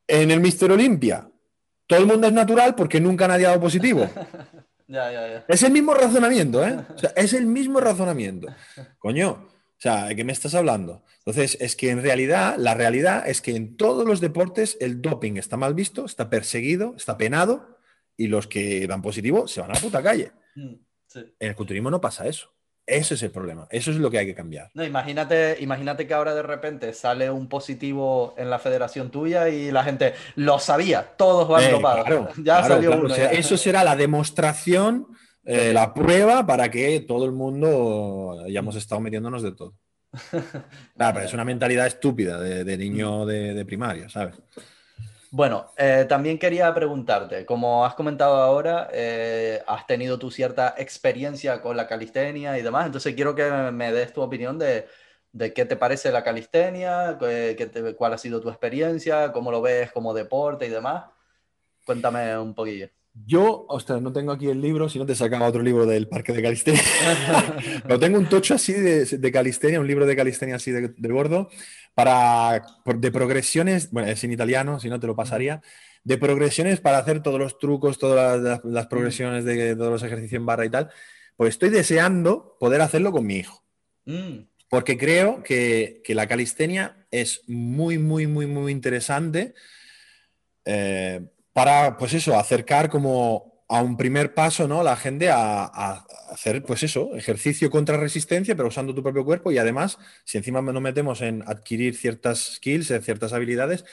En 0.07 0.31
el 0.31 0.39
Mr. 0.39 0.71
Olympia 0.71 1.29
todo 1.87 1.99
el 1.99 2.07
mundo 2.07 2.27
es 2.27 2.33
natural 2.33 2.75
porque 2.75 2.99
nunca 2.99 3.27
nadie 3.27 3.45
ha 3.45 3.49
dado 3.49 3.61
positivo. 3.61 4.09
Es 5.47 5.63
el 5.63 5.71
mismo 5.71 5.93
razonamiento, 5.93 6.63
¿eh? 6.63 6.77
es 7.15 7.33
el 7.33 7.47
mismo 7.47 7.79
razonamiento. 7.79 8.49
Coño, 8.99 9.31
o 9.31 9.75
sea, 9.77 10.05
¿de 10.05 10.15
qué 10.15 10.23
me 10.23 10.33
estás 10.33 10.53
hablando? 10.53 11.03
Entonces, 11.19 11.57
es 11.59 11.75
que 11.75 11.89
en 11.89 12.03
realidad, 12.03 12.57
la 12.57 12.75
realidad 12.75 13.27
es 13.27 13.41
que 13.41 13.55
en 13.55 13.75
todos 13.75 14.05
los 14.05 14.19
deportes 14.19 14.77
el 14.81 15.01
doping 15.01 15.37
está 15.37 15.57
mal 15.57 15.73
visto, 15.73 16.05
está 16.05 16.29
perseguido, 16.29 16.93
está 16.95 17.17
penado 17.17 17.79
y 18.17 18.27
los 18.27 18.45
que 18.45 18.85
dan 18.85 19.01
positivo 19.01 19.47
se 19.47 19.61
van 19.61 19.71
a 19.71 19.75
la 19.75 19.79
puta 19.79 20.03
calle. 20.03 20.31
Mm, 20.55 20.73
en 21.15 21.33
el 21.39 21.55
culturismo 21.55 21.89
no 21.89 22.01
pasa 22.01 22.27
eso. 22.27 22.53
Ese 22.85 23.13
es 23.13 23.23
el 23.23 23.31
problema. 23.31 23.65
Eso 23.69 23.91
es 23.91 23.97
lo 23.97 24.11
que 24.11 24.17
hay 24.17 24.25
que 24.25 24.35
cambiar. 24.35 24.69
No, 24.73 24.83
imagínate, 24.83 25.57
imagínate 25.61 26.05
que 26.05 26.13
ahora 26.13 26.35
de 26.35 26.43
repente 26.43 26.93
sale 26.93 27.29
un 27.29 27.47
positivo 27.47 28.33
en 28.37 28.49
la 28.49 28.59
federación 28.59 29.09
tuya 29.09 29.47
y 29.47 29.71
la 29.71 29.83
gente 29.83 30.13
lo 30.35 30.59
sabía, 30.59 31.13
todos 31.15 31.47
van 31.47 31.63
eh, 31.63 32.27
ya 32.43 32.63
salió 32.63 32.99
uno. 32.99 33.15
eso 33.15 33.57
será 33.57 33.83
la 33.83 33.95
demostración, 33.95 35.07
eh, 35.45 35.71
la 35.73 35.93
prueba 35.93 36.45
para 36.45 36.69
que 36.69 36.99
todo 37.01 37.25
el 37.25 37.31
mundo 37.31 38.43
hayamos 38.45 38.75
estado 38.75 38.99
metiéndonos 38.99 39.43
de 39.43 39.53
todo. 39.53 39.75
pero 40.97 41.21
es 41.21 41.33
una 41.33 41.45
mentalidad 41.45 41.87
estúpida 41.87 42.39
de, 42.39 42.77
niño 42.77 43.25
de, 43.25 43.53
de 43.53 43.65
primaria, 43.65 44.09
¿sabes? 44.09 44.35
Bueno, 45.35 45.71
eh, 45.77 46.05
también 46.07 46.37
quería 46.37 46.71
preguntarte, 46.75 47.43
como 47.43 47.85
has 47.87 47.95
comentado 47.95 48.35
ahora, 48.35 48.87
eh, 48.93 49.63
has 49.65 49.87
tenido 49.87 50.19
tu 50.19 50.29
cierta 50.29 50.75
experiencia 50.77 51.59
con 51.59 51.75
la 51.75 51.87
calistenia 51.87 52.55
y 52.59 52.61
demás, 52.61 52.85
entonces 52.85 53.15
quiero 53.15 53.33
que 53.33 53.49
me 53.71 53.91
des 53.91 54.13
tu 54.13 54.21
opinión 54.21 54.59
de, 54.59 54.87
qué 55.55 55.65
te 55.65 55.75
parece 55.75 56.11
la 56.11 56.23
calistenia, 56.23 57.17
cuál 57.97 58.13
ha 58.13 58.17
sido 58.19 58.41
tu 58.41 58.49
experiencia, 58.49 59.31
cómo 59.31 59.49
lo 59.51 59.59
ves 59.59 59.91
como 59.91 60.13
deporte 60.13 60.67
y 60.67 60.69
demás. 60.69 61.05
Cuéntame 61.85 62.37
un 62.37 62.53
poquillo. 62.55 62.89
Yo, 63.13 63.65
ostras, 63.69 64.01
no 64.01 64.11
tengo 64.11 64.31
aquí 64.31 64.47
el 64.47 64.59
libro, 64.59 64.89
si 64.89 64.97
no 64.97 65.05
te 65.05 65.13
sacaba 65.13 65.47
otro 65.47 65.61
libro 65.61 65.85
del 65.85 66.07
Parque 66.07 66.33
de 66.33 66.41
Calistenia. 66.41 66.81
Pero 67.83 67.99
tengo 67.99 68.17
un 68.17 68.27
tocho 68.27 68.55
así 68.55 68.73
de, 68.73 69.31
calistenia, 69.31 69.79
un 69.79 69.87
libro 69.87 70.07
de 70.07 70.15
calistenia 70.15 70.55
así 70.55 70.71
de, 70.71 70.91
gordo, 71.09 71.49
para, 71.93 72.63
de 72.85 73.11
progresiones, 73.11 73.91
bueno, 73.91 74.09
es 74.09 74.23
en 74.23 74.31
italiano, 74.31 74.79
si 74.79 74.89
no 74.89 74.99
te 74.99 75.05
lo 75.05 75.15
pasaría, 75.15 75.61
de 76.03 76.17
progresiones 76.17 76.79
para 76.79 76.97
hacer 76.97 77.21
todos 77.21 77.39
los 77.39 77.59
trucos, 77.59 77.99
todas 77.99 78.61
las, 78.63 78.87
progresiones 78.87 79.45
de 79.45 79.75
todos 79.75 79.91
los 79.91 80.03
ejercicios 80.03 80.39
en 80.39 80.45
barra 80.45 80.65
y 80.65 80.69
tal. 80.69 80.89
Pues 81.37 81.51
estoy 81.51 81.69
deseando 81.69 82.57
poder 82.59 82.81
hacerlo 82.81 83.11
con 83.11 83.25
mi 83.25 83.35
hijo. 83.35 83.63
Mm. 84.05 84.39
Porque 84.69 84.97
creo 84.97 85.43
que, 85.43 86.01
la 86.07 86.27
calistenia 86.27 87.05
es 87.11 87.43
muy, 87.47 87.99
muy, 87.99 88.25
muy, 88.25 88.47
muy 88.47 88.71
interesante. 88.71 89.53
Eh, 90.65 91.21
para, 91.53 91.97
pues 91.97 92.13
eso, 92.13 92.37
acercar 92.37 92.89
como 92.89 93.53
a 93.69 93.81
un 93.81 93.97
primer 93.97 94.33
paso, 94.33 94.67
¿no? 94.67 94.83
La 94.83 94.95
gente 94.95 95.29
a, 95.31 96.05
hacer, 96.29 96.63
pues 96.63 96.83
eso, 96.83 97.15
ejercicio 97.15 97.69
contra 97.69 97.97
resistencia, 97.97 98.55
pero 98.55 98.67
usando 98.67 98.93
tu 98.93 99.01
propio 99.01 99.23
cuerpo 99.23 99.51
y 99.51 99.57
además, 99.57 99.97
si 100.25 100.37
encima 100.37 100.61
nos 100.61 100.81
metemos 100.81 101.21
en 101.21 101.43
adquirir 101.47 101.95
ciertas 101.95 102.55
skills, 102.55 102.91
eh, 102.91 103.01
ciertas 103.01 103.33
habilidades, 103.33 103.85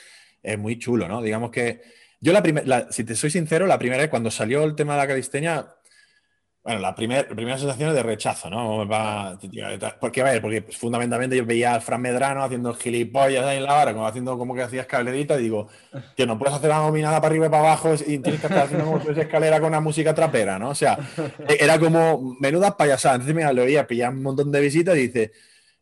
es 0.43 0.57
muy 0.57 0.77
chulo, 0.77 1.07
¿no? 1.07 1.21
Digamos 1.21 1.51
que 1.51 1.81
yo 2.19 2.33
la 2.33 2.43
primera, 2.43 2.91
si 2.91 3.03
te 3.03 3.15
soy 3.15 3.31
sincero, 3.31 3.65
la 3.67 3.79
primera 3.79 4.01
vez 4.01 4.09
cuando 4.09 4.29
salió 4.29 4.63
el 4.63 4.75
tema 4.75 4.93
de 4.93 4.99
la 4.99 5.07
calistenia, 5.07 5.75
bueno, 6.63 6.79
la, 6.79 6.93
primer, 6.93 7.27
primera 7.27 7.57
sensación 7.57 7.89
es 7.89 7.95
de 7.95 8.03
rechazo, 8.03 8.47
¿no? 8.47 8.87
porque, 9.99 10.21
a 10.21 10.25
ver, 10.25 10.41
porque 10.41 10.61
fundamentalmente 10.61 11.35
yo 11.35 11.43
veía 11.43 11.73
al 11.73 11.81
Fran 11.81 12.01
Medrano 12.01 12.43
haciendo 12.43 12.71
gilipollas 12.75 13.43
ahí 13.45 13.57
en 13.57 13.63
la 13.63 13.81
hora, 13.81 13.93
como 13.93 14.05
haciendo 14.05 14.37
como 14.37 14.53
que 14.53 14.61
hacía 14.61 14.81
escalerita, 14.81 15.39
y 15.39 15.43
digo, 15.43 15.69
que 16.15 16.27
no 16.27 16.37
puedes 16.37 16.53
hacer 16.53 16.69
la 16.69 16.77
dominada 16.77 17.19
para 17.19 17.31
arriba 17.31 17.47
y 17.47 17.49
para 17.49 17.63
abajo 17.63 17.95
y 17.95 18.19
tienes 18.19 18.39
que 18.39 18.47
estar 18.47 18.59
haciendo 18.59 18.85
como 18.85 18.97
esa 18.99 19.21
escalera 19.21 19.59
con 19.59 19.69
una 19.69 19.81
música 19.81 20.13
trapera, 20.13 20.59
¿no? 20.59 20.69
O 20.69 20.75
sea, 20.75 20.99
e, 21.47 21.57
era 21.59 21.79
como 21.79 22.35
menuda 22.39 22.77
payasada. 22.77 23.15
Entonces, 23.15 23.35
mira, 23.35 23.51
lo 23.53 23.63
veía, 23.63 23.87
pillar 23.87 24.11
un 24.11 24.21
montón 24.21 24.51
de 24.51 24.61
visitas 24.61 24.95
y 24.97 25.07
dice, 25.07 25.31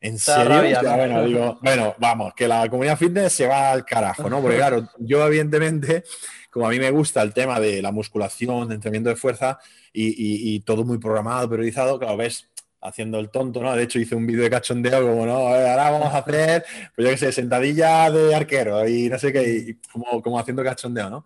¿En 0.01 0.17
serio? 0.17 0.79
bueno, 0.81 1.23
digo, 1.25 1.59
bueno, 1.61 1.95
vamos, 1.97 2.33
que 2.33 2.47
la 2.47 2.67
comunidad 2.69 2.97
fitness 2.97 3.33
se 3.33 3.47
va 3.47 3.71
al 3.71 3.85
carajo, 3.85 4.29
¿no? 4.29 4.41
Porque 4.41 4.57
claro, 4.57 4.89
yo 4.99 5.25
evidentemente, 5.27 6.03
como 6.49 6.67
a 6.67 6.69
mí 6.69 6.79
me 6.79 6.91
gusta 6.91 7.21
el 7.21 7.33
tema 7.33 7.59
de 7.59 7.81
la 7.81 7.91
musculación, 7.91 8.69
de 8.69 8.75
entrenamiento 8.75 9.09
de 9.09 9.15
fuerza 9.15 9.59
y, 9.91 10.55
y 10.55 10.59
todo 10.61 10.85
muy 10.85 10.97
programado, 10.97 11.49
periodizado, 11.49 11.99
claro, 11.99 12.17
ves 12.17 12.49
haciendo 12.81 13.19
el 13.19 13.29
tonto, 13.29 13.61
¿no? 13.61 13.75
De 13.75 13.83
hecho 13.83 13.99
hice 13.99 14.15
un 14.15 14.25
vídeo 14.25 14.43
de 14.43 14.49
cachondeo 14.49 15.01
como, 15.07 15.25
no, 15.25 15.33
ahora 15.33 15.91
vamos 15.91 16.13
a 16.13 16.19
hacer, 16.19 16.65
pues 16.95 17.05
yo 17.05 17.11
qué 17.11 17.17
sé, 17.17 17.31
sentadilla 17.31 18.09
de 18.09 18.33
arquero 18.33 18.87
y 18.87 19.09
no 19.09 19.19
sé 19.19 19.33
qué, 19.33 19.77
como, 19.91 20.21
como 20.21 20.39
haciendo 20.39 20.63
cachondeo, 20.63 21.09
¿no? 21.09 21.25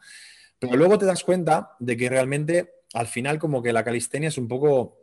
Pero 0.59 0.75
luego 0.75 0.97
te 0.97 1.05
das 1.05 1.23
cuenta 1.23 1.75
de 1.79 1.97
que 1.97 2.09
realmente 2.09 2.73
al 2.93 3.07
final 3.07 3.37
como 3.37 3.61
que 3.61 3.73
la 3.73 3.83
calistenia 3.83 4.29
es 4.29 4.37
un 4.37 4.47
poco 4.47 4.97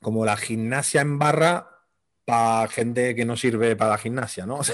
como 0.00 0.24
la 0.24 0.36
gimnasia 0.36 1.00
en 1.00 1.18
barra 1.18 1.73
para 2.24 2.68
gente 2.68 3.14
que 3.14 3.24
no 3.24 3.36
sirve 3.36 3.76
para 3.76 3.92
la 3.92 3.98
gimnasia, 3.98 4.46
¿no? 4.46 4.60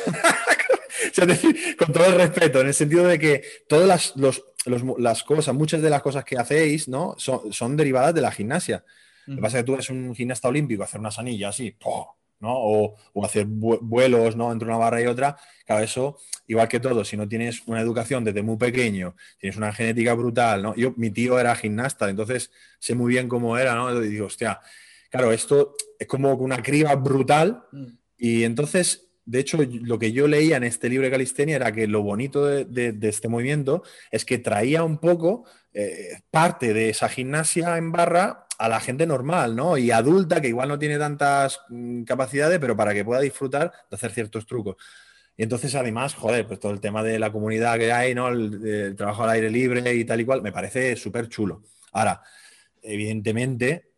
O 1.01 1.15
sea, 1.15 1.25
decir, 1.25 1.77
con 1.77 1.93
todo 1.93 2.05
el 2.07 2.15
respeto, 2.15 2.61
en 2.61 2.69
el 2.69 2.75
sentido 2.75 3.07
de 3.07 3.19
que 3.19 3.43
todas 3.67 4.15
las, 4.17 4.37
las 4.99 5.23
cosas, 5.23 5.55
muchas 5.55 5.81
de 5.81 5.89
las 5.91 6.03
cosas 6.03 6.25
que 6.25 6.37
hacéis, 6.37 6.89
¿no? 6.89 7.15
Son, 7.17 7.53
son 7.53 7.77
derivadas 7.77 8.15
de 8.15 8.21
la 8.21 8.31
gimnasia. 8.31 8.85
Lo 9.27 9.37
que 9.37 9.43
pasa 9.43 9.59
es 9.59 9.63
que 9.63 9.67
tú 9.67 9.75
eres 9.75 9.91
un 9.91 10.15
gimnasta 10.15 10.49
olímpico, 10.49 10.83
hacer 10.83 11.01
una 11.01 11.11
sanilla 11.11 11.49
así, 11.51 11.77
¿no? 12.41 12.53
O, 12.53 12.97
hacer 13.25 13.47
vuelos, 13.47 14.35
¿no? 14.35 14.51
Entre 14.51 14.67
una 14.67 14.79
barra 14.79 15.01
y 15.01 15.07
otra. 15.07 15.37
Claro, 15.67 15.85
eso, 15.85 16.19
igual 16.47 16.69
que 16.69 16.81
todo, 16.81 17.05
si 17.05 17.17
no 17.17 17.29
tienes 17.29 17.63
una 17.67 17.81
educación 17.81 18.25
desde 18.25 18.43
muy 18.43 18.57
pequeño, 18.57 19.15
tienes 19.39 19.57
una 19.57 19.73
genética 19.73 20.15
brutal, 20.15 20.63
¿no? 20.63 20.75
Yo, 20.75 20.93
mi 20.97 21.11
tío 21.11 21.39
era 21.39 21.55
gimnasta, 21.55 22.09
entonces 22.09 22.51
sé 22.79 22.95
muy 22.95 23.13
bien 23.13 23.29
cómo 23.29 23.57
era, 23.57 23.75
¿no? 23.75 24.03
Y 24.03 24.09
digo, 24.09 24.27
hostia, 24.27 24.61
claro, 25.11 25.33
esto 25.33 25.75
es 25.99 26.07
como 26.07 26.33
una 26.35 26.63
criba 26.63 26.95
brutal. 26.95 27.65
Mm. 27.73 27.87
Y 28.17 28.45
entonces 28.45 29.11
de 29.31 29.39
hecho, 29.39 29.59
lo 29.63 29.97
que 29.97 30.11
yo 30.11 30.27
leía 30.27 30.57
en 30.57 30.65
este 30.65 30.89
libro 30.89 31.05
de 31.05 31.13
calistenia 31.13 31.55
era 31.55 31.71
que 31.71 31.87
lo 31.87 32.03
bonito 32.03 32.47
de, 32.47 32.99
este 33.03 33.29
movimiento 33.29 33.85
es 34.11 34.25
que 34.25 34.39
traía 34.39 34.83
un 34.83 34.99
poco 34.99 35.45
eh, 35.73 36.19
parte 36.33 36.75
de 36.75 36.89
esa 36.89 37.09
gimnasia 37.09 37.77
en 37.77 37.93
barra 37.93 38.47
a 38.59 38.69
la 38.69 38.81
gente 38.81 39.07
normal, 39.07 39.55
¿no? 39.55 39.79
Y 39.79 39.93
adulta, 39.93 40.41
que 40.41 40.49
igual 40.49 40.69
no 40.69 40.81
tiene 40.81 40.99
tantas 40.99 41.61
mm, 41.69 42.03
capacidades, 42.03 42.59
pero 42.59 42.77
para 42.77 42.93
que 42.93 43.05
pueda 43.05 43.21
disfrutar 43.21 43.71
de 43.89 43.95
hacer 43.95 44.11
ciertos 44.11 44.47
trucos. 44.47 44.75
Y 45.37 45.45
entonces, 45.45 45.77
además, 45.77 46.15
joder, 46.15 46.45
pues 46.49 46.59
todo 46.59 46.73
el 46.73 46.81
tema 46.81 47.05
de 47.05 47.21
la 47.21 47.31
comunidad 47.31 47.79
que 47.79 47.93
hay, 47.93 48.17
¿no? 48.17 48.27
El, 48.29 48.97
trabajo 48.97 49.23
al 49.23 49.31
aire 49.31 49.49
libre 49.49 49.95
y 49.95 50.05
tal 50.05 50.21
y 50.21 50.25
cual, 50.25 50.43
me 50.43 50.51
parece 50.51 50.97
súper 50.97 51.29
chulo. 51.29 51.63
Ahora, 51.93 52.21
evidentemente, 52.83 53.90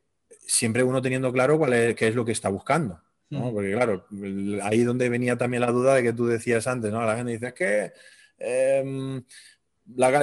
siempre 0.47 0.83
uno 0.83 1.03
teniendo 1.03 1.33
claro 1.33 1.59
cuál 1.59 1.73
es, 1.73 1.95
qué 1.95 2.09
es 2.09 2.15
lo 2.15 2.25
que 2.25 2.33
está 2.33 2.49
buscando. 2.49 3.01
¿no? 3.31 3.51
Mm. 3.51 3.55
Porque 3.55 3.73
claro, 3.73 4.07
ahí 4.63 4.83
donde 4.83 5.09
venía 5.09 5.37
también 5.37 5.63
la 5.63 5.71
duda 5.71 5.95
de 5.95 6.03
que 6.03 6.13
tú 6.13 6.27
decías 6.27 6.67
antes, 6.67 6.93
¿no? 6.93 7.05
La 7.05 7.17
gente 7.17 7.33
dice, 7.33 7.49
es 7.49 7.55
que 7.55 7.93
em, 8.39 9.25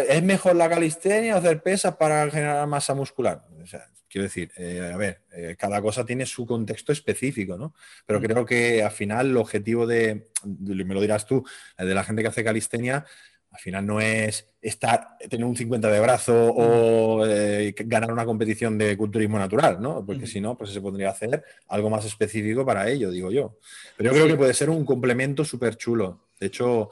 es 0.07 0.23
mejor 0.23 0.55
la 0.55 0.69
calistenia 0.69 1.35
o 1.35 1.39
hacer 1.39 1.61
pesas 1.61 1.95
para 1.95 2.29
generar 2.29 2.67
masa 2.67 2.93
muscular. 2.93 3.45
O 3.61 3.65
sea, 3.65 3.87
Quiero 4.09 4.23
decir, 4.23 4.51
eh, 4.57 4.89
a 4.91 4.97
ver, 4.97 5.21
eh, 5.31 5.55
cada 5.57 5.79
cosa 5.83 6.03
tiene 6.03 6.25
su 6.25 6.47
contexto 6.47 6.91
específico, 6.91 7.57
¿no? 7.57 7.75
Pero 8.07 8.19
mm. 8.19 8.23
creo 8.23 8.45
que 8.45 8.83
al 8.83 8.91
final 8.91 9.27
el 9.27 9.37
objetivo 9.37 9.85
de, 9.85 10.31
me 10.43 10.95
lo 10.95 11.01
dirás 11.01 11.27
tú, 11.27 11.45
de 11.77 11.93
la 11.93 12.03
gente 12.03 12.23
que 12.23 12.29
hace 12.29 12.43
calistenia, 12.43 13.05
al 13.51 13.59
final 13.59 13.85
no 13.85 13.99
es 13.99 14.47
estar, 14.61 15.17
tener 15.29 15.45
un 15.45 15.55
50 15.55 15.89
de 15.89 15.99
brazo 15.99 16.49
o 16.49 17.25
eh, 17.25 17.73
ganar 17.77 18.11
una 18.11 18.25
competición 18.25 18.77
de 18.77 18.95
culturismo 18.95 19.39
natural, 19.39 19.81
¿no? 19.81 20.05
Porque 20.05 20.23
mm. 20.23 20.27
si 20.27 20.41
no, 20.41 20.57
pues 20.57 20.71
se 20.71 20.81
podría 20.81 21.09
hacer 21.09 21.43
algo 21.67 21.89
más 21.89 22.05
específico 22.05 22.65
para 22.65 22.89
ello, 22.89 23.11
digo 23.11 23.31
yo. 23.31 23.57
Pero 23.97 24.11
yo 24.11 24.15
creo 24.15 24.27
que 24.27 24.37
puede 24.37 24.53
ser 24.53 24.69
un 24.69 24.85
complemento 24.85 25.43
súper 25.43 25.75
chulo. 25.75 26.27
De 26.39 26.47
hecho, 26.47 26.89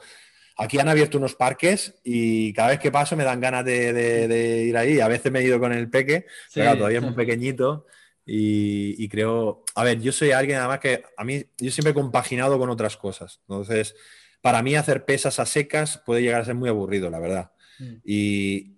Aquí 0.60 0.76
han 0.80 0.88
abierto 0.88 1.18
unos 1.18 1.36
parques 1.36 1.94
y 2.02 2.52
cada 2.52 2.70
vez 2.70 2.80
que 2.80 2.90
paso 2.90 3.14
me 3.14 3.22
dan 3.22 3.40
ganas 3.40 3.64
de, 3.64 4.64
ir 4.66 4.76
ahí. 4.76 4.98
A 4.98 5.06
veces 5.06 5.30
me 5.30 5.38
he 5.38 5.44
ido 5.44 5.60
con 5.60 5.72
el 5.72 5.88
peque, 5.88 6.26
pero 6.52 6.76
todavía 6.76 6.98
es 6.98 7.04
muy 7.04 7.14
pequeñito. 7.14 7.86
Y, 8.26 9.08
creo, 9.08 9.62
a 9.76 9.84
ver, 9.84 10.00
yo 10.00 10.10
soy 10.10 10.32
alguien 10.32 10.58
además 10.58 10.80
que 10.80 11.04
a 11.16 11.22
mí, 11.22 11.44
yo 11.58 11.70
siempre 11.70 11.92
he 11.92 11.94
compaginado 11.94 12.58
con 12.58 12.70
otras 12.70 12.96
cosas. 12.96 13.40
Entonces, 13.48 13.94
para 14.40 14.62
mí 14.62 14.76
hacer 14.76 15.04
pesas 15.04 15.38
a 15.38 15.46
secas 15.46 16.02
puede 16.04 16.22
llegar 16.22 16.40
a 16.40 16.44
ser 16.44 16.54
muy 16.54 16.68
aburrido, 16.68 17.10
la 17.10 17.18
verdad. 17.18 17.52
Mm. 17.78 17.94
Y 18.04 18.76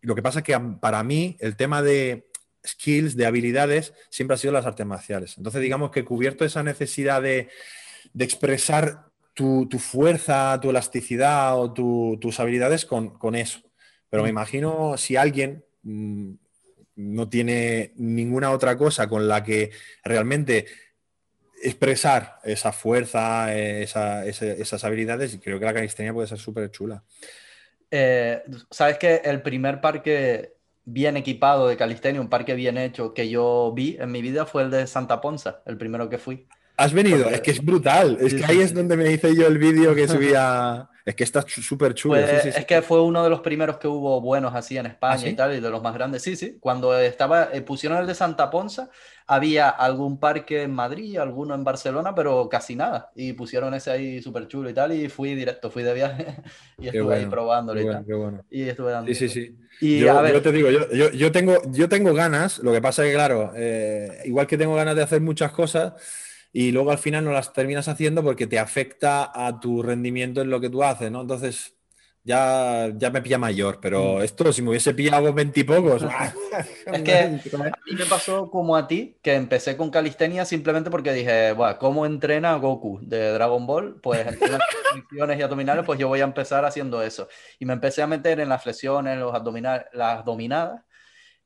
lo 0.00 0.14
que 0.14 0.22
pasa 0.22 0.40
es 0.40 0.44
que 0.44 0.58
para 0.80 1.02
mí 1.02 1.36
el 1.40 1.56
tema 1.56 1.82
de 1.82 2.28
skills, 2.66 3.16
de 3.16 3.26
habilidades, 3.26 3.94
siempre 4.10 4.34
ha 4.34 4.38
sido 4.38 4.52
las 4.52 4.66
artes 4.66 4.86
marciales. 4.86 5.36
Entonces, 5.38 5.62
digamos 5.62 5.90
que 5.90 6.00
he 6.00 6.04
cubierto 6.04 6.44
esa 6.44 6.62
necesidad 6.62 7.22
de, 7.22 7.48
de 8.12 8.24
expresar 8.24 9.10
tu, 9.34 9.78
fuerza, 9.78 10.58
tu 10.60 10.70
elasticidad 10.70 11.58
o 11.58 11.72
tus 11.72 12.40
habilidades 12.40 12.84
con, 12.84 13.34
eso. 13.34 13.60
Pero 14.08 14.22
me 14.22 14.28
mm. 14.28 14.32
imagino 14.32 14.96
si 14.98 15.16
alguien 15.16 15.64
mm, 15.82 16.32
no 16.96 17.28
tiene 17.28 17.92
ninguna 17.96 18.50
otra 18.50 18.76
cosa 18.76 19.08
con 19.08 19.28
la 19.28 19.42
que 19.42 19.70
realmente 20.04 20.66
expresar 21.62 22.38
esa 22.44 22.72
fuerza, 22.72 23.54
esas 23.54 24.84
habilidades, 24.84 25.34
y 25.34 25.38
creo 25.38 25.58
que 25.58 25.66
la 25.66 25.74
calistenia 25.74 26.12
puede 26.12 26.28
ser 26.28 26.38
súper 26.38 26.70
chula. 26.70 27.02
Eh, 27.90 28.42
Sabes 28.70 28.98
que 28.98 29.16
el 29.24 29.42
primer 29.42 29.80
parque 29.80 30.54
bien 30.84 31.16
equipado 31.16 31.68
de 31.68 31.76
calistenia, 31.76 32.20
un 32.20 32.30
parque 32.30 32.54
bien 32.54 32.78
hecho 32.78 33.14
que 33.14 33.28
yo 33.28 33.72
vi 33.74 33.96
en 34.00 34.10
mi 34.10 34.22
vida 34.22 34.46
fue 34.46 34.62
el 34.62 34.70
de 34.70 34.86
Santa 34.86 35.20
Ponza, 35.20 35.62
el 35.66 35.76
primero 35.76 36.08
que 36.08 36.18
fui. 36.18 36.48
Has 36.80 36.94
venido, 36.94 37.28
es 37.28 37.42
que 37.42 37.50
es 37.50 37.62
brutal. 37.62 38.16
Es 38.18 38.32
que 38.32 38.42
ahí 38.42 38.60
es 38.60 38.72
donde 38.72 38.96
me 38.96 39.12
hice 39.12 39.36
yo 39.36 39.46
el 39.46 39.58
vídeo 39.58 39.94
que 39.94 40.08
subía. 40.08 40.88
Es 41.04 41.14
que 41.14 41.24
está 41.24 41.44
súper 41.46 41.92
chulo. 41.92 42.14
Pues, 42.14 42.46
es 42.46 42.64
que 42.64 42.80
fue 42.80 43.02
uno 43.02 43.22
de 43.22 43.28
los 43.28 43.40
primeros 43.40 43.76
que 43.76 43.86
hubo 43.86 44.18
buenos 44.22 44.54
así 44.54 44.78
en 44.78 44.86
España 44.86 45.22
¿Ah, 45.24 45.28
y 45.28 45.34
tal, 45.34 45.54
y 45.54 45.60
de 45.60 45.68
los 45.68 45.82
más 45.82 45.92
grandes. 45.92 46.22
Sí, 46.22 46.36
sí. 46.36 46.56
Cuando 46.58 46.98
estaba, 46.98 47.50
eh, 47.52 47.60
pusieron 47.60 47.98
el 47.98 48.06
de 48.06 48.14
Santa 48.14 48.48
Ponza, 48.48 48.88
había 49.26 49.68
algún 49.68 50.18
parque 50.18 50.62
en 50.62 50.72
Madrid, 50.72 51.18
alguno 51.18 51.54
en 51.54 51.64
Barcelona, 51.64 52.14
pero 52.14 52.48
casi 52.48 52.76
nada. 52.76 53.10
Y 53.14 53.34
pusieron 53.34 53.74
ese 53.74 53.90
ahí 53.90 54.22
súper 54.22 54.48
chulo 54.48 54.70
y 54.70 54.74
tal, 54.74 54.92
y 54.92 55.10
fui 55.10 55.34
directo, 55.34 55.70
fui 55.70 55.82
de 55.82 55.92
viaje 55.92 56.36
y 56.78 56.88
estuve 56.88 57.14
ahí 57.14 57.26
probándolo 57.26 57.80
y 57.80 57.86
tal. 57.86 58.06
Y 58.50 58.62
estuve 58.62 58.92
dando. 58.92 59.12
Sí, 59.12 59.14
sí, 59.14 59.28
sí. 59.28 59.56
Y 59.82 60.00
yo, 60.00 60.42
te 60.42 60.52
digo, 60.52 60.70
yo, 60.70 61.10
yo, 61.10 61.32
tengo, 61.32 61.60
yo 61.72 61.88
tengo 61.90 62.14
ganas, 62.14 62.58
lo 62.58 62.72
que 62.72 62.80
pasa 62.80 63.04
es 63.04 63.10
que, 63.10 63.14
claro, 63.14 63.52
eh, 63.54 64.22
igual 64.24 64.46
que 64.46 64.58
tengo 64.58 64.74
ganas 64.74 64.96
de 64.96 65.02
hacer 65.02 65.20
muchas 65.20 65.52
cosas 65.52 65.94
y 66.52 66.72
luego 66.72 66.90
al 66.90 66.98
final 66.98 67.24
no 67.24 67.32
las 67.32 67.52
terminas 67.52 67.88
haciendo 67.88 68.22
porque 68.22 68.46
te 68.46 68.58
afecta 68.58 69.30
a 69.34 69.60
tu 69.60 69.82
rendimiento 69.82 70.40
en 70.40 70.50
lo 70.50 70.60
que 70.60 70.70
tú 70.70 70.82
haces, 70.82 71.10
¿no? 71.10 71.20
Entonces 71.20 71.76
ya, 72.22 72.92
ya 72.96 73.10
me 73.10 73.22
pilla 73.22 73.38
mayor, 73.38 73.78
pero 73.80 74.16
mm. 74.16 74.22
esto 74.22 74.52
si 74.52 74.60
me 74.62 74.70
hubiese 74.70 74.94
pillado 74.94 75.32
veintipocos. 75.32 76.02
es 76.92 77.02
que 77.02 77.18
a 77.18 77.28
mí 77.28 77.94
me 77.96 78.04
pasó 78.06 78.50
como 78.50 78.76
a 78.76 78.86
ti, 78.86 79.16
que 79.22 79.34
empecé 79.34 79.76
con 79.76 79.90
calistenia 79.90 80.44
simplemente 80.44 80.90
porque 80.90 81.12
dije, 81.12 81.52
bueno, 81.52 81.78
¿cómo 81.78 82.04
entrena 82.04 82.54
Goku 82.56 82.98
de 83.02 83.32
Dragon 83.32 83.66
Ball? 83.66 84.00
Pues 84.02 84.26
en 84.26 84.52
las 84.52 84.60
flexiones 84.92 85.38
y 85.38 85.42
abdominales, 85.42 85.84
pues 85.86 85.98
yo 85.98 86.08
voy 86.08 86.20
a 86.20 86.24
empezar 86.24 86.64
haciendo 86.64 87.02
eso. 87.02 87.28
Y 87.58 87.64
me 87.64 87.72
empecé 87.72 88.02
a 88.02 88.06
meter 88.06 88.40
en 88.40 88.48
las 88.48 88.62
flexiones, 88.62 89.18
los 89.18 89.34
abdominales, 89.34 89.86
las 89.92 90.24
dominadas 90.24 90.82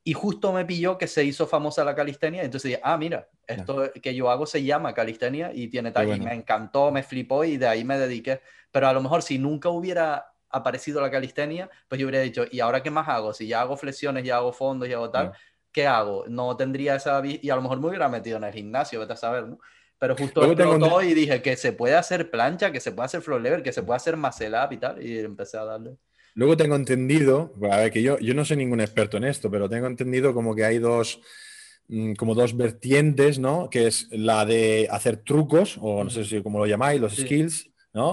y 0.04 0.12
justo 0.12 0.52
me 0.52 0.66
pilló 0.66 0.98
que 0.98 1.08
se 1.08 1.24
hizo 1.24 1.46
famosa 1.46 1.82
la 1.82 1.94
calistenia, 1.94 2.42
entonces 2.42 2.70
dije, 2.70 2.80
ah, 2.84 2.98
mira, 2.98 3.26
esto 3.46 3.90
que 4.02 4.14
yo 4.14 4.30
hago 4.30 4.46
se 4.46 4.62
llama 4.62 4.94
calistenia 4.94 5.52
y 5.54 5.68
tiene 5.68 5.90
tal, 5.90 6.14
y 6.14 6.20
me 6.20 6.34
encantó, 6.34 6.90
me 6.90 7.02
flipó 7.02 7.44
y 7.44 7.56
de 7.56 7.66
ahí 7.66 7.84
me 7.84 7.98
dediqué. 7.98 8.40
Pero 8.70 8.88
a 8.88 8.92
lo 8.92 9.00
mejor 9.00 9.22
si 9.22 9.38
nunca 9.38 9.68
hubiera 9.68 10.26
aparecido 10.50 11.00
la 11.00 11.10
calistenia, 11.10 11.68
pues 11.88 12.00
yo 12.00 12.06
hubiera 12.06 12.22
dicho, 12.22 12.44
¿y 12.50 12.60
ahora 12.60 12.82
qué 12.82 12.90
más 12.90 13.08
hago? 13.08 13.32
Si 13.32 13.46
ya 13.46 13.60
hago 13.60 13.76
flexiones, 13.76 14.24
ya 14.24 14.36
hago 14.36 14.52
fondos, 14.52 14.88
ya 14.88 14.96
hago 14.96 15.10
tal, 15.10 15.32
¿qué 15.72 15.86
hago? 15.86 16.24
No 16.28 16.56
tendría 16.56 16.96
esa... 16.96 17.20
Y 17.24 17.50
a 17.50 17.56
lo 17.56 17.62
mejor 17.62 17.80
me 17.80 17.88
hubiera 17.88 18.08
metido 18.08 18.36
en 18.36 18.44
el 18.44 18.52
gimnasio, 18.52 19.00
vete 19.00 19.14
a 19.14 19.16
saber, 19.16 19.46
¿no? 19.46 19.58
Pero 19.98 20.16
justo 20.16 20.44
explotó 20.44 21.02
y 21.02 21.14
dije 21.14 21.40
que 21.40 21.56
se 21.56 21.72
puede 21.72 21.94
hacer 21.94 22.30
plancha, 22.30 22.70
que 22.70 22.80
se 22.80 22.92
puede 22.92 23.06
hacer 23.06 23.22
flow 23.22 23.38
lever, 23.38 23.62
que 23.62 23.72
se 23.72 23.82
puede 23.82 23.96
hacer 23.96 24.16
muscle 24.16 24.50
up 24.50 24.72
y 24.72 24.76
tal, 24.76 25.02
y 25.02 25.18
empecé 25.18 25.56
a 25.56 25.64
darle. 25.64 25.96
Luego 26.34 26.56
tengo 26.56 26.74
entendido, 26.74 27.54
a 27.70 27.76
ver, 27.76 27.92
que 27.92 28.02
yo, 28.02 28.18
yo 28.18 28.34
no 28.34 28.44
soy 28.44 28.56
ningún 28.56 28.80
experto 28.80 29.16
en 29.16 29.24
esto, 29.24 29.50
pero 29.50 29.68
tengo 29.68 29.86
entendido 29.86 30.34
como 30.34 30.54
que 30.54 30.64
hay 30.64 30.78
dos, 30.78 31.20
como 32.16 32.34
dos 32.34 32.56
vertientes, 32.56 33.38
¿no? 33.38 33.68
Que 33.70 33.86
es 33.86 34.08
la 34.10 34.44
de 34.44 34.88
hacer 34.90 35.18
trucos, 35.18 35.78
o 35.80 36.02
no 36.04 36.10
sé 36.10 36.24
si 36.24 36.42
como 36.42 36.58
lo 36.58 36.66
llamáis, 36.66 37.00
los 37.00 37.16
skills, 37.16 37.70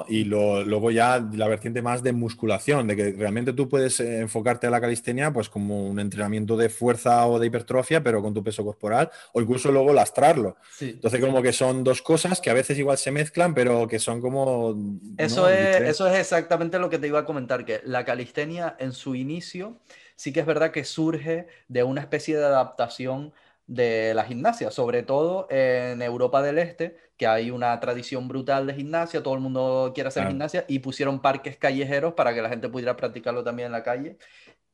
y 0.07 0.25
luego 0.25 0.91
ya 0.91 1.27
la 1.33 1.47
vertiente 1.47 1.81
más 1.81 2.03
de 2.03 2.13
musculación, 2.13 2.87
de 2.87 2.95
que 2.95 3.11
realmente 3.13 3.51
tú 3.53 3.67
puedes 3.67 3.99
eh, 3.99 4.19
enfocarte 4.19 4.67
a 4.67 4.69
la 4.69 4.79
calistenia 4.79 5.33
pues 5.33 5.49
como 5.49 5.87
un 5.87 5.99
entrenamiento 5.99 6.55
de 6.55 6.69
fuerza 6.69 7.25
o 7.25 7.39
de 7.39 7.47
hipertrofia, 7.47 8.03
pero 8.03 8.21
con 8.21 8.31
tu 8.31 8.43
peso 8.43 8.63
corporal, 8.63 9.09
o 9.33 9.41
incluso 9.41 9.71
luego 9.71 9.91
lastrarlo. 9.91 10.55
Entonces 10.79 11.19
como 11.19 11.41
que 11.41 11.51
son 11.51 11.83
dos 11.83 12.03
cosas 12.03 12.39
que 12.39 12.51
a 12.51 12.53
veces 12.53 12.77
igual 12.77 12.99
se 12.99 13.09
mezclan, 13.09 13.55
pero 13.55 13.87
que 13.87 13.97
son 13.97 14.21
como... 14.21 14.75
Eso, 15.17 15.49
es, 15.49 15.81
eso 15.81 16.07
es 16.07 16.19
exactamente 16.19 16.77
lo 16.77 16.89
que 16.89 16.99
te 16.99 17.07
iba 17.07 17.19
a 17.19 17.25
comentar, 17.25 17.65
que 17.65 17.81
la 17.83 18.05
calistenia 18.05 18.75
en 18.77 18.91
su 18.91 19.15
inicio 19.15 19.79
sí 20.15 20.31
que 20.31 20.41
es 20.41 20.45
verdad 20.45 20.69
que 20.69 20.83
surge 20.83 21.47
de 21.67 21.81
una 21.81 22.01
especie 22.01 22.37
de 22.37 22.45
adaptación 22.45 23.33
de 23.71 24.13
la 24.13 24.25
gimnasia, 24.25 24.69
sobre 24.69 25.01
todo 25.01 25.47
en 25.49 26.01
Europa 26.01 26.41
del 26.41 26.57
Este, 26.57 26.97
que 27.15 27.25
hay 27.25 27.51
una 27.51 27.79
tradición 27.79 28.27
brutal 28.27 28.67
de 28.67 28.73
gimnasia, 28.73 29.23
todo 29.23 29.33
el 29.33 29.39
mundo 29.39 29.93
quiere 29.95 30.09
hacer 30.09 30.27
gimnasia 30.27 30.65
y 30.67 30.79
pusieron 30.79 31.21
parques 31.21 31.55
callejeros 31.55 32.13
para 32.13 32.33
que 32.33 32.41
la 32.41 32.49
gente 32.49 32.67
pudiera 32.67 32.97
practicarlo 32.97 33.45
también 33.45 33.67
en 33.67 33.71
la 33.71 33.83
calle 33.83 34.17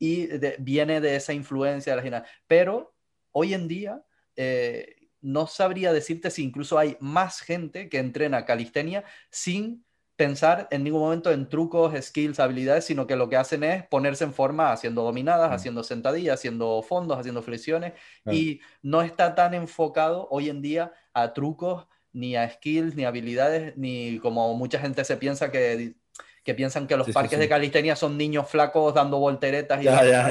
y 0.00 0.28
viene 0.58 1.00
de 1.00 1.14
esa 1.14 1.32
influencia 1.32 1.92
de 1.92 1.96
la 1.96 2.02
gimnasia. 2.02 2.28
Pero 2.48 2.92
hoy 3.30 3.54
en 3.54 3.68
día 3.68 4.02
eh, 4.34 4.96
no 5.20 5.46
sabría 5.46 5.92
decirte 5.92 6.32
si 6.32 6.42
incluso 6.42 6.76
hay 6.76 6.96
más 6.98 7.40
gente 7.40 7.88
que 7.88 7.98
entrena 7.98 8.46
calistenia 8.46 9.04
sin 9.30 9.84
pensar 10.18 10.66
en 10.72 10.82
ningún 10.82 11.00
momento 11.00 11.30
en 11.30 11.48
trucos, 11.48 11.94
skills, 12.04 12.40
habilidades, 12.40 12.84
sino 12.84 13.06
que 13.06 13.14
lo 13.14 13.28
que 13.28 13.36
hacen 13.36 13.62
es 13.62 13.86
ponerse 13.86 14.24
en 14.24 14.34
forma 14.34 14.72
haciendo 14.72 15.04
dominadas, 15.04 15.52
haciendo 15.52 15.84
sentadillas, 15.84 16.34
haciendo 16.34 16.82
fondos, 16.82 17.16
haciendo 17.18 17.40
flexiones, 17.40 17.92
y 18.28 18.60
no 18.82 19.02
está 19.02 19.36
tan 19.36 19.54
enfocado 19.54 20.26
hoy 20.32 20.48
en 20.48 20.60
día 20.60 20.92
a 21.14 21.32
trucos, 21.34 21.86
ni 22.12 22.34
a 22.34 22.50
skills, 22.50 22.96
ni 22.96 23.04
habilidades, 23.04 23.76
ni 23.76 24.18
como 24.18 24.52
mucha 24.54 24.80
gente 24.80 25.04
se 25.04 25.16
piensa 25.18 25.52
que, 25.52 25.94
que 26.42 26.52
piensan 26.52 26.88
que 26.88 26.96
los 26.96 27.08
parques 27.10 27.38
de 27.38 27.48
calistenia 27.48 27.94
son 27.94 28.18
niños 28.18 28.48
flacos 28.48 28.94
dando 28.94 29.20
volteretas, 29.20 29.80
y 29.84 29.86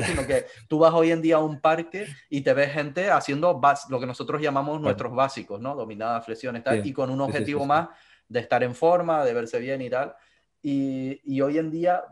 sino 0.06 0.28
que 0.28 0.48
tú 0.68 0.80
vas 0.80 0.94
hoy 0.94 1.12
en 1.12 1.22
día 1.22 1.38
a 1.38 1.40
un 1.40 1.62
parque 1.62 2.08
y 2.30 2.42
te 2.42 2.54
ves 2.54 2.74
gente 2.74 3.10
haciendo 3.10 3.62
lo 3.88 4.00
que 4.02 4.06
nosotros 4.06 4.42
llamamos 4.42 4.82
nuestros 4.82 5.16
básicos, 5.16 5.62
¿no? 5.62 5.76
Dominadas, 5.76 6.26
flexiones, 6.26 6.62
tal, 6.62 6.86
y 6.86 6.92
con 6.92 7.10
un 7.10 7.22
objetivo 7.22 7.66
más 7.66 7.88
de 8.30 8.40
estar 8.40 8.64
en 8.64 8.76
forma, 8.76 9.24
de 9.24 9.34
verse 9.34 9.60
bien 9.60 9.82
y 9.82 9.90
tal. 9.90 10.16
Y, 10.62 11.42
hoy 11.42 11.58
en 11.58 11.72
día 11.72 12.04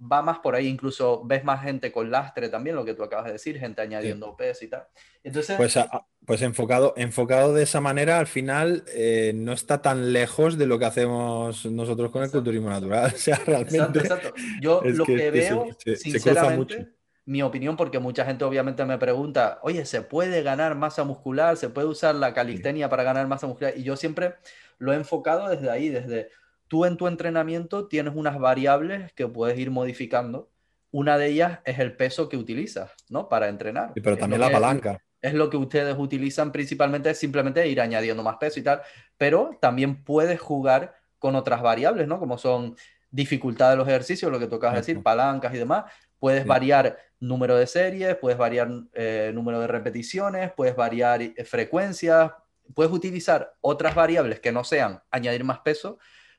va 0.00 0.20
más 0.20 0.40
por 0.40 0.54
ahí, 0.54 0.66
incluso 0.66 1.22
ves 1.24 1.44
más 1.44 1.62
gente 1.62 1.92
con 1.92 2.10
lastre 2.10 2.48
también, 2.48 2.76
lo 2.76 2.84
que 2.84 2.94
tú 2.94 3.04
acabas 3.04 3.26
de 3.26 3.32
decir, 3.32 3.58
gente 3.58 3.80
añadiendo 3.80 4.36
peso 4.36 4.64
y 4.64 4.68
tal. 4.68 4.84
Entonces, 5.22 5.56
pues, 5.56 5.78
pues 6.26 6.42
enfocado, 6.42 6.92
enfocado 6.96 7.54
de 7.54 7.62
esa 7.62 7.80
manera, 7.80 8.18
al 8.18 8.26
final 8.26 8.84
eh, 8.92 9.32
no 9.34 9.52
está 9.52 9.80
tan 9.80 10.12
lejos 10.12 10.58
de 10.58 10.66
lo 10.66 10.78
que 10.78 10.86
hacemos 10.86 11.64
nosotros 11.66 12.10
con 12.10 12.24
el 12.24 12.30
culturismo 12.30 12.68
natural. 12.68 13.12
O 13.14 13.18
sea, 13.18 13.40
realmente. 13.46 14.00
Exacto, 14.00 14.34
Yo 14.60 14.82
lo 14.84 15.04
que, 15.04 15.30
veo, 15.30 15.68
sinceramente, 15.96 16.88
mi 17.24 17.42
opinión, 17.42 17.76
porque 17.76 18.00
mucha 18.00 18.24
gente 18.24 18.44
obviamente 18.44 18.84
me 18.84 18.98
pregunta, 18.98 19.60
oye, 19.62 19.84
¿se 19.84 20.02
puede 20.02 20.42
ganar 20.42 20.74
masa 20.74 21.04
muscular? 21.04 21.56
¿Se 21.56 21.68
puede 21.68 21.86
usar 21.86 22.16
la 22.16 22.34
calistenia 22.34 22.88
para 22.88 23.04
ganar 23.04 23.28
masa 23.28 23.46
muscular? 23.46 23.74
Y 23.76 23.84
yo 23.84 23.96
siempre 23.96 24.34
lo 24.78 24.92
he 24.92 24.96
enfocado 24.96 25.48
desde 25.48 25.70
ahí, 25.70 25.88
desde 25.88 26.30
tú 26.68 26.84
en 26.84 26.96
tu 26.96 27.06
entrenamiento 27.06 27.86
tienes 27.86 28.14
unas 28.16 28.38
variables 28.38 29.12
que 29.12 29.28
puedes 29.28 29.58
ir 29.58 29.70
modificando. 29.70 30.50
Una 30.90 31.18
de 31.18 31.26
ellas 31.26 31.60
es 31.64 31.78
el 31.78 31.96
peso 31.96 32.28
que 32.28 32.36
utilizas, 32.36 32.90
¿no? 33.08 33.28
Para 33.28 33.48
entrenar. 33.48 33.92
pero 34.02 34.16
también 34.16 34.40
la 34.40 34.50
palanca. 34.50 35.02
Es, 35.20 35.34
lo 35.34 35.50
que 35.50 35.56
ustedes 35.56 35.94
utilizan 35.98 36.50
principalmente, 36.50 37.14
simplemente 37.14 37.68
ir 37.68 37.80
añadiendo 37.80 38.22
más 38.22 38.36
peso 38.36 38.58
y 38.58 38.62
tal, 38.62 38.82
pero 39.16 39.58
también 39.60 40.02
puedes 40.02 40.40
jugar 40.40 40.94
con 41.18 41.36
otras 41.36 41.62
variables, 41.62 42.08
¿no? 42.08 42.18
Como 42.18 42.38
son 42.38 42.74
dificultad 43.10 43.70
de 43.70 43.76
los 43.76 43.86
ejercicios, 43.86 44.32
lo 44.32 44.38
que 44.38 44.46
tocas 44.46 44.74
decir, 44.74 45.02
palancas 45.02 45.54
y 45.54 45.58
demás. 45.58 45.84
Puedes 46.18 46.46
variar 46.46 46.98
número 47.20 47.56
de 47.56 47.66
series, 47.66 48.16
puedes 48.16 48.38
variar 48.38 48.70
eh, 48.94 49.30
número 49.34 49.60
de 49.60 49.66
repeticiones, 49.66 50.52
puedes 50.52 50.74
variar 50.74 51.20
eh, 51.20 51.44
frecuencias, 51.44 52.32
puedes 52.74 52.92
utilizar 52.92 53.54
otras 53.60 53.94
variables 53.94 54.40
que 54.40 54.52
no 54.52 54.64
sean 54.64 55.02
añadir 55.10 55.44
más 55.44 55.60
peso 55.60 55.98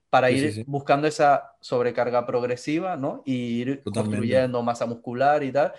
para 0.10 0.30
ir 0.30 0.64
buscando 0.68 1.08
esa 1.08 1.56
sobrecarga 1.60 2.26
progresiva, 2.28 2.96
¿no? 2.96 3.24
Y 3.26 3.62
ir 3.62 3.84
construyendo 3.84 4.62
masa 4.62 4.86
muscular 4.86 5.44
y 5.44 5.52
tal. 5.52 5.74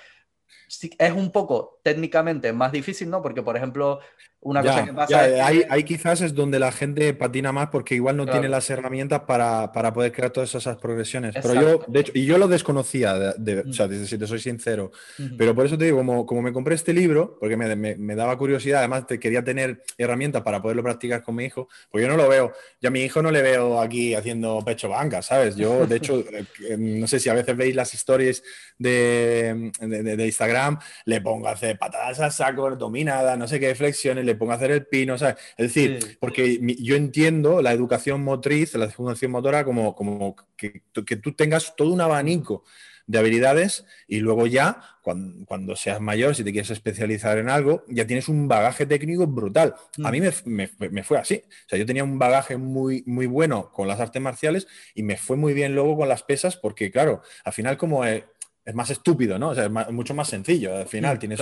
es 0.99 1.12
un 1.12 1.31
poco 1.31 1.79
técnicamente 1.85 2.53
más 2.53 2.73
difícil, 2.73 3.11
¿no? 3.11 3.23
Porque, 3.23 3.43
por 3.43 3.57
ejemplo, 3.57 4.01
una 4.45 4.62
cosa 4.62 4.85
que 4.85 4.93
pasa 4.93 5.21
ahí, 5.47 5.85
quizás 5.85 6.21
es 6.21 6.35
donde 6.35 6.59
la 6.59 6.71
gente 6.71 7.15
patina 7.15 7.51
más 7.51 7.69
porque 7.69 7.95
igual 7.95 8.16
no 8.16 8.27
tiene 8.27 8.49
las 8.49 8.69
herramientas 8.69 9.23
para, 9.23 9.73
poder 9.73 10.12
crear 10.12 10.31
todas 10.31 10.55
esas 10.55 10.77
progresiones. 10.77 11.35
Pero 11.41 11.55
yo, 11.55 11.85
de 11.89 12.01
hecho, 12.01 12.12
y 12.15 12.27
yo 12.27 12.37
lo 12.37 12.47
desconocía, 12.47 13.15
de, 13.15 13.61
o 13.61 13.73
sea, 13.73 13.89
si 13.89 14.19
te 14.19 14.27
soy 14.27 14.39
sincero. 14.39 14.93
Pero 15.39 15.55
por 15.55 15.65
eso 15.65 15.79
te 15.79 15.87
digo, 15.87 15.99
como, 15.99 16.27
como 16.27 16.43
me 16.43 16.53
compré 16.53 16.75
este 16.75 16.93
libro, 16.93 17.39
porque 17.41 17.57
me, 17.57 17.97
me, 17.97 18.15
daba 18.15 18.37
curiosidad, 18.37 18.81
además 18.81 19.07
te 19.07 19.19
quería 19.19 19.43
tener 19.43 19.83
herramientas 19.97 20.43
para 20.43 20.61
poderlo 20.61 20.83
practicar 20.83 21.23
con 21.23 21.37
mi 21.37 21.45
hijo, 21.45 21.69
pues 21.91 22.03
yo 22.03 22.11
no 22.11 22.16
lo 22.16 22.29
veo. 22.29 22.53
Yo 22.83 22.89
a 22.89 22.91
mi 22.93 23.01
hijo 23.01 23.23
no 23.23 23.31
le 23.31 23.41
veo 23.41 23.81
aquí 23.81 24.15
haciendo 24.15 24.62
pecho 24.62 24.91
banca, 24.91 25.23
¿sabes? 25.23 25.57
Yo, 25.57 25.87
de 25.87 25.97
hecho, 25.97 26.19
eh, 26.69 26.77
no 26.79 27.07
sé 27.07 27.19
si 27.19 27.31
a 27.31 27.35
veces 27.35 27.57
veis 27.57 27.75
las 27.75 27.95
historias 27.95 28.43
de, 28.79 29.73
de, 29.81 30.27
Instagram, 30.27 30.79
le 31.07 31.21
pongo 31.23 31.49
a 31.49 31.53
hacer 31.53 31.79
patadas 31.79 32.21
a 32.21 32.31
saco, 32.31 32.77
dominada, 32.77 33.37
no 33.37 33.49
sé 33.49 33.59
qué 33.59 33.75
flexiones, 33.75 34.25
le 34.25 34.34
pongo 34.36 34.52
a 34.52 34.56
hacer 34.56 34.70
el 34.70 34.86
pino, 34.86 35.19
¿sabes? 35.19 35.36
Es 35.56 35.74
decir, 35.74 36.19
porque 36.20 36.59
yo 36.78 36.97
entiendo 36.97 37.62
la 37.62 37.73
educación 37.73 38.23
motriz, 38.23 38.74
la 38.74 38.86
educación 38.86 39.31
motora, 39.31 39.65
como, 39.65 39.94
como 39.94 40.36
que, 40.56 40.82
que, 41.06 41.16
tú 41.16 41.32
tengas 41.32 41.74
todo 41.77 41.93
un 41.93 42.01
abanico 42.01 42.65
de 43.06 43.19
habilidades 43.19 43.85
y 44.09 44.20
luego 44.20 44.47
ya, 44.47 44.81
cuando, 45.02 45.77
seas 45.77 46.01
mayor, 46.01 46.35
si 46.35 46.43
te 46.43 46.52
quieres 46.52 46.70
especializar 46.70 47.36
en 47.39 47.51
algo, 47.51 47.85
ya 47.89 48.06
tienes 48.06 48.28
un 48.28 48.48
bagaje 48.48 48.86
técnico 48.86 49.27
brutal. 49.27 49.74
A 50.02 50.11
mí 50.11 50.20
mm. 50.20 50.31
me, 50.47 50.70
me, 50.90 51.02
fue 51.02 51.19
así. 51.19 51.43
O 51.44 51.69
sea, 51.69 51.78
yo 51.78 51.85
tenía 51.85 52.05
un 52.05 52.19
bagaje 52.19 52.56
muy, 52.56 53.02
muy 53.06 53.27
bueno 53.27 53.70
con 53.73 53.89
las 53.89 54.01
artes 54.01 54.23
marciales 54.23 54.66
y 54.94 55.02
me 55.02 55.16
fue 55.16 55.36
muy 55.36 55.52
bien 55.52 55.74
luego 55.74 55.97
con 55.98 56.09
las 56.09 56.23
pesas 56.23 56.56
porque, 56.56 56.90
claro, 56.90 57.23
al 57.44 57.52
final 57.52 57.77
como... 57.77 58.05
Eh, 58.06 58.24
es 58.65 58.74
más 58.74 58.91
estúpido, 58.91 59.39
¿no? 59.39 59.51
O 59.51 59.55
sea, 59.55 59.66
es 59.66 59.93
mucho 59.93 60.15
más 60.15 60.28
sencillo. 60.28 60.77
Al 60.77 60.86
final 60.86 61.19
tienes 61.19 61.41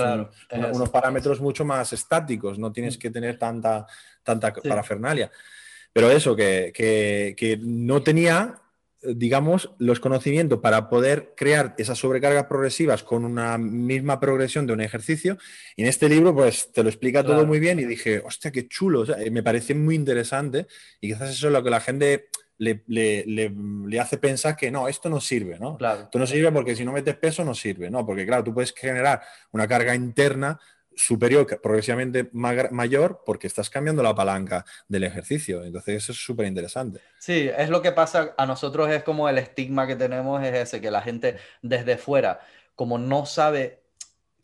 unos 0.71 0.89
parámetros 0.89 1.39
mucho 1.39 1.63
más 1.63 1.93
estáticos, 1.93 2.59
no 2.59 2.71
tienes 2.71 2.97
que 2.97 3.09
tener 3.09 3.37
tanta, 3.37 3.87
tanta 4.23 4.53
parafernalia. 4.53 5.31
Pero 5.93 6.09
eso, 6.09 6.35
que, 6.35 7.59
no 7.61 8.03
tenía, 8.03 8.59
digamos, 9.01 9.69
los 9.77 9.99
conocimientos 9.99 10.59
para 10.59 10.89
poder 10.89 11.33
crear 11.37 11.75
esas 11.77 11.99
sobrecargas 11.99 12.45
progresivas 12.47 13.03
con 13.03 13.23
una 13.23 13.57
misma 13.57 14.19
progresión 14.19 14.67
de 14.67 14.73
un 14.73 14.81
ejercicio. 14.81 15.37
Y 15.75 15.83
en 15.83 15.87
este 15.87 16.09
libro, 16.09 16.33
pues 16.33 16.71
te 16.73 16.83
lo 16.83 16.89
explica 16.89 17.23
todo 17.23 17.45
muy 17.45 17.59
bien 17.59 17.79
y 17.79 17.85
dije, 17.85 18.21
hostia, 18.25 18.51
qué 18.51 18.67
chulo. 18.67 19.05
me 19.31 19.43
parece 19.43 19.75
muy 19.75 19.95
interesante 19.95 20.67
y 20.99 21.09
quizás 21.09 21.29
eso 21.29 21.47
es 21.47 21.53
lo 21.53 21.63
que 21.63 21.69
la 21.69 21.79
gente 21.79 22.27
le, 22.63 23.99
hace 23.99 24.17
pensar 24.17 24.55
que 24.55 24.71
no, 24.71 24.87
esto 24.87 25.09
no 25.09 25.19
sirve, 25.19 25.59
¿no? 25.59 25.77
Claro. 25.77 26.03
Esto 26.03 26.19
no 26.19 26.27
sirve 26.27 26.51
porque 26.51 26.75
si 26.75 26.85
no 26.85 26.91
metes 26.91 27.15
peso 27.15 27.43
no 27.43 27.53
sirve, 27.53 27.89
¿no? 27.89 28.05
Porque 28.05 28.25
claro, 28.25 28.43
tú 28.43 28.53
puedes 28.53 28.73
generar 28.73 29.21
una 29.51 29.67
carga 29.67 29.93
interna 29.95 30.59
superior, 30.95 31.47
progresivamente 31.61 32.29
mayor, 32.31 33.21
porque 33.25 33.47
estás 33.47 33.69
cambiando 33.69 34.03
la 34.03 34.15
palanca 34.15 34.65
del 34.87 35.03
ejercicio. 35.03 35.63
Entonces 35.63 36.03
eso 36.03 36.11
es 36.11 36.23
súper 36.23 36.45
interesante. 36.45 36.99
Sí, 37.19 37.49
es 37.55 37.69
lo 37.69 37.81
que 37.81 37.91
pasa, 37.91 38.33
a 38.37 38.45
nosotros 38.45 38.89
es 38.89 39.03
como 39.03 39.27
el 39.29 39.37
estigma 39.37 39.87
que 39.87 39.95
tenemos 39.95 40.43
es 40.43 40.53
ese, 40.53 40.81
que 40.81 40.91
la 40.91 41.01
gente 41.01 41.37
desde 41.61 41.97
fuera, 41.97 42.39
como 42.75 42.97
no 42.97 43.25
sabe 43.25 43.81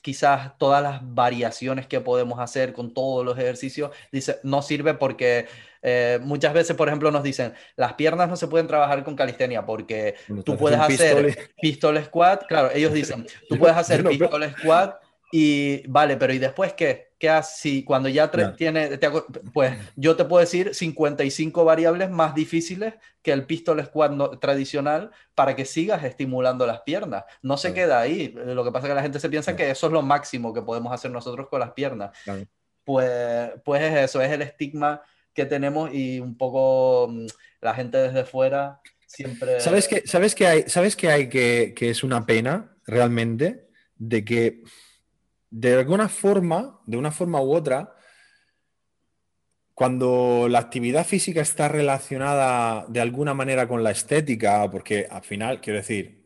quizás 0.02 0.58
todas 0.58 0.82
las 0.82 1.02
variaciones 1.04 1.86
que 1.88 2.00
podemos 2.00 2.40
hacer 2.40 2.74
con 2.74 2.94
todos 2.94 3.26
los 3.26 3.38
ejercicios, 3.38 3.92
dice, 4.12 4.40
no 4.44 4.62
sirve 4.62 4.94
porque 4.94 5.48
eh, 5.82 6.20
muchas 6.22 6.54
veces, 6.54 6.76
por 6.76 6.88
ejemplo, 6.88 7.12
nos 7.12 7.24
dicen, 7.24 7.54
las 7.76 7.94
piernas 7.94 8.30
no 8.30 8.36
se 8.36 8.48
pueden 8.48 8.68
trabajar 8.68 9.04
con 9.04 9.16
calistenia 9.16 9.66
porque 9.66 10.16
tú 10.44 10.58
puedes 10.58 10.80
hacer 10.80 11.52
pistol 11.62 12.02
squat, 12.06 12.46
claro, 12.48 12.70
ellos 12.74 12.94
dicen, 12.94 13.26
tú 13.48 13.58
puedes 13.58 13.78
hacer 13.78 14.04
pistol 14.04 14.50
squat 14.58 15.02
y 15.32 15.88
vale, 15.88 16.18
pero 16.18 16.34
¿y 16.34 16.40
después 16.40 16.74
qué? 16.74 17.10
¿Qué 17.20 17.30
haces 17.30 17.84
cuando 17.86 18.08
ya 18.08 18.32
tiene, 18.56 18.98
pues 19.54 19.78
yo 19.98 20.16
te 20.16 20.24
puedo 20.24 20.40
decir 20.40 20.74
55 20.74 21.66
variables 21.66 22.10
más 22.10 22.34
difíciles 22.34 22.94
que 23.22 23.34
el 23.34 23.46
pistol 23.46 23.84
squat 23.84 24.40
tradicional 24.40 25.12
para 25.36 25.54
que 25.54 25.66
sigas 25.66 26.02
estimulando 26.06 26.66
las 26.66 26.80
piernas. 26.82 27.26
No 27.42 27.58
se 27.58 27.74
queda 27.74 28.00
ahí. 28.00 28.34
Lo 28.34 28.64
que 28.64 28.72
pasa 28.72 28.88
es 28.88 28.92
que 28.92 28.96
la 28.96 29.02
gente 29.02 29.20
se 29.20 29.30
piensa 29.30 29.54
que 29.54 29.70
eso 29.70 29.88
es 29.88 29.94
lo 29.94 30.02
máximo 30.02 30.54
que 30.54 30.62
podemos 30.62 30.94
hacer 30.94 31.12
nosotros 31.12 31.50
con 31.50 31.60
las 31.60 31.74
piernas. 31.74 32.18
Pues, 32.86 33.52
pues 33.66 33.82
es 33.82 33.98
eso, 33.98 34.22
es 34.22 34.32
el 34.32 34.42
estigma 34.42 35.02
que 35.34 35.46
tenemos 35.46 35.94
y 35.94 36.20
un 36.20 36.38
poco 36.38 37.08
mm, 37.10 37.26
la 37.62 37.74
gente 37.74 37.98
desde 37.98 38.26
fuera 38.26 38.82
siempre... 39.06 39.60
¿Sabes 39.60 39.88
que, 39.88 40.04
sabes 40.06 40.36
que 40.36 40.48
hay, 40.48 40.64
sabes 40.68 40.96
que, 40.96 41.10
hay 41.10 41.30
que, 41.30 41.74
que 41.76 41.90
es 41.90 42.04
una 42.04 42.26
pena 42.26 42.78
realmente? 42.86 43.68
De 43.96 44.24
que 44.24 44.64
de 45.50 45.76
alguna 45.76 46.10
forma, 46.10 46.80
de 46.86 46.98
una 46.98 47.12
forma 47.12 47.42
u 47.42 47.54
otra, 47.54 47.96
cuando 49.74 50.48
la 50.50 50.60
actividad 50.60 51.06
física 51.06 51.42
está 51.42 51.68
relacionada 51.70 52.86
de 52.88 53.00
alguna 53.00 53.34
manera 53.34 53.68
con 53.68 53.84
la 53.84 53.92
estética, 53.92 54.70
porque 54.70 55.08
al 55.10 55.24
final, 55.24 55.62
quiero 55.62 55.80
decir, 55.80 56.19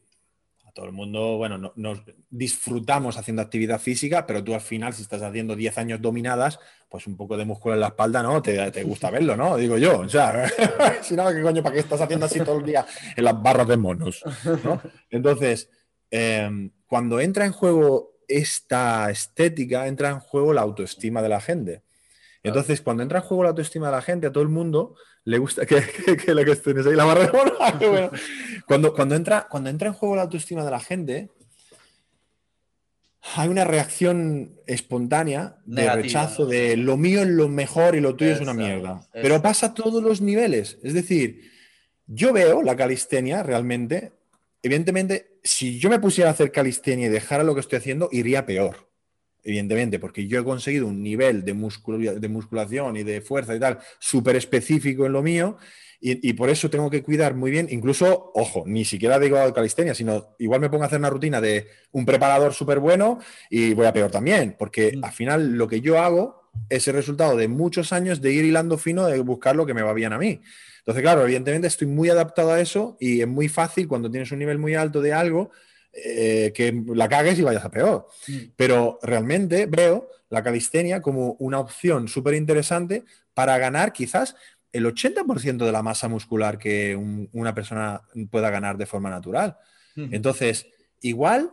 todo 0.73 0.85
el 0.87 0.91
mundo, 0.91 1.37
bueno, 1.37 1.73
nos 1.75 2.01
disfrutamos 2.29 3.17
haciendo 3.17 3.41
actividad 3.41 3.79
física, 3.79 4.25
pero 4.25 4.43
tú 4.43 4.53
al 4.53 4.61
final, 4.61 4.93
si 4.93 5.03
estás 5.03 5.21
haciendo 5.21 5.55
10 5.55 5.77
años 5.77 6.01
dominadas, 6.01 6.59
pues 6.89 7.05
un 7.05 7.15
poco 7.15 7.37
de 7.37 7.45
músculo 7.45 7.75
en 7.75 7.81
la 7.81 7.87
espalda, 7.87 8.23
¿no? 8.23 8.41
Te, 8.41 8.71
te 8.71 8.83
gusta 8.83 9.09
verlo, 9.11 9.37
¿no? 9.37 9.55
Digo 9.55 9.77
yo, 9.77 9.99
o 9.99 10.09
sea, 10.09 10.49
si 11.01 11.15
no, 11.15 11.29
¿qué 11.31 11.41
coño, 11.41 11.61
para 11.61 11.75
qué 11.75 11.81
estás 11.81 12.01
haciendo 12.01 12.25
así 12.25 12.39
todo 12.39 12.57
el 12.59 12.65
día 12.65 12.85
en 13.15 13.23
las 13.23 13.41
barras 13.41 13.67
de 13.67 13.77
monos? 13.77 14.23
¿no? 14.63 14.81
Entonces, 15.09 15.69
em, 16.09 16.71
cuando 16.87 17.19
entra 17.19 17.45
en 17.45 17.51
juego 17.51 18.13
esta 18.27 19.09
estética 19.11 19.87
entra 19.87 20.09
en 20.09 20.19
juego 20.19 20.53
la 20.53 20.61
autoestima 20.61 21.21
de 21.21 21.29
la 21.29 21.41
gente. 21.41 21.83
Entonces, 22.41 22.81
cuando 22.81 23.03
entra 23.03 23.19
en 23.19 23.25
juego 23.25 23.43
la 23.43 23.49
autoestima 23.49 23.87
de 23.87 23.93
la 23.93 24.01
gente, 24.01 24.27
a 24.27 24.31
todo 24.31 24.43
el 24.43 24.49
mundo 24.49 24.95
le 25.25 25.37
gusta 25.37 25.65
que, 25.65 25.81
que, 26.25 26.33
la 26.33 26.41
ahí 26.41 26.95
la 26.95 27.05
barra 27.05 27.25
de 27.25 28.09
cuando, 28.65 28.93
cuando, 28.93 29.15
entra, 29.15 29.47
cuando 29.49 29.69
entra 29.69 29.87
en 29.87 29.93
juego 29.93 30.15
la 30.15 30.23
autoestima 30.23 30.63
de 30.65 30.71
la 30.71 30.79
gente, 30.79 31.29
hay 33.35 33.47
una 33.47 33.63
reacción 33.63 34.59
espontánea 34.67 35.57
de 35.65 35.89
rechazo 35.93 36.45
de 36.45 36.75
lo 36.75 36.97
mío 36.97 37.21
es 37.21 37.29
lo 37.29 37.47
mejor 37.47 37.95
y 37.95 38.01
lo 38.01 38.15
tuyo 38.15 38.33
es 38.33 38.41
una 38.41 38.53
mierda. 38.53 39.07
Pero 39.13 39.41
pasa 39.41 39.67
a 39.67 39.73
todos 39.73 40.03
los 40.03 40.19
niveles. 40.19 40.77
Es 40.83 40.93
decir, 40.93 41.51
yo 42.05 42.33
veo 42.33 42.61
la 42.63 42.75
calistenia 42.75 43.41
realmente. 43.41 44.11
Evidentemente, 44.61 45.39
si 45.41 45.79
yo 45.79 45.89
me 45.89 45.99
pusiera 45.99 46.29
a 46.29 46.33
hacer 46.33 46.51
calistenia 46.51 47.07
y 47.07 47.09
dejara 47.09 47.43
lo 47.43 47.53
que 47.53 47.61
estoy 47.61 47.77
haciendo, 47.77 48.09
iría 48.11 48.45
peor 48.45 48.92
evidentemente, 49.43 49.99
porque 49.99 50.27
yo 50.27 50.39
he 50.39 50.43
conseguido 50.43 50.87
un 50.87 51.01
nivel 51.01 51.43
de, 51.43 51.53
de 51.53 52.29
musculación 52.29 52.97
y 52.97 53.03
de 53.03 53.21
fuerza 53.21 53.55
y 53.55 53.59
tal 53.59 53.79
súper 53.99 54.35
específico 54.35 55.05
en 55.05 55.13
lo 55.13 55.21
mío, 55.21 55.57
y, 56.05 56.33
por 56.33 56.49
eso 56.49 56.69
tengo 56.69 56.89
que 56.89 57.01
cuidar 57.01 57.33
muy 57.33 57.49
bien, 57.49 57.67
incluso, 57.69 58.33
ojo, 58.35 58.65
ni 58.67 58.83
siquiera 58.83 59.17
digo 59.19 59.37
calistenia, 59.53 59.95
sino 59.95 60.35
igual 60.37 60.59
me 60.59 60.69
pongo 60.69 60.83
a 60.83 60.87
hacer 60.87 60.99
una 60.99 61.09
rutina 61.09 61.39
de 61.39 61.67
un 61.93 62.05
preparador 62.05 62.53
súper 62.53 62.79
bueno 62.79 63.19
y 63.49 63.73
voy 63.73 63.85
a 63.85 63.93
peor 63.93 64.11
también, 64.11 64.57
porque 64.59 64.97
mm. 64.97 65.05
al 65.05 65.11
final 65.13 65.53
lo 65.53 65.65
que 65.69 65.79
yo 65.79 65.99
hago 65.99 66.51
es 66.67 66.85
el 66.89 66.95
resultado 66.95 67.37
de 67.37 67.47
muchos 67.47 67.93
años 67.93 68.19
de 68.19 68.33
ir 68.33 68.43
hilando 68.43 68.77
fino, 68.77 69.07
de 69.07 69.17
buscar 69.21 69.55
lo 69.55 69.65
que 69.65 69.73
me 69.73 69.81
va 69.81 69.93
bien 69.93 70.11
a 70.11 70.17
mí. 70.17 70.41
Entonces, 70.79 71.01
claro, 71.01 71.23
evidentemente 71.23 71.67
estoy 71.67 71.87
muy 71.87 72.09
adaptado 72.09 72.51
a 72.51 72.59
eso 72.59 72.97
y 72.99 73.21
es 73.21 73.27
muy 73.27 73.47
fácil 73.47 73.87
cuando 73.87 74.11
tienes 74.11 74.29
un 74.33 74.39
nivel 74.39 74.59
muy 74.59 74.75
alto 74.75 75.01
de 75.01 75.13
algo 75.13 75.51
eh, 75.93 76.51
que 76.55 76.83
la 76.87 77.07
cagues 77.07 77.37
y 77.37 77.43
vayas 77.43 77.63
a 77.63 77.71
peor. 77.71 78.07
Mm. 78.27 78.37
Pero 78.55 78.99
realmente 79.03 79.67
veo 79.67 80.09
la 80.29 80.43
calistenia 80.43 81.01
como 81.01 81.33
una 81.33 81.59
opción 81.59 82.07
súper 82.07 82.33
interesante 82.33 83.05
para 83.33 83.57
ganar 83.57 83.93
quizás 83.93 84.35
el 84.71 84.85
80% 84.85 85.65
de 85.65 85.71
la 85.71 85.83
masa 85.83 86.07
muscular 86.07 86.57
que 86.57 86.95
una 87.31 87.53
persona 87.53 88.01
pueda 88.31 88.49
ganar 88.49 88.75
de 88.77 88.87
forma 88.87 89.11
natural. 89.11 89.57
Entonces, 89.95 90.65
igual 91.01 91.51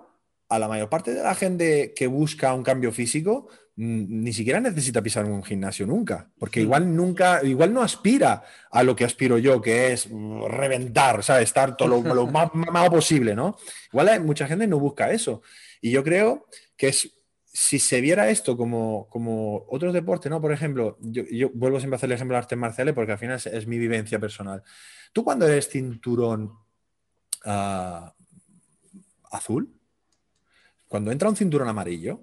a 0.48 0.58
la 0.58 0.66
mayor 0.66 0.88
parte 0.88 1.12
de 1.12 1.22
la 1.22 1.34
gente 1.34 1.92
que 1.94 2.06
busca 2.06 2.54
un 2.54 2.62
cambio 2.62 2.90
físico 2.90 3.48
ni 3.82 4.31
siquiera 4.35 4.61
necesita 4.61 5.01
pisar 5.01 5.24
un 5.24 5.43
gimnasio 5.43 5.86
nunca, 5.86 6.28
porque 6.39 6.61
igual 6.61 6.94
nunca, 6.94 7.43
igual 7.43 7.73
no 7.73 7.81
aspira 7.81 8.44
a 8.70 8.82
lo 8.82 8.94
que 8.94 9.07
aspiro 9.07 9.39
yo, 9.39 9.62
que 9.62 9.93
es 9.93 10.11
mm, 10.11 10.44
reventar, 10.48 11.23
¿sabes? 11.23 11.44
Estar 11.44 11.78
todo 11.78 12.02
lo, 12.02 12.27
más, 12.27 12.51
más, 12.55 12.90
posible, 12.90 13.35
¿no? 13.35 13.57
Igual 13.90 14.09
hay, 14.09 14.20
mucha 14.20 14.47
gente 14.47 14.66
no 14.66 14.78
busca 14.78 15.11
eso. 15.11 15.40
Y 15.81 15.90
yo 15.93 16.05
creo 16.05 16.47
que 16.77 16.89
es, 16.89 17.11
si 17.47 17.78
se 17.78 18.02
viera 18.02 18.28
esto 18.28 18.55
como, 18.55 19.09
como 19.09 19.65
otros 19.70 19.94
deportes, 19.94 20.28
¿no? 20.28 20.43
Por 20.43 20.52
ejemplo, 20.52 20.98
yo, 21.01 21.48
vuelvo 21.55 21.78
siempre 21.78 21.94
a 21.94 21.97
hacer 21.97 22.11
el 22.11 22.16
ejemplo 22.16 22.35
de 22.35 22.40
artes 22.40 22.59
marciales 22.59 22.93
porque 22.93 23.12
al 23.12 23.19
final 23.19 23.40
es, 23.43 23.66
mi 23.66 23.78
vivencia 23.78 24.19
personal. 24.19 24.62
Tú 25.15 25.24
cuando 25.24 25.48
eres 25.48 25.70
cinturón 25.70 26.52
ah, 27.47 28.15
azul, 29.31 29.73
cuando 30.86 31.12
entra 31.12 31.31
un 31.31 31.36
cinturón 31.36 31.69
amarillo, 31.69 32.20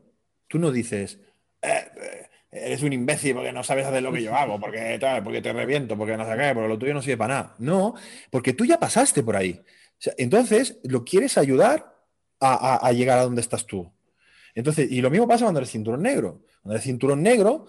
tú 0.48 0.60
no 0.60 0.72
dices, 0.72 1.20
eh, 1.62 2.28
eres 2.52 2.82
un 2.84 2.94
imbécil 2.94 3.36
porque 3.36 3.52
no 3.52 3.64
sabes 3.64 3.86
hacer 3.86 4.02
lo 4.04 4.12
que 4.12 4.24
yo 4.24 4.36
hago, 4.36 4.60
porque, 4.60 5.00
porque 5.24 5.42
te 5.42 5.54
reviento, 5.54 5.98
porque 5.98 6.18
no 6.18 6.26
sé 6.26 6.38
qué, 6.38 6.52
porque 6.54 6.70
lo 6.70 6.78
tuyo 6.78 6.94
no 6.94 7.02
sirve 7.02 7.18
para 7.18 7.34
nada. 7.34 7.56
No, 7.60 7.96
porque 8.30 8.54
tú 8.54 8.66
ya 8.66 8.80
pasaste 8.80 9.24
por 9.24 9.36
ahí. 9.36 9.62
entonces, 10.18 10.80
lo 10.84 11.04
quieres 11.04 11.38
ayudar 11.38 11.96
a, 12.40 12.92
llegar 12.92 13.20
a 13.20 13.24
donde 13.24 13.42
estás 13.42 13.66
tú. 13.66 13.92
Entonces, 14.54 14.92
y 14.92 15.02
lo 15.02 15.10
mismo 15.10 15.28
pasa 15.28 15.46
cuando 15.46 15.60
eres 15.60 15.72
cinturón 15.72 16.02
negro. 16.02 16.44
Cuando 16.62 16.76
eres 16.76 16.84
cinturón 16.84 17.22
negro, 17.22 17.68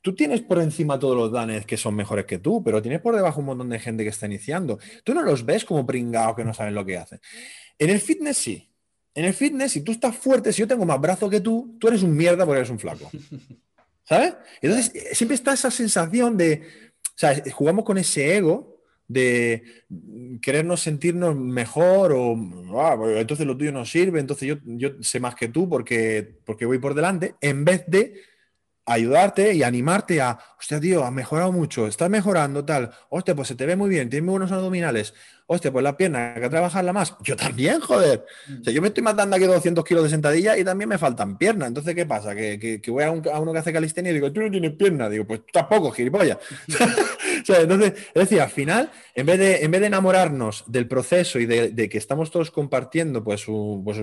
tú 0.00 0.14
tienes 0.14 0.42
por 0.42 0.60
encima 0.60 0.98
todos 0.98 1.16
los 1.16 1.32
danes 1.32 1.66
que 1.66 1.76
son 1.76 1.94
mejores 1.94 2.24
que 2.26 2.38
tú, 2.38 2.62
pero 2.62 2.80
tienes 2.82 3.00
por 3.00 3.14
debajo 3.14 3.40
un 3.40 3.46
montón 3.46 3.68
de 3.68 3.78
gente 3.78 4.02
que 4.02 4.10
está 4.10 4.26
iniciando. 4.26 4.78
Tú 5.04 5.14
no 5.14 5.22
los 5.22 5.44
ves 5.44 5.64
como 5.64 5.86
pringados 5.86 6.36
que 6.36 6.44
no 6.44 6.54
saben 6.54 6.74
lo 6.74 6.84
que 6.84 6.98
hacen. 6.98 7.20
En 7.78 7.90
el 7.90 8.00
fitness 8.00 8.38
sí. 8.38 8.69
En 9.14 9.24
el 9.24 9.34
fitness, 9.34 9.72
si 9.72 9.82
tú 9.82 9.92
estás 9.92 10.16
fuerte, 10.16 10.52
si 10.52 10.60
yo 10.60 10.68
tengo 10.68 10.86
más 10.86 11.00
brazo 11.00 11.28
que 11.28 11.40
tú, 11.40 11.76
tú 11.78 11.88
eres 11.88 12.02
un 12.02 12.16
mierda 12.16 12.44
porque 12.44 12.58
eres 12.60 12.70
un 12.70 12.78
flaco. 12.78 13.10
¿Sabes? 14.04 14.34
Entonces, 14.60 14.94
eh, 14.94 15.14
siempre 15.14 15.34
está 15.34 15.52
esa 15.52 15.70
sensación 15.70 16.36
de, 16.36 16.62
o 17.06 17.12
sea, 17.14 17.42
jugamos 17.52 17.84
con 17.84 17.98
ese 17.98 18.36
ego 18.36 18.80
de 19.06 19.64
querernos 20.40 20.80
sentirnos 20.80 21.34
mejor 21.34 22.12
o 22.12 22.36
ah, 22.80 22.94
pues 22.96 23.18
entonces 23.18 23.44
lo 23.44 23.56
tuyo 23.56 23.72
no 23.72 23.84
sirve, 23.84 24.20
entonces 24.20 24.48
yo, 24.48 24.56
yo 24.64 24.90
sé 25.00 25.18
más 25.18 25.34
que 25.34 25.48
tú 25.48 25.68
porque, 25.68 26.38
porque 26.44 26.64
voy 26.64 26.78
por 26.78 26.94
delante, 26.94 27.34
en 27.40 27.64
vez 27.64 27.84
de 27.88 28.20
ayudarte 28.86 29.52
y 29.54 29.64
animarte 29.64 30.20
a, 30.20 30.38
hostia, 30.60 30.78
tío, 30.78 31.04
has 31.04 31.12
mejorado 31.12 31.52
mucho, 31.52 31.86
estás 31.86 32.10
mejorando, 32.10 32.64
tal, 32.64 32.90
hostia, 33.08 33.34
pues 33.34 33.48
se 33.48 33.54
te 33.54 33.64
ve 33.64 33.76
muy 33.76 33.88
bien, 33.88 34.10
tienes 34.10 34.26
muy 34.26 34.32
buenos 34.32 34.52
abdominales, 34.52 35.14
hostia, 35.52 35.72
pues 35.72 35.82
la 35.82 35.96
pierna, 35.96 36.34
hay 36.34 36.42
que 36.42 36.48
trabajarla 36.48 36.92
más. 36.92 37.16
Yo 37.22 37.34
también, 37.34 37.80
joder. 37.80 38.24
O 38.60 38.62
sea, 38.62 38.72
yo 38.72 38.80
me 38.80 38.86
estoy 38.86 39.02
matando 39.02 39.34
aquí 39.34 39.46
200 39.46 39.84
kilos 39.84 40.04
de 40.04 40.10
sentadilla 40.10 40.56
y 40.56 40.62
también 40.62 40.88
me 40.88 40.96
faltan 40.96 41.36
piernas. 41.38 41.66
Entonces, 41.66 41.92
¿qué 41.96 42.06
pasa? 42.06 42.36
Que, 42.36 42.80
voy 42.86 43.02
a, 43.02 43.10
uno 43.10 43.52
que 43.52 43.58
hace 43.58 43.72
calistenia 43.72 44.12
y 44.12 44.14
digo, 44.14 44.30
tú 44.32 44.42
no 44.42 44.50
tienes 44.50 44.74
pierna. 44.74 45.08
Digo, 45.08 45.26
pues 45.26 45.40
tampoco, 45.52 45.90
gilipollas. 45.90 46.38
o 46.68 47.44
sea, 47.44 47.62
entonces, 47.62 47.94
es 47.94 48.14
decir, 48.14 48.40
al 48.40 48.50
final, 48.50 48.92
en 49.12 49.26
vez 49.26 49.40
de, 49.40 49.64
en 49.64 49.70
vez 49.72 49.80
de 49.80 49.88
enamorarnos 49.88 50.62
del 50.68 50.86
proceso 50.86 51.40
y 51.40 51.46
de, 51.46 51.88
que 51.88 51.98
estamos 51.98 52.30
todos 52.30 52.52
compartiendo 52.52 53.24
pues 53.24 53.40
su, 53.40 53.82
pues, 53.84 53.98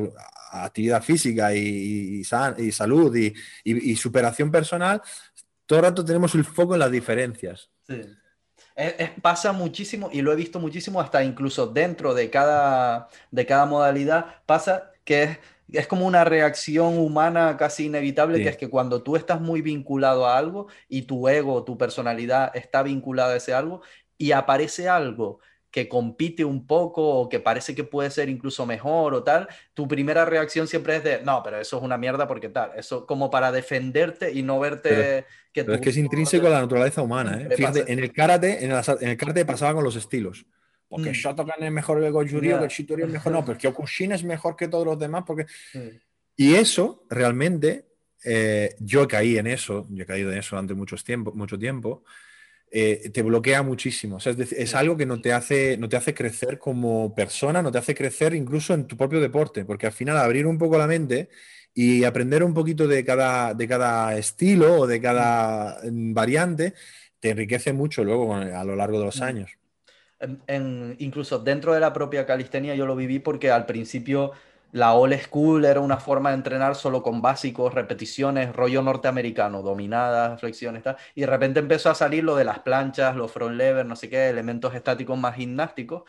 actividad 0.51 1.01
física 1.01 1.55
y, 1.55 2.19
y, 2.19 2.71
salud 2.71 3.15
y, 3.63 3.95
superación 3.95 4.51
personal, 4.51 5.01
todo 5.67 5.79
el 5.79 5.85
rato 5.85 6.03
tenemos 6.03 6.33
el 6.33 6.45
foco 6.45 6.73
en 6.73 6.79
las 6.79 6.91
diferencias. 6.91 7.69
Sí. 7.85 8.01
pasa 9.21 9.51
muchísimo 9.51 10.09
y 10.11 10.21
lo 10.21 10.31
he 10.31 10.35
visto 10.35 10.59
muchísimo 10.59 10.99
hasta 10.99 11.23
incluso 11.23 11.67
dentro 11.67 12.15
de 12.15 12.29
cada, 12.31 13.09
de 13.29 13.45
cada 13.45 13.65
modalidad, 13.65 14.41
pasa 14.45 14.91
que 15.03 15.23
es, 15.23 15.39
es 15.71 15.87
como 15.87 16.07
una 16.07 16.23
reacción 16.23 16.97
humana 16.97 17.57
casi 17.57 17.85
inevitable, 17.85 18.41
que 18.41 18.49
es 18.49 18.57
que 18.57 18.69
cuando 18.69 19.03
tú 19.03 19.15
estás 19.15 19.41
muy 19.41 19.61
vinculado 19.61 20.25
a 20.25 20.37
algo 20.37 20.67
y 20.87 21.03
tu 21.03 21.27
ego, 21.27 21.63
tu 21.63 21.77
personalidad 21.77 22.55
está 22.55 22.81
vinculada 22.81 23.33
a 23.33 23.37
ese 23.37 23.53
algo 23.53 23.81
y 24.17 24.31
aparece 24.31 24.89
algo 24.89 25.39
que 25.77 25.87
compite 25.87 26.43
un 26.43 26.65
poco 26.65 27.07
o 27.07 27.29
que 27.29 27.39
parece 27.39 27.75
que 27.75 27.83
puede 27.83 28.09
ser 28.09 28.29
incluso 28.29 28.65
mejor 28.65 29.13
o 29.13 29.21
tal, 29.21 29.47
tu 29.75 29.87
primera 29.87 30.25
reacción 30.25 30.67
siempre 30.67 30.95
es 30.95 31.03
de, 31.03 31.21
no, 31.21 31.43
pero 31.43 31.59
eso 31.59 31.77
es 31.77 31.83
una 31.83 31.99
mierda 31.99 32.27
porque 32.27 32.49
tal, 32.49 32.71
eso 32.75 33.05
como 33.05 33.29
para 33.29 33.51
defenderte 33.51 34.31
y 34.31 34.41
no 34.41 34.59
verte 34.59 35.27
que 35.53 35.63
pero 35.63 35.75
es 35.75 35.81
que 35.81 35.91
es 35.91 35.97
intrínseco 35.97 36.47
a 36.47 36.49
la 36.49 36.61
naturaleza 36.61 37.03
humana, 37.03 37.39
¿eh? 37.39 37.55
Fíjate, 37.55 37.93
en 37.93 37.99
el 37.99 38.11
karate, 38.11 38.65
en 38.65 38.71
el, 38.71 38.83
en 39.01 39.09
el 39.09 39.17
karate 39.17 39.45
pasaba 39.45 39.75
con 39.75 39.83
los 39.83 39.95
estilos. 39.95 40.47
Porque 40.87 41.11
mm. 41.11 41.13
Shotokan 41.13 41.61
es 41.61 41.71
mejor 41.71 41.99
que 41.99 42.07
el 42.07 42.13
Goju-Ryu, 42.13 42.57
que 42.57 42.63
el 42.63 42.71
Shitori 42.71 43.03
es 43.03 43.09
mejor, 43.09 43.31
no, 43.31 43.45
pero 43.45 43.59
que 43.59 43.67
Okushin 43.67 44.13
es 44.13 44.23
mejor 44.23 44.55
que 44.55 44.67
todos 44.67 44.85
los 44.87 44.97
demás, 44.97 45.25
porque... 45.27 45.45
Y 46.35 46.55
eso, 46.55 47.05
realmente, 47.07 47.85
eh, 48.25 48.75
yo 48.79 49.07
caí 49.07 49.37
en 49.37 49.45
eso, 49.45 49.85
yo 49.91 50.01
he 50.01 50.07
caído 50.07 50.31
en 50.31 50.39
eso 50.39 50.55
durante 50.55 50.73
mucho 50.73 50.95
tiempo, 50.95 51.33
mucho 51.35 51.59
tiempo, 51.59 52.03
eh, 52.69 53.09
te 53.13 53.21
bloquea 53.21 53.63
muchísimo. 53.63 54.17
es, 54.17 54.75
algo 54.75 54.97
que 54.97 55.05
no 55.05 55.21
te, 55.21 55.31
hace, 55.31 55.77
no 55.77 55.87
te 55.87 55.95
hace 55.95 56.13
crecer 56.13 56.59
como 56.59 57.15
persona, 57.15 57.61
no 57.61 57.71
te 57.71 57.77
hace 57.77 57.95
crecer 57.95 58.33
incluso 58.33 58.73
en 58.73 58.87
tu 58.87 58.97
propio 58.97 59.21
deporte, 59.21 59.63
porque 59.63 59.85
al 59.85 59.93
final 59.93 60.17
abrir 60.17 60.45
un 60.45 60.57
poco 60.57 60.77
la 60.77 60.87
mente 60.87 61.29
y 61.73 62.03
aprender 62.03 62.43
un 62.43 62.53
poquito 62.53 62.87
de 62.87 63.05
cada, 63.05 63.53
de 63.53 63.67
cada 63.67 64.17
estilo 64.17 64.81
o 64.81 64.87
de 64.87 64.99
cada 64.99 65.79
mm, 65.83 66.13
variante 66.13 66.73
te 67.19 67.29
enriquece 67.29 67.71
mucho 67.71 68.03
luego 68.03 68.35
a 68.35 68.63
lo 68.63 68.75
largo 68.75 68.99
de 68.99 69.05
los 69.05 69.19
mm. 69.19 69.23
años. 69.23 69.51
incluso 70.99 71.39
dentro 71.39 71.73
de 71.73 71.79
la 71.79 71.93
propia 71.93 72.25
calistenia 72.25 72.75
yo 72.75 72.85
lo 72.85 72.95
viví 72.95 73.19
porque 73.19 73.49
al 73.49 73.65
principio 73.65 74.33
la 74.71 74.93
old 74.93 75.19
school 75.21 75.65
era 75.65 75.79
una 75.79 75.97
forma 75.97 76.29
de 76.29 76.35
entrenar 76.35 76.75
solo 76.75 77.01
con 77.01 77.21
básicos, 77.21 77.73
repeticiones, 77.73 78.53
rollo 78.53 78.81
norteamericano, 78.81 79.61
dominadas, 79.61 80.39
flexiones, 80.39 80.83
tal. 80.83 80.97
Y 81.15 81.21
de 81.21 81.27
repente 81.27 81.59
empezó 81.59 81.89
a 81.89 81.95
salir 81.95 82.23
lo 82.23 82.35
de 82.35 82.43
las 82.43 82.59
planchas, 82.59 83.15
los 83.15 83.31
front 83.31 83.55
lever, 83.55 83.85
no 83.85 83.95
sé 83.95 84.09
qué, 84.09 84.29
elementos 84.29 84.75
estáticos 84.75 85.17
más 85.17 85.35
gimnásticos. 85.35 86.03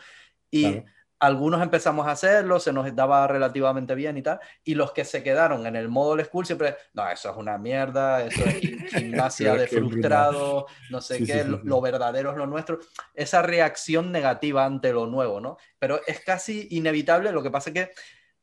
Y 0.51 0.83
algunos 1.19 1.61
empezamos 1.61 2.07
a 2.07 2.11
hacerlo, 2.11 2.59
se 2.59 2.71
nos 2.71 2.93
daba 2.95 3.27
relativamente 3.27 3.95
bien 3.95 4.17
y 4.17 4.21
tal. 4.21 4.39
Y 4.63 4.75
los 4.75 4.91
que 4.91 5.05
se 5.05 5.23
quedaron 5.23 5.65
en 5.65 5.75
el 5.75 5.87
modo 5.87 6.11
old 6.11 6.25
school 6.25 6.45
siempre, 6.45 6.75
no, 6.93 7.09
eso 7.09 7.31
es 7.31 7.37
una 7.37 7.57
mierda, 7.57 8.25
eso 8.25 8.43
es 8.43 8.59
gimnasia 8.93 9.53
de 9.53 9.67
frustrado, 9.67 10.67
no 10.89 11.01
sé 11.01 11.23
qué, 11.23 11.43
lo, 11.43 11.61
lo 11.63 11.81
verdadero 11.81 12.31
es 12.31 12.37
lo 12.37 12.45
nuestro. 12.45 12.79
Esa 13.13 13.41
reacción 13.41 14.11
negativa 14.11 14.65
ante 14.65 14.91
lo 14.91 15.07
nuevo, 15.07 15.39
¿no? 15.39 15.57
Pero 15.77 16.01
es 16.07 16.21
casi 16.21 16.67
inevitable, 16.71 17.31
lo 17.31 17.43
que 17.43 17.51
pasa 17.51 17.69
es 17.69 17.73
que 17.73 17.91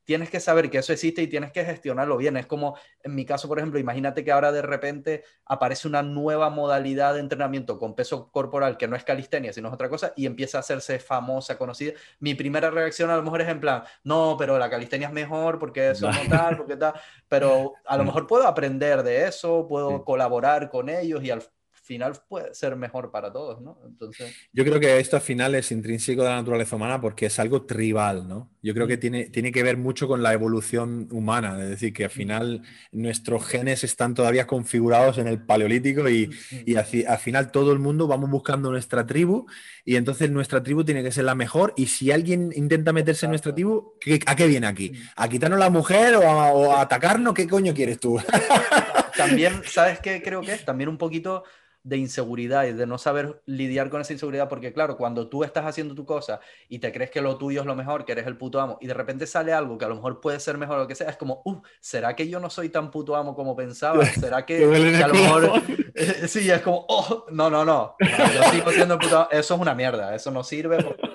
tienes 0.07 0.31
que 0.31 0.41
saber 0.41 0.71
que 0.71 0.79
eso 0.79 0.93
existe 0.93 1.21
y 1.21 1.27
tienes 1.27 1.53
que 1.53 1.65
gestionarlo 1.65 2.17
bien. 2.17 2.37
Es 2.37 2.47
como, 2.47 2.79
en 3.03 3.15
mi 3.15 3.27
caso, 3.27 3.49
por 3.49 3.59
ejemplo, 3.59 3.79
imagínate 3.79 4.25
que 4.25 4.33
ahora 4.33 4.53
de 4.53 4.63
repente 4.63 5.25
aparece 5.45 5.89
una 5.89 6.03
nueva 6.03 6.49
modalidad 6.49 7.15
de 7.15 7.21
entrenamiento 7.21 7.79
con 7.79 7.95
peso 7.95 8.31
corporal 8.31 8.79
que 8.79 8.89
no 8.89 8.97
es 8.97 9.05
calistenia, 9.05 9.53
sino 9.53 9.69
es 9.69 9.75
otra 9.75 9.91
cosa, 9.91 10.13
y 10.17 10.27
empieza 10.27 10.59
a 10.59 10.61
hacerse 10.61 10.99
famosa, 10.99 11.59
conocida. 11.59 11.93
Mi 12.21 12.35
primera 12.35 12.71
reacción 12.71 13.11
a 13.11 13.17
lo 13.17 13.23
mejor 13.23 13.43
es 13.43 13.49
en 13.49 13.61
plan, 13.61 13.83
no, 14.05 14.37
pero 14.39 14.59
la 14.59 14.71
calistenia 14.71 15.09
es 15.09 15.13
mejor 15.13 15.59
porque 15.59 15.91
eso 15.91 16.11
no 16.11 16.17
tal, 16.31 16.57
porque 16.57 16.77
tal, 16.77 16.95
pero 17.29 17.75
a 17.85 17.97
lo 17.97 18.05
mejor 18.05 18.27
puedo 18.27 18.47
aprender 18.47 19.03
de 19.03 19.27
eso, 19.27 19.67
puedo 19.69 20.05
colaborar 20.05 20.71
con 20.71 20.89
ellos 20.89 21.23
y 21.25 21.31
al 21.31 21.43
final 21.87 22.13
puede 22.29 22.55
ser 22.55 22.77
mejor 22.77 23.11
para 23.11 23.33
todos, 23.33 23.63
¿no? 23.63 23.79
Entonces... 23.87 24.35
Yo 24.53 24.65
creo 24.65 24.81
que 24.81 24.99
esto 24.99 25.17
al 25.17 25.23
final 25.23 25.55
es 25.55 25.71
intrínseco 25.73 26.23
de 26.23 26.29
la 26.29 26.37
naturaleza 26.37 26.77
humana 26.77 27.01
porque 27.01 27.27
es 27.27 27.39
algo 27.39 27.63
tribal, 27.63 28.29
¿no? 28.29 28.51
Yo 28.63 28.75
creo 28.75 28.87
que 28.87 28.97
mm. 28.97 29.01
tiene, 29.01 29.25
tiene 29.27 29.53
que 29.53 29.63
ver 29.63 29.77
mucho 29.77 30.09
con 30.09 30.23
la 30.23 30.33
evolución 30.33 31.09
humana, 31.13 31.63
es 31.63 31.71
decir, 31.71 31.93
que 31.93 32.05
al 32.05 32.11
mm. 32.11 32.13
final 32.13 32.63
nuestros 32.93 33.47
genes 33.47 33.85
están 33.85 34.15
todavía 34.15 34.47
configurados 34.47 35.19
en 35.19 35.29
el 35.29 35.41
paleolítico 35.41 36.09
y, 36.09 36.27
mm, 36.27 36.57
y 36.67 36.75
al 36.75 37.19
final 37.19 37.51
todo 37.53 37.73
el 37.73 37.79
mundo 37.79 38.07
vamos 38.09 38.29
buscando 38.29 38.71
nuestra 38.71 39.07
tribu 39.07 39.47
y 39.85 39.97
entonces 39.97 40.31
nuestra 40.31 40.63
tribu 40.63 40.85
tiene 40.85 41.03
que 41.03 41.13
ser 41.13 41.25
la 41.25 41.35
mejor 41.37 41.73
y 41.77 41.87
si 41.87 42.11
alguien 42.11 42.53
intenta 42.55 42.93
meterse 42.93 43.27
en 43.27 43.31
nuestra 43.31 43.55
tribu, 43.55 43.95
¿a 44.27 44.35
qué 44.35 44.47
viene 44.47 44.67
aquí? 44.67 44.93
¿A 45.15 45.29
quitarnos 45.29 45.61
la 45.61 45.71
mujer 45.71 46.17
o 46.17 46.29
a, 46.29 46.53
o 46.53 46.73
a 46.73 46.81
atacarnos? 46.81 47.35
¿Qué 47.35 47.47
coño 47.47 47.73
quieres 47.73 48.01
tú? 48.01 48.19
También, 49.17 49.63
¿sabes 49.67 50.01
qué 50.01 50.23
creo 50.23 50.41
que 50.43 50.55
es? 50.55 50.65
También 50.65 50.89
un 50.89 50.99
poquito 50.99 51.45
de 51.87 51.99
inseguridad 51.99 52.65
y 52.65 52.73
de 52.73 52.85
no 52.85 52.99
saber 52.99 53.43
lidiar 53.47 53.91
con 53.91 54.01
esa 54.01 54.13
inseguridad, 54.13 54.49
porque 54.49 54.73
claro, 54.73 54.97
cuando 54.97 55.29
tú 55.29 55.45
estás 55.45 55.65
haciendo 55.67 55.95
tu 55.95 56.05
cosa 56.05 56.41
y 56.69 56.81
te 56.81 56.91
crees 56.91 57.13
que 57.13 57.21
lo 57.21 57.39
tuyo 57.39 57.61
es 57.61 57.67
lo 57.67 57.77
mejor, 57.77 58.05
que 58.05 58.11
eres 58.11 58.27
el 58.27 58.37
puto 58.37 58.61
amo, 58.61 58.77
y 58.81 58.89
de 58.89 58.95
repente 58.95 59.25
sale 59.25 59.53
algo 59.53 59.79
que 59.79 59.85
a 59.85 59.89
lo 59.89 59.95
mejor 59.95 60.21
puede 60.21 60.41
ser 60.41 60.59
mejor 60.59 60.79
o 60.79 60.81
lo 60.81 60.89
que 60.89 60.97
sea, 60.97 61.09
es 61.09 61.17
como, 61.17 61.43
uh, 61.45 61.63
¿será 61.79 62.17
que 62.17 62.29
yo 62.29 62.41
no 62.41 62.51
soy 62.51 62.71
tan 62.71 62.91
puto 62.91 63.15
amo 63.15 63.37
como 63.37 63.55
pensaba? 63.55 64.05
¿Será 64.05 64.45
que, 64.45 64.65
a 64.65 65.07
lo 65.07 65.15
mejor... 65.15 65.63
sí, 66.27 66.51
es 66.51 66.61
como, 66.61 66.85
oh, 66.89 67.27
no, 67.31 67.49
no, 67.49 67.65
no, 67.65 67.95
yo 68.01 68.51
sigo 68.51 68.73
siendo 68.73 68.99
puto 68.99 69.19
amo. 69.19 69.29
Eso 69.31 69.55
es 69.55 69.61
una 69.61 69.75
mierda, 69.77 70.13
eso 70.13 70.33
no 70.33 70.43
sirve 70.43 70.83
porque 70.83 71.09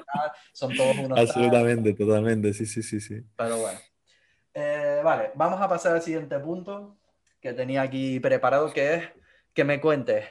son 0.54 0.74
todos 0.74 0.98
unos... 1.00 1.20
Absolutamente, 1.20 1.94
totalmente, 1.94 2.54
sí, 2.54 2.66
sí, 2.66 2.82
sí, 2.82 3.02
sí. 3.02 3.22
Pero 3.36 3.58
bueno. 3.58 3.80
Eh, 4.54 5.02
vale, 5.04 5.32
vamos 5.36 5.62
a 5.62 5.68
pasar 5.68 5.96
al 5.96 6.02
siguiente 6.02 6.40
punto 6.40 7.01
que 7.42 7.54
tenía 7.54 7.82
aquí 7.82 8.20
preparado, 8.20 8.72
que 8.72 8.94
es 8.96 9.10
que 9.54 9.64
me 9.64 9.82
cuentes 9.82 10.26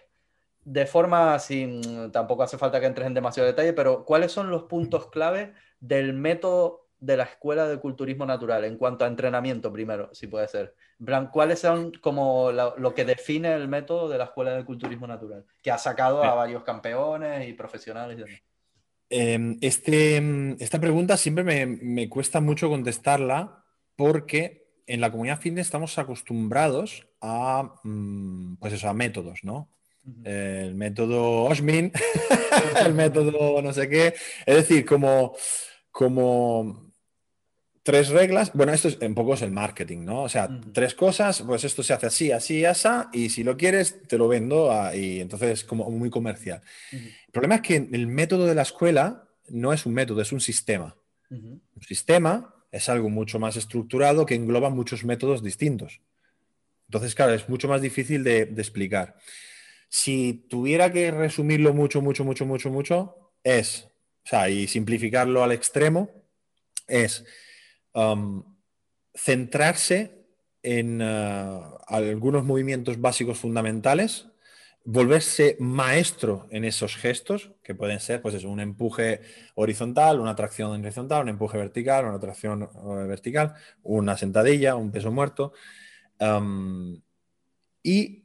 de 0.65 0.87
forma 0.87 1.39
sin, 1.39 2.13
tampoco 2.13 2.43
hace 2.43 2.59
falta 2.59 2.81
que 2.81 2.87
entres 2.87 3.07
en 3.07 3.15
demasiado 3.15 3.47
detalle, 3.47 3.73
pero 3.73 4.05
¿cuáles 4.05 4.33
son 4.33 4.51
los 4.51 4.65
puntos 4.65 5.09
clave 5.09 5.55
del 5.81 6.13
método 6.13 6.89
de 6.99 7.17
la 7.17 7.25
escuela 7.25 7.67
de 7.67 7.79
culturismo 7.79 8.27
natural 8.27 8.65
en 8.65 8.77
cuanto 8.77 9.05
a 9.05 9.09
entrenamiento 9.09 9.73
primero, 9.73 10.11
si 10.13 10.27
puede 10.27 10.49
ser? 10.49 10.75
¿Cuáles 11.33 11.61
son 11.61 11.93
como 12.01 12.53
lo, 12.53 12.95
que 12.95 13.07
define 13.07 13.55
el 13.55 13.69
método 13.69 14.09
de 14.09 14.19
la 14.19 14.25
escuela 14.25 14.55
de 14.55 14.65
culturismo 14.65 15.07
natural? 15.07 15.47
Que 15.63 15.71
ha 15.71 15.79
sacado 15.79 16.23
a 16.23 16.35
varios 16.35 16.63
campeones 16.63 17.49
y 17.49 17.55
profesionales 17.55 18.19
y 18.19 18.23
demás. 18.23 18.43
Em, 19.13 19.59
este, 19.61 20.23
esta 20.63 20.79
pregunta 20.79 21.17
siempre 21.17 21.43
me, 21.43 21.67
me, 21.67 22.09
cuesta 22.09 22.41
mucho 22.41 22.69
contestarla 22.69 23.65
porque 23.97 24.60
en 24.93 25.01
la 25.01 25.11
comunidad 25.11 25.41
fitness 25.41 25.67
estamos 25.67 25.99
acostumbrados 25.99 27.07
a, 27.21 27.75
mm, 27.85 28.57
pues 28.57 28.73
eso, 28.73 28.89
a 28.89 28.95
métodos, 28.95 29.41
¿no? 29.45 29.71
el 30.25 30.75
método 30.75 31.45
Osmin, 31.45 31.93
el 32.85 32.95
método 32.95 33.61
no 33.63 33.73
sé 33.73 33.89
qué. 33.89 34.15
Es 34.47 34.57
decir, 34.57 34.85
como, 34.85 35.37
como 35.91 36.91
tres 37.83 38.09
reglas. 38.09 38.53
Bueno, 38.55 38.73
esto 38.73 38.89
es, 38.89 38.99
en 39.01 39.15
poco 39.15 39.35
es 39.35 39.43
el 39.43 39.51
marketing, 39.51 40.05
¿no? 40.05 40.23
O 40.23 40.29
sea, 40.29 40.49
tres 40.73 40.95
cosas, 40.95 41.43
pues 41.43 41.65
esto 41.65 41.83
se 41.83 41.93
hace 41.93 42.07
así, 42.07 42.33
así, 42.33 42.65
así, 42.65 42.89
y 43.13 43.29
si 43.31 43.45
lo 43.45 43.57
quieres, 43.57 44.03
te 44.07 44.19
lo 44.19 44.29
vendo 44.29 44.71
y 44.95 45.21
entonces 45.21 45.51
es 45.51 45.65
como 45.65 45.91
muy 45.91 46.11
comercial. 46.11 46.63
El 46.93 47.33
problema 47.33 47.57
es 47.57 47.63
que 47.63 47.77
el 47.77 48.07
método 48.07 48.47
de 48.47 48.55
la 48.55 48.63
escuela 48.63 49.29
no 49.49 49.73
es 49.73 49.87
un 49.87 49.95
método, 49.95 50.21
es 50.23 50.33
un 50.33 50.41
sistema. 50.41 50.97
Un 51.31 51.63
sistema 51.87 52.55
es 52.73 52.89
algo 52.89 53.11
mucho 53.11 53.39
más 53.39 53.57
estructurado 53.57 54.27
que 54.27 54.35
engloba 54.35 54.71
muchos 54.71 55.05
métodos 55.05 55.43
distintos. 55.43 56.01
Entonces, 56.89 57.15
claro, 57.15 57.35
es 57.35 57.49
mucho 57.49 57.69
más 57.69 57.83
difícil 57.83 58.25
de, 58.25 58.43
explicar. 58.43 59.17
Si 59.89 60.47
tuviera 60.49 60.93
que 60.93 61.11
resumirlo 61.11 61.73
mucho, 61.73 62.01
mucho, 62.01 62.25
mucho, 62.25 62.47
mucho, 62.47 62.71
mucho, 62.71 63.33
es, 63.45 63.89
o 64.25 64.29
sea, 64.29 64.49
y 64.49 64.67
simplificarlo 64.67 65.43
al 65.43 65.53
extremo, 65.53 66.11
es 66.87 67.25
um, 67.93 68.43
centrarse 69.15 70.27
en 70.63 71.01
uh, 71.01 71.79
algunos 71.87 72.45
movimientos 72.45 73.01
básicos 73.01 73.39
fundamentales, 73.39 74.30
volverse 74.85 75.57
maestro 75.61 76.47
en 76.51 76.65
esos 76.65 76.97
gestos, 76.97 77.53
que 77.63 77.75
pueden 77.75 78.01
ser, 78.01 78.23
pues 78.23 78.43
un 78.45 78.61
empuje 78.61 79.21
horizontal, 79.55 80.21
una 80.21 80.35
tracción 80.35 80.73
horizontal, 80.73 81.23
un 81.23 81.29
empuje 81.29 81.59
vertical, 81.59 82.07
una 82.07 82.19
tracción 82.19 82.63
uh, 82.63 83.07
vertical, 83.07 83.55
una 83.83 84.17
sentadilla, 84.17 84.77
un 84.77 84.91
peso 84.91 85.13
muerto, 85.13 85.53
y 87.83 88.25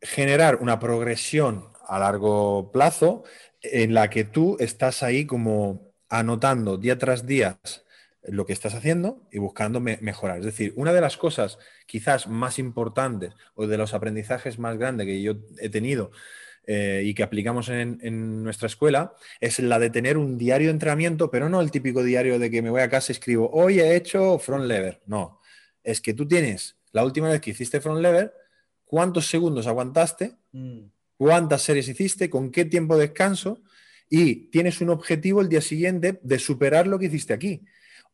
generar 0.00 0.56
una 0.62 0.78
progresión 0.78 1.68
a 1.86 1.98
largo 1.98 2.70
plazo 2.72 3.24
en 3.60 3.92
la 3.92 4.08
que 4.08 4.24
tú 4.24 4.56
estás 4.60 5.02
ahí 5.02 5.26
como 5.26 5.92
anotando 6.08 6.78
día 6.78 6.96
tras 6.98 7.26
día 7.26 7.58
lo 8.24 8.46
que 8.46 8.52
estás 8.52 8.74
haciendo 8.74 9.26
y 9.32 9.38
buscando 9.38 9.80
mejorar. 9.80 10.38
Es 10.38 10.44
decir, 10.44 10.72
una 10.76 10.92
de 10.92 11.00
las 11.00 11.16
cosas 11.16 11.58
quizás 11.86 12.28
más 12.28 12.58
importantes 12.58 13.34
o 13.54 13.66
de 13.66 13.78
los 13.78 13.94
aprendizajes 13.94 14.58
más 14.58 14.78
grandes 14.78 15.06
que 15.06 15.22
yo 15.22 15.34
he 15.58 15.68
tenido 15.68 16.12
eh, 16.66 17.02
y 17.04 17.14
que 17.14 17.24
aplicamos 17.24 17.68
en, 17.68 17.98
en, 18.02 18.44
nuestra 18.44 18.66
escuela 18.66 19.14
es 19.40 19.58
la 19.58 19.80
de 19.80 19.90
tener 19.90 20.16
un 20.16 20.38
diario 20.38 20.68
de 20.68 20.74
entrenamiento, 20.74 21.30
pero 21.30 21.48
no 21.48 21.60
el 21.60 21.72
típico 21.72 22.04
diario 22.04 22.38
de 22.38 22.50
que 22.50 22.62
me 22.62 22.70
voy 22.70 22.82
a 22.82 22.88
casa 22.88 23.10
y 23.10 23.14
escribo, 23.14 23.50
hoy 23.52 23.80
he 23.80 23.96
hecho 23.96 24.38
front 24.38 24.66
lever. 24.66 25.02
No, 25.06 25.40
es 25.82 26.00
que 26.00 26.14
tú 26.14 26.28
tienes 26.28 26.76
la 26.92 27.04
última 27.04 27.28
vez 27.28 27.40
que 27.40 27.50
hiciste 27.50 27.80
front 27.80 28.00
lever, 28.00 28.32
cuántos 28.84 29.26
segundos 29.26 29.66
aguantaste, 29.66 30.36
mm. 30.52 30.80
cuántas 31.16 31.62
series 31.62 31.88
hiciste, 31.88 32.30
con 32.30 32.52
qué 32.52 32.64
tiempo 32.64 32.96
de 32.96 33.08
descanso 33.08 33.62
y 34.08 34.50
tienes 34.50 34.80
un 34.80 34.90
objetivo 34.90 35.40
el 35.40 35.48
día 35.48 35.62
siguiente 35.62 36.20
de 36.22 36.38
superar 36.38 36.86
lo 36.86 36.98
que 36.98 37.06
hiciste 37.06 37.32
aquí. 37.32 37.64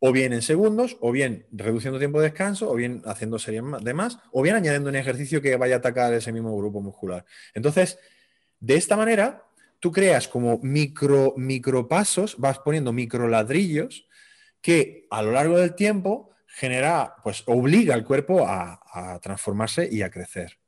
O 0.00 0.12
bien 0.12 0.32
en 0.32 0.42
segundos, 0.42 0.96
o 1.00 1.10
bien 1.10 1.46
reduciendo 1.50 1.98
tiempo 1.98 2.20
de 2.20 2.28
descanso, 2.28 2.70
o 2.70 2.74
bien 2.74 3.02
haciendo 3.04 3.38
series 3.38 3.64
de 3.82 3.94
más, 3.94 4.18
o 4.32 4.42
bien 4.42 4.54
añadiendo 4.54 4.90
un 4.90 4.96
ejercicio 4.96 5.42
que 5.42 5.56
vaya 5.56 5.76
a 5.76 5.78
atacar 5.78 6.14
ese 6.14 6.32
mismo 6.32 6.56
grupo 6.56 6.80
muscular. 6.80 7.24
Entonces, 7.54 7.98
de 8.60 8.76
esta 8.76 8.96
manera, 8.96 9.44
tú 9.80 9.90
creas 9.90 10.28
como 10.28 10.58
micro, 10.62 11.34
micro 11.36 11.88
pasos, 11.88 12.36
vas 12.38 12.58
poniendo 12.60 12.92
micro 12.92 13.28
ladrillos 13.28 14.06
que 14.60 15.06
a 15.10 15.22
lo 15.22 15.32
largo 15.32 15.58
del 15.58 15.74
tiempo 15.74 16.30
genera, 16.46 17.14
pues 17.22 17.42
obliga 17.46 17.94
al 17.94 18.04
cuerpo 18.04 18.46
a 18.46 19.18
transformarse 19.22 19.88
y 19.90 20.02
a 20.02 20.10
crecer. 20.10 20.58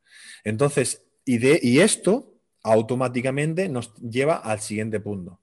Entonces, 0.45 1.05
y, 1.25 1.39
de, 1.39 1.59
y 1.63 1.81
esto 1.81 2.35
automáticamente 2.63 3.69
nos 3.69 3.95
lleva 3.97 4.37
al 4.37 4.61
siguiente 4.61 5.01
punto. 5.01 5.41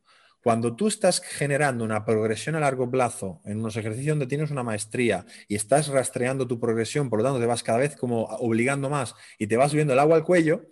Cuando 0.48 0.78
tú 0.78 0.88
estás 0.88 1.19
generando 1.19 1.84
una 1.84 2.06
progresión 2.06 2.56
a 2.56 2.61
largo 2.61 2.90
plazo 2.90 3.41
en 3.44 3.60
unos 3.60 3.76
ejercicios 3.76 4.14
donde 4.14 4.28
tienes 4.28 4.49
una 4.49 4.64
maestría 4.64 5.26
y 5.49 5.56
estás 5.56 5.90
rastreando 5.90 6.48
tu 6.48 6.57
progresión, 6.57 7.10
por 7.10 7.19
lo 7.19 7.26
tanto 7.26 7.41
te 7.41 7.45
vas 7.45 7.64
cada 7.64 7.80
vez 7.80 7.98
como 7.98 8.24
obligando 8.24 8.90
más 8.90 9.14
y 9.38 9.48
te 9.48 9.57
vas 9.57 9.72
subiendo 9.72 9.91
el 9.91 9.99
agua 9.99 10.15
al 10.15 10.24
cuello, 10.24 10.68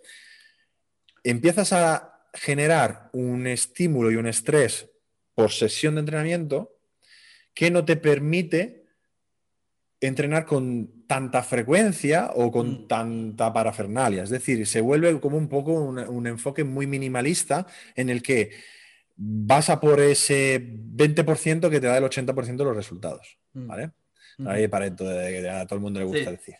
empiezas 1.25 1.73
a 1.73 2.21
generar 2.33 3.09
un 3.11 3.47
estímulo 3.47 4.11
y 4.11 4.15
un 4.15 4.27
estrés 4.27 4.89
por 5.33 5.51
sesión 5.51 5.95
de 5.95 5.99
entrenamiento 5.99 6.77
que 7.53 7.69
no 7.69 7.83
te 7.83 7.97
permite 7.97 8.85
entrenar 9.99 10.45
con 10.45 11.05
tanta 11.05 11.43
frecuencia 11.43 12.31
o 12.33 12.49
con 12.49 12.83
mm. 12.83 12.87
tanta 12.87 13.51
parafernalia. 13.51 14.23
Es 14.23 14.29
decir, 14.29 14.65
se 14.67 14.79
vuelve 14.79 15.19
como 15.19 15.37
un 15.37 15.49
poco 15.49 15.73
un, 15.73 16.27
enfoque 16.27 16.63
muy 16.63 16.87
minimalista 16.87 17.67
en 17.93 18.09
el 18.09 18.23
que 18.23 18.51
vas 19.15 19.69
a 19.69 19.79
por 19.79 19.99
ese 19.99 20.61
20% 20.61 21.69
que 21.69 21.79
te 21.79 21.87
da 21.87 21.97
el 21.97 22.03
80% 22.03 22.55
de 22.55 22.63
los 22.63 22.75
resultados. 22.75 23.37
Mm. 23.53 23.67
¿Vale? 23.67 23.91
Mm. 24.37 24.47
Ahí 24.47 24.67
para 24.67 24.93
todo, 24.95 25.09
a 25.09 25.65
todo 25.65 25.75
el 25.75 25.81
mundo 25.81 25.99
le 25.99 26.05
gusta 26.05 26.31
decir. 26.31 26.55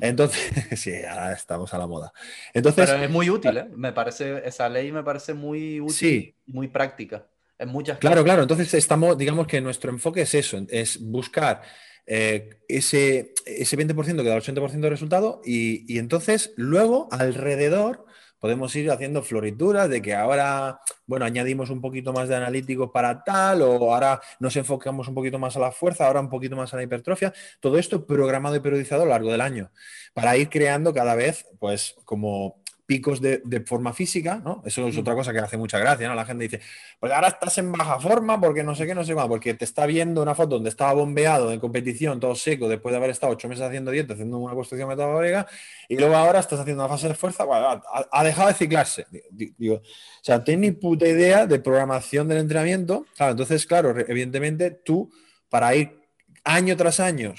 Entonces, 0.00 0.52
sí, 0.80 0.92
ahora 1.04 1.32
estamos 1.32 1.72
a 1.74 1.78
la 1.78 1.86
moda. 1.86 2.12
Entonces, 2.54 2.88
Pero 2.88 3.02
es 3.02 3.10
muy 3.10 3.28
útil, 3.28 3.56
¿eh? 3.56 3.68
Me 3.74 3.92
parece, 3.92 4.46
esa 4.46 4.68
ley 4.68 4.92
me 4.92 5.02
parece 5.02 5.34
muy 5.34 5.80
útil, 5.80 6.34
muy 6.46 6.68
práctica. 6.68 7.26
En 7.58 7.68
muchas 7.68 7.98
Claro, 7.98 8.24
claro. 8.24 8.42
Entonces 8.42 8.72
estamos, 8.72 9.18
digamos 9.18 9.46
que 9.46 9.60
nuestro 9.60 9.90
enfoque 9.90 10.22
es 10.22 10.34
eso, 10.34 10.64
es 10.70 10.98
buscar 11.00 11.60
eh, 12.06 12.60
ese, 12.68 13.34
ese 13.44 13.78
20% 13.78 14.22
que 14.22 14.28
da 14.28 14.34
el 14.34 14.42
80% 14.42 14.80
de 14.80 14.90
resultado 14.90 15.42
y, 15.44 15.98
entonces 15.98 16.52
luego 16.56 17.08
alrededor 17.12 18.06
podemos 18.40 18.74
ir 18.74 18.90
haciendo 18.90 19.22
florituras 19.22 19.88
de 19.88 20.02
que 20.02 20.14
ahora, 20.14 20.80
bueno, 21.06 21.24
añadimos 21.24 21.70
un 21.70 21.80
poquito 21.80 22.12
más 22.12 22.28
de 22.28 22.36
analíticos 22.36 22.90
para 22.90 23.22
tal, 23.22 23.62
o 23.62 23.92
ahora 23.92 24.20
nos 24.40 24.56
enfocamos 24.56 25.06
un 25.08 25.14
poquito 25.14 25.38
más 25.38 25.56
a 25.56 25.60
la 25.60 25.70
fuerza, 25.70 26.06
ahora 26.06 26.20
un 26.20 26.30
poquito 26.30 26.56
más 26.56 26.72
a 26.74 26.76
la 26.78 26.82
hipertrofia. 26.82 27.32
Todo 27.60 27.78
esto 27.78 28.06
programado 28.06 28.56
y 28.56 28.60
periodizado 28.60 29.02
a 29.02 29.04
lo 29.04 29.10
largo 29.10 29.30
del 29.30 29.42
año, 29.42 29.70
para 30.14 30.36
ir 30.36 30.48
creando 30.48 30.92
cada 30.94 31.14
vez, 31.14 31.46
pues, 31.58 31.94
como 32.04 32.59
picos 32.90 33.20
de, 33.20 33.62
forma 33.64 33.92
física, 33.92 34.42
¿no? 34.44 34.64
Eso 34.66 34.88
es 34.88 34.98
otra 34.98 35.14
cosa 35.14 35.32
que 35.32 35.38
hace 35.38 35.56
mucha 35.56 35.78
gracia, 35.78 36.08
¿no? 36.08 36.16
La 36.16 36.24
gente 36.24 36.48
dice, 36.48 36.60
pues 36.98 37.12
ahora 37.12 37.28
estás 37.28 37.56
en 37.58 37.70
baja 37.70 38.00
forma 38.00 38.40
porque 38.40 38.64
no 38.64 38.74
sé 38.74 38.84
qué, 38.84 38.96
no 38.96 39.04
sé 39.04 39.14
cuándo, 39.14 39.28
porque 39.28 39.54
te 39.54 39.64
está 39.64 39.86
viendo 39.86 40.20
una 40.20 40.34
foto 40.34 40.56
donde 40.56 40.70
estaba 40.70 40.92
bombeado 40.94 41.52
en 41.52 41.60
competición, 41.60 42.18
todo 42.18 42.34
seco, 42.34 42.68
después 42.68 42.92
de 42.92 42.96
haber 42.96 43.10
estado 43.10 43.32
ocho 43.32 43.46
meses 43.46 43.64
haciendo 43.64 43.92
dieta, 43.92 44.14
haciendo 44.14 44.38
una 44.38 44.54
construcción 44.54 44.88
metabólica, 44.88 45.46
y 45.88 45.98
luego 45.98 46.16
ahora 46.16 46.40
estás 46.40 46.58
haciendo 46.58 46.82
una 46.82 46.92
fase 46.92 47.06
de 47.06 47.14
fuerza, 47.14 47.44
bueno, 47.44 47.80
ha, 48.10 48.24
dejado 48.24 48.48
de 48.48 48.54
ciclarse. 48.54 49.06
Digo, 49.30 49.76
o 49.76 49.82
sea, 50.20 50.42
ni 50.44 50.72
puta 50.72 51.06
idea 51.06 51.46
de 51.46 51.60
programación 51.60 52.26
del 52.26 52.38
entrenamiento. 52.38 53.06
Claro, 53.16 53.30
entonces, 53.30 53.66
claro, 53.66 53.94
evidentemente 53.96 54.72
tú, 54.72 55.12
para 55.48 55.76
ir 55.76 55.96
año 56.42 56.76
tras 56.76 56.98
año 56.98 57.34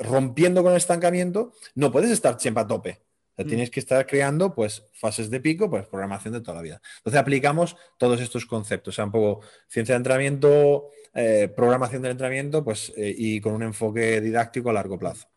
rompiendo 0.00 0.62
con 0.62 0.70
el 0.70 0.78
estancamiento, 0.78 1.52
no 1.74 1.90
puedes 1.90 2.12
estar 2.12 2.38
siempre 2.38 2.62
a 2.62 2.66
tope. 2.68 3.03
Mm. 3.36 3.48
tienes 3.48 3.70
que 3.70 3.80
estar 3.80 4.06
creando 4.06 4.54
pues 4.54 4.86
fases 4.92 5.30
de 5.30 5.40
pico, 5.40 5.68
pues 5.68 5.86
programación 5.86 6.34
de 6.34 6.40
toda 6.40 6.56
la 6.56 6.62
vida. 6.62 6.80
Entonces 6.98 7.20
aplicamos 7.20 7.76
todos 7.98 8.20
estos 8.20 8.46
conceptos, 8.46 8.94
o 8.94 8.96
sea, 8.96 9.04
un 9.04 9.12
poco 9.12 9.40
ciencia 9.66 9.94
de 9.94 9.98
entrenamiento, 9.98 10.88
eh, 11.14 11.52
programación 11.54 12.02
del 12.02 12.12
entrenamiento, 12.12 12.64
pues 12.64 12.92
eh, 12.96 13.14
y 13.16 13.40
con 13.40 13.54
un 13.54 13.62
enfoque 13.62 14.20
didáctico 14.20 14.70
a 14.70 14.74
largo 14.74 14.98
plazo. 14.98 15.28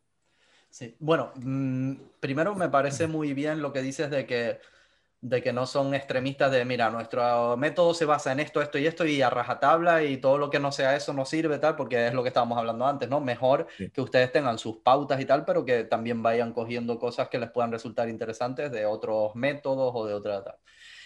Sí, 0.70 0.96
bueno, 1.00 1.32
mm, 1.36 1.94
primero 2.20 2.54
me 2.56 2.70
parece 2.70 3.08
muy 3.08 3.34
bien 3.34 3.62
lo 3.62 3.74
que 3.74 3.82
dices 3.82 4.12
de 4.12 4.26
que 4.26 4.60
de 5.22 5.42
que 5.42 5.52
no 5.52 5.66
son 5.66 5.94
extremistas 5.96 6.52
de, 6.52 6.64
mira, 6.64 6.90
nuestro 6.90 7.58
método 7.58 7.94
se 7.94 8.06
basa 8.06 8.32
en 8.32 8.40
esto, 8.40 8.62
esto 8.62 8.78
y 8.78 8.86
esto 8.86 9.06
y 9.06 9.22
a 9.22 9.30
rajatabla 9.30 10.04
y 10.04 10.18
todo 10.18 10.38
lo 10.38 10.50
que 10.50 10.60
no 10.60 10.72
sea 10.72 10.96
eso 10.96 11.14
no 11.14 11.26
sirve, 11.26 11.58
tal, 11.58 11.76
porque 11.76 12.08
es 12.08 12.14
lo 12.14 12.22
que 12.24 12.30
estábamos 12.30 12.58
hablando 12.58 12.86
antes, 12.86 13.10
¿no? 13.10 13.20
Mejor 13.20 13.68
que 13.94 14.02
ustedes 14.02 14.32
tengan 14.32 14.60
sus 14.60 14.78
pautas 14.78 15.20
y 15.20 15.26
tal, 15.26 15.44
pero 15.44 15.66
que 15.66 15.84
también 15.86 16.22
vayan 16.22 16.54
cogiendo 16.54 17.00
cosas 17.00 17.30
que 17.30 17.40
les 17.40 17.50
puedan 17.50 17.72
resultar 17.72 18.10
interesantes 18.10 18.72
de 18.72 18.86
otros 18.86 19.36
métodos 19.36 19.92
o 19.96 20.06
de 20.06 20.14
otra 20.14 20.44
tal. 20.44 20.56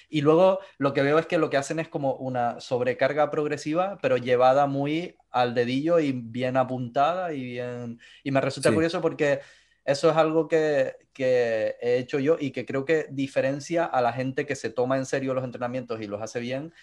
Y 0.09 0.19
luego 0.19 0.59
lo 0.77 0.91
que 0.91 1.03
veo 1.03 1.17
es 1.19 1.25
que 1.25 1.37
lo 1.37 1.49
que 1.49 1.55
hacen 1.55 1.79
es 1.79 1.87
como 1.87 2.15
una 2.15 2.59
sobrecarga 2.59 3.31
progresiva, 3.31 3.97
pero 4.01 4.17
llevada 4.17 4.67
muy 4.67 5.15
al 5.29 5.55
dedillo 5.55 5.99
y 5.99 6.11
bien 6.11 6.57
apuntada 6.57 7.31
y 7.31 7.41
bien... 7.43 7.97
Y 8.21 8.31
me 8.31 8.41
resulta 8.41 8.73
curioso 8.73 8.99
porque 8.99 9.39
eso 9.85 10.09
es 10.09 10.17
algo 10.17 10.47
que, 10.47 10.97
he 11.17 11.97
hecho 11.99 12.19
yo 12.19 12.37
y 12.39 12.51
que 12.51 12.65
creo 12.65 12.85
que 12.85 13.07
diferencia 13.11 13.85
a 13.85 14.01
la 14.01 14.13
gente 14.13 14.45
que 14.45 14.55
se 14.55 14.71
toma 14.71 14.97
en 14.97 15.05
serio 15.05 15.33
los 15.33 15.43
entrenamientos 15.43 16.01
y 16.01 16.07
los 16.07 16.21
hace 16.21 16.39
bien 16.39 16.73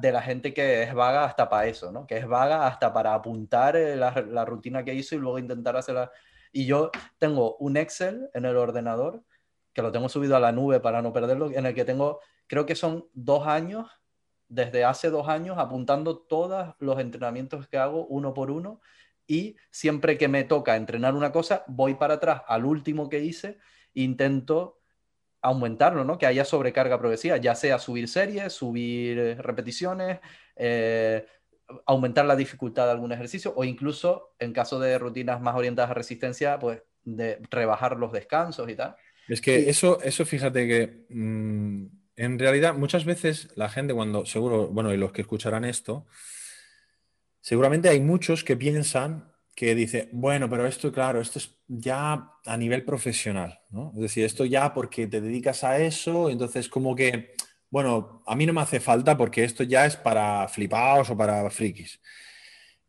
de 0.00 0.12
la 0.12 0.20
gente 0.20 0.52
que 0.52 0.82
es 0.82 0.92
vaga 0.92 1.24
hasta 1.24 1.48
para 1.48 1.66
eso, 1.66 1.90
¿no? 1.90 2.06
Que 2.06 2.18
es 2.18 2.26
vaga 2.26 2.66
hasta 2.66 2.92
para 2.92 3.14
apuntar 3.14 3.76
eh, 3.76 3.96
la, 3.96 4.12
la, 4.28 4.44
rutina 4.44 4.84
que 4.84 4.92
hizo 4.94 5.14
y 5.14 5.18
luego 5.18 5.38
intentar 5.38 5.76
hacerla. 5.76 6.10
Y 6.52 6.66
yo 6.66 6.90
tengo 7.18 7.56
un 7.58 7.76
Excel 7.78 8.28
en 8.34 8.44
el 8.44 8.56
ordenador, 8.56 9.22
que 9.72 9.82
lo 9.82 9.92
tengo 9.92 10.08
subido 10.08 10.36
a 10.36 10.40
la 10.40 10.52
nube 10.52 10.80
para 10.80 11.00
no 11.00 11.12
perderlo, 11.12 11.50
en 11.50 11.64
el 11.64 11.74
que 11.74 11.84
tengo, 11.86 12.20
creo 12.46 12.66
que 12.66 12.74
son 12.74 13.08
dos 13.14 13.46
años, 13.46 13.88
desde 14.48 14.84
hace 14.84 15.08
dos 15.08 15.28
años, 15.28 15.56
apuntando 15.58 16.18
todos 16.18 16.74
los 16.78 16.98
entrenamientos 16.98 17.68
que 17.68 17.78
hago 17.78 18.04
uno 18.06 18.34
por 18.34 18.50
uno 18.50 18.80
y 19.30 19.56
siempre 19.70 20.18
que 20.18 20.26
me 20.26 20.42
toca 20.42 20.74
entrenar 20.74 21.14
una 21.14 21.30
cosa, 21.30 21.62
voy 21.68 21.94
para 21.94 22.14
atrás 22.14 22.42
al 22.48 22.64
último 22.64 23.08
que 23.08 23.20
hice 23.20 23.58
e 23.94 24.02
intento 24.02 24.80
aumentarlo, 25.40 26.04
¿no? 26.04 26.18
Que 26.18 26.26
haya 26.26 26.44
sobrecarga 26.44 26.98
progresiva, 26.98 27.36
ya 27.36 27.54
sea 27.54 27.78
subir 27.78 28.08
series, 28.08 28.52
subir 28.52 29.18
eh, 29.20 29.34
repeticiones, 29.36 30.18
eh, 30.56 31.24
aumentar 31.86 32.26
la 32.26 32.34
dificultad 32.34 32.86
de 32.86 32.90
algún 32.90 33.12
ejercicio 33.12 33.54
o 33.54 33.62
incluso 33.62 34.34
en 34.40 34.52
caso 34.52 34.80
de 34.80 34.98
rutinas 34.98 35.40
más 35.40 35.54
orientadas 35.54 35.92
a 35.92 35.94
resistencia, 35.94 36.58
pues 36.58 36.82
de 37.04 37.38
rebajar 37.52 37.96
los 37.98 38.10
descansos 38.10 38.68
y 38.68 38.74
tal. 38.74 38.96
Es 39.28 39.40
que 39.40 39.70
eso, 39.70 40.02
eso 40.02 40.26
fíjate 40.26 40.66
que 40.66 41.06
mm, 41.08 41.86
en 42.16 42.38
realidad 42.40 42.74
muchas 42.74 43.04
veces 43.04 43.48
la 43.54 43.68
gente 43.68 43.94
cuando, 43.94 44.26
seguro, 44.26 44.66
bueno, 44.66 44.92
y 44.92 44.96
los 44.96 45.12
que 45.12 45.22
escucharán 45.22 45.64
esto, 45.64 46.06
seguramente 47.40 47.88
hay 47.88 48.00
muchos 48.00 48.44
que 48.44 48.56
piensan 48.56 49.30
que 49.54 49.74
dice, 49.74 50.08
bueno, 50.12 50.48
pero 50.48 50.66
esto, 50.66 50.90
claro, 50.92 51.20
esto 51.20 51.38
es 51.38 51.54
ya 51.68 52.32
a 52.46 52.56
nivel 52.56 52.84
profesional, 52.84 53.60
¿no? 53.70 53.92
Es 53.94 54.00
decir, 54.00 54.24
esto 54.24 54.44
ya 54.44 54.72
porque 54.72 55.06
te 55.06 55.20
dedicas 55.20 55.64
a 55.64 55.78
eso, 55.78 56.30
entonces 56.30 56.68
como 56.68 56.94
que, 56.96 57.34
bueno, 57.68 58.22
a 58.26 58.34
mí 58.36 58.46
no 58.46 58.52
me 58.52 58.62
hace 58.62 58.80
falta 58.80 59.16
porque 59.16 59.44
esto 59.44 59.62
ya 59.62 59.86
es 59.86 59.96
para 59.96 60.48
flipados 60.48 61.10
o 61.10 61.16
para 61.16 61.50
frikis. 61.50 62.00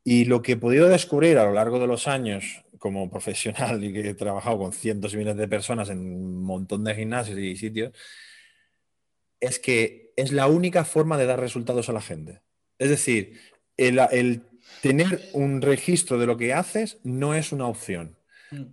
Y 0.03 0.25
lo 0.25 0.41
que 0.41 0.53
he 0.53 0.57
podido 0.57 0.87
descubrir 0.87 1.37
a 1.37 1.45
lo 1.45 1.53
largo 1.53 1.77
de 1.79 1.87
los 1.87 2.07
años 2.07 2.63
como 2.79 3.09
profesional 3.09 3.83
y 3.83 3.93
que 3.93 4.09
he 4.09 4.13
trabajado 4.15 4.57
con 4.57 4.73
cientos 4.73 5.13
y 5.13 5.17
miles 5.17 5.35
de 5.37 5.47
personas 5.47 5.89
en 5.89 5.99
un 5.99 6.43
montón 6.43 6.83
de 6.83 6.95
gimnasios 6.95 7.37
y 7.37 7.55
sitios, 7.55 7.91
es 9.39 9.59
que 9.59 10.13
es 10.15 10.31
la 10.31 10.47
única 10.47 10.85
forma 10.85 11.17
de 11.17 11.25
dar 11.25 11.39
resultados 11.39 11.89
a 11.89 11.93
la 11.93 12.01
gente. 12.01 12.41
Es 12.79 12.89
decir, 12.89 13.39
el, 13.87 14.43
tener 14.81 15.29
un 15.33 15.61
registro 15.61 16.17
de 16.19 16.25
lo 16.25 16.37
que 16.37 16.53
haces 16.53 16.99
no 17.03 17.33
es 17.33 17.51
una 17.51 17.67
opción. 17.67 18.17
Mm. 18.51 18.63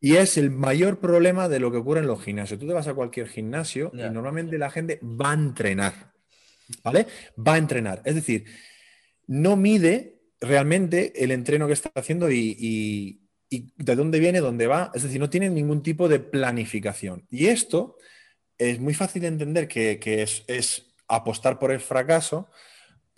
Y 0.00 0.16
es 0.16 0.36
el 0.38 0.50
mayor 0.50 1.00
problema 1.00 1.48
de 1.48 1.58
lo 1.58 1.72
que 1.72 1.78
ocurre 1.78 2.00
en 2.00 2.06
los 2.06 2.22
gimnasios. 2.22 2.60
Tú 2.60 2.68
te 2.68 2.72
vas 2.72 2.86
a 2.86 2.94
cualquier 2.94 3.28
gimnasio 3.28 3.90
y 3.92 4.08
normalmente 4.10 4.56
la 4.56 4.70
gente 4.70 5.00
va 5.02 5.32
a 5.32 5.34
entrenar. 5.34 6.12
¿Vale? 6.84 7.06
Va 7.36 7.54
a 7.54 7.58
entrenar. 7.58 8.02
Es 8.04 8.14
decir, 8.14 8.44
no 9.26 9.56
mide 9.56 10.20
realmente 10.40 11.24
el 11.24 11.32
entreno 11.32 11.66
que 11.66 11.72
está 11.72 11.90
haciendo 11.94 12.30
y, 12.30 13.22
de 13.50 13.96
dónde 13.96 14.20
viene, 14.20 14.40
dónde 14.40 14.68
va. 14.68 14.92
Es 14.94 15.02
decir, 15.02 15.18
no 15.18 15.30
tiene 15.30 15.50
ningún 15.50 15.82
tipo 15.82 16.08
de 16.08 16.20
planificación. 16.20 17.26
Y 17.28 17.46
esto 17.46 17.96
es 18.56 18.78
muy 18.78 18.94
fácil 18.94 19.22
de 19.22 19.28
entender 19.28 19.66
que, 19.66 19.98
es, 20.22 20.44
es 20.46 20.94
apostar 21.08 21.58
por 21.58 21.72
el 21.72 21.80
fracaso 21.80 22.48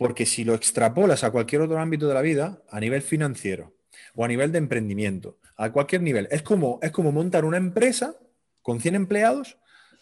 porque 0.00 0.24
si 0.24 0.44
lo 0.44 0.54
extrapolas 0.54 1.24
a 1.24 1.30
cualquier 1.30 1.60
otro 1.60 1.78
ámbito 1.78 2.08
de 2.08 2.14
la 2.14 2.22
vida, 2.22 2.62
a 2.70 2.80
nivel 2.80 3.02
financiero 3.02 3.74
o 4.14 4.24
a 4.24 4.28
nivel 4.28 4.50
de 4.50 4.56
emprendimiento, 4.56 5.36
a 5.58 5.70
cualquier 5.70 6.00
nivel, 6.00 6.26
es 6.30 6.40
como, 6.40 6.78
es 6.80 6.90
como 6.90 7.12
montar 7.12 7.44
una 7.44 7.58
empresa 7.58 8.16
con 8.62 8.80
100 8.80 8.94
empleados 8.94 9.58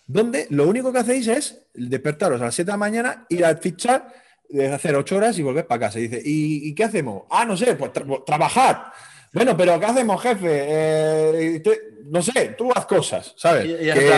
donde 0.07 0.47
lo 0.51 0.69
único 0.69 0.93
que 0.93 1.01
hacéis 1.01 1.27
es 1.27 1.67
despertaros 1.75 2.41
a 2.41 2.45
las 2.45 2.55
7 2.55 2.67
de 2.67 2.73
la 2.75 2.77
mañana, 2.77 3.27
ir 3.29 3.45
a 3.45 3.57
fichar, 3.57 4.15
eh, 4.51 4.69
hacer 4.69 4.95
8 4.95 5.17
horas 5.17 5.37
y 5.37 5.43
volver 5.43 5.67
para 5.67 5.81
casa. 5.81 5.99
Y 5.99 6.03
dice, 6.03 6.23
¿y, 6.25 6.73
qué 6.77 6.85
hacemos? 6.85 7.25
Ah, 7.29 7.45
no 7.45 7.57
sé, 7.57 7.75
pues 7.75 7.91
trabajar. 8.25 8.93
Bueno, 9.33 9.57
pero 9.57 9.79
¿qué 9.79 9.87
hacemos, 9.87 10.23
jefe? 10.23 10.49
Eh, 10.51 11.63
no 12.07 12.23
sé, 12.23 12.55
tú 12.57 12.71
haz 12.75 12.87
cosas, 12.87 13.35
¿sabes? 13.37 13.65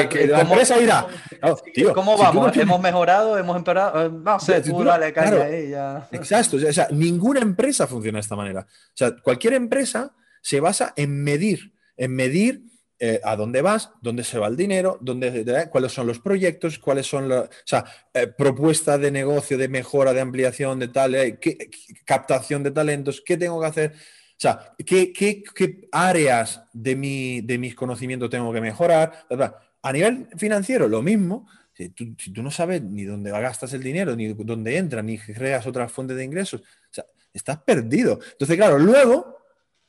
que, 0.09 0.27
la 0.27 0.43
empresa 0.43 0.81
irá. 0.81 1.07
¿Cómo 1.95 2.17
vamos? 2.17 2.57
¿Hemos 2.57 2.81
mejorado? 2.81 3.37
¿Hemos 3.37 3.57
empeorado? 3.57 4.07
Eh, 4.07 4.11
no 4.11 4.39
sé, 4.39 4.61
tú, 4.61 4.85
dale 4.85 5.13
caña 5.13 5.45
ahí 5.45 5.71
ya. 5.71 6.09
Exacto, 6.13 6.57
o 6.57 6.73
sea, 6.73 6.89
ninguna 6.91 7.41
empresa 7.41 7.87
funciona 7.87 8.19
de 8.19 8.21
esta 8.21 8.37
manera. 8.37 8.61
O 8.61 8.95
sea, 8.95 9.17
cualquier 9.23 9.55
empresa 9.55 10.15
se 10.41 10.61
basa 10.61 10.93
en 10.97 11.23
medir, 11.23 11.75
en 11.97 12.15
medir 12.15 12.63
eh, 12.99 13.21
a 13.25 13.35
dónde 13.35 13.63
vas, 13.63 13.91
dónde 14.03 14.23
se 14.25 14.39
va 14.39 14.47
el 14.47 14.57
dinero, 14.57 14.99
dónde, 15.01 15.69
cuáles 15.71 15.93
son 15.93 16.07
los 16.07 16.21
proyectos, 16.21 16.79
cuáles 16.79 17.07
son 17.07 17.29
las 17.29 17.47
o 17.47 17.51
sea, 17.65 17.85
propuestas 18.37 19.01
de 19.01 19.11
negocio, 19.11 19.59
de 19.59 19.69
mejora, 19.69 20.13
de 20.13 20.21
ampliación, 20.21 20.79
de 20.79 20.89
tal, 20.89 21.39
qué, 21.41 21.71
captación 22.05 22.63
de 22.63 22.71
talentos, 22.71 23.23
qué 23.25 23.37
tengo 23.37 23.61
que 23.61 23.67
hacer. 23.67 23.95
O 24.41 24.43
sea, 24.43 24.75
¿qué, 24.87 25.85
áreas 25.93 26.63
de, 26.73 26.97
mi, 26.97 27.43
de 27.43 27.59
mis 27.59 27.75
conocimientos 27.75 28.31
tengo 28.31 28.51
que 28.55 28.63
mejorar? 28.63 29.27
A 29.83 29.93
nivel 29.93 30.29
financiero, 30.39 30.89
lo 30.89 31.03
mismo. 31.03 31.47
Si 31.75 31.91
tú, 31.91 32.43
no 32.43 32.51
sabes 32.51 32.81
ni 32.83 33.05
dónde 33.05 33.31
gastas 33.33 33.75
el 33.75 33.83
dinero, 33.83 34.17
ni 34.17 34.33
dónde 34.33 34.79
entra, 34.79 35.03
ni 35.03 35.19
creas 35.19 35.67
otras 35.67 35.93
fuentes 35.93 36.17
de 36.17 36.25
ingresos, 36.25 36.63
o 36.63 36.65
sea, 36.91 37.05
estás 37.35 37.59
perdido. 37.59 38.19
Entonces, 38.33 38.57
claro, 38.57 38.79
luego 38.79 39.37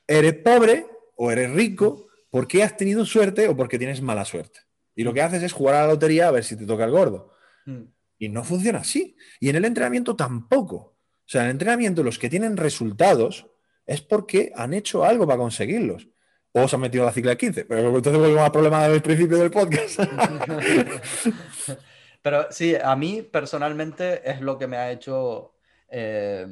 eres 0.05 0.33
pobre 0.33 0.85
o 1.15 1.31
eres 1.31 1.49
rico 1.53 2.09
porque 2.29 2.61
has 2.61 2.75
tenido 2.75 3.05
suerte 3.05 3.47
o 3.47 3.55
porque 3.55 3.79
tienes 3.79 4.01
mala 4.01 4.25
suerte. 4.25 4.59
Y 4.93 5.05
lo 5.05 5.13
que 5.13 5.21
haces 5.21 5.43
es 5.43 5.53
jugar 5.53 5.75
a 5.75 5.81
la 5.83 5.93
lotería 5.93 6.27
a 6.27 6.31
ver 6.31 6.43
si 6.43 6.57
te 6.57 6.65
toca 6.65 6.83
el 6.83 6.91
gordo. 6.91 7.31
Mm. 7.65 7.83
Y 8.19 8.27
no 8.27 8.43
funciona 8.43 8.79
así. 8.79 9.15
Y 9.39 9.47
en 9.47 9.55
el 9.55 9.63
entrenamiento 9.63 10.13
tampoco. 10.13 10.75
O 10.75 11.25
sea, 11.25 11.43
en 11.43 11.47
el 11.47 11.51
entrenamiento 11.51 12.03
los 12.03 12.19
que 12.19 12.29
tienen 12.29 12.57
resultados 12.57 13.47
es 13.85 14.01
porque 14.01 14.51
han 14.55 14.73
hecho 14.73 15.03
algo 15.03 15.25
para 15.25 15.37
conseguirlos. 15.37 16.07
O 16.53 16.67
se 16.67 16.75
han 16.75 16.81
metido 16.81 17.05
la 17.05 17.13
cicla 17.13 17.31
de 17.31 17.37
15. 17.37 17.65
Pero 17.65 17.95
entonces 17.95 18.17
volvemos 18.17 18.43
al 18.43 18.51
problema 18.51 18.87
del 18.87 19.01
principio 19.01 19.37
del 19.37 19.51
podcast. 19.51 19.99
pero 22.21 22.47
sí, 22.51 22.75
a 22.75 22.95
mí 22.95 23.21
personalmente 23.21 24.29
es 24.29 24.41
lo 24.41 24.57
que 24.57 24.67
me 24.67 24.77
ha 24.77 24.91
hecho 24.91 25.53
eh, 25.89 26.47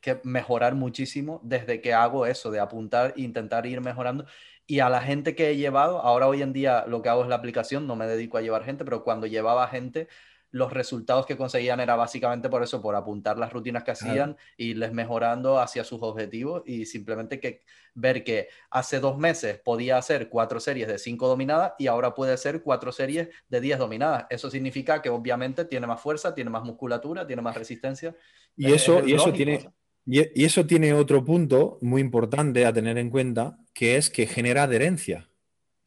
que 0.00 0.20
mejorar 0.24 0.74
muchísimo 0.74 1.40
desde 1.42 1.80
que 1.80 1.92
hago 1.92 2.26
eso, 2.26 2.50
de 2.50 2.60
apuntar 2.60 3.14
e 3.16 3.22
intentar 3.22 3.66
ir 3.66 3.80
mejorando. 3.80 4.26
Y 4.66 4.80
a 4.80 4.88
la 4.88 5.00
gente 5.00 5.34
que 5.34 5.50
he 5.50 5.56
llevado, 5.56 6.00
ahora 6.00 6.26
hoy 6.26 6.42
en 6.42 6.52
día 6.52 6.84
lo 6.88 7.02
que 7.02 7.08
hago 7.08 7.22
es 7.22 7.28
la 7.28 7.36
aplicación, 7.36 7.86
no 7.86 7.96
me 7.96 8.06
dedico 8.06 8.38
a 8.38 8.40
llevar 8.40 8.64
gente, 8.64 8.84
pero 8.84 9.04
cuando 9.04 9.26
llevaba 9.26 9.68
gente, 9.68 10.08
los 10.50 10.72
resultados 10.72 11.26
que 11.26 11.36
conseguían 11.36 11.80
era 11.80 11.96
básicamente 11.96 12.48
por 12.48 12.62
eso, 12.62 12.80
por 12.80 12.94
apuntar 12.94 13.38
las 13.38 13.52
rutinas 13.52 13.84
que 13.84 13.90
hacían 13.90 14.36
y 14.56 14.74
les 14.74 14.92
mejorando 14.92 15.58
hacia 15.58 15.84
sus 15.84 16.02
objetivos 16.02 16.62
y 16.66 16.86
simplemente 16.86 17.40
que 17.40 17.62
ver 17.94 18.24
que 18.24 18.48
hace 18.70 19.00
dos 19.00 19.18
meses 19.18 19.58
podía 19.64 19.98
hacer 19.98 20.28
cuatro 20.28 20.60
series 20.60 20.88
de 20.88 20.98
cinco 20.98 21.28
dominadas 21.28 21.72
y 21.78 21.88
ahora 21.88 22.14
puede 22.14 22.32
hacer 22.32 22.62
cuatro 22.62 22.92
series 22.92 23.28
de 23.48 23.60
diez 23.60 23.78
dominadas. 23.78 24.26
Eso 24.30 24.50
significa 24.50 25.02
que 25.02 25.10
obviamente 25.10 25.64
tiene 25.64 25.86
más 25.86 26.00
fuerza, 26.00 26.34
tiene 26.34 26.50
más 26.50 26.62
musculatura, 26.62 27.26
tiene 27.26 27.42
más 27.42 27.56
resistencia. 27.56 28.14
Y 28.56 28.72
eso, 28.72 29.06
y 29.06 29.14
eso 29.14 29.32
tiene... 29.32 29.68
Y 30.08 30.44
eso 30.44 30.64
tiene 30.64 30.92
otro 30.92 31.24
punto 31.24 31.78
muy 31.82 32.00
importante 32.00 32.64
a 32.64 32.72
tener 32.72 32.96
en 32.96 33.10
cuenta, 33.10 33.58
que 33.74 33.96
es 33.96 34.08
que 34.08 34.28
genera 34.28 34.62
adherencia, 34.62 35.28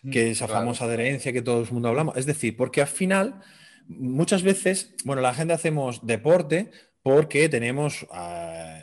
mm, 0.04 0.12
que 0.12 0.32
esa 0.32 0.46
famosa 0.46 0.84
adherencia 0.84 1.32
que 1.32 1.42
todo 1.42 1.62
el 1.62 1.72
mundo 1.72 1.88
hablamos. 1.88 2.18
Es 2.18 2.26
decir, 2.26 2.58
porque 2.58 2.82
al 2.82 2.88
final 2.88 3.42
muchas 3.90 4.44
veces, 4.44 4.94
bueno, 5.04 5.22
la 5.22 5.34
gente 5.34 5.54
hacemos 5.54 6.06
deporte 6.06 6.72
porque 7.02 7.50
tenemos 7.50 8.04
uh, 8.04 8.82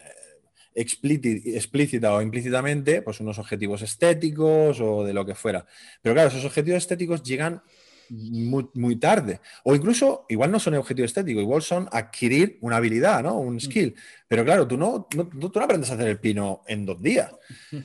explícita 0.75 2.13
o 2.13 2.21
implícitamente 2.21 3.03
pues 3.03 3.21
unos 3.21 3.39
objetivos 3.39 3.83
estéticos 3.83 4.81
o 4.81 5.05
de 5.05 5.15
lo 5.15 5.25
que 5.25 5.35
fuera. 5.35 5.65
Pero 6.03 6.15
claro, 6.15 6.29
esos 6.29 6.45
objetivos 6.45 6.79
estéticos 6.79 7.23
llegan 7.23 7.63
muy, 8.11 8.69
muy, 8.75 8.97
tarde. 8.97 9.41
O 9.65 9.75
incluso, 9.75 10.27
igual 10.29 10.51
no 10.53 10.61
son 10.61 10.75
objetivos 10.75 11.11
estéticos, 11.11 11.43
igual 11.43 11.63
son 11.63 11.89
adquirir 11.91 12.59
una 12.61 12.77
habilidad, 12.77 13.23
¿no? 13.23 13.39
Un 13.39 13.61
skill. 13.61 13.95
Pero 14.29 14.45
claro, 14.45 14.67
tú 14.67 14.77
no, 14.77 15.09
no, 15.17 15.29
tú 15.29 15.51
no 15.55 15.65
aprendes 15.65 15.91
a 15.91 15.95
hacer 15.95 16.09
el 16.09 16.21
pino 16.21 16.63
en 16.69 16.87
dos 16.87 17.03
días. 17.03 17.33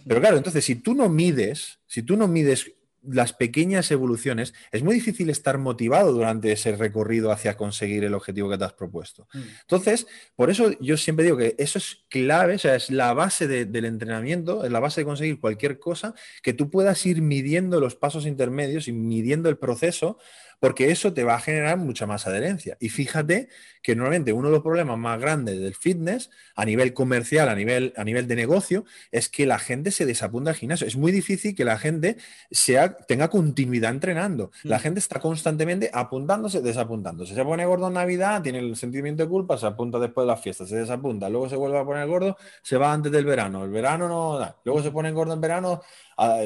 Pero 0.05 0.19
claro, 0.19 0.37
entonces, 0.37 0.63
si 0.63 0.75
tú 0.75 0.93
no 0.93 1.09
mides, 1.09 1.79
si 1.87 2.03
tú 2.03 2.17
no 2.17 2.27
mides 2.27 2.71
las 3.03 3.33
pequeñas 3.33 3.89
evoluciones, 3.91 4.53
es 4.71 4.83
muy 4.83 4.95
difícil 4.95 5.29
estar 5.29 5.57
motivado 5.57 6.11
durante 6.11 6.51
ese 6.51 6.75
recorrido 6.75 7.31
hacia 7.31 7.57
conseguir 7.57 8.03
el 8.03 8.13
objetivo 8.13 8.49
que 8.49 8.57
te 8.57 8.65
has 8.65 8.73
propuesto. 8.73 9.27
Mm. 9.33 9.39
Entonces, 9.61 10.07
por 10.35 10.49
eso 10.49 10.71
yo 10.79 10.97
siempre 10.97 11.25
digo 11.25 11.37
que 11.37 11.55
eso 11.57 11.77
es 11.79 12.05
clave, 12.09 12.55
o 12.55 12.59
sea, 12.59 12.75
es 12.75 12.91
la 12.91 13.13
base 13.13 13.47
del 13.47 13.85
entrenamiento, 13.85 14.63
es 14.63 14.71
la 14.71 14.79
base 14.79 15.01
de 15.01 15.05
conseguir 15.05 15.39
cualquier 15.39 15.79
cosa, 15.79 16.13
que 16.43 16.53
tú 16.53 16.69
puedas 16.69 17.05
ir 17.05 17.21
midiendo 17.21 17.79
los 17.79 17.95
pasos 17.95 18.25
intermedios 18.25 18.87
y 18.87 18.93
midiendo 18.93 19.49
el 19.49 19.57
proceso 19.57 20.17
porque 20.61 20.91
eso 20.91 21.11
te 21.11 21.23
va 21.23 21.35
a 21.35 21.39
generar 21.39 21.77
mucha 21.79 22.05
más 22.05 22.27
adherencia. 22.27 22.77
Y 22.79 22.89
fíjate 22.89 23.49
que 23.81 23.95
normalmente 23.95 24.33
uno 24.33 24.47
de 24.47 24.53
los 24.53 24.63
problemas 24.63 24.97
más 24.97 25.19
grandes 25.19 25.59
del 25.59 25.75
fitness 25.75 26.29
a 26.55 26.65
nivel 26.65 26.93
comercial, 26.93 27.49
a 27.49 27.55
nivel, 27.55 27.93
a 27.97 28.03
nivel 28.03 28.27
de 28.27 28.35
negocio, 28.35 28.85
es 29.11 29.29
que 29.29 29.45
la 29.45 29.59
gente 29.59 29.91
se 29.91 30.05
desapunta 30.05 30.51
al 30.51 30.55
gimnasio. 30.55 30.87
Es 30.87 30.95
muy 30.95 31.11
difícil 31.11 31.55
que 31.55 31.65
la 31.65 31.77
gente 31.77 32.17
sea, 32.51 32.95
tenga 32.97 33.29
continuidad 33.29 33.91
entrenando. 33.91 34.51
La 34.63 34.77
mm. 34.77 34.81
gente 34.81 34.99
está 34.99 35.19
constantemente 35.19 35.89
apuntándose, 35.93 36.61
desapuntándose. 36.61 37.33
Se 37.33 37.43
pone 37.43 37.65
gordo 37.65 37.87
en 37.87 37.93
Navidad, 37.93 38.41
tiene 38.41 38.59
el 38.59 38.75
sentimiento 38.75 39.23
de 39.23 39.29
culpa, 39.29 39.57
se 39.57 39.65
apunta 39.65 39.99
después 39.99 40.25
de 40.25 40.31
las 40.31 40.41
fiestas, 40.41 40.69
se 40.69 40.77
desapunta, 40.77 41.29
luego 41.29 41.49
se 41.49 41.55
vuelve 41.55 41.79
a 41.79 41.85
poner 41.85 42.07
gordo, 42.07 42.37
se 42.61 42.77
va 42.77 42.93
antes 42.93 43.11
del 43.11 43.25
verano. 43.25 43.63
El 43.63 43.71
verano 43.71 44.07
no 44.07 44.37
da. 44.37 44.55
Luego 44.63 44.81
se 44.83 44.91
pone 44.91 45.11
gordo 45.11 45.33
en 45.33 45.41
verano, 45.41 45.81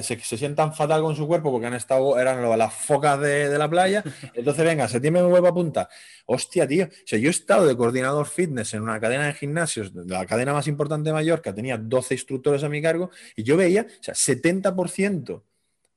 se, 0.01 0.19
se, 0.19 0.37
sientan 0.37 0.73
fatal 0.73 1.01
con 1.01 1.15
su 1.15 1.27
cuerpo 1.27 1.51
porque 1.51 1.67
han 1.67 1.73
estado, 1.73 2.17
eran 2.17 2.41
las 2.57 2.73
focas 2.73 3.19
de, 3.19 3.57
la 3.57 3.69
playa. 3.69 4.03
Entonces, 4.33 4.63
venga, 4.63 4.87
septiembre 4.87 5.23
me 5.23 5.29
vuelvo 5.29 5.47
a 5.47 5.49
apuntar. 5.49 5.89
Hostia, 6.25 6.67
tío. 6.67 6.85
O 6.85 7.07
sea, 7.07 7.19
yo 7.19 7.24
he 7.29 7.31
estado 7.31 7.65
de 7.65 7.75
coordinador 7.75 8.27
fitness 8.27 8.73
en 8.73 8.81
una 8.81 8.99
cadena 8.99 9.27
de 9.27 9.33
gimnasios, 9.33 9.93
la 9.93 10.25
cadena 10.25 10.53
más 10.53 10.67
importante 10.67 11.09
de 11.09 11.13
Mallorca, 11.13 11.53
tenía 11.53 11.77
12 11.77 12.13
instructores 12.15 12.63
a 12.63 12.69
mi 12.69 12.81
cargo 12.81 13.09
y 13.35 13.43
yo 13.43 13.57
veía, 13.57 13.87
o 13.99 14.03
sea, 14.03 14.13
70% 14.13 15.43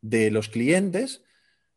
de 0.00 0.30
los 0.30 0.48
clientes 0.48 1.22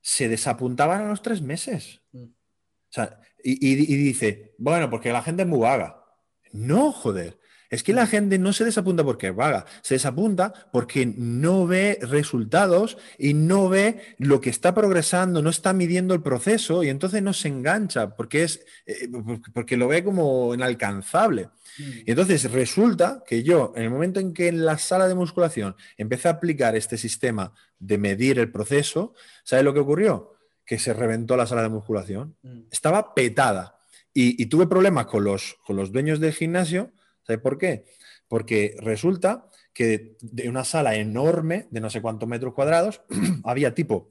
se 0.01 0.29
desapuntaban 0.29 1.01
a 1.01 1.09
los 1.09 1.21
tres 1.21 1.41
meses. 1.41 2.01
Mm. 2.11 2.23
O 2.23 2.93
sea, 2.93 3.19
y, 3.43 3.71
y 3.71 3.97
dice, 3.97 4.53
bueno, 4.57 4.89
porque 4.89 5.11
la 5.11 5.23
gente 5.23 5.43
es 5.43 5.47
muy 5.47 5.59
vaga. 5.59 6.03
No, 6.51 6.91
joder. 6.91 7.40
Es 7.71 7.83
que 7.83 7.93
la 7.93 8.05
gente 8.05 8.37
no 8.37 8.51
se 8.51 8.65
desapunta 8.65 9.01
porque 9.01 9.27
es 9.27 9.35
vaga, 9.35 9.65
se 9.81 9.95
desapunta 9.95 10.53
porque 10.73 11.05
no 11.05 11.65
ve 11.65 11.97
resultados 12.01 12.97
y 13.17 13.33
no 13.33 13.69
ve 13.69 14.01
lo 14.17 14.41
que 14.41 14.49
está 14.49 14.75
progresando, 14.75 15.41
no 15.41 15.49
está 15.49 15.71
midiendo 15.71 16.13
el 16.13 16.21
proceso 16.21 16.83
y 16.83 16.89
entonces 16.89 17.23
no 17.23 17.31
se 17.31 17.47
engancha 17.47 18.13
porque, 18.17 18.43
es, 18.43 18.65
eh, 18.85 19.07
porque 19.53 19.77
lo 19.77 19.87
ve 19.87 20.03
como 20.03 20.53
inalcanzable. 20.53 21.45
Mm. 21.77 21.91
Y 22.05 22.11
entonces 22.11 22.51
resulta 22.51 23.23
que 23.25 23.41
yo, 23.41 23.71
en 23.77 23.83
el 23.83 23.89
momento 23.89 24.19
en 24.19 24.33
que 24.33 24.49
en 24.49 24.65
la 24.65 24.77
sala 24.77 25.07
de 25.07 25.15
musculación 25.15 25.77
empecé 25.95 26.27
a 26.27 26.31
aplicar 26.31 26.75
este 26.75 26.97
sistema 26.97 27.53
de 27.79 27.97
medir 27.97 28.37
el 28.37 28.51
proceso, 28.51 29.13
¿sabes 29.45 29.63
lo 29.63 29.73
que 29.73 29.79
ocurrió? 29.79 30.33
Que 30.65 30.77
se 30.77 30.93
reventó 30.93 31.37
la 31.37 31.47
sala 31.47 31.61
de 31.63 31.69
musculación. 31.69 32.35
Mm. 32.41 32.63
Estaba 32.69 33.15
petada. 33.15 33.77
Y, 34.13 34.45
tuve 34.47 34.67
problemas 34.67 35.05
con 35.05 35.23
los, 35.23 35.55
con 35.65 35.77
los 35.77 35.93
dueños 35.93 36.19
del 36.19 36.33
gimnasio 36.33 36.91
¿Sabes 37.23 37.41
por 37.41 37.57
qué? 37.57 37.85
Porque 38.27 38.75
resulta 38.79 39.47
que 39.73 40.17
de 40.21 40.49
una 40.49 40.63
sala 40.63 40.95
enorme, 40.95 41.67
de 41.71 41.79
no 41.79 41.89
sé 41.89 42.01
cuántos 42.01 42.27
metros 42.27 42.53
cuadrados, 42.53 43.01
había 43.43 43.73
tipo, 43.73 44.09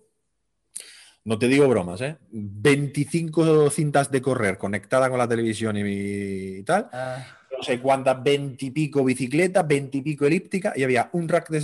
no 1.24 1.38
te 1.38 1.48
digo 1.48 1.68
bromas, 1.68 2.00
¿eh? 2.00 2.16
25 2.30 3.70
cintas 3.70 4.10
de 4.10 4.22
correr 4.22 4.56
conectadas 4.58 5.10
con 5.10 5.18
la 5.18 5.28
televisión 5.28 5.76
y, 5.78 6.62
tal. 6.62 6.88
Ah. 6.92 7.24
No 7.56 7.62
sé 7.62 7.78
cuántas, 7.78 8.22
20 8.22 8.64
y 8.64 8.70
pico 8.70 9.04
bicicletas, 9.04 9.66
20 9.66 9.98
y 9.98 10.02
pico 10.02 10.26
elíptica, 10.26 10.72
y 10.74 10.82
había 10.82 11.10
un 11.12 11.28
rack 11.28 11.50
de 11.50 11.60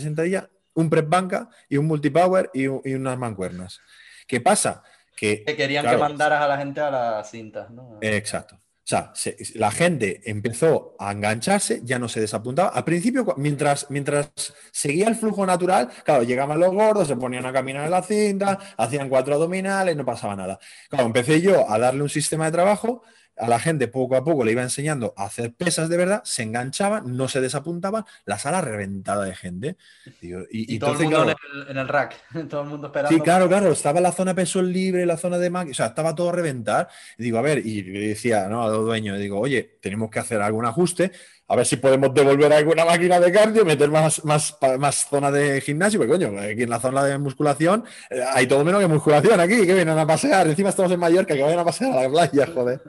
sentadilla, 0.00 0.50
un 0.74 0.90
press 0.90 1.08
banca 1.08 1.48
y 1.68 1.76
un 1.76 1.86
multipower 1.86 2.50
y, 2.52 2.62
y 2.64 2.94
unas 2.94 3.18
mancuernas. 3.18 3.80
¿Qué 4.26 4.40
pasa? 4.40 4.82
Que, 5.16 5.44
querían 5.44 5.86
que 5.86 5.96
mandaras 5.96 6.42
a 6.42 6.48
la 6.48 6.58
gente 6.58 6.80
a 6.80 6.90
las 6.90 7.30
cintas, 7.30 7.70
¿no? 7.70 7.98
Exacto. 8.00 8.61
O 8.84 8.84
sea, 8.84 9.12
la 9.54 9.70
gente 9.70 10.22
empezó 10.24 10.96
a 10.98 11.12
engancharse, 11.12 11.82
ya 11.84 12.00
no 12.00 12.08
se 12.08 12.20
desapuntaba. 12.20 12.70
Al 12.70 12.82
principio, 12.82 13.24
mientras, 13.36 13.86
mientras 13.90 14.32
seguía 14.72 15.06
el 15.06 15.14
flujo 15.14 15.46
natural, 15.46 15.88
claro, 16.04 16.24
llegaban 16.24 16.58
los 16.58 16.72
gordos, 16.74 17.06
se 17.06 17.14
ponían 17.14 17.46
a 17.46 17.52
caminar 17.52 17.84
en 17.84 17.92
la 17.92 18.02
cinta, 18.02 18.58
hacían 18.76 19.08
cuatro 19.08 19.34
abdominales, 19.34 19.96
no 19.96 20.04
pasaba 20.04 20.34
nada. 20.34 20.58
Claro, 20.90 21.06
empecé 21.06 21.40
yo 21.40 21.70
a 21.70 21.78
darle 21.78 22.02
un 22.02 22.08
sistema 22.08 22.46
de 22.46 22.52
trabajo 22.52 23.02
a 23.36 23.48
la 23.48 23.58
gente 23.58 23.88
poco 23.88 24.16
a 24.16 24.24
poco 24.24 24.44
le 24.44 24.52
iba 24.52 24.62
enseñando 24.62 25.14
a 25.16 25.24
hacer 25.24 25.52
pesas 25.52 25.88
de 25.88 25.96
verdad, 25.96 26.22
se 26.24 26.42
enganchaban, 26.42 27.16
no 27.16 27.28
se 27.28 27.40
desapuntaban, 27.40 28.04
la 28.24 28.38
sala 28.38 28.60
reventada 28.60 29.24
de 29.24 29.34
gente. 29.34 29.76
y, 30.20 30.78
todo 30.78 30.92
el 30.92 31.04
mundo 31.04 31.34
en, 31.68 31.78
el, 31.78 31.88
rack, 31.88 32.16
todo 32.48 32.62
el 32.62 32.68
mundo 32.68 32.88
esperando. 32.88 33.16
Sí, 33.16 33.22
claro, 33.22 33.48
claro, 33.48 33.72
estaba 33.72 34.00
la 34.00 34.12
zona 34.12 34.34
peso 34.34 34.62
libre, 34.62 35.06
la 35.06 35.16
zona 35.16 35.38
de 35.38 35.50
máquina, 35.50 35.72
o 35.72 35.74
sea, 35.74 35.86
estaba 35.86 36.14
todo 36.14 36.30
a 36.30 36.32
reventar. 36.32 36.88
Y 37.18 37.24
digo, 37.24 37.38
a 37.38 37.42
ver, 37.42 37.66
y 37.66 37.82
decía 37.82 38.48
¿no? 38.48 38.64
a 38.64 38.68
los 38.68 38.84
dueños, 38.84 39.18
digo, 39.18 39.38
oye, 39.38 39.78
tenemos 39.80 40.10
que 40.10 40.18
hacer 40.18 40.40
algún 40.42 40.66
ajuste, 40.66 41.12
a 41.52 41.56
ver 41.56 41.66
si 41.66 41.76
podemos 41.76 42.14
devolver 42.14 42.50
alguna 42.50 42.86
máquina 42.86 43.20
de 43.20 43.30
cardio, 43.30 43.62
meter 43.66 43.90
más, 43.90 44.24
más, 44.24 44.56
más 44.78 45.06
zona 45.06 45.30
de 45.30 45.60
gimnasio, 45.60 46.00
porque 46.00 46.12
coño, 46.14 46.40
aquí 46.40 46.62
en 46.62 46.70
la 46.70 46.80
zona 46.80 47.04
de 47.04 47.18
musculación 47.18 47.84
eh, 48.08 48.24
hay 48.32 48.46
todo 48.46 48.64
menos 48.64 48.80
que 48.80 48.86
musculación 48.86 49.38
aquí, 49.38 49.66
que 49.66 49.74
vienen 49.74 49.98
a 49.98 50.06
pasear. 50.06 50.46
Encima 50.46 50.70
estamos 50.70 50.90
en 50.92 51.00
Mallorca, 51.00 51.34
que 51.34 51.42
vayan 51.42 51.58
a 51.58 51.64
pasear 51.66 51.92
a 51.92 52.04
la 52.04 52.08
playa, 52.08 52.46
joder. 52.54 52.80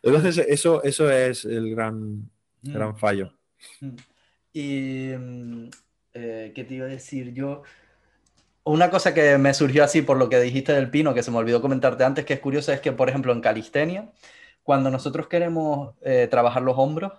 Entonces, 0.00 0.38
eso, 0.48 0.80
eso 0.84 1.10
es 1.10 1.44
el 1.44 1.74
gran, 1.74 2.30
mm. 2.62 2.72
gran 2.72 2.96
fallo. 2.96 3.32
Mm. 3.80 3.96
Y, 4.52 5.12
mm, 5.18 5.70
eh, 6.14 6.52
¿qué 6.54 6.62
te 6.62 6.74
iba 6.74 6.86
a 6.86 6.90
decir? 6.90 7.34
Yo, 7.34 7.64
una 8.62 8.90
cosa 8.90 9.12
que 9.12 9.38
me 9.38 9.52
surgió 9.54 9.82
así 9.82 10.02
por 10.02 10.18
lo 10.18 10.28
que 10.28 10.38
dijiste 10.38 10.72
del 10.72 10.88
pino, 10.88 11.14
que 11.14 11.24
se 11.24 11.32
me 11.32 11.38
olvidó 11.38 11.60
comentarte 11.60 12.04
antes, 12.04 12.24
que 12.24 12.34
es 12.34 12.40
curioso, 12.40 12.72
es 12.72 12.80
que, 12.80 12.92
por 12.92 13.08
ejemplo, 13.08 13.32
en 13.32 13.40
calistenia, 13.40 14.12
cuando 14.62 14.88
nosotros 14.88 15.26
queremos 15.26 15.96
eh, 16.02 16.28
trabajar 16.30 16.62
los 16.62 16.78
hombros, 16.78 17.12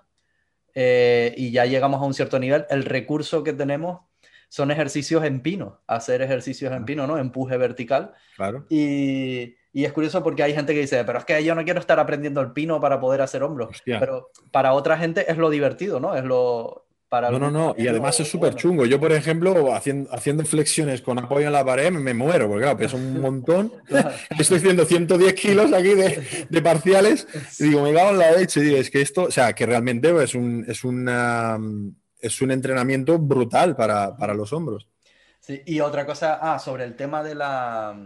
eh, 0.75 1.33
y 1.37 1.51
ya 1.51 1.65
llegamos 1.65 2.01
a 2.01 2.05
un 2.05 2.13
cierto 2.13 2.39
nivel, 2.39 2.65
el 2.69 2.85
recurso 2.85 3.43
que 3.43 3.53
tenemos 3.53 4.01
son 4.49 4.71
ejercicios 4.71 5.23
en 5.23 5.41
pino, 5.41 5.81
hacer 5.87 6.21
ejercicios 6.21 6.73
en 6.73 6.85
pino, 6.85 7.05
¿no? 7.05 7.17
Empuje 7.17 7.55
vertical. 7.57 8.13
Claro. 8.35 8.65
Y, 8.69 9.55
y 9.71 9.85
es 9.85 9.93
curioso 9.93 10.23
porque 10.23 10.41
hay 10.41 10.53
gente 10.53 10.73
que 10.73 10.81
dice, 10.81 11.03
pero 11.03 11.19
es 11.19 11.25
que 11.25 11.43
yo 11.43 11.53
no 11.53 11.63
quiero 11.63 11.79
estar 11.79 11.99
aprendiendo 11.99 12.41
el 12.41 12.51
pino 12.51 12.79
para 12.79 12.99
poder 12.99 13.21
hacer 13.21 13.43
hombros. 13.43 13.81
Pero 13.85 14.31
para 14.51 14.73
otra 14.73 14.97
gente 14.97 15.31
es 15.31 15.37
lo 15.37 15.49
divertido, 15.51 15.99
¿no? 15.99 16.15
Es 16.15 16.23
lo, 16.23 16.87
para 17.09 17.31
no, 17.31 17.39
no, 17.39 17.49
no. 17.49 17.75
Y 17.75 17.87
además 17.87 18.19
es 18.19 18.29
súper 18.29 18.53
chungo. 18.53 18.85
Yo, 18.85 18.99
por 18.99 19.11
ejemplo, 19.11 19.73
haciendo, 19.73 20.13
haciendo 20.13 20.45
flexiones 20.45 21.01
con 21.01 21.17
apoyo 21.17 21.47
en 21.47 21.53
la 21.53 21.65
pared, 21.65 21.91
me, 21.91 22.13
muero, 22.13 22.47
porque 22.47 22.63
claro, 22.63 22.77
peso 22.77 22.97
un 22.97 23.19
montón. 23.19 23.73
Estoy 24.37 24.57
haciendo 24.57 24.85
110 24.85 25.33
kilos 25.33 25.73
aquí 25.73 25.95
de, 25.95 26.47
de 26.47 26.61
parciales. 26.61 27.27
Y 27.59 27.65
digo, 27.65 27.81
me 27.81 27.93
cago 27.93 28.11
en 28.11 28.19
la 28.19 28.31
leche. 28.31 28.59
Y 28.59 28.63
digo, 28.63 28.77
es 28.77 28.91
que 28.91 29.01
esto, 29.01 29.23
o 29.23 29.31
sea, 29.31 29.53
que 29.53 29.65
realmente 29.65 30.13
es 30.23 30.35
un, 30.35 30.63
es 30.67 30.83
una, 30.83 31.57
es 32.19 32.41
un 32.41 32.51
entrenamiento 32.51 33.17
brutal 33.17 33.75
para, 33.75 34.15
para 34.15 34.35
los 34.35 34.53
hombros. 34.53 34.87
Sí, 35.39 35.63
y 35.65 35.79
otra 35.79 36.05
cosa, 36.05 36.37
ah, 36.39 36.59
sobre 36.59 36.83
el 36.83 36.95
tema 36.95 37.23
de 37.23 37.33
la, 37.33 37.97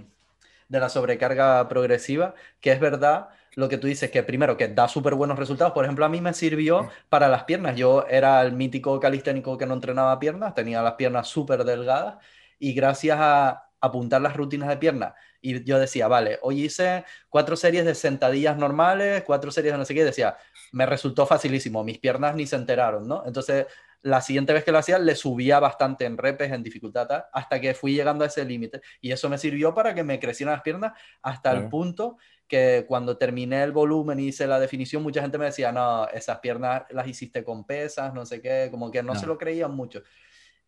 de 0.69 0.79
la 0.79 0.87
sobrecarga 0.87 1.67
progresiva, 1.67 2.35
que 2.61 2.71
es 2.71 2.79
verdad 2.79 3.27
lo 3.55 3.69
que 3.69 3.77
tú 3.77 3.87
dices, 3.87 4.09
que 4.11 4.23
primero 4.23 4.57
que 4.57 4.67
da 4.67 4.87
súper 4.87 5.15
buenos 5.15 5.37
resultados. 5.37 5.73
Por 5.73 5.83
ejemplo, 5.83 6.05
a 6.05 6.09
mí 6.09 6.21
me 6.21 6.33
sirvió 6.33 6.89
para 7.09 7.27
las 7.27 7.43
piernas. 7.43 7.75
Yo 7.75 8.05
era 8.09 8.41
el 8.41 8.53
mítico 8.53 8.99
calisténico 8.99 9.57
que 9.57 9.65
no 9.65 9.73
entrenaba 9.73 10.19
piernas, 10.19 10.53
tenía 10.53 10.81
las 10.81 10.93
piernas 10.93 11.27
súper 11.27 11.63
delgadas 11.63 12.15
y 12.59 12.73
gracias 12.73 13.17
a 13.19 13.69
apuntar 13.83 14.21
las 14.21 14.37
rutinas 14.37 14.69
de 14.69 14.77
pierna, 14.77 15.13
y 15.41 15.61
yo 15.65 15.77
decía, 15.77 16.07
vale, 16.07 16.39
hoy 16.41 16.63
hice 16.63 17.03
cuatro 17.27 17.57
series 17.57 17.83
de 17.83 17.95
sentadillas 17.95 18.55
normales, 18.55 19.23
cuatro 19.25 19.51
series 19.51 19.73
de 19.73 19.77
no 19.77 19.83
sé 19.83 19.93
qué, 19.93 20.05
decía, 20.05 20.37
me 20.71 20.85
resultó 20.85 21.25
facilísimo, 21.25 21.83
mis 21.83 21.99
piernas 21.99 22.33
ni 22.33 22.47
se 22.47 22.55
enteraron, 22.55 23.05
¿no? 23.05 23.23
Entonces, 23.25 23.67
la 24.01 24.21
siguiente 24.21 24.53
vez 24.53 24.63
que 24.63 24.71
lo 24.71 24.77
hacía, 24.77 24.99
le 24.99 25.15
subía 25.15 25.59
bastante 25.59 26.05
en 26.05 26.17
repes, 26.17 26.49
en 26.53 26.63
dificultad, 26.63 27.25
hasta 27.33 27.59
que 27.59 27.73
fui 27.73 27.93
llegando 27.93 28.23
a 28.23 28.27
ese 28.27 28.45
límite. 28.45 28.81
Y 29.01 29.11
eso 29.11 29.29
me 29.29 29.37
sirvió 29.37 29.73
para 29.73 29.93
que 29.93 30.03
me 30.03 30.17
crecieran 30.19 30.53
las 30.53 30.61
piernas 30.61 30.93
hasta 31.21 31.51
el 31.51 31.67
punto 31.67 32.17
que 32.53 32.85
cuando 32.87 33.17
terminé 33.17 33.63
el 33.63 33.71
volumen 33.71 34.19
y 34.19 34.27
hice 34.27 34.45
la 34.45 34.59
definición, 34.59 35.01
mucha 35.01 35.23
gente 35.23 35.39
me 35.39 35.45
decía, 35.45 35.71
no, 35.71 36.07
esas 36.09 36.37
piernas 36.37 36.83
las 36.91 37.07
hiciste 37.07 37.43
con 37.43 37.65
pesas, 37.65 38.13
no 38.13 38.27
sé 38.27 38.41
qué, 38.41 38.67
como 38.69 38.91
que 38.91 39.01
no, 39.01 39.15
se 39.15 39.25
lo 39.25 39.39
creían 39.39 39.75
mucho. 39.75 40.03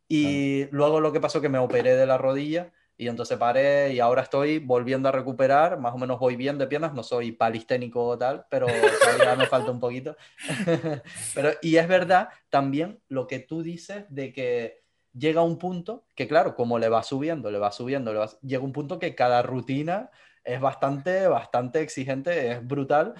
Y 0.07 0.65
luego 0.71 0.99
lo 0.99 1.13
que 1.13 1.19
pasó 1.19 1.41
que 1.41 1.49
me 1.49 1.59
operé 1.59 1.95
de 1.95 2.07
la 2.07 2.17
rodilla 2.17 2.71
y 2.97 3.07
entonces 3.07 3.37
paré 3.37 3.93
y 3.93 3.99
ahora 3.99 4.23
estoy 4.23 4.57
volviendo 4.57 5.09
a 5.09 5.11
recuperar, 5.11 5.79
más 5.79 5.93
o 5.93 5.99
menos 5.99 6.17
voy 6.19 6.35
bien 6.35 6.57
de 6.57 6.65
piernas, 6.65 6.95
no 6.95 7.03
soy 7.03 7.33
palisténico 7.33 8.03
o 8.03 8.17
tal, 8.17 8.47
pero 8.49 8.65
todavía 8.65 9.35
me 9.35 9.45
falta 9.45 9.69
un 9.69 9.79
poquito. 9.79 10.17
pero, 11.35 11.51
y 11.61 11.75
es 11.75 11.87
verdad 11.87 12.29
también 12.49 12.99
lo 13.09 13.27
que 13.27 13.37
tú 13.37 13.61
dices 13.61 14.05
de 14.09 14.33
que 14.33 14.81
llega 15.13 15.43
un 15.43 15.59
punto 15.59 16.07
que 16.15 16.27
claro, 16.27 16.55
como 16.55 16.79
le 16.79 16.89
va 16.89 17.03
subiendo, 17.03 17.51
le 17.51 17.59
va 17.59 17.71
subiendo, 17.71 18.11
le 18.11 18.17
va, 18.17 18.31
llega 18.41 18.63
un 18.63 18.73
punto 18.73 18.97
que 18.97 19.13
cada 19.13 19.43
rutina 19.43 20.09
es 20.45 20.61
bastante, 20.61 21.27
bastante 21.27 21.81
exigente, 21.81 22.51
es 22.51 22.65
brutal. 22.65 23.13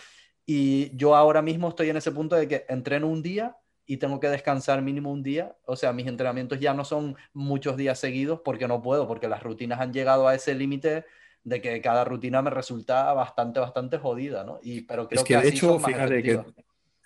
Y 0.45 0.95
yo 0.95 1.15
ahora 1.15 1.41
mismo 1.41 1.69
estoy 1.69 1.89
en 1.89 1.97
ese 1.97 2.11
punto 2.11 2.35
de 2.35 2.47
que 2.47 2.65
entreno 2.69 3.07
un 3.07 3.21
día 3.21 3.57
y 3.85 3.97
tengo 3.97 4.19
que 4.19 4.29
descansar 4.29 4.81
mínimo 4.81 5.11
un 5.11 5.23
día. 5.23 5.55
O 5.65 5.75
sea, 5.75 5.93
mis 5.93 6.07
entrenamientos 6.07 6.59
ya 6.59 6.73
no 6.73 6.85
son 6.85 7.15
muchos 7.33 7.77
días 7.77 7.99
seguidos 7.99 8.41
porque 8.43 8.67
no 8.67 8.81
puedo, 8.81 9.07
porque 9.07 9.27
las 9.27 9.43
rutinas 9.43 9.79
han 9.79 9.93
llegado 9.93 10.27
a 10.27 10.35
ese 10.35 10.55
límite 10.55 11.05
de 11.43 11.61
que 11.61 11.81
cada 11.81 12.03
rutina 12.03 12.41
me 12.41 12.49
resulta 12.49 13.13
bastante, 13.13 13.59
bastante 13.59 13.97
jodida, 13.97 14.43
¿no? 14.43 14.59
Y, 14.63 14.81
pero 14.81 15.07
creo 15.07 15.21
es 15.21 15.27
que, 15.27 15.37
de 15.37 15.47
hecho, 15.47 15.79
fíjate 15.79 16.23
que 16.23 16.41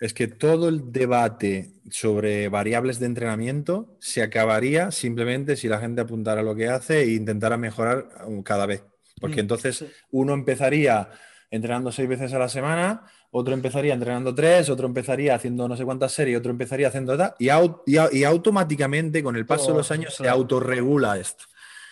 es 0.00 0.14
que 0.14 0.28
todo 0.28 0.70
el 0.70 0.92
debate 0.92 1.74
sobre 1.90 2.48
variables 2.48 2.98
de 2.98 3.06
entrenamiento 3.06 3.98
se 4.00 4.22
acabaría 4.22 4.90
simplemente 4.92 5.56
si 5.56 5.68
la 5.68 5.78
gente 5.78 6.00
apuntara 6.00 6.42
lo 6.42 6.54
que 6.54 6.68
hace 6.68 7.02
e 7.02 7.12
intentara 7.12 7.58
mejorar 7.58 8.08
cada 8.42 8.64
vez. 8.64 8.82
Porque 9.20 9.36
mm, 9.36 9.40
entonces 9.40 9.84
uno 10.10 10.34
empezaría 10.34 11.10
entrenando 11.50 11.90
seis 11.90 12.08
veces 12.08 12.32
a 12.32 12.38
la 12.38 12.48
semana, 12.48 13.02
otro 13.32 13.54
empezaría 13.54 13.94
entrenando 13.94 14.34
tres, 14.34 14.70
otro 14.70 14.86
empezaría 14.86 15.34
haciendo 15.34 15.68
no 15.68 15.76
sé 15.76 15.84
cuántas 15.84 16.12
series, 16.12 16.38
otro 16.38 16.50
empezaría 16.50 16.88
haciendo 16.88 17.16
tal, 17.16 17.34
y, 17.38 17.48
y, 17.86 18.24
automáticamente 18.24 19.22
con 19.22 19.36
el 19.36 19.46
paso 19.46 19.72
de 19.72 19.78
los 19.78 19.90
años 19.90 20.14
se 20.14 20.28
autorregula 20.28 21.18
esto. 21.18 21.44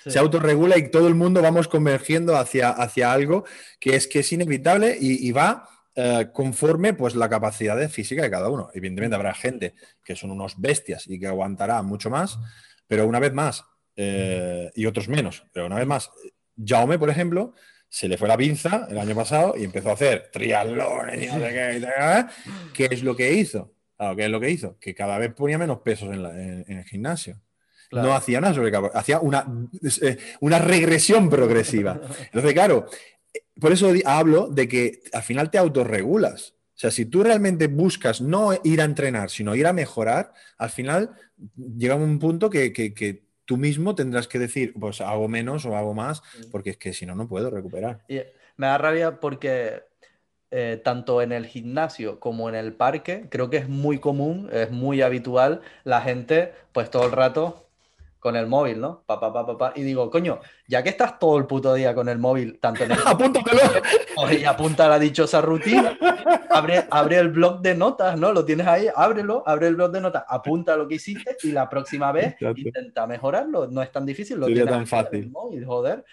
Se 0.07 0.19
autorregula 0.19 0.79
y 0.79 0.91
todo 0.91 1.07
el 1.09 1.15
mundo 1.15 1.43
vamos 1.43 1.69
convergiendo 1.69 2.37
hacia, 2.37 2.71
hacia 2.71 3.13
algo 3.13 3.45
que 3.79 3.97
es 3.97 4.07
que 4.07 4.21
es 4.21 4.33
inevitable 4.33 4.97
y, 4.99 5.31
va 5.33 5.69
eh, 5.95 6.29
conforme 6.33 6.95
pues 6.95 7.15
la 7.15 7.29
capacidad 7.29 7.77
de 7.77 7.89
física 7.89 8.23
de 8.23 8.31
cada 8.31 8.49
uno. 8.49 8.71
Evidentemente 8.73 9.17
habrá 9.17 9.35
gente 9.35 9.75
que 10.05 10.17
son 10.17 10.31
unos 10.31 10.59
bestias 10.59 11.07
y 11.09 11.19
que 11.19 11.27
aguantará 11.27 11.83
mucho 11.83 12.09
más, 12.09 12.39
pero 12.87 13.07
una 13.07 13.19
vez 13.19 13.35
más, 13.35 13.65
eh, 13.97 14.71
y 14.75 14.87
otros 14.87 15.09
menos, 15.09 15.45
pero 15.53 15.67
una 15.67 15.77
vez 15.77 15.87
más, 15.87 16.11
Jaume, 16.65 16.99
por 16.99 17.11
ejemplo, 17.11 17.55
se 17.89 18.09
le 18.09 18.19
fue 18.19 18.29
la 18.29 18.37
pinza 18.37 18.87
el 18.91 18.99
año 18.99 19.15
pasado 19.15 19.55
y 19.57 19.65
empezó 19.65 19.91
a 19.91 19.95
hacer 19.95 20.31
triatlones 20.33 21.23
y 21.23 21.27
no 21.27 21.39
sé 21.39 21.49
qué. 21.49 22.27
¿Qué 22.75 22.95
es 22.95 23.03
lo 23.03 23.17
que 23.17 23.33
hizo? 23.33 23.73
¿qué 24.17 24.25
es 24.25 24.31
lo 24.31 24.41
que 24.41 24.51
hizo? 24.51 24.79
Que 24.79 24.95
cada 24.95 25.19
vez 25.19 25.33
ponía 25.35 25.59
menos 25.59 25.81
pesos 25.81 26.15
en, 26.15 26.65
el 26.69 26.85
gimnasio. 26.85 27.41
No 27.91 28.15
hacía 28.15 28.39
una 28.39 28.53
sobrecarga, 28.53 28.91
hacía 28.95 29.19
una, 29.19 29.47
eh, 30.03 30.19
una 30.41 30.59
regresión 30.59 31.31
progresiva. 31.31 32.01
Entonces, 32.27 32.53
claro, 32.53 32.87
por 33.59 33.73
eso 33.73 33.91
hablo 34.05 34.49
de 34.49 34.69
que 34.69 35.03
al 35.13 35.23
final 35.23 35.51
te 35.51 35.59
autorregulas. 35.59 36.55
O 36.77 36.81
sea, 36.81 36.91
si 36.91 37.07
tú 37.07 37.25
realmente 37.25 37.67
buscas 37.67 38.21
no 38.21 38.53
ir 38.63 38.81
a 38.81 38.85
entrenar, 38.85 39.31
sino 39.31 39.57
ir 39.57 39.67
a 39.67 39.73
mejorar, 39.73 40.33
al 40.59 40.71
final 40.71 41.11
llega 41.57 41.97
un 41.97 42.19
punto 42.19 42.51
que, 42.51 42.73
que, 42.73 42.95
que 42.95 43.25
tú 43.49 43.57
mismo 43.57 43.95
tendrás 43.95 44.29
que 44.29 44.39
decir, 44.39 44.75
pues 44.79 45.01
hago 45.01 45.27
menos 45.27 45.65
o 45.65 45.75
hago 45.75 45.95
más, 45.95 46.23
porque 46.53 46.71
es 46.71 46.77
que 46.77 46.93
si 46.93 47.07
no, 47.07 47.15
no 47.15 47.27
puedo 47.27 47.49
recuperar. 47.49 48.05
Y 48.07 48.21
me 48.59 48.67
da 48.67 48.77
rabia 48.77 49.21
porque 49.21 49.85
eh, 50.51 50.79
tanto 50.85 51.23
en 51.23 51.33
el 51.33 51.47
gimnasio 51.47 52.21
como 52.21 52.51
en 52.51 52.55
el 52.55 52.75
parque, 52.75 53.25
creo 53.31 53.49
que 53.49 53.57
es 53.57 53.67
muy 53.67 54.01
común, 54.01 54.51
es 54.53 54.71
muy 54.71 55.01
habitual, 55.01 55.63
la 55.85 56.03
gente, 56.03 56.53
pues 56.73 56.91
todo 56.91 57.07
el 57.07 57.13
rato 57.13 57.68
con 58.19 58.37
el 58.37 58.47
móvil, 58.47 58.81
¿no? 58.81 59.03
Pa, 59.07 59.21
pa, 59.21 59.33
pa, 59.33 59.73
Y 59.77 59.83
digo, 59.83 60.11
coño, 60.11 60.41
ya 60.67 60.83
que 60.83 60.89
estás 60.89 61.19
todo 61.19 61.39
el 61.39 61.47
puto 61.47 61.75
día 61.75 61.95
con 61.95 62.09
el 62.09 62.19
móvil, 62.19 62.59
tanto 62.61 62.85
en 62.85 62.93
el... 62.93 62.99
¡Apúntatelo! 63.07 63.61
Oye, 64.17 64.47
apunta 64.47 64.89
la 64.89 64.99
dichosa 64.99 65.41
rutina. 65.41 65.97
Abre, 66.51 66.85
abre 66.91 67.19
el 67.19 67.29
blog 67.29 67.61
de 67.61 67.75
notas, 67.75 68.19
¿no? 68.19 68.33
Lo 68.33 68.45
tienes 68.45 68.67
ahí, 68.67 68.89
ábrelo, 68.95 69.45
abre 69.47 69.69
el 69.69 69.77
blog 69.77 69.93
de 69.93 70.01
notas, 70.01 70.25
apunta 70.29 70.77
lo 70.77 70.89
que 70.89 70.97
hiciste 70.97 71.37
y 71.43 71.53
la 71.53 71.69
próxima 71.69 72.11
vez 72.11 72.37
intenta 72.57 73.07
mejorarlo. 73.07 73.69
No 73.69 73.83
es 73.83 73.93
tan 73.93 74.05
difícil, 74.05 74.39
lo 74.39 74.47
Sería 74.47 74.67
tan 74.67 74.87
fácil. 74.87 75.31
móvil, 75.31 75.65
joder. 75.65 76.05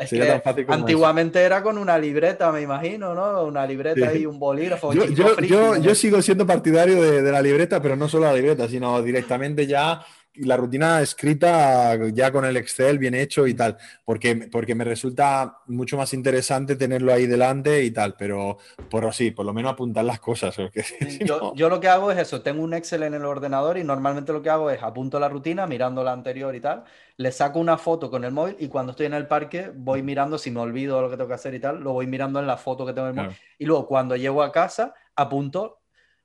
Es 0.00 0.10
que 0.10 0.40
antiguamente 0.68 1.40
era 1.40 1.60
con 1.60 1.78
una 1.78 1.98
libreta, 1.98 2.52
me 2.52 2.62
imagino, 2.62 3.12
¿no? 3.12 3.42
Una 3.42 3.66
libreta 3.66 4.14
y 4.14 4.24
un 4.24 4.38
bolígrafo. 4.38 4.92
Yo, 4.92 5.04
yo, 5.06 5.36
yo, 5.40 5.76
yo, 5.76 5.94
sigo 5.96 6.22
siendo 6.22 6.46
partidario 6.46 7.02
de, 7.02 7.22
de, 7.22 7.32
la 7.32 7.42
libreta, 7.42 7.82
pero 7.82 7.96
no 7.96 8.08
solo 8.08 8.26
la 8.26 8.34
libreta, 8.34 8.68
sino 8.68 9.02
directamente 9.02 9.66
ya 9.66 10.00
la 10.36 10.56
rutina 10.56 11.00
escrita 11.00 11.96
ya 12.12 12.32
con 12.32 12.44
el 12.44 12.56
Excel 12.56 12.98
bien 12.98 13.14
hecho 13.14 13.46
y 13.46 13.54
tal, 13.54 13.76
porque, 14.04 14.48
porque 14.50 14.74
me 14.74 14.84
resulta 14.84 15.58
mucho 15.66 15.96
más 15.96 16.12
interesante 16.12 16.76
tenerlo 16.76 17.12
ahí 17.12 17.26
delante 17.26 17.84
y 17.84 17.90
tal, 17.90 18.14
pero 18.16 18.58
por 18.90 19.04
así, 19.06 19.30
por 19.30 19.46
lo 19.46 19.52
menos 19.52 19.72
apuntar 19.72 20.04
las 20.04 20.20
cosas. 20.20 20.56
yo, 21.24 21.54
yo, 21.54 21.68
lo 21.68 21.80
que 21.80 21.88
hago 21.88 22.10
es 22.10 22.18
eso, 22.18 22.42
tengo 22.42 22.62
un 22.62 22.74
Excel 22.74 23.04
en 23.04 23.14
el 23.14 23.24
ordenador 23.24 23.78
y 23.78 23.84
normalmente 23.84 24.32
lo 24.32 24.42
que 24.42 24.50
hago 24.50 24.70
es 24.70 24.82
apunto 24.82 25.20
la 25.20 25.28
rutina 25.28 25.66
mirando 25.66 26.02
la 26.02 26.12
anterior 26.12 26.54
y 26.54 26.60
tal, 26.60 26.84
le 27.16 27.30
saco 27.30 27.60
una 27.60 27.78
foto 27.78 28.10
con 28.10 28.24
el 28.24 28.32
móvil 28.32 28.56
y 28.58 28.68
cuando 28.68 28.90
estoy 28.90 29.06
en 29.06 29.14
el 29.14 29.28
parque 29.28 29.70
voy 29.74 30.02
mirando, 30.02 30.38
si 30.38 30.50
me 30.50 30.60
olvido 30.60 31.00
lo 31.00 31.10
que 31.10 31.16
tengo 31.16 31.28
que 31.28 31.34
hacer 31.34 31.54
y 31.54 31.60
tal, 31.60 31.80
lo 31.80 31.92
voy 31.92 32.06
mirando 32.06 32.40
en 32.40 32.46
la 32.46 32.56
foto 32.56 32.84
que 32.84 32.92
tengo 32.92 33.08
en 33.08 33.18
el 33.18 33.24
móvil. 33.24 33.38
Y 33.58 33.66
luego 33.66 33.86
cuando 33.86 34.16
llego 34.16 34.42
a 34.42 34.50
casa 34.50 34.94
apunto, 35.14 35.80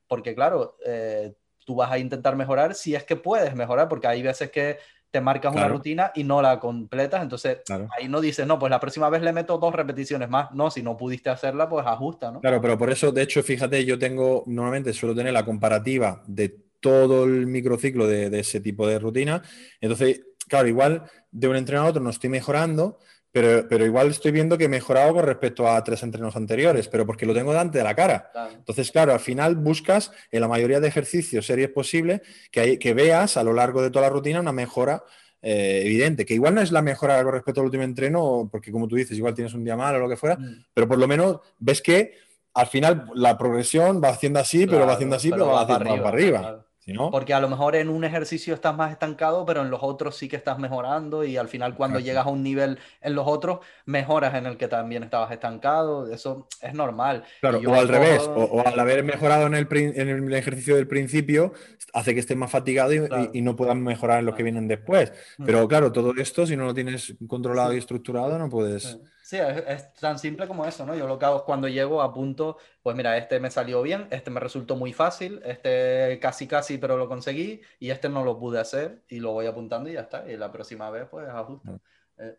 porque 0.08 0.34
claro, 0.34 0.78
eh, 0.84 1.36
tú 1.70 1.76
vas 1.76 1.92
a 1.92 2.00
intentar 2.00 2.36
mejorar 2.36 2.74
si 2.74 2.96
es 2.96 3.04
que 3.04 3.16
puedes 3.16 3.54
mejorar, 3.54 3.88
porque 3.88 4.08
hay 4.08 4.24
veces 4.24 4.50
que 4.50 4.80
te 5.12 5.22
marcas 5.22 5.54
una 5.54 5.68
rutina 5.68 6.12
y 6.16 6.24
no 6.24 6.42
la 6.42 6.60
completas, 6.60 7.22
entonces 7.22 7.60
ahí 7.96 8.08
no 8.08 8.22
dices, 8.22 8.48
no, 8.48 8.58
pues 8.58 8.72
la 8.72 8.80
próxima 8.80 9.08
vez 9.08 9.22
le 9.22 9.32
meto 9.32 9.60
dos 9.60 9.72
repeticiones 9.72 10.30
más, 10.30 10.52
no, 10.52 10.72
si 10.72 10.82
no 10.82 10.98
pudiste 10.98 11.30
hacerla, 11.30 11.70
pues 11.70 11.86
ajusta, 11.86 12.32
¿no? 12.32 12.42
Claro, 12.42 12.60
pero 12.60 12.76
por 12.76 12.90
eso, 12.90 13.12
de 13.12 13.22
hecho, 13.22 13.44
fíjate, 13.44 13.86
yo 13.86 14.00
tengo, 14.00 14.44
normalmente 14.48 14.94
suelo 14.94 15.14
tener 15.14 15.32
la 15.32 15.46
comparativa 15.46 16.24
de 16.26 16.58
todo 16.80 17.26
el 17.26 17.46
microciclo 17.46 18.08
de, 18.08 18.32
de 18.32 18.40
ese 18.40 18.62
tipo 18.62 18.88
de 18.88 18.98
rutina, 18.98 19.44
entonces, 19.80 20.24
claro, 20.48 20.68
igual 20.68 21.04
de 21.30 21.48
un 21.50 21.56
entrenador 21.56 21.86
a 21.86 21.90
otro 21.92 22.02
no 22.02 22.10
estoy 22.10 22.32
mejorando, 22.32 22.98
pero, 23.32 23.86
igual 23.86 24.10
estoy 24.10 24.32
viendo 24.32 24.58
que 24.58 24.66
he 24.66 24.70
mejorado 24.70 25.14
con 25.14 25.26
respecto 25.26 25.68
a 25.68 25.84
tres 25.84 26.02
entrenos 26.04 26.36
anteriores, 26.36 26.88
pero 26.88 27.06
porque 27.06 27.26
lo 27.26 27.34
tengo 27.34 27.52
delante 27.52 27.78
de 27.78 27.84
la 27.84 27.96
cara. 27.96 28.32
Entonces, 28.54 28.92
claro, 28.92 29.14
al 29.14 29.20
final 29.20 29.56
buscas 29.56 30.12
en 30.32 30.42
la 30.42 30.48
mayoría 30.48 30.80
de 30.80 30.88
ejercicios, 30.88 31.46
series 31.46 31.70
posibles, 31.70 32.22
que, 32.52 32.80
que 32.80 32.94
veas 32.94 33.38
a 33.38 33.44
lo 33.44 33.54
largo 33.54 33.82
de 33.82 33.92
toda 33.92 34.06
la 34.06 34.10
rutina 34.10 34.40
una 34.40 34.52
mejora 34.52 35.04
eh, 35.42 35.84
evidente, 35.86 36.26
que 36.26 36.34
igual 36.34 36.56
no 36.56 36.62
es 36.62 36.72
la 36.72 36.82
mejora 36.82 37.24
con 37.24 37.34
respecto 37.34 37.62
al 37.62 37.66
último 37.66 37.84
entreno, 37.84 38.50
porque 38.52 38.72
como 38.72 38.88
tú 38.88 38.96
dices, 38.96 39.18
igual 39.18 39.34
tienes 39.34 39.54
un 39.54 39.64
día 39.64 39.78
mal 39.78 39.96
o 39.96 40.00
lo 40.00 40.10
que 40.10 40.18
fuera, 40.18 40.36
mm. 40.36 40.66
pero 40.74 40.88
por 40.88 40.98
lo 40.98 41.08
menos 41.08 41.40
ves 41.60 41.82
que 41.82 42.14
al 42.54 42.68
final 42.68 43.10
la 43.16 43.38
progresión 43.38 44.02
va 44.04 44.10
haciendo 44.10 44.40
así, 44.40 44.68
pero 44.68 44.86
va 44.86 44.94
haciendo 44.94 45.16
así, 45.16 45.30
pero, 45.30 45.48
va, 45.48 45.62
haciendo 45.62 46.04
para 46.04 46.10
arriba. 46.10 46.66
Porque 47.12 47.34
a 47.34 47.40
lo 47.40 47.50
mejor 47.50 47.76
en 47.76 47.90
un 47.90 48.04
ejercicio 48.04 48.54
estás 48.54 48.76
más 48.76 48.92
estancado, 48.92 49.46
pero 49.46 49.62
en 49.62 49.70
los 49.70 49.82
otros 49.84 50.16
sí 50.18 50.28
que 50.28 50.36
estás 50.36 50.60
mejorando 50.60 51.24
y 51.24 51.38
al 51.38 51.48
final 51.48 51.76
cuando 51.76 52.00
llegas 52.00 52.26
a 52.26 52.30
un 52.30 52.44
nivel 52.44 52.80
en 53.02 53.16
los 53.16 53.28
otros, 53.28 53.60
mejoras 53.86 54.36
en 54.36 54.46
el 54.46 54.58
que 54.58 54.68
también 54.68 55.04
estabas 55.04 55.32
estancado. 55.32 56.12
Eso 56.12 56.48
es 56.62 56.74
normal. 56.74 57.24
Claro, 57.42 57.60
o 57.66 57.74
al 57.74 57.88
revés, 57.88 58.22
o, 58.28 58.64
al 58.66 58.80
haber 58.80 59.04
mejorado 59.04 59.48
en 59.48 59.56
el, 59.56 59.68
en 59.72 60.10
el, 60.10 60.34
ejercicio 60.34 60.76
del 60.76 60.88
principio, 60.88 61.54
hace 61.94 62.14
que 62.14 62.20
estés 62.20 62.38
más 62.38 62.52
fatigado 62.52 62.92
y, 63.34 63.42
no 63.42 63.56
puedas 63.56 63.76
mejorar 63.76 64.20
en 64.20 64.26
los 64.26 64.36
que 64.36 64.44
vienen 64.44 64.68
después. 64.68 65.12
Mm. 65.38 65.46
Pero 65.46 65.68
claro, 65.68 65.92
todo 65.92 66.14
esto, 66.18 66.46
si 66.46 66.56
no 66.56 66.66
lo 66.66 66.74
tienes 66.74 67.16
controlado 67.28 67.74
y 67.74 67.78
estructurado, 67.78 68.38
no 68.38 68.50
puedes... 68.50 68.84
Sí, 68.84 69.00
es, 69.38 69.94
tan 69.94 70.18
simple 70.18 70.48
como 70.48 70.66
eso, 70.66 70.86
¿no? 70.86 70.96
Yo 70.96 71.08
lo 71.08 71.20
que 71.20 71.26
hago 71.26 71.38
es 71.38 71.44
cuando 71.44 71.68
llego 71.68 72.02
a 72.02 72.14
punto, 72.14 72.58
pues 72.82 72.96
mira, 72.96 73.18
este 73.18 73.40
me 73.40 73.52
salió 73.52 73.82
bien, 73.82 74.08
este 74.12 74.32
me 74.32 74.40
resultó 74.40 74.76
muy 74.76 74.94
fácil, 74.94 75.42
este 75.46 76.20
casi 76.22 76.48
casi, 76.48 76.78
pero 76.78 76.98
lo 76.98 77.08
conseguí, 77.08 77.62
y 77.80 77.92
este 77.92 78.10
no 78.10 78.24
lo 78.24 78.40
pude 78.40 78.60
hacer, 78.60 79.04
y 79.08 79.20
lo 79.20 79.34
voy 79.34 79.46
apuntando 79.46 79.90
y 79.90 79.94
ya 79.94 80.02
está. 80.02 80.30
Y 80.30 80.38
la 80.38 80.52
próxima 80.52 80.90
vez, 80.90 81.08
pues 81.10 81.28
ajusto. 81.30 81.72
Mm. 81.72 81.80
Eh, 82.20 82.38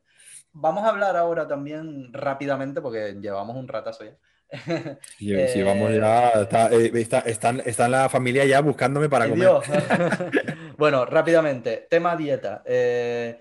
vamos 0.53 0.85
a 0.85 0.89
hablar 0.89 1.17
ahora 1.17 1.47
también 1.47 2.13
rápidamente, 2.13 2.81
porque 2.81 3.17
llevamos 3.21 3.57
un 3.57 3.69
ratazo 3.69 4.05
ya. 4.05 4.17
Sí, 5.19 5.63
vamos 5.63 5.95
ya, 5.95 6.33
eh, 6.73 6.91
está, 6.95 7.21
está, 7.21 7.51
en 7.51 7.91
la 7.91 8.09
familia 8.09 8.45
ya 8.45 8.61
buscándome 8.61 9.09
para 9.09 9.29
comer. 9.29 9.49
bueno, 10.77 11.05
rápidamente, 11.05 11.87
tema 11.89 12.17
dieta. 12.17 12.63
Eh, 12.67 13.41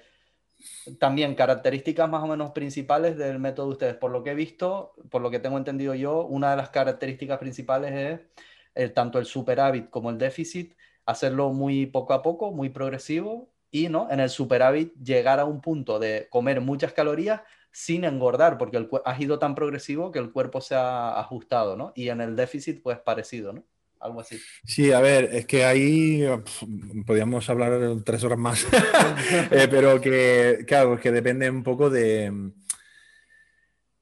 también 1.00 1.36
características 1.36 2.10
más 2.10 2.24
o 2.24 2.28
menos 2.28 2.52
principales 2.52 3.18
del 3.18 3.40
método 3.40 3.68
de 3.68 3.72
ustedes. 3.74 3.96
Por 3.96 4.12
lo 4.12 4.24
que 4.24 4.32
he 4.32 4.36
visto, 4.36 4.94
por 5.10 5.22
lo 5.22 5.32
que 5.32 5.40
tengo 5.40 5.58
entendido 5.58 5.96
yo, 5.96 6.26
una 6.26 6.52
de 6.52 6.58
las 6.58 6.70
características 6.70 7.40
principales 7.40 7.94
es 7.94 8.44
el, 8.76 8.94
tanto 8.94 9.20
el 9.20 9.26
superávit 9.26 9.90
como 9.90 10.10
el 10.10 10.18
déficit, 10.18 10.76
hacerlo 11.06 11.52
muy 11.54 11.86
poco 11.86 12.14
a 12.14 12.22
poco, 12.22 12.52
muy 12.52 12.70
progresivo 12.70 13.50
y 13.72 13.90
¿no? 13.90 14.08
en 14.12 14.20
el 14.20 14.30
superávit 14.30 14.94
llegar 14.96 15.40
a 15.40 15.46
un 15.46 15.62
punto 15.62 16.00
de 16.00 16.28
comer 16.30 16.62
muchas 16.62 16.94
calorías 16.94 17.42
sin 17.72 18.04
engordar, 18.04 18.58
porque 18.58 18.78
el, 18.78 18.90
has 19.06 19.20
ido 19.20 19.40
tan 19.40 19.56
progresivo 19.56 20.12
que 20.12 20.20
el 20.20 20.32
cuerpo 20.32 20.60
se 20.60 20.76
ha 20.76 21.20
ajustado, 21.20 21.76
¿no? 21.76 21.92
Y 21.96 22.10
en 22.10 22.20
el 22.20 22.36
déficit, 22.36 22.82
pues 22.82 22.98
parecido, 23.00 23.54
¿no? 23.54 23.64
Algo 24.00 24.22
así. 24.22 24.40
Sí, 24.66 24.92
a 24.92 25.02
ver, 25.02 25.30
es 25.34 25.46
que 25.46 25.66
ahí 25.66 26.24
podríamos 27.06 27.50
hablar 27.50 27.80
tres 28.06 28.24
horas 28.24 28.40
más, 28.40 28.66
eh, 29.52 29.68
pero 29.70 30.00
que, 30.00 30.64
claro, 30.66 30.98
que 31.00 31.12
depende 31.12 31.50
un 31.50 31.64
poco 31.64 31.90
de, 31.90 32.52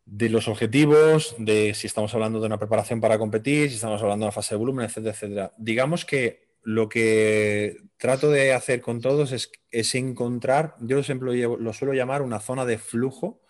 de 0.06 0.30
los 0.30 0.48
objetivos, 0.48 1.36
de 1.40 1.74
si 1.74 1.88
estamos 1.88 2.14
hablando 2.14 2.40
de 2.40 2.46
una 2.46 2.60
preparación 2.60 3.02
para 3.02 3.18
competir, 3.18 3.70
si 3.70 3.76
estamos 3.76 4.02
hablando 4.02 4.26
de 4.26 4.28
una 4.28 4.32
fase 4.32 4.54
de 4.54 4.60
volumen, 4.60 4.86
etcétera, 4.86 5.14
etcétera. 5.14 5.54
Digamos 5.58 6.06
que 6.06 6.48
lo 6.62 6.90
que 6.90 7.78
trato 7.98 8.30
de 8.30 8.54
hacer 8.54 8.82
con 8.82 9.02
todos 9.02 9.32
es, 9.32 9.52
es 9.72 9.96
encontrar, 9.96 10.76
yo 10.80 11.02
siempre 11.02 11.36
lo, 11.36 11.58
lo, 11.58 11.74
suelo 11.74 11.94
llamar 11.94 12.22
una 12.22 12.40
zona 12.40 12.66
de 12.66 12.78
flujo. 12.78 13.42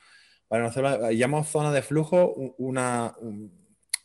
Para 0.47 0.71
llamo 1.11 1.43
zona 1.43 1.73
de 1.73 1.81
flujo 1.81 2.33
una, 2.57 3.15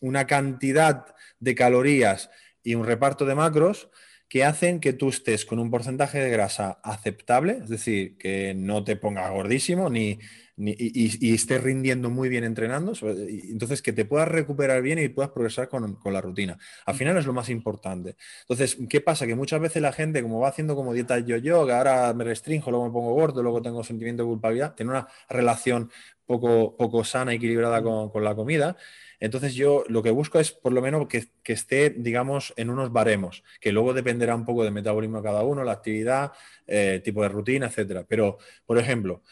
una 0.03 0.27
cantidad 0.27 1.07
de 1.41 1.55
calorías 1.55 2.29
y 2.62 2.74
un 2.74 2.85
reparto 2.85 3.24
de 3.24 3.35
macros 3.35 3.89
que 4.29 4.45
hacen 4.45 4.81
que 4.81 4.93
tú 4.93 5.11
estés 5.11 5.45
con 5.45 5.59
un 5.59 5.70
porcentaje 5.70 6.19
de 6.19 6.31
grasa 6.31 6.81
aceptable, 6.83 7.59
es 7.62 7.69
decir, 7.69 8.16
que 8.16 8.55
no 8.55 8.83
te 8.83 8.97
pongas 8.97 9.31
gordísimo 9.31 9.91
ni, 9.91 10.19
y, 10.57 11.35
estés 11.35 11.62
rindiendo 11.62 12.11
muy 12.11 12.29
bien 12.29 12.45
entrenando, 12.45 12.93
entonces 13.03 13.83
que 13.83 13.93
te 13.93 14.05
puedas 14.05 14.29
recuperar 14.29 14.83
bien 14.83 14.99
y 14.99 15.09
puedas 15.09 15.33
progresar 15.33 15.69
con, 15.69 15.99
la 16.05 16.20
rutina. 16.20 16.59
Al 16.87 16.95
final 16.95 17.16
es 17.16 17.27
lo 17.27 17.33
más 17.33 17.49
importante. 17.49 18.16
Entonces, 18.43 18.79
¿qué 18.89 19.01
pasa? 19.01 19.27
Que 19.27 19.35
muchas 19.35 19.61
veces 19.61 19.83
la 19.83 19.93
gente, 19.93 20.23
como 20.23 20.41
va 20.41 20.49
haciendo 20.49 20.74
como 20.77 20.95
dieta 20.95 21.19
yo-yo, 21.19 21.66
que 21.66 21.73
ahora 21.73 22.12
me 22.15 22.24
restringo, 22.24 22.70
luego 22.70 22.87
me 22.87 22.93
pongo 22.93 23.12
gordo, 23.12 23.43
luego 23.43 23.61
tengo 23.62 23.85
sentimiento 23.85 24.23
de 24.23 24.29
culpabilidad, 24.29 24.74
tiene 24.74 24.93
una 24.93 25.09
relación 25.29 25.91
poco, 26.24 26.77
poco 26.77 27.05
sana, 27.05 27.35
equilibrada 27.35 27.83
con, 27.83 28.11
con 28.11 28.24
la 28.24 28.35
comida. 28.35 28.77
Entonces 29.23 29.55
yo 29.55 29.85
lo 29.86 30.03
que 30.03 30.11
busco 30.11 30.40
es 30.40 30.51
por 30.51 30.73
lo 30.73 30.82
menos 30.82 31.07
que, 31.07 31.28
esté, 31.44 31.90
digamos, 31.90 32.53
en 32.57 32.70
unos 32.70 32.93
baremos, 32.93 33.44
que 33.61 33.70
luego 33.70 33.94
dependerá 33.94 34.35
un 34.35 34.44
poco 34.44 34.65
del 34.65 34.73
metabolismo 34.73 35.19
de 35.19 35.23
cada 35.23 35.44
uno, 35.44 35.62
la 35.62 35.70
actividad, 35.70 36.32
eh, 36.66 37.01
tipo 37.05 37.23
de 37.23 37.28
rutina, 37.28 37.66
etcétera. 37.66 38.05
Pero, 38.09 38.39
por 38.66 38.78
ejemplo, 38.78 39.23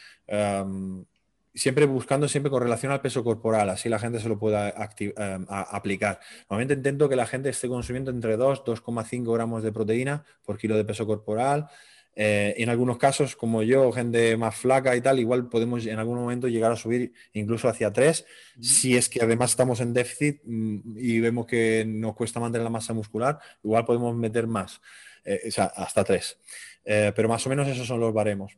siempre 1.53 1.85
buscando 1.85 2.29
siempre 2.29 2.49
con 2.49 2.63
relación 2.63 2.93
al 2.93 3.01
peso 3.01 3.21
corporal, 3.21 3.69
así 3.69 3.89
la 3.89 3.99
gente 3.99 4.21
se 4.21 4.29
lo 4.29 4.39
pueda 4.39 4.69
aplicar. 4.69 6.21
Normalmente 6.49 6.75
intento 6.75 7.09
que 7.09 7.17
la 7.17 7.25
gente 7.25 7.49
esté 7.49 7.67
consumiendo 7.67 8.11
entre 8.11 8.37
2, 8.37 8.63
2,5 8.63 9.33
gramos 9.33 9.61
de 9.61 9.73
proteína 9.73 10.23
por 10.45 10.57
kilo 10.57 10.77
de 10.77 10.85
peso 10.85 11.05
corporal. 11.05 11.67
Eh, 12.15 12.55
en 12.57 12.69
algunos 12.69 12.97
casos, 12.97 13.35
como 13.35 13.63
yo, 13.63 13.91
gente 13.91 14.35
más 14.35 14.55
flaca 14.55 14.95
y 14.95 15.01
tal, 15.01 15.19
igual 15.19 15.47
podemos 15.47 15.85
en 15.85 15.97
algún 15.97 16.19
momento 16.19 16.47
llegar 16.47 16.71
a 16.71 16.75
subir 16.75 17.13
incluso 17.33 17.69
hacia 17.69 17.93
3, 17.93 18.25
si 18.59 18.97
es 18.97 19.07
que 19.07 19.21
además 19.21 19.51
estamos 19.51 19.79
en 19.79 19.93
déficit 19.93 20.41
mm, 20.43 20.97
y 20.97 21.19
vemos 21.21 21.45
que 21.45 21.85
nos 21.87 22.15
cuesta 22.15 22.39
mantener 22.39 22.65
la 22.65 22.69
masa 22.69 22.93
muscular, 22.93 23.39
igual 23.63 23.85
podemos 23.85 24.15
meter 24.15 24.45
más, 24.45 24.81
eh, 25.23 25.41
o 25.47 25.51
sea, 25.51 25.65
hasta 25.65 26.03
3. 26.03 26.37
Eh, 26.83 27.13
pero 27.15 27.29
más 27.29 27.45
o 27.45 27.49
menos 27.49 27.67
esos 27.67 27.87
son 27.87 27.99
los 27.99 28.13
baremos. 28.13 28.57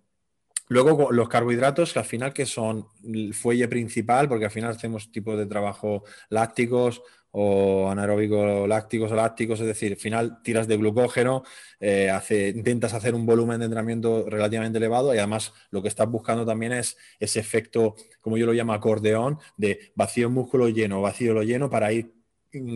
Luego 0.69 1.11
los 1.11 1.29
carbohidratos, 1.29 1.93
que 1.93 1.99
al 1.99 2.05
final 2.05 2.33
que 2.33 2.45
son 2.45 2.87
el 3.03 3.33
fuelle 3.33 3.67
principal, 3.67 4.27
porque 4.29 4.45
al 4.45 4.51
final 4.51 4.71
hacemos 4.71 5.11
tipos 5.11 5.37
de 5.37 5.45
trabajo 5.45 6.03
lácticos, 6.29 7.03
o 7.35 7.89
anaeróbicos 7.89 8.67
lácticos 8.67 9.11
o 9.11 9.15
lácticos, 9.15 9.59
es 9.59 9.65
decir, 9.65 9.93
al 9.93 9.97
final 9.97 10.41
tiras 10.43 10.67
de 10.67 10.77
glucógeno, 10.77 11.43
eh, 11.79 12.11
intentas 12.55 12.93
hacer 12.93 13.15
un 13.15 13.25
volumen 13.25 13.59
de 13.59 13.65
entrenamiento 13.65 14.29
relativamente 14.29 14.77
elevado 14.77 15.13
y 15.13 15.17
además 15.17 15.51
lo 15.71 15.81
que 15.81 15.87
estás 15.87 16.07
buscando 16.07 16.45
también 16.45 16.73
es 16.73 16.95
ese 17.19 17.39
efecto, 17.39 17.95
como 18.21 18.37
yo 18.37 18.45
lo 18.45 18.53
llamo 18.53 18.73
acordeón, 18.73 19.39
de 19.57 19.91
vacío 19.95 20.29
músculo 20.29 20.69
lleno, 20.69 21.01
vacío 21.01 21.33
lo 21.33 21.41
lleno 21.41 21.69
para 21.69 21.91
ir 21.91 22.13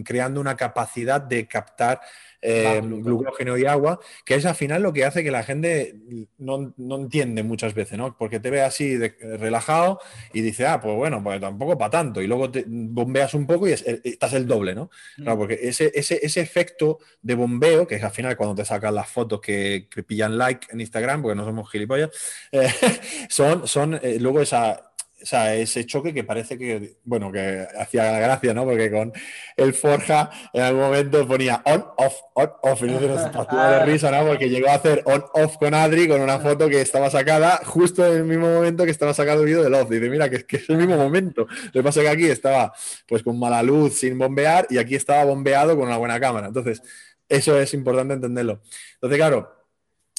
creando 0.04 0.42
una 0.42 0.56
capacidad 0.56 1.22
de 1.22 1.48
captar 1.48 2.02
eh, 2.42 2.82
glucógeno 2.84 3.58
y 3.58 3.66
agua, 3.66 4.00
que 4.24 4.36
es 4.36 4.46
al 4.46 4.56
final 4.56 4.84
lo 4.84 4.94
que 4.94 5.06
hace 5.06 5.24
que 5.24 5.32
la 5.32 5.44
gente 5.44 5.96
no, 6.38 6.74
entiende 6.78 7.42
muchas 7.44 7.74
veces, 7.74 7.98
¿no? 7.98 8.16
Porque 8.16 8.40
te 8.40 8.52
ve 8.52 8.62
así 8.62 8.98
relajado 8.98 10.00
y 10.34 10.42
dice, 10.42 10.68
ah, 10.68 10.80
pues 10.80 10.96
bueno, 10.96 11.24
pues 11.24 11.42
tampoco 11.42 11.78
para 11.78 11.92
tanto, 11.92 12.22
y 12.22 12.28
luego 12.28 12.52
te 12.52 12.64
bombeas 12.68 13.34
un 13.34 13.48
poco 13.48 13.68
y 13.68 13.72
estás 13.72 14.34
el 14.34 14.46
doble, 14.46 14.76
¿no? 14.76 14.90
Claro, 15.16 15.36
mm. 15.36 15.40
porque 15.40 15.60
ese, 15.62 15.92
ese, 15.94 16.42
efecto 16.42 17.00
de 17.22 17.34
bombeo, 17.34 17.88
que 17.88 17.96
es 17.96 18.04
al 18.04 18.12
final 18.12 18.38
cuando 18.38 18.56
te 18.56 18.66
sacan 18.66 18.94
las 18.94 19.10
fotos 19.10 19.42
que, 19.42 19.88
pillan 20.06 20.38
like 20.38 20.68
en 20.72 20.80
Instagram, 20.80 21.24
porque 21.24 21.36
no 21.36 21.44
somos 21.44 21.70
gilipollas, 21.72 22.12
eh, 22.52 22.70
son, 23.30 23.68
son 23.68 23.96
eh, 23.96 24.18
luego 24.20 24.42
esa, 24.42 24.87
o 25.22 25.26
sea, 25.26 25.56
ese 25.56 25.86
choque 25.86 26.14
que 26.14 26.24
parece 26.24 26.58
que, 26.58 26.98
bueno, 27.04 27.32
que 27.32 27.68
hacía 27.80 28.12
la 28.12 28.20
gracia, 28.20 28.54
¿no? 28.54 28.66
Porque 28.66 28.92
con 28.92 29.12
el 29.56 29.74
Forja 29.74 30.30
en 30.54 30.62
algún 30.62 30.84
momento 30.84 31.28
ponía 31.28 31.62
on, 31.66 31.86
off, 31.98 32.16
on, 32.34 32.52
off, 32.62 32.84
y 32.84 32.86
nos 32.86 33.30
partía 33.32 33.70
de 33.70 33.86
risa, 33.86 34.12
¿no? 34.12 34.28
Porque 34.28 34.50
llegó 34.50 34.70
a 34.70 34.76
hacer 34.76 35.02
on, 35.06 35.26
off 35.34 35.58
con 35.58 35.74
Adri 35.74 36.08
con 36.08 36.22
una 36.22 36.40
foto 36.40 36.70
que 36.70 36.82
estaba 36.82 37.10
sacada 37.10 37.62
justo 37.66 38.06
en 38.06 38.18
el 38.18 38.24
mismo 38.26 38.48
momento 38.48 38.86
que 38.86 38.92
estaba 38.92 39.14
sacado 39.14 39.42
el 39.42 39.48
vídeo 39.48 39.64
del 39.64 39.74
off. 39.74 39.90
Dice, 39.90 40.10
mira, 40.10 40.30
que, 40.30 40.46
que 40.46 40.58
es 40.58 40.70
el 40.70 40.78
mismo 40.78 40.98
momento. 40.98 41.48
Lo 41.48 41.72
que 41.72 41.84
pasa 41.84 42.02
es 42.02 42.06
que 42.06 42.12
aquí 42.12 42.26
estaba 42.26 42.74
pues 43.08 43.24
con 43.24 43.40
mala 43.40 43.64
luz, 43.64 44.00
sin 44.00 44.18
bombear, 44.18 44.68
y 44.70 44.78
aquí 44.78 44.96
estaba 44.96 45.26
bombeado 45.26 45.76
con 45.76 45.88
una 45.88 45.98
buena 45.98 46.20
cámara. 46.20 46.48
Entonces, 46.48 46.82
eso 47.28 47.60
es 47.60 47.74
importante 47.74 48.14
entenderlo. 48.14 48.62
Entonces, 48.94 49.18
claro, 49.18 49.52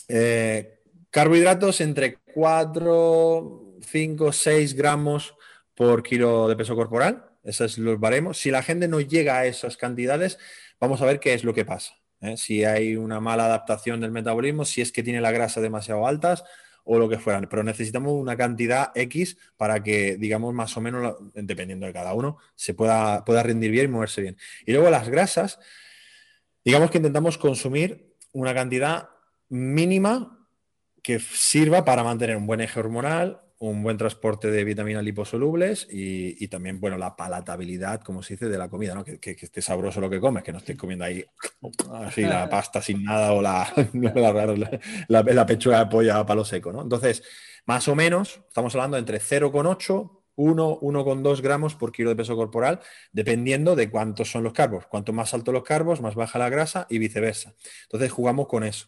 eh, 0.09 0.81
carbohidratos 1.11 1.81
entre 1.81 2.19
4 2.35 3.68
5, 3.83 4.33
6 4.33 4.75
gramos 4.75 5.35
por 5.75 6.03
kilo 6.03 6.49
de 6.49 6.57
peso 6.57 6.75
corporal. 6.75 7.25
Esos 7.45 7.79
los 7.79 7.99
baremos. 7.99 8.39
Si 8.39 8.51
la 8.51 8.63
gente 8.63 8.89
no 8.89 9.01
llega 9.01 9.39
a 9.39 9.47
esas 9.47 9.77
cantidades, 9.77 10.39
vamos 10.81 11.01
a 11.01 11.07
ver 11.07 11.21
qué 11.21 11.35
es 11.35 11.45
lo 11.45 11.55
que 11.55 11.65
pasa. 11.65 11.95
¿eh? 12.21 12.37
Si 12.37 12.65
hay 12.65 12.97
una 12.97 13.21
mala 13.21 13.47
adaptación 13.47 14.01
del 14.01 14.11
metabolismo, 14.11 14.65
si 14.65 14.81
es 14.81 14.93
que 14.93 15.03
tiene 15.03 15.21
la 15.21 15.31
grasa 15.31 15.61
demasiado 15.61 16.07
altas 16.07 16.45
o 16.85 16.99
lo 16.99 17.09
que 17.09 17.19
fuera. 17.19 17.41
Pero 17.49 17.63
necesitamos 17.63 18.13
una 18.13 18.37
cantidad 18.37 18.91
X 18.95 19.37
para 19.57 19.83
que, 19.83 20.17
digamos, 20.17 20.55
más 20.55 20.77
o 20.77 20.81
menos, 20.81 21.17
dependiendo 21.35 21.87
de 21.87 21.93
cada 21.93 22.15
uno, 22.15 22.39
se 22.55 22.75
pueda, 22.75 23.25
pueda 23.25 23.43
rendir 23.43 23.71
bien 23.71 23.85
y 23.85 23.89
moverse 23.89 24.23
bien. 24.23 24.37
Y 24.67 24.73
luego 24.73 24.89
las 24.91 25.09
grasas, 25.09 25.61
digamos 26.65 26.91
que 26.91 26.97
intentamos 26.97 27.37
consumir 27.37 28.15
una 28.33 28.55
cantidad 28.55 29.11
mínima 29.49 30.47
que 31.03 31.19
sirva 31.19 31.85
para 31.85 32.03
mantener 32.03 32.37
un 32.37 32.47
buen 32.47 32.61
eje 32.61 32.81
hormonal, 32.81 33.43
un 33.61 33.83
buen 33.83 33.97
transporte 33.97 34.51
de 34.51 34.63
vitaminas 34.63 35.03
liposolubles 35.03 35.89
y, 35.91 36.47
también, 36.49 36.81
bueno, 36.81 36.97
la 36.97 37.17
palatabilidad, 37.17 38.01
como 38.03 38.23
se 38.23 38.35
dice, 38.35 38.49
de 38.49 38.57
la 38.57 38.69
comida, 38.69 38.95
¿no? 38.95 39.05
Que, 39.05 39.19
esté 39.21 39.61
sabroso 39.61 40.01
lo 40.01 40.09
que 40.09 40.21
comes, 40.21 40.45
que 40.45 40.53
no 40.53 40.59
estés 40.59 40.77
comiendo 40.77 41.05
ahí 41.05 41.25
así 41.93 42.23
la 42.23 42.49
pasta 42.49 42.81
sin 42.81 43.03
nada 43.03 43.33
o 43.33 43.43
la, 43.43 43.69
la, 45.09 45.47
pechuga 45.47 45.81
de 45.81 45.87
pollo 45.87 46.15
a 46.15 46.25
palo 46.25 46.45
seco, 46.45 46.73
¿no? 46.73 46.83
Entonces, 46.83 47.23
más 47.67 47.89
o 47.89 47.97
menos, 47.97 48.41
estamos 48.49 48.75
hablando 48.75 48.97
entre 48.97 49.19
0,8 49.19 50.15
1, 50.37 50.81
1,2 50.81 51.41
gramos 51.43 51.75
por 51.75 51.91
kilo 51.91 52.11
de 52.11 52.17
peso 52.17 52.37
corporal, 52.37 52.79
dependiendo 53.11 53.75
de 53.75 53.91
cuántos 53.91 54.31
son 54.31 54.45
los 54.45 54.53
carbos. 54.53 54.87
Cuanto 54.87 55.13
más 55.13 55.35
altos 55.35 55.53
los 55.53 55.65
carbos, 55.65 56.01
más 56.01 56.15
baja 56.15 56.39
la 56.39 56.49
grasa 56.49 56.87
y 56.89 56.99
viceversa. 56.99 57.57
Entonces 57.83 58.13
jugamos 58.13 58.47
con 58.47 58.63
eso. 58.63 58.87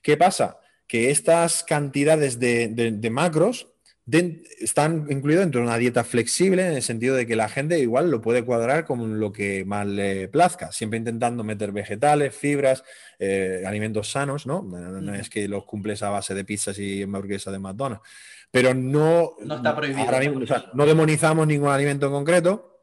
¿Qué 0.00 0.16
pasa? 0.16 0.60
Que 0.86 1.10
estas 1.10 1.64
cantidades 1.64 2.38
de 2.38 3.10
macros 3.10 3.71
están 4.06 5.06
incluidos 5.10 5.44
dentro 5.44 5.60
de 5.60 5.66
una 5.68 5.76
dieta 5.76 6.02
flexible 6.02 6.66
en 6.66 6.74
el 6.74 6.82
sentido 6.82 7.14
de 7.14 7.26
que 7.26 7.36
la 7.36 7.48
gente 7.48 7.78
igual 7.78 8.10
lo 8.10 8.20
puede 8.20 8.44
cuadrar 8.44 8.84
con 8.84 9.20
lo 9.20 9.32
que 9.32 9.64
más 9.64 9.86
le 9.86 10.26
plazca, 10.28 10.72
siempre 10.72 10.98
intentando 10.98 11.44
meter 11.44 11.70
vegetales, 11.70 12.34
fibras, 12.34 12.82
eh, 13.20 13.62
alimentos 13.64 14.10
sanos, 14.10 14.44
¿no? 14.44 14.62
No, 14.62 15.14
es 15.14 15.30
que 15.30 15.46
los 15.46 15.64
cumples 15.64 16.02
a 16.02 16.10
base 16.10 16.34
de 16.34 16.44
pizzas 16.44 16.78
y 16.80 17.02
hamburguesas 17.02 17.52
de 17.52 17.60
McDonald's, 17.60 18.02
pero 18.50 18.74
no, 18.74 19.36
no 19.44 19.56
está 19.56 19.76
prohibido. 19.76 20.60
no 20.74 20.86
demonizamos 20.86 21.46
ningún 21.46 21.70
alimento 21.70 22.06
en 22.06 22.12
concreto, 22.12 22.80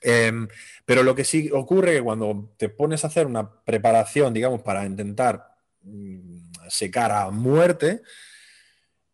em, 0.00 0.46
pero 0.84 1.02
lo 1.02 1.14
que 1.16 1.24
sí 1.24 1.50
ocurre 1.52 1.90
es 1.90 1.96
que 1.98 2.04
cuando 2.04 2.54
te 2.56 2.68
pones 2.68 3.02
a 3.02 3.08
hacer 3.08 3.26
una 3.26 3.50
preparación, 3.64 4.32
digamos, 4.32 4.62
para 4.62 4.86
intentar 4.86 5.56
mm, 5.82 6.68
secar 6.68 7.10
a 7.10 7.30
muerte, 7.30 8.02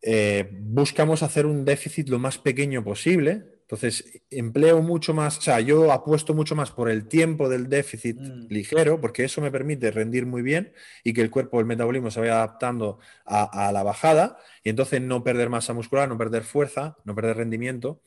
eh, 0.03 0.49
buscamos 0.53 1.23
hacer 1.23 1.47
un 1.47 1.65
déficit 1.65 2.09
lo 2.09 2.19
más 2.19 2.39
pequeño 2.39 2.85
posible 2.85 3.45
Entonces, 3.69 4.23
empleo 4.31 4.81
mucho 4.81 5.13
más, 5.13 5.37
o 5.39 5.41
sea, 5.43 5.61
yo 5.61 5.93
apuesto 5.93 6.33
mucho 6.35 6.55
más 6.57 6.71
por 6.71 6.89
el 6.89 7.07
tiempo 7.07 7.51
del 7.51 7.69
déficit 7.69 8.17
Mm. 8.19 8.47
ligero, 8.49 8.99
porque 9.01 9.25
eso 9.25 9.43
me 9.43 9.51
permite 9.51 9.91
rendir 9.91 10.25
muy 10.25 10.41
bien 10.43 10.73
y 11.05 11.13
que 11.13 11.21
el 11.21 11.31
cuerpo, 11.31 11.61
el 11.61 11.67
metabolismo 11.67 12.11
se 12.11 12.21
vaya 12.21 12.37
adaptando 12.37 12.99
a, 13.27 13.69
a 13.69 13.73
la 13.73 13.83
bajada 13.83 14.39
y 14.65 14.71
entonces 14.71 15.03
no 15.03 15.23
perder 15.23 15.51
masa 15.51 15.75
muscular, 15.75 16.09
no 16.09 16.17
perder 16.17 16.45
fuerza, 16.45 16.97
no 17.05 17.15
perder 17.15 17.37
rendimiento. 17.37 18.01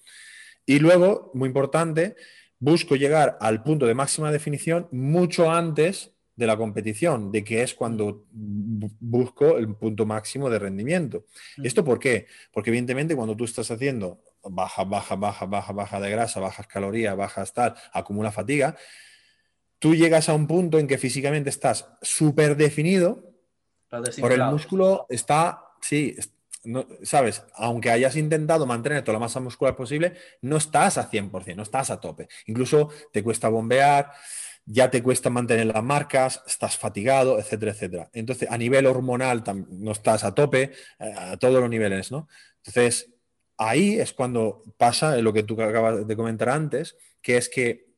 Y 0.66 0.80
luego, 0.80 1.32
muy 1.34 1.48
importante, 1.48 2.16
busco 2.60 2.96
llegar 2.96 3.38
al 3.42 3.64
punto 3.64 3.86
de 3.86 3.94
máxima 3.96 4.32
definición 4.32 4.88
mucho 4.92 5.52
antes 5.52 6.12
de 6.42 6.48
la 6.48 6.58
competición, 6.58 7.32
de 7.32 7.44
que 7.44 7.62
es 7.62 7.74
cuando 7.76 8.26
bu- 8.34 8.92
busco 9.00 9.58
el 9.58 9.74
punto 9.76 10.06
máximo 10.06 10.50
de 10.50 10.58
rendimiento. 10.60 11.26
¿Esto 11.64 11.86
por 11.86 12.00
qué? 12.00 12.26
Porque 12.52 12.72
evidentemente 12.72 13.16
cuando 13.16 13.38
tú 13.38 13.46
estás 13.46 13.70
haciendo 13.70 14.20
baja, 14.44 14.84
baja, 14.84 15.16
baja, 15.16 15.46
baja, 15.46 15.72
baja 15.72 16.00
de 16.00 16.10
grasa, 16.10 16.40
bajas 16.40 16.66
calorías, 16.68 17.16
bajas 17.16 17.54
tal, 17.54 17.76
acumula 17.94 18.32
fatiga, 18.32 18.76
tú 19.80 19.96
llegas 19.96 20.30
a 20.30 20.34
un 20.34 20.48
punto 20.48 20.80
en 20.80 20.88
que 20.88 20.98
físicamente 20.98 21.50
estás 21.50 21.88
súper 22.02 22.56
definido, 22.58 23.24
por 24.22 24.32
el 24.32 24.40
músculo 24.52 25.06
está, 25.10 25.64
sí, 25.82 26.16
no- 26.64 26.88
sabes, 27.04 27.44
aunque 27.56 27.90
hayas 27.92 28.16
intentado 28.16 28.66
mantener 28.66 29.04
toda 29.04 29.14
la 29.14 29.20
masa 29.20 29.40
muscular 29.40 29.76
posible, 29.76 30.14
no 30.42 30.58
estás 30.58 30.98
a 30.98 31.10
100%, 31.10 31.56
no 31.56 31.64
estás 31.64 31.90
a 31.90 32.00
tope. 32.00 32.28
Incluso 32.46 32.90
te 33.12 33.22
cuesta 33.24 33.50
bombear, 33.50 34.12
ya 34.72 34.90
te 34.90 35.04
cuesta 35.04 35.30
mantener 35.30 35.68
las 35.68 35.84
marcas, 35.84 36.42
estás 36.48 36.78
fatigado, 36.78 37.38
etcétera, 37.40 37.74
etcétera. 37.74 38.10
Entonces, 38.14 38.50
a 38.50 38.58
nivel 38.58 38.86
hormonal 38.86 39.44
no 39.70 39.92
estás 39.92 40.24
a 40.24 40.34
tope, 40.34 40.72
eh, 41.00 41.14
a 41.18 41.38
todos 41.38 41.60
los 41.60 41.70
niveles, 41.70 42.12
¿no? 42.12 42.30
Entonces, 42.58 43.10
ahí 43.58 44.00
es 44.00 44.14
cuando 44.14 44.64
pasa 44.78 45.18
lo 45.18 45.34
que 45.34 45.44
tú 45.44 45.62
acabas 45.62 46.08
de 46.08 46.16
comentar 46.16 46.50
antes, 46.50 46.96
que 47.22 47.38
es 47.38 47.50
que 47.50 47.92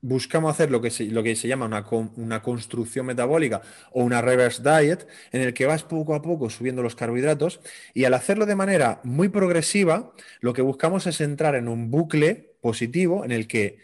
buscamos 0.00 0.50
hacer 0.50 0.72
lo 0.72 0.80
que 0.80 0.90
se, 0.90 1.04
lo 1.04 1.22
que 1.22 1.36
se 1.36 1.46
llama 1.46 1.66
una, 1.66 1.86
una 2.16 2.42
construcción 2.42 3.06
metabólica 3.06 3.62
o 3.92 4.02
una 4.02 4.20
reverse 4.20 4.60
diet, 4.60 5.06
en 5.30 5.42
el 5.42 5.54
que 5.54 5.66
vas 5.66 5.84
poco 5.84 6.16
a 6.16 6.22
poco 6.22 6.50
subiendo 6.50 6.82
los 6.82 6.96
carbohidratos 6.96 7.60
y 7.94 8.04
al 8.04 8.14
hacerlo 8.14 8.44
de 8.44 8.56
manera 8.56 9.00
muy 9.04 9.28
progresiva, 9.28 10.12
lo 10.40 10.52
que 10.52 10.62
buscamos 10.62 11.06
es 11.06 11.20
entrar 11.20 11.54
en 11.54 11.68
un 11.68 11.92
bucle 11.92 12.56
positivo 12.60 13.24
en 13.24 13.30
el 13.30 13.46
que, 13.46 13.78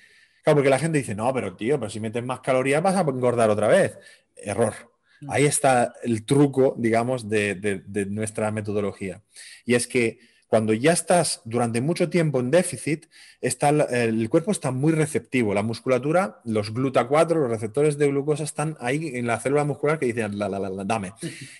claro, 0.48 0.56
porque 0.56 0.70
la 0.70 0.78
gente 0.78 0.98
dice, 0.98 1.14
no, 1.14 1.32
pero 1.32 1.56
tío, 1.56 1.78
pero 1.78 1.90
si 1.90 2.00
metes 2.00 2.24
más 2.24 2.40
calorías 2.40 2.82
vas 2.82 2.96
a 2.96 3.00
engordar 3.00 3.50
otra 3.50 3.68
vez. 3.68 3.98
Error. 4.36 4.74
Mm. 5.20 5.30
Ahí 5.30 5.44
está 5.46 5.92
el 6.02 6.24
truco, 6.24 6.74
digamos, 6.78 7.28
de, 7.28 7.54
de- 7.54 7.82
de 7.86 8.06
nuestra 8.06 8.50
metodología. 8.50 9.22
Y 9.64 9.74
es 9.74 9.86
que 9.86 10.18
cuando 10.48 10.72
ya 10.72 10.92
estás 10.92 11.42
durante 11.44 11.80
mucho 11.82 12.08
tiempo 12.08 12.40
en 12.40 12.50
déficit, 12.50 13.06
está, 13.40 13.68
el- 13.68 14.28
cuerpo 14.30 14.50
está 14.50 14.70
muy 14.70 14.92
receptivo. 14.92 15.52
La 15.52 15.62
musculatura, 15.62 16.40
los 16.44 16.72
GLUTA4, 16.72 17.34
los 17.34 17.50
receptores 17.50 17.98
de 17.98 18.08
glucosa 18.08 18.44
están 18.44 18.76
ahí 18.80 19.12
en 19.14 19.26
la 19.26 19.38
célula 19.38 19.64
muscular 19.64 19.98
que 19.98 20.06
dicen, 20.06 20.38
la, 20.38 20.48
la, 20.48 20.58
la, 20.58 20.70
la, 20.70 20.84
dame. 20.84 21.12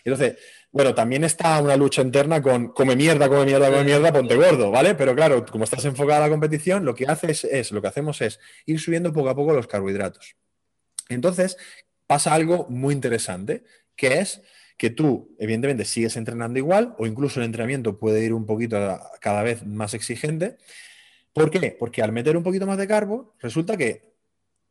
Entonces, 0.05 0.37
bueno, 0.73 0.95
también 0.95 1.23
está 1.25 1.61
una 1.61 1.77
lucha 1.77 2.01
interna 2.01 2.41
con 2.41 2.69
come 2.69 2.97
mierda, 2.97 3.29
come 3.29 3.45
mierda, 3.45 3.71
come 3.71 3.85
mierda, 3.85 4.11
ponte 4.13 4.35
gordo, 4.37 4.71
¿vale? 4.71 4.95
Pero 4.95 5.15
claro, 5.15 5.45
como 5.45 5.65
estás 5.65 5.85
enfocada 5.85 6.19
a 6.19 6.27
la 6.27 6.31
competición, 6.31 6.85
lo 6.87 6.95
que 6.95 7.07
haces 7.07 7.45
es, 7.45 7.71
lo 7.73 7.83
que 7.83 7.89
hacemos 7.89 8.21
es 8.23 8.41
ir 8.65 8.81
subiendo 8.81 9.13
poco 9.13 9.29
a 9.29 9.35
poco 9.37 9.53
los 9.53 9.67
carbohidratos. 9.67 10.35
Entonces, 11.11 11.59
pasa 12.07 12.33
algo 12.33 12.67
muy 12.71 12.95
interesante, 12.95 13.65
que 13.97 14.19
es 14.21 14.41
que 14.79 14.91
tú, 14.91 15.35
evidentemente, 15.39 15.85
sigues 15.85 16.17
entrenando 16.17 16.59
igual 16.59 16.95
o 16.99 17.07
incluso 17.07 17.41
el 17.41 17.47
entrenamiento 17.47 17.99
puede 17.99 18.25
ir 18.25 18.33
un 18.33 18.47
poquito 18.47 18.79
cada 19.21 19.43
vez 19.43 19.67
más 19.67 19.93
exigente. 19.93 20.57
¿Por 21.33 21.51
qué? 21.51 21.77
Porque 21.79 22.01
al 22.01 22.13
meter 22.13 22.37
un 22.37 22.45
poquito 22.45 22.67
más 22.67 22.79
de 22.79 22.87
carbo, 22.87 23.35
resulta 23.41 23.77
que 23.77 24.15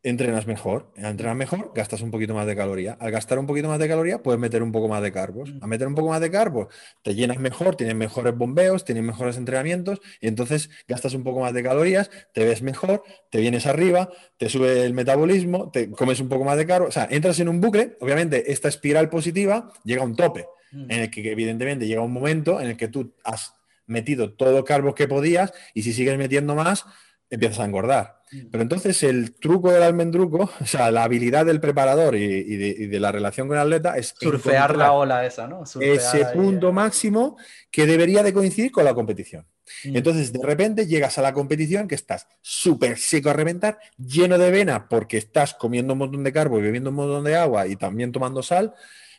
entrenas 0.10 0.48
mejor. 0.48 0.92
Al 0.98 1.06
entrenar 1.06 1.36
mejor, 1.36 1.72
gastas 1.76 2.02
un 2.02 2.12
poquito 2.12 2.34
más 2.34 2.46
de 2.48 2.56
caloría. 2.56 2.98
Al 3.00 3.12
gastar 3.12 3.40
un 3.40 3.48
poquito 3.48 3.68
más 3.68 3.80
de 3.80 3.88
caloría, 3.88 4.22
puedes 4.22 4.40
meter 4.40 4.64
un 4.64 4.72
poco 4.72 4.88
más 4.88 5.02
de 5.02 5.12
carbos. 5.12 5.54
Mm. 5.54 5.64
A 5.64 5.68
meter 5.68 5.88
un 5.88 5.96
poco 5.96 6.10
más 6.10 6.22
de 6.22 6.32
carbos, 6.32 6.68
te 7.02 7.16
llenas 7.16 7.40
mejor, 7.40 7.76
tienes 7.76 7.96
mejores 7.96 8.36
bombeos, 8.36 8.86
tienes 8.86 9.04
mejores 9.04 9.38
entrenamientos 9.38 10.00
y 10.22 10.28
entonces 10.28 10.70
gastas 10.88 11.14
un 11.14 11.24
poco 11.24 11.42
más 11.42 11.54
de 11.54 11.64
calorías, 11.64 12.10
te 12.34 12.46
ves 12.46 12.62
mejor, 12.62 13.04
te 13.30 13.40
vienes 13.40 13.66
arriba, 13.66 14.10
te 14.38 14.50
sube 14.50 14.86
el 14.86 14.94
metabolismo, 14.94 15.72
te 15.72 15.92
comes 15.92 16.20
un 16.20 16.30
poco 16.30 16.44
más 16.44 16.58
de 16.58 16.66
carbo. 16.66 16.88
O 16.88 16.92
sea, 16.92 17.08
entras 17.10 17.40
en 17.40 17.50
un 17.50 17.62
bucle. 17.62 17.98
Obviamente, 18.00 18.52
esta 18.52 18.68
espiral 18.68 19.10
positiva 19.10 19.72
llega 19.84 20.02
a 20.02 20.06
un 20.06 20.16
tope 20.16 20.46
Mm. 20.72 20.92
en 20.92 21.00
el 21.00 21.12
que 21.12 21.32
evidentemente 21.32 21.88
llega 21.88 22.02
un 22.02 22.12
momento 22.12 22.60
en 22.60 22.68
el 22.68 22.78
que 22.78 22.88
tú 22.88 23.14
has 23.24 23.54
metido 23.86 24.34
todo 24.34 24.66
carbo 24.66 24.94
que 24.94 25.08
podías 25.08 25.54
y 25.74 25.84
si 25.84 25.94
sigues 25.94 26.18
metiendo 26.18 26.56
más, 26.56 26.86
empiezas 27.30 27.60
a 27.60 27.66
engordar. 27.66 28.22
Mm. 28.32 28.50
Pero 28.52 28.62
entonces 28.62 29.02
el 29.04 29.36
truco 29.36 29.72
del 29.72 29.84
almendruco, 29.84 30.50
o 30.62 30.66
sea, 30.66 30.92
la 30.92 31.04
habilidad 31.04 31.46
del 31.46 31.60
preparador 31.60 32.16
y, 32.16 32.24
y 32.24 32.56
de, 32.58 32.68
y 32.68 32.86
de 32.88 33.00
la 33.00 33.12
relación 33.12 33.48
con 33.48 33.58
el 33.58 33.64
atleta 33.64 33.98
es 33.98 34.14
Surfear 34.20 34.76
la 34.76 34.92
ola 34.92 35.26
esa, 35.26 35.48
¿no? 35.48 35.66
Surfear 35.66 35.96
ese 35.96 36.26
ahí, 36.26 36.34
punto 36.34 36.70
eh. 36.70 36.74
máximo 36.74 37.38
que 37.72 37.86
debería 37.86 38.24
de 38.24 38.34
coincidir 38.34 38.72
con 38.72 38.86
la 38.86 38.94
competición. 38.94 39.46
Mm. 39.86 39.98
Entonces, 39.98 40.34
de 40.34 40.44
repente 40.44 40.88
llegas 40.88 41.18
a 41.18 41.22
la 41.22 41.34
competición 41.34 41.88
que 41.88 41.96
estás 41.96 42.28
súper 42.42 42.98
seco 42.98 43.30
a 43.30 43.34
reventar, 43.34 43.80
lleno 43.98 44.38
de 44.38 44.52
vena 44.52 44.88
porque 44.88 45.18
estás 45.18 45.54
comiendo 45.54 45.94
un 45.94 46.00
montón 46.00 46.24
de 46.24 46.34
carbo 46.34 46.60
y 46.60 46.62
bebiendo 46.62 46.90
un 46.90 46.96
montón 46.96 47.24
de 47.24 47.36
agua 47.36 47.68
y 47.68 47.76
también 47.76 48.12
tomando 48.12 48.42
sal, 48.42 48.74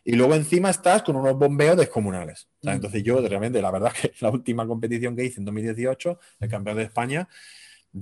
y 0.05 0.13
luego 0.13 0.35
encima 0.35 0.71
estás 0.71 1.03
con 1.03 1.17
unos 1.17 1.37
bombeos 1.37 1.77
descomunales. 1.77 2.49
O 2.61 2.63
sea, 2.63 2.73
Mm. 2.73 2.77
Entonces, 2.77 3.03
yo 3.03 3.21
realmente, 3.21 3.61
la 3.61 3.71
verdad 3.71 3.93
que 4.01 4.13
la 4.21 4.31
última 4.31 4.67
competición 4.67 5.15
que 5.15 5.25
hice 5.25 5.41
en 5.41 5.45
2018, 5.45 6.19
el 6.41 6.49
campeón 6.49 6.77
de 6.79 6.85
España, 6.85 7.29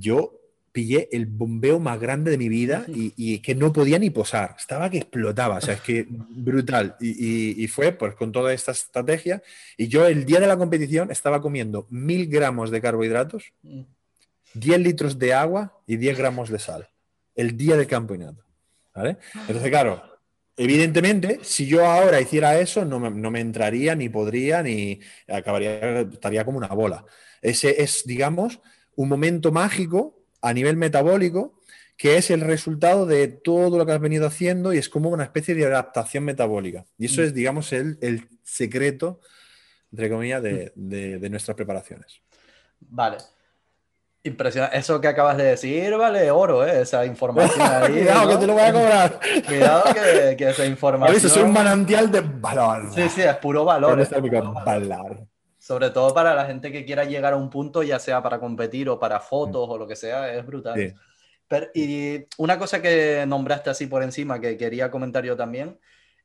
yo 0.00 0.32
pillé 0.72 1.08
el 1.12 1.24
bombeo 1.26 1.80
más 1.80 1.98
grande 1.98 2.30
de 2.30 2.36
mi 2.38 2.48
vida 2.50 2.84
y, 2.88 3.12
y 3.16 3.38
que 3.40 3.54
no 3.54 3.72
podía 3.72 3.98
ni 3.98 4.10
posar, 4.10 4.54
estaba 4.58 4.90
que 4.90 4.98
explotaba, 4.98 5.56
o 5.56 5.60
sea, 5.60 5.74
es 5.74 5.80
que 5.80 6.06
brutal. 6.08 6.96
Y, 7.00 7.08
y- 7.10 7.64
y 7.64 7.68
fue 7.68 7.92
pues 7.92 8.14
con 8.14 8.30
toda 8.32 8.52
esta 8.52 8.72
estrategia. 8.72 9.42
Y 9.78 9.88
yo 9.88 10.06
el 10.06 10.24
día 10.26 10.38
de 10.40 10.46
la 10.46 10.56
competición 10.58 11.10
estaba 11.10 11.40
comiendo 11.40 11.86
mil 11.90 12.26
gramos 12.28 12.70
de 12.70 12.80
carbohidratos, 12.80 13.52
Mm. 13.62 13.82
10 14.54 14.80
litros 14.80 15.18
de 15.18 15.34
agua 15.34 15.78
y 15.86 15.96
10 15.96 16.16
gramos 16.16 16.48
de 16.50 16.58
sal. 16.58 16.88
El 17.34 17.56
día 17.56 17.76
del 17.76 17.86
campeonato. 17.86 18.42
¿vale? 18.94 19.18
Entonces, 19.48 19.68
claro, 19.68 20.02
evidentemente, 20.56 21.40
si 21.42 21.66
yo 21.66 21.84
ahora 21.86 22.20
hiciera 22.20 22.58
eso, 22.58 22.84
no 22.84 22.98
me, 22.98 23.10
no 23.10 23.30
me 23.30 23.40
entraría, 23.40 23.94
ni 23.94 24.08
podría, 24.08 24.62
ni 24.62 25.00
acabaría, 25.28 26.00
estaría 26.00 26.44
como 26.44 26.58
una 26.58 26.68
bola. 26.68 27.04
Ese 27.42 27.82
es, 27.82 28.02
digamos, 28.06 28.60
un 28.96 29.08
momento 29.08 29.52
mágico 29.52 30.18
a 30.42 30.52
nivel 30.52 30.76
metabólico 30.76 31.54
que 31.96 32.18
es 32.18 32.30
el 32.30 32.42
resultado 32.42 33.06
de 33.06 33.26
todo 33.28 33.78
lo 33.78 33.86
que 33.86 33.92
has 33.92 34.00
venido 34.00 34.26
haciendo 34.26 34.74
y 34.74 34.78
es 34.78 34.88
como 34.90 35.08
una 35.08 35.24
especie 35.24 35.54
de 35.54 35.64
adaptación 35.64 36.24
metabólica. 36.24 36.84
Y 36.98 37.06
eso 37.06 37.22
Mm. 37.22 37.24
es, 37.24 37.34
digamos, 37.34 37.72
el, 37.72 37.96
el 38.02 38.28
secreto, 38.42 39.20
entre 39.90 40.10
comillas, 40.10 40.42
de, 40.42 40.72
de- 40.74 41.18
de 41.18 41.30
nuestras 41.30 41.54
preparaciones. 41.56 42.20
Vale. 42.80 43.16
Impresionante. 44.24 44.76
Eso 44.76 45.00
que 45.00 45.08
acabas 45.08 45.36
de 45.38 45.44
decir 45.44 45.96
vale 45.96 46.30
oro, 46.32 46.66
¿eh? 46.66 46.82
Esa 46.82 47.06
información 47.06 47.60
ahí. 47.60 47.92
Cuidado, 47.92 48.24
¿no? 48.24 48.28
que 48.30 48.36
te 48.38 48.46
lo 48.46 48.52
voy 48.54 48.62
a 48.62 48.72
cobrar. 48.72 49.20
Cuidado 49.46 49.84
que, 49.94 50.36
que 50.36 50.48
esa 50.50 50.62
A 50.64 50.66
información. 50.66 51.14
veces 51.14 51.32
soy 51.32 51.44
un 51.44 51.52
manantial 51.52 52.10
de 52.10 52.20
valor. 52.20 52.90
Sí, 52.94 53.08
sí, 53.08 53.22
es 53.22 53.36
puro 53.36 53.64
valor. 53.64 53.90
¿Dónde 53.90 54.02
es 54.04 54.08
puro 54.10 54.52
valor. 54.52 54.64
valor? 54.64 55.26
Sobre 55.66 55.90
todo 55.90 56.14
para 56.14 56.32
la 56.32 56.46
gente 56.46 56.70
que 56.70 56.84
quiera 56.84 57.02
llegar 57.02 57.32
a 57.32 57.36
un 57.36 57.50
punto, 57.50 57.82
ya 57.82 57.98
sea 57.98 58.22
para 58.22 58.38
competir 58.38 58.88
o 58.88 59.00
para 59.00 59.18
fotos 59.18 59.66
o 59.68 59.76
lo 59.76 59.84
que 59.84 59.96
sea, 59.96 60.32
es 60.32 60.46
brutal. 60.46 60.76
Sí. 60.78 60.94
Pero- 61.48 61.66
y 61.74 62.24
una 62.38 62.56
cosa 62.56 62.80
que 62.80 63.24
nombraste 63.26 63.70
así 63.70 63.88
por 63.88 64.04
encima, 64.04 64.40
que 64.40 64.56
quería 64.56 64.92
comentar 64.92 65.24
yo 65.24 65.36
también, 65.36 65.76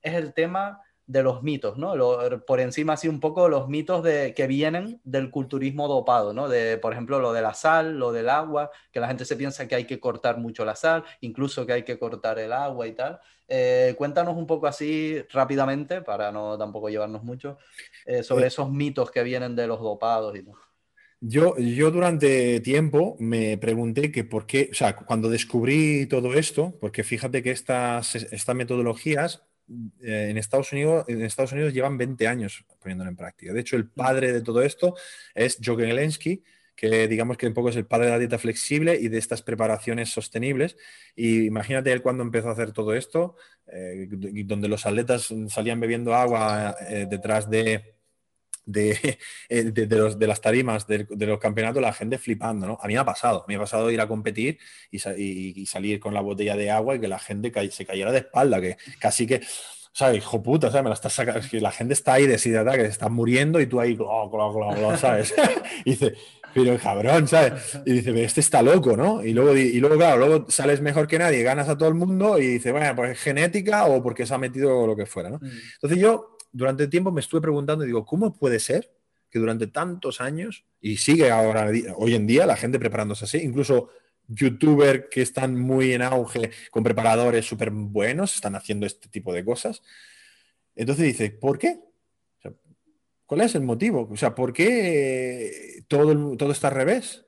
es 0.04 0.14
el 0.14 0.36
tema 0.36 0.80
de 1.08 1.24
los 1.24 1.44
mitos, 1.44 1.78
¿no? 1.78 1.96
Lo- 1.96 2.46
por 2.46 2.60
encima 2.62 2.94
así 2.94 3.08
un 3.08 3.20
poco 3.20 3.50
los 3.50 3.68
mitos 3.68 4.04
de, 4.04 4.34
que 4.34 4.48
vienen 4.48 5.02
del 5.04 5.30
culturismo 5.32 5.88
dopado, 5.88 6.34
¿no? 6.34 6.48
De, 6.50 6.78
por 6.78 6.94
ejemplo, 6.94 7.20
lo 7.20 7.34
de 7.34 7.42
la 7.42 7.54
sal, 7.54 7.98
lo 8.00 8.12
del 8.12 8.30
agua, 8.30 8.72
que 8.92 9.00
la 9.02 9.08
gente 9.08 9.26
se 9.26 9.36
piensa 9.36 9.68
que 9.68 9.76
hay 9.76 9.86
que 9.86 10.00
cortar 10.00 10.38
mucho 10.38 10.64
la 10.66 10.76
sal, 10.76 11.04
incluso 11.22 11.66
que 11.66 11.74
hay 11.74 11.84
que 11.84 12.00
cortar 12.00 12.40
el 12.40 12.54
agua 12.54 12.88
y 12.88 12.94
tal. 12.94 13.20
Eh, 13.48 13.96
cuéntanos 13.98 14.38
un 14.38 14.48
poco 14.48 14.68
así 14.68 15.22
rápidamente, 15.32 16.02
para 16.02 16.32
no 16.32 16.58
tampoco 16.58 16.90
llevarnos 16.90 17.24
mucho, 17.24 17.58
eh, 18.06 18.24
sobre 18.24 18.46
Eh. 18.46 18.48
esos 18.48 18.72
mitos 18.72 19.12
que 19.12 19.24
vienen 19.24 19.56
de 19.56 19.68
los 19.68 19.80
dopados 19.82 20.36
y 20.38 20.44
tal. 20.44 20.56
Yo, 21.24 21.56
yo 21.58 21.92
durante 21.92 22.60
tiempo 22.62 23.16
me 23.20 23.58
pregunté 23.58 24.12
que 24.12 24.24
por 24.24 24.48
qué, 24.48 24.70
o 24.72 24.74
sea, 24.76 24.96
cuando 24.96 25.30
descubrí 25.30 26.08
todo 26.08 26.34
esto, 26.34 26.76
porque 26.82 27.04
fíjate 27.04 27.44
que 27.44 27.52
estas, 27.52 28.16
estas 28.16 28.56
metodologías 28.56 29.44
eh, 30.02 30.28
en, 30.30 30.38
Estados 30.38 30.72
Unidos, 30.72 31.74
llevan 31.74 31.98
20 31.98 32.28
años 32.28 32.66
poniéndolo 32.80 33.10
en 33.10 33.16
práctica. 33.16 33.54
De 33.54 33.62
hecho, 33.62 33.76
el 33.76 33.88
padre 33.88 34.34
de 34.34 34.42
todo 34.42 34.62
esto 34.62 34.96
es 35.34 35.58
Joe 35.64 35.86
Gelensky, 35.86 36.44
que 36.76 37.08
digamos 37.08 37.38
que 37.38 37.48
un 37.48 37.54
poco 37.54 37.70
es 37.70 37.76
el 37.76 37.86
padre 37.86 38.06
de 38.06 38.12
la 38.12 38.20
dieta 38.20 38.40
flexible 38.40 38.98
y 39.00 39.08
de 39.08 39.18
estas 39.18 39.42
preparaciones 39.42 40.10
sostenibles. 40.10 40.78
Y 41.16 41.46
imagínate 41.46 41.92
él 41.92 42.02
cuando 42.02 42.24
empezó 42.24 42.50
a 42.50 42.54
hacer 42.54 42.72
todo 42.72 42.94
esto, 42.96 43.36
eh, 43.68 44.08
donde 44.10 44.68
los 44.68 44.86
atletas 44.86 45.34
salían 45.50 45.80
bebiendo 45.80 46.16
agua 46.16 46.76
eh, 46.90 47.06
detrás 47.10 47.50
de 47.50 48.01
de, 48.66 49.20
eh, 49.50 49.64
de, 49.64 50.28
las 50.28 50.42
tarimas 50.42 50.88
de, 50.88 51.08
los 51.10 51.40
campeonatos, 51.40 51.82
la 51.82 51.94
gente 51.94 52.18
flipando, 52.18 52.68
¿no? 52.68 52.78
A 52.82 52.88
mí 52.88 52.94
me 52.94 53.00
ha 53.00 53.06
pasado, 53.06 53.46
me 53.48 53.56
ha 53.56 53.60
pasado 53.60 53.90
ir 53.92 54.02
a 54.02 54.08
competir 54.08 54.60
y, 54.90 55.00
salir 55.66 56.00
con 56.00 56.14
la 56.14 56.22
botella 56.22 56.56
de 56.56 56.70
agua 56.70 56.96
y 56.96 57.00
que 57.00 57.08
la 57.08 57.20
gente 57.20 57.52
se 57.72 57.86
cayera 57.86 58.12
de 58.12 58.20
espalda, 58.20 58.60
que 58.60 58.78
casi 59.00 59.26
que, 59.26 59.42
¿sabes? 59.94 60.18
Hijo 60.18 60.42
puta, 60.42 60.70
¿sabes? 60.70 60.84
Me 60.84 60.90
la 60.90 60.96
estás 60.96 61.14
sacando, 61.14 61.42
que 61.50 61.62
la 61.62 61.72
gente 61.72 61.94
está 61.94 62.14
ahí 62.14 62.28
deshidratada, 62.28 62.78
que 62.78 62.84
se 62.84 62.90
está 62.90 63.10
muriendo 63.10 63.60
y 63.60 63.68
tú 63.68 63.80
ahí, 63.80 63.98
¿sabes? 64.98 65.34
y 65.86 65.92
dice, 65.92 66.14
pero 66.54 66.78
cabrón, 66.78 67.28
¿sabes? 67.28 67.80
Y 67.86 67.94
dice, 67.94 68.24
este 68.24 68.42
está 68.42 68.62
loco, 68.62 68.98
¿no? 68.98 69.24
Y 69.24 69.34
luego, 69.34 69.56
y 69.56 69.80
luego, 69.80 69.96
claro, 69.96 70.18
luego 70.18 70.52
sales 70.52 70.82
mejor 70.82 71.08
que 71.08 71.18
nadie, 71.20 71.44
ganas 71.44 71.70
a 71.70 71.78
todo 71.78 71.90
el 71.90 71.96
mundo 71.96 72.40
y 72.40 72.48
dice, 72.48 72.72
bueno, 72.72 72.96
pues 72.96 73.12
es 73.12 73.20
genética 73.20 73.86
o 73.86 74.04
porque 74.04 74.26
se 74.26 74.34
ha 74.34 74.38
metido 74.38 74.86
lo 74.86 74.96
que 74.96 75.06
fuera, 75.06 75.30
¿no? 75.30 75.38
Mm. 75.38 75.50
Entonces 75.76 76.00
yo 76.00 76.31
durante 76.52 76.84
el 76.84 76.90
tiempo 76.90 77.12
me 77.12 77.22
estuve 77.22 77.42
preguntando, 77.42 77.86
digo, 77.86 78.06
¿cómo 78.06 78.36
puede 78.36 78.60
ser 78.60 78.92
que 79.30 79.40
durante 79.40 79.68
tantos 79.68 80.20
años, 80.20 80.66
y 80.82 80.98
sigue 80.98 81.32
ahora, 81.32 81.72
hoy 81.96 82.16
en 82.16 82.28
día, 82.28 82.46
la 82.46 82.58
gente 82.58 82.78
preparándose 82.78 83.26
así, 83.26 83.38
incluso 83.38 83.90
youtubers 84.28 85.06
que 85.10 85.22
están 85.22 85.58
muy 85.58 85.94
en 85.94 86.02
auge 86.02 86.52
con 86.70 86.84
preparadores 86.84 87.46
súper 87.46 87.72
buenos, 87.72 88.36
están 88.36 88.56
haciendo 88.56 88.86
este 88.86 89.08
tipo 89.10 89.34
de 89.34 89.46
cosas. 89.46 89.82
Entonces 90.76 91.06
dice, 91.06 91.32
¿por 91.32 91.58
qué? 91.58 91.80
¿Cuál 93.26 93.42
es 93.42 93.56
el 93.56 93.62
motivo? 93.62 94.10
O 94.12 94.18
sea, 94.18 94.36
¿por 94.36 94.52
qué 94.52 95.86
todo, 95.88 96.36
todo 96.36 96.52
está 96.52 96.68
al 96.68 96.76
revés? 96.76 97.26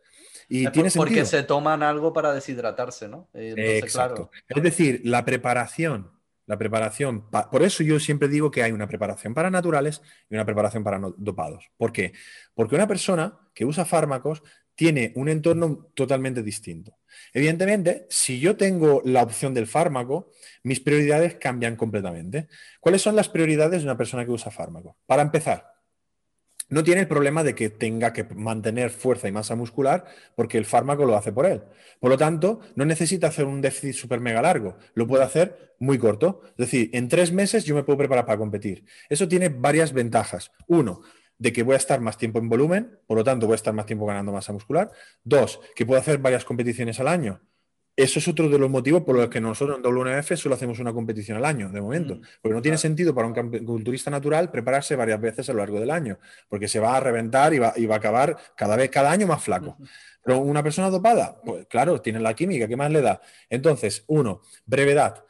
Y 0.49 0.67
tiene 0.67 0.91
porque 0.91 1.23
se 1.23 1.43
toman 1.43 1.81
algo 1.81 2.11
para 2.11 2.33
deshidratarse, 2.33 3.07
¿no? 3.07 3.29
Exacto. 3.33 4.29
Es 4.49 4.61
decir, 4.61 5.01
la 5.05 5.23
preparación 5.23 6.11
la 6.45 6.57
preparación, 6.57 7.29
por 7.29 7.63
eso 7.63 7.83
yo 7.83 7.99
siempre 7.99 8.27
digo 8.27 8.51
que 8.51 8.63
hay 8.63 8.71
una 8.71 8.87
preparación 8.87 9.33
para 9.33 9.49
naturales 9.49 10.01
y 10.29 10.35
una 10.35 10.45
preparación 10.45 10.83
para 10.83 10.99
dopados. 11.17 11.71
¿Por 11.77 11.91
qué? 11.91 12.13
Porque 12.53 12.75
una 12.75 12.87
persona 12.87 13.37
que 13.53 13.65
usa 13.65 13.85
fármacos 13.85 14.43
tiene 14.75 15.13
un 15.15 15.29
entorno 15.29 15.91
totalmente 15.93 16.41
distinto. 16.41 16.97
Evidentemente, 17.31 18.07
si 18.09 18.39
yo 18.39 18.57
tengo 18.57 19.01
la 19.05 19.21
opción 19.21 19.53
del 19.53 19.67
fármaco, 19.67 20.31
mis 20.63 20.79
prioridades 20.79 21.35
cambian 21.35 21.75
completamente. 21.75 22.47
¿Cuáles 22.79 23.01
son 23.01 23.15
las 23.15 23.29
prioridades 23.29 23.81
de 23.81 23.87
una 23.87 23.97
persona 23.97 24.25
que 24.25 24.31
usa 24.31 24.51
fármaco? 24.51 24.97
Para 25.05 25.21
empezar, 25.21 25.72
no 26.73 26.83
tiene 26.83 27.01
el 27.01 27.07
problema 27.07 27.43
de 27.43 27.53
que 27.53 27.69
tenga 27.69 28.13
que 28.13 28.23
mantener 28.23 28.89
fuerza 28.89 29.27
y 29.27 29.31
masa 29.31 29.55
muscular 29.55 30.05
porque 30.35 30.57
el 30.57 30.65
fármaco 30.65 31.05
lo 31.05 31.15
hace 31.15 31.31
por 31.31 31.45
él. 31.45 31.61
Por 31.99 32.09
lo 32.09 32.17
tanto, 32.17 32.61
no 32.75 32.83
necesita 32.83 33.27
hacer 33.27 33.45
un 33.45 33.61
déficit 33.61 33.93
súper 33.93 34.19
mega 34.19 34.41
largo, 34.41 34.75
lo 34.95 35.07
puede 35.07 35.23
hacer 35.23 35.75
muy 35.79 35.99
corto. 35.99 36.41
Es 36.57 36.65
decir, 36.65 36.89
en 36.93 37.09
tres 37.09 37.31
meses 37.31 37.63
yo 37.65 37.75
me 37.75 37.83
puedo 37.83 37.99
preparar 37.99 38.25
para 38.25 38.39
competir. 38.39 38.85
Eso 39.07 39.27
tiene 39.27 39.49
varias 39.49 39.93
ventajas. 39.93 40.51
Uno, 40.67 41.01
de 41.37 41.53
que 41.53 41.61
voy 41.61 41.75
a 41.75 41.77
estar 41.77 42.01
más 42.01 42.17
tiempo 42.17 42.39
en 42.39 42.49
volumen, 42.49 42.99
por 43.05 43.17
lo 43.17 43.23
tanto 43.23 43.45
voy 43.45 43.53
a 43.53 43.55
estar 43.55 43.73
más 43.73 43.85
tiempo 43.85 44.05
ganando 44.07 44.31
masa 44.31 44.51
muscular. 44.51 44.89
Dos, 45.23 45.59
que 45.75 45.85
puedo 45.85 45.99
hacer 45.99 46.17
varias 46.17 46.43
competiciones 46.43 46.99
al 46.99 47.07
año. 47.07 47.41
Eso 47.95 48.17
es 48.17 48.27
otro 48.27 48.49
de 48.49 48.57
los 48.57 48.71
motivos 48.71 49.03
por 49.03 49.15
los 49.15 49.29
que 49.29 49.39
nosotros 49.39 49.77
en 49.77 49.83
WNF 49.83 50.35
solo 50.35 50.55
hacemos 50.55 50.79
una 50.79 50.91
competición 50.91 51.37
al 51.37 51.45
año, 51.45 51.69
de 51.69 51.79
momento. 51.79 52.15
Mm, 52.15 52.21
porque 52.41 52.55
no 52.55 52.61
tiene 52.61 52.77
sentido 52.79 53.13
para 53.13 53.27
un 53.27 53.33
culturista 53.63 54.09
natural 54.09 54.49
prepararse 54.49 54.95
varias 54.95 55.21
veces 55.21 55.47
a 55.49 55.53
lo 55.53 55.59
largo 55.59 55.79
del 55.79 55.91
año, 55.91 56.17
porque 56.49 56.67
se 56.67 56.79
va 56.79 56.97
a 56.97 56.99
reventar 56.99 57.53
y 57.53 57.59
va, 57.59 57.67
a 57.67 57.95
acabar 57.95 58.35
cada 58.55 58.75
vez, 58.75 58.89
cada 58.89 59.11
año 59.11 59.27
más 59.27 59.43
flaco. 59.43 59.77
Pero 60.23 60.39
una 60.39 60.63
persona 60.63 60.89
dopada, 60.89 61.39
pues 61.45 61.67
claro, 61.67 62.01
tiene 62.01 62.19
la 62.19 62.33
química, 62.33 62.67
¿qué 62.67 62.75
más 62.75 62.91
le 62.91 63.01
da? 63.01 63.21
Entonces, 63.47 64.03
uno, 64.07 64.41
brevedad. 64.65 65.23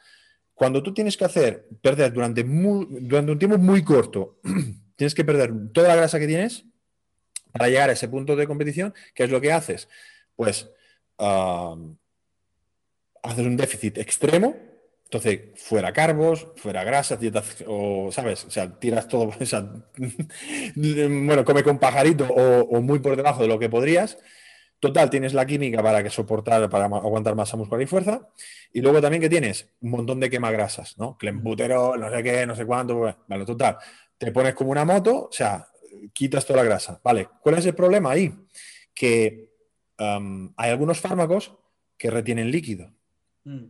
Cuando 0.54 0.82
tú 0.82 0.94
tienes 0.94 1.18
que 1.18 1.24
hacer, 1.26 1.68
perder 1.82 2.12
durante, 2.14 2.44
durante 2.44 3.32
un 3.32 3.38
tiempo 3.38 3.58
muy 3.58 3.84
corto, 3.84 4.38
tienes 4.96 5.14
que 5.14 5.24
perder 5.24 5.52
toda 5.72 5.88
la 5.88 5.96
grasa 5.96 6.18
que 6.18 6.28
tienes 6.28 6.64
para 7.52 7.68
llegar 7.68 7.90
a 7.90 7.92
ese 7.92 8.08
punto 8.08 8.36
de 8.36 8.46
competición, 8.46 8.94
¿qué 9.14 9.24
es 9.24 9.30
lo 9.30 9.42
que 9.42 9.52
haces? 9.52 9.86
Pues... 10.34 10.70
Ah, 11.18 11.76
haces 13.24 13.46
un 13.46 13.56
déficit 13.56 13.98
extremo, 13.98 14.54
entonces 15.04 15.40
fuera 15.56 15.92
carbos, 15.92 16.48
fuera 16.56 16.84
grasas, 16.84 17.18
o, 17.66 18.10
¿sabes? 18.12 18.44
O 18.44 18.50
sea, 18.50 18.78
tiras 18.78 19.08
todo, 19.08 19.26
bueno, 20.76 21.44
come 21.44 21.62
con 21.62 21.78
pajarito 21.78 22.26
o, 22.28 22.80
muy 22.80 22.98
por 22.98 23.16
debajo 23.16 23.42
de 23.42 23.48
lo 23.48 23.58
que 23.58 23.68
podrías. 23.68 24.18
Total, 24.80 25.08
tienes 25.08 25.32
la 25.32 25.46
química 25.46 25.82
para 25.82 26.02
que 26.02 26.10
soportar, 26.10 26.68
para 26.68 26.84
aguantar 26.84 27.34
masa 27.34 27.56
muscular 27.56 27.80
y 27.80 27.86
fuerza. 27.86 28.28
Y 28.72 28.82
luego 28.82 29.00
también 29.00 29.22
que 29.22 29.30
tienes 29.30 29.70
un 29.80 29.90
montón 29.90 30.20
de 30.20 30.28
quemagrasas, 30.28 30.98
¿no? 30.98 31.16
Clemputero, 31.16 31.96
no 31.96 32.10
sé 32.10 32.22
qué, 32.22 32.44
no 32.44 32.54
sé 32.54 32.66
cuánto. 32.66 33.16
Vale, 33.26 33.46
total. 33.46 33.78
Te 34.18 34.30
pones 34.30 34.54
como 34.54 34.72
una 34.72 34.84
moto, 34.84 35.28
o 35.28 35.32
sea, 35.32 35.66
quitas 36.12 36.44
toda 36.44 36.58
la 36.58 36.68
grasa. 36.68 37.00
Vale, 37.02 37.28
¿cuál 37.40 37.56
es 37.56 37.64
el 37.64 37.74
problema 37.74 38.10
ahí? 38.10 38.34
Que 38.92 39.48
hay 39.96 40.70
algunos 40.70 41.00
fármacos 41.00 41.54
que 41.96 42.10
retienen 42.10 42.50
líquido. 42.50 42.93
Mm. 43.44 43.66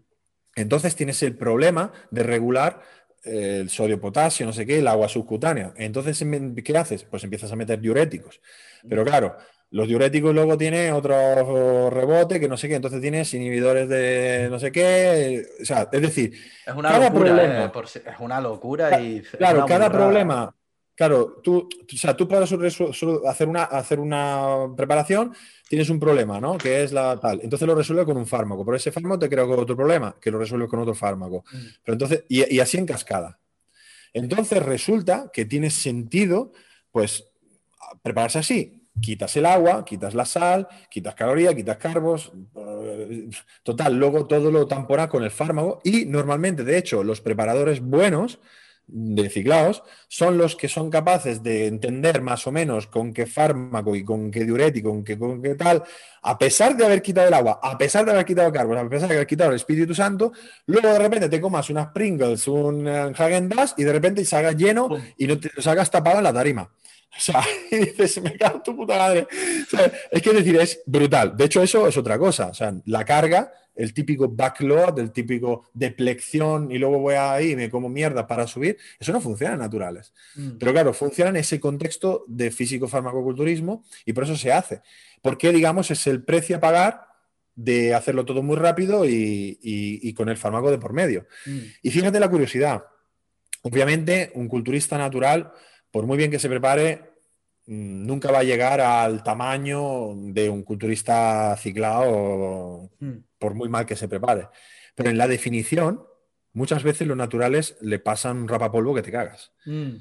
Entonces 0.57 0.95
tienes 0.95 1.23
el 1.23 1.37
problema 1.37 1.93
de 2.11 2.23
regular 2.23 2.81
eh, 3.25 3.59
el 3.63 3.71
sodio, 3.71 4.01
potasio, 4.01 4.47
no 4.47 4.53
sé 4.53 4.67
qué, 4.67 4.79
el 4.79 4.89
agua 4.89 5.09
subcutánea. 5.09 5.73
Entonces, 5.77 6.25
¿qué 6.63 6.77
haces? 6.77 7.05
Pues 7.05 7.25
empiezas 7.25 7.51
a 7.51 7.57
meter 7.57 7.81
diuréticos. 7.81 8.41
Pero 8.89 9.03
mm. 9.03 9.05
claro, 9.07 9.37
los 9.71 9.89
diuréticos 9.89 10.35
luego 10.35 10.57
tienen 10.57 10.93
otro 10.93 11.91
rebote 11.91 12.39
que 12.39 12.49
no 12.49 12.57
sé 12.57 12.69
qué, 12.69 12.77
entonces 12.77 13.01
tienes 13.01 13.33
inhibidores 13.35 13.89
de 13.89 14.49
no 14.51 14.59
sé 14.59 14.71
qué. 14.71 15.47
O 15.61 15.65
sea, 15.65 15.89
es 15.91 16.03
decir, 16.03 16.35
es 16.67 16.75
una 16.75 16.99
locura, 16.99 17.65
eh, 17.65 17.73
es 17.85 18.21
una 18.21 18.41
locura 18.41 19.01
y. 19.01 19.21
Claro, 19.23 19.65
cada 19.67 19.91
problema 19.91 20.55
Claro, 20.95 21.41
tú, 21.43 21.69
o 21.93 21.97
sea, 21.97 22.17
tú 22.17 22.29
para 22.29 22.45
hacer 22.45 23.49
una, 23.49 23.65
hacer 23.65 23.99
una 23.99 24.69
preparación 24.77 25.35
tienes 25.69 25.91
un 25.91 25.99
problema, 25.99 26.41
¿no? 26.41 26.57
Que 26.57 26.85
es 26.85 26.93
la 26.93 27.19
tal. 27.19 27.41
Entonces 27.43 27.67
lo 27.67 27.75
resuelve 27.75 28.05
con 28.05 28.17
un 28.17 28.27
fármaco. 28.27 28.65
Por 28.65 28.77
ese 28.77 28.93
fármaco 28.93 29.19
te 29.19 29.29
crea 29.29 29.45
otro 29.45 29.77
problema, 29.77 30.15
que 30.21 30.31
lo 30.31 30.39
resuelve 30.39 30.69
con 30.69 30.79
otro 30.79 30.95
fármaco. 30.95 31.45
Mm. 31.51 31.59
Pero 31.83 31.93
entonces, 31.95 32.25
y, 32.29 32.61
así 32.61 32.79
en 32.79 32.87
cascada. 32.87 33.41
Entonces 34.13 34.63
resulta 34.63 35.31
que 35.33 35.45
tiene 35.45 35.71
sentido, 35.71 36.53
pues, 36.93 37.29
prepararse 38.03 38.39
así. 38.39 38.81
Quitas 39.01 39.37
el 39.37 39.47
agua, 39.47 39.85
quitas 39.85 40.15
la 40.15 40.25
sal, 40.25 40.69
quitas 40.89 41.17
calorías, 41.17 41.57
quitas 41.57 41.79
carbos. 41.79 42.33
Eh, 42.55 43.29
total, 43.65 43.97
luego 43.97 44.29
todo 44.29 44.53
lo 44.53 44.69
tampona 44.69 45.09
con 45.09 45.25
el 45.25 45.33
fármaco. 45.33 45.81
Y 45.83 46.05
normalmente, 46.05 46.63
de 46.63 46.79
hecho, 46.79 47.03
los 47.03 47.21
preparadores 47.21 47.81
buenos 47.81 48.39
de 48.87 49.31
ciclados 49.31 49.83
son 50.09 50.37
los 50.37 50.57
que 50.57 50.69
son 50.69 50.91
capaces 50.91 51.43
de 51.43 51.67
entender 51.67 52.21
más 52.21 52.47
o 52.47 52.53
menos 52.53 52.87
con 52.87 53.13
qué 53.13 53.27
fármaco 53.27 53.97
y 53.97 54.05
con 54.05 54.31
qué 54.31 54.45
diurético, 54.45 54.91
con 54.91 55.05
qué, 55.05 55.19
con 55.19 55.43
qué 55.43 55.55
tal, 55.55 55.83
a 56.23 56.39
pesar 56.39 56.77
de 56.77 56.85
haber 56.85 57.03
quitado 57.03 57.29
el 57.29 57.35
agua, 57.35 57.61
a 57.63 57.79
pesar 57.79 58.05
de 58.05 58.13
haber 58.13 58.25
quitado 58.25 58.53
carbón, 58.53 58.79
a 58.79 58.89
pesar 58.89 59.09
de 59.09 59.15
haber 59.15 59.27
quitado 59.27 59.51
el 59.51 59.57
Espíritu 59.57 59.95
Santo, 59.95 60.33
luego 60.67 60.89
de 60.89 60.99
repente 60.99 61.29
te 61.29 61.41
comas 61.41 61.71
unas 61.71 61.89
Pringles, 61.89 62.47
un 62.49 62.87
eh, 62.87 63.13
Hagen 63.17 63.49
Dazs 63.49 63.75
y 63.79 63.85
de 63.85 63.93
repente 63.93 64.25
se 64.25 64.37
haga 64.37 64.53
lleno 64.53 64.89
y 65.17 65.27
no 65.27 65.39
te 65.39 65.51
lo 65.55 65.71
hagas 65.71 65.91
tapado 65.91 66.19
en 66.19 66.25
la 66.25 66.33
tarima. 66.33 66.71
O 67.17 67.21
sea, 67.21 67.43
y 67.71 67.77
dices, 67.77 68.21
me 68.23 68.37
cago 68.37 68.57
en 68.57 68.63
tu 68.63 68.77
puta 68.77 68.99
madre. 68.99 69.27
es 70.11 70.23
que 70.23 70.33
decir, 70.33 70.57
es 70.57 70.83
brutal. 70.85 71.37
De 71.37 71.45
hecho, 71.45 71.63
eso 71.63 71.87
es 71.87 71.97
otra 71.97 72.19
cosa. 72.19 72.49
O 72.49 72.55
sea, 72.55 72.75
la 72.87 73.05
carga 73.05 73.53
el 73.75 73.93
típico 73.93 74.29
backload, 74.29 74.99
el 74.99 75.13
típico 75.13 75.69
deplección 75.73 76.71
y 76.71 76.79
luego 76.79 76.99
voy 76.99 77.15
ahí 77.15 77.53
y 77.53 77.57
me 77.57 77.71
como 77.71 77.89
mierda 77.89 78.27
para 78.27 78.47
subir, 78.47 78.77
eso 78.99 79.13
no 79.13 79.21
funciona 79.21 79.55
en 79.55 79.61
naturales. 79.61 80.13
Mm. 80.37 80.59
Pero 80.59 80.73
claro, 80.73 80.95
funciona 80.95 81.31
en 81.31 81.37
ese 81.37 81.61
contexto 81.61 82.25
de 82.29 82.51
físico-farmacoculturismo 82.51 83.85
y 84.05 84.13
por 84.13 84.25
eso 84.25 84.37
se 84.37 84.53
hace. 84.53 84.83
Porque, 85.23 85.53
digamos, 85.53 85.91
es 85.91 86.07
el 86.07 86.23
precio 86.23 86.57
a 86.57 86.61
pagar 86.61 87.07
de 87.55 87.95
hacerlo 87.95 88.25
todo 88.25 88.43
muy 88.43 88.57
rápido 88.57 89.05
y, 89.07 90.13
con 90.17 90.29
el 90.29 90.37
fármaco 90.37 90.71
de 90.71 90.79
por 90.79 90.93
medio. 90.93 91.27
Mm. 91.47 91.59
Y 91.83 91.91
fíjate 91.91 92.21
la 92.21 92.29
curiosidad. 92.29 92.85
Obviamente, 93.63 94.31
un 94.35 94.49
culturista 94.49 94.99
natural, 94.99 95.53
por 95.91 96.07
muy 96.07 96.19
bien 96.19 96.31
que 96.31 96.39
se 96.39 96.49
prepare, 96.49 97.14
nunca 97.67 98.31
va 98.31 98.41
a 98.41 98.45
llegar 98.45 98.81
al 98.81 99.23
tamaño 99.23 100.15
de 100.15 100.51
un 100.51 100.63
culturista 100.63 101.57
ciclado 101.57 102.91
por 103.39 103.55
muy 103.55 103.69
mal 103.69 103.87
que 103.87 103.97
se 103.97 104.09
prepare. 104.09 104.49
Pero 104.95 105.11
en 105.11 105.19
la 105.19 105.29
definición, 105.29 106.05
muchas 106.53 106.83
veces 106.83 107.07
los 107.07 107.17
naturales 107.17 107.77
le 107.81 107.99
pasan 107.99 108.39
un 108.39 108.49
rapapolvo 108.49 108.95
que 108.95 109.03
te 109.03 109.13
cagas. 109.13 109.53
Mm. 109.65 109.97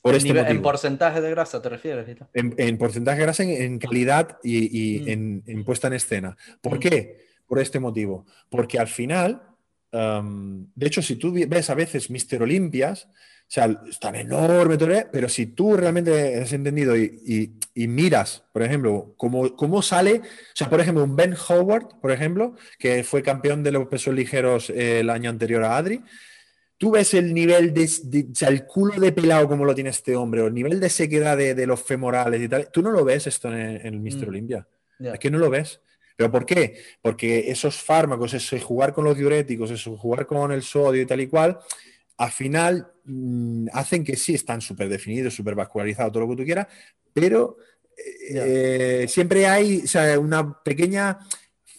Por 0.00 0.16
este 0.16 0.30
¿En 0.30 0.62
porcentaje 0.62 1.20
de 1.20 1.30
grasa 1.30 1.62
te 1.62 1.68
refieres? 1.68 2.18
En, 2.34 2.76
porcentaje 2.76 3.18
de 3.18 3.22
grasa, 3.22 3.44
en, 3.44 3.78
calidad 3.78 4.38
y, 4.42 5.00
mm. 5.00 5.42
en, 5.46 5.64
puesta 5.64 5.86
en 5.86 5.92
escena. 5.92 6.36
¿Por 6.60 6.76
mm. 6.76 6.80
qué? 6.80 7.26
Por 7.46 7.60
este 7.60 7.78
motivo. 7.78 8.26
Porque 8.50 8.80
al 8.80 8.88
final, 8.88 9.42
de 9.92 10.86
hecho, 10.86 11.02
si 11.02 11.16
tú 11.16 11.32
ves 11.32 11.70
a 11.70 11.74
veces 11.74 12.10
Mister 12.10 12.42
Olimpias, 12.42 13.08
sea, 13.52 13.82
tan 14.00 14.14
enorme, 14.14 14.78
pero 15.12 15.28
si 15.28 15.44
tú 15.44 15.76
realmente 15.76 16.40
has 16.40 16.54
entendido 16.54 16.96
y, 16.96 17.52
miras, 17.74 18.44
por 18.50 18.62
ejemplo, 18.62 19.12
cómo, 19.18 19.54
cómo, 19.56 19.82
sale, 19.82 20.22
o 20.22 20.54
sea, 20.54 20.70
por 20.70 20.80
ejemplo, 20.80 21.04
un 21.04 21.14
Ben 21.14 21.34
Howard, 21.48 22.00
por 22.00 22.12
ejemplo, 22.12 22.56
que 22.78 23.04
fue 23.04 23.22
campeón 23.22 23.62
de 23.62 23.72
los 23.72 23.88
pesos 23.88 24.14
ligeros 24.14 24.70
eh, 24.70 25.00
el 25.00 25.10
año 25.10 25.28
anterior 25.28 25.64
a 25.64 25.76
Adri, 25.76 26.00
tú 26.78 26.92
ves 26.92 27.12
el 27.12 27.34
nivel 27.34 27.74
de, 27.74 27.84
o 27.84 28.34
sea, 28.34 28.48
el 28.48 28.64
culo 28.64 28.98
de 28.98 29.12
pelado 29.12 29.46
como 29.46 29.66
lo 29.66 29.74
tiene 29.74 29.90
este 29.90 30.16
hombre, 30.16 30.40
o 30.40 30.46
el 30.46 30.54
nivel 30.54 30.80
de 30.80 30.88
sequedad 30.88 31.36
de, 31.36 31.66
los 31.66 31.82
femorales 31.82 32.40
y 32.40 32.48
tal, 32.48 32.70
tú 32.72 32.80
no 32.80 32.90
lo 32.90 33.04
ves 33.04 33.26
esto 33.26 33.48
en, 33.48 33.84
el 33.84 34.00
Mister 34.00 34.28
mm. 34.28 34.30
Olympia. 34.30 34.66
Es 34.98 35.18
que 35.18 35.30
no 35.30 35.36
lo 35.36 35.50
ves. 35.50 35.78
¿Pero 36.16 36.30
por 36.30 36.46
qué? 36.46 36.80
Porque 37.02 37.50
esos 37.50 37.76
fármacos, 37.76 38.32
eso 38.32 38.58
jugar 38.60 38.94
con 38.94 39.04
los 39.04 39.16
diuréticos, 39.16 39.70
eso 39.70 39.96
jugar 39.98 40.26
con 40.26 40.52
el 40.52 40.62
sodio 40.62 41.02
y 41.02 41.06
tal 41.06 41.20
y 41.20 41.26
cual, 41.26 41.58
al 42.22 42.30
final 42.30 42.86
mm, 43.04 43.66
hacen 43.72 44.04
que 44.04 44.14
sí 44.14 44.34
están 44.34 44.60
súper 44.60 44.88
definidos, 44.88 45.34
súper 45.34 45.56
vascularizados, 45.56 46.12
todo 46.12 46.22
lo 46.22 46.30
que 46.30 46.36
tú 46.36 46.44
quieras, 46.44 46.68
pero 47.12 47.56
eh, 48.30 49.06
siempre 49.08 49.46
hay 49.46 49.82
una 50.20 50.62
pequeña 50.62 51.18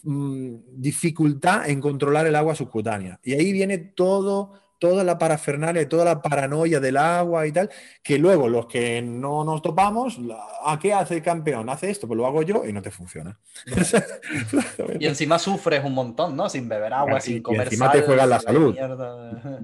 mm, 0.03 0.55
dificultad 0.67 1.69
en 1.69 1.79
controlar 1.79 2.27
el 2.27 2.35
agua 2.35 2.55
subcutánea. 2.55 3.21
Y 3.23 3.35
ahí 3.35 3.53
viene 3.53 3.77
todo 3.77 4.62
toda 4.83 5.05
la 5.05 5.17
parafernalia, 5.17 5.87
toda 5.87 6.03
la 6.03 6.21
paranoia 6.21 6.81
del 6.81 6.97
agua 6.97 7.47
y 7.47 7.53
tal, 7.53 7.69
que 8.03 8.17
luego 8.17 8.49
los 8.49 8.65
que 8.65 9.01
no 9.01 9.45
nos 9.45 9.61
topamos, 9.61 10.19
¿a 10.65 10.77
qué 10.77 10.91
hace 10.91 11.15
el 11.15 11.21
campeón? 11.21 11.69
Hace 11.69 11.89
esto, 11.89 12.05
pues 12.05 12.17
lo 12.17 12.27
hago 12.27 12.41
yo 12.41 12.65
y 12.67 12.73
no 12.73 12.81
te 12.81 12.91
funciona. 12.91 13.39
y 14.99 15.05
encima 15.05 15.39
sufres 15.39 15.85
un 15.85 15.93
montón, 15.93 16.35
¿no? 16.35 16.49
Sin 16.49 16.67
beber 16.67 16.91
agua, 16.91 17.21
sin 17.21 17.41
comer 17.41 17.61
y 17.61 17.63
encima 17.63 17.93
te 17.93 18.01
juegas 18.01 18.27
la 18.27 18.41
salud. 18.41 18.75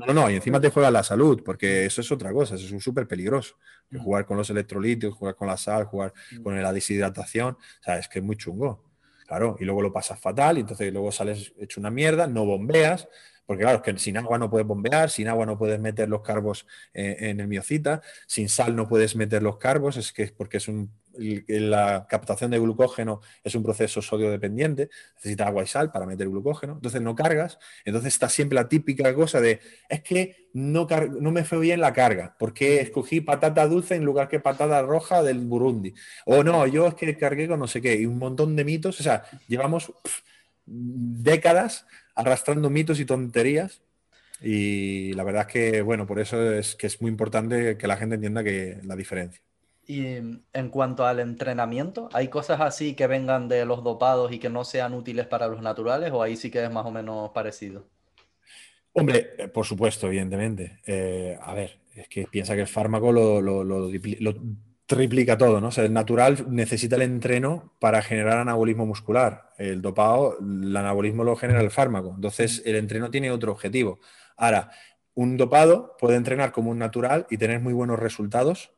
No, 0.08 0.14
no, 0.14 0.32
y 0.32 0.36
encima 0.36 0.62
te 0.62 0.70
juegas 0.70 0.94
la 0.94 1.04
salud, 1.04 1.44
porque 1.44 1.86
eso 1.86 2.00
es 2.00 2.10
otra 2.14 2.32
cosa, 2.32 2.56
eso 2.56 2.74
es 2.74 2.82
súper 2.82 3.06
peligroso. 3.06 3.56
Mm. 3.90 4.00
Jugar 4.00 4.26
con 4.26 4.38
los 4.38 4.50
electrolitos, 4.50 5.14
jugar 5.16 5.36
con 5.36 5.50
la 5.50 5.58
sal, 5.58 5.84
jugar 5.84 6.14
mm. 6.32 6.44
con 6.44 6.64
la 6.64 6.72
deshidratación, 6.72 7.56
o 7.56 7.84
sea, 7.84 8.00
es 8.00 8.08
que 8.08 8.20
es 8.20 8.26
muy 8.26 8.38
chungo. 8.38 8.86
Claro, 9.28 9.58
y 9.60 9.66
luego 9.66 9.82
lo 9.82 9.92
pasas 9.92 10.18
fatal, 10.18 10.60
y 10.60 10.62
entonces 10.62 10.94
luego 10.94 11.12
sales 11.12 11.52
hecho 11.60 11.82
una 11.82 11.92
mierda, 11.92 12.26
no 12.26 12.46
bombeas, 12.46 13.10
porque 13.50 13.64
claro, 13.64 13.78
es 13.78 13.84
que 13.84 13.98
sin 13.98 14.16
agua 14.16 14.38
no 14.38 14.48
puedes 14.48 14.68
bombear, 14.68 15.10
sin 15.10 15.28
agua 15.28 15.44
no 15.44 15.58
puedes 15.58 15.80
meter 15.80 16.08
los 16.08 16.22
carbos 16.22 16.68
eh, 16.94 17.18
en 17.20 17.40
el 17.40 17.48
miocita, 17.48 18.00
sin 18.28 18.48
sal 18.48 18.76
no 18.76 18.88
puedes 18.88 19.16
meter 19.16 19.42
los 19.42 19.58
carbos, 19.58 19.98
es 19.98 20.14
que 20.14 20.28
porque 20.28 20.58
es 20.58 20.68
un, 20.68 20.92
la 21.18 22.06
captación 22.08 22.52
de 22.52 22.60
glucógeno 22.60 23.22
es 23.44 23.56
un 23.56 23.64
proceso 23.64 24.04
sodio 24.04 24.30
dependiente, 24.30 24.92
necesitas 25.16 25.48
agua 25.48 25.64
y 25.64 25.66
sal 25.66 25.92
para 25.92 26.06
meter 26.06 26.30
glucógeno, 26.30 26.74
entonces 26.74 27.02
no 27.02 27.16
cargas, 27.16 27.58
entonces 27.86 28.14
está 28.14 28.30
siempre 28.30 28.56
la 28.56 28.70
típica 28.70 29.16
cosa 29.16 29.42
de, 29.42 29.60
es 29.90 30.04
que 30.04 30.50
no, 30.54 30.88
no 31.20 31.32
me 31.32 31.44
fue 31.44 31.58
bien 31.58 31.82
la 31.82 31.92
carga, 31.92 32.36
porque 32.38 32.82
escogí 32.82 33.20
patata 33.20 33.66
dulce 33.66 33.96
en 33.96 34.06
lugar 34.06 34.28
que 34.28 34.40
patata 34.40 34.84
roja 34.84 35.24
del 35.24 35.40
Burundi, 35.40 35.96
o 36.28 36.44
no, 36.44 36.68
yo 36.68 36.86
es 36.86 36.94
que 36.94 37.18
cargué 37.18 37.48
con 37.48 37.60
no 37.60 37.68
sé 37.68 37.82
qué, 37.82 37.96
y 37.96 38.06
un 38.06 38.20
montón 38.20 38.56
de 38.56 38.64
mitos, 38.64 39.00
o 39.00 39.04
sea, 39.04 39.24
llevamos 39.48 39.92
décadas 40.68 41.88
arrastrando 42.20 42.70
mitos 42.70 43.00
y 43.00 43.06
tonterías. 43.06 43.82
Y 44.42 45.14
la 45.14 45.24
verdad 45.24 45.48
es 45.48 45.54
que, 45.54 45.82
bueno, 45.82 46.06
por 46.06 46.20
eso 46.20 46.54
es 46.54 46.76
que 46.76 46.88
es 46.88 47.02
muy 47.02 47.10
importante 47.10 47.78
que 47.78 47.88
la 47.88 47.98
gente 47.98 48.16
entienda 48.16 48.44
que 48.44 48.80
la 48.84 48.96
diferencia. 48.96 49.42
Y 49.86 50.06
en 50.06 50.70
cuanto 50.70 51.06
al 51.06 51.20
entrenamiento, 51.20 52.10
¿hay 52.14 52.28
cosas 52.28 52.62
así 52.62 52.94
que 52.94 53.08
vengan 53.08 53.48
de 53.48 53.66
los 53.66 53.84
dopados 53.84 54.32
y 54.32 54.38
que 54.38 54.50
no 54.50 54.64
sean 54.64 54.94
útiles 54.94 55.26
para 55.26 55.48
los 55.48 55.62
naturales 55.62 56.12
o 56.12 56.22
ahí 56.22 56.36
sí 56.36 56.52
que 56.52 56.64
es 56.64 56.72
más 56.72 56.86
o 56.86 56.92
menos 56.92 57.32
parecido? 57.32 57.88
Hombre, 58.94 59.32
eh, 59.38 59.48
por 59.48 59.66
supuesto, 59.66 60.08
evidentemente. 60.08 60.80
Eh, 60.86 61.38
a 61.42 61.54
ver, 61.54 61.80
es 61.96 62.08
que 62.08 62.28
piensa 62.28 62.54
que 62.54 62.62
el 62.62 62.68
fármaco 62.68 63.12
lo, 63.12 63.42
lo, 63.42 63.64
lo, 63.64 63.90
triplica 64.90 65.38
todo, 65.38 65.62
¿no? 65.62 65.68
O 65.68 65.72
sea, 65.72 65.86
el 65.86 65.94
natural 65.94 66.48
necesita 66.50 66.96
el 66.96 67.04
entreno 67.04 67.76
para 67.78 68.02
generar 68.02 68.40
anabolismo 68.40 68.88
muscular. 68.88 69.52
El 69.60 69.84
dopado, 69.84 70.40
el 70.40 70.76
anabolismo 70.76 71.24
lo 71.24 71.36
genera 71.36 71.62
el 71.62 71.70
fármaco. 71.70 72.14
Entonces, 72.16 72.64
el 72.66 72.76
entreno 72.76 73.12
tiene 73.12 73.30
otro 73.30 73.52
objetivo. 73.52 74.00
Ahora, 74.36 74.72
un 75.14 75.38
dopado 75.38 75.96
puede 76.00 76.16
entrenar 76.16 76.52
como 76.52 76.72
un 76.72 76.80
natural 76.80 77.28
y 77.30 77.38
tener 77.38 77.60
muy 77.60 77.72
buenos 77.72 78.00
resultados 78.00 78.72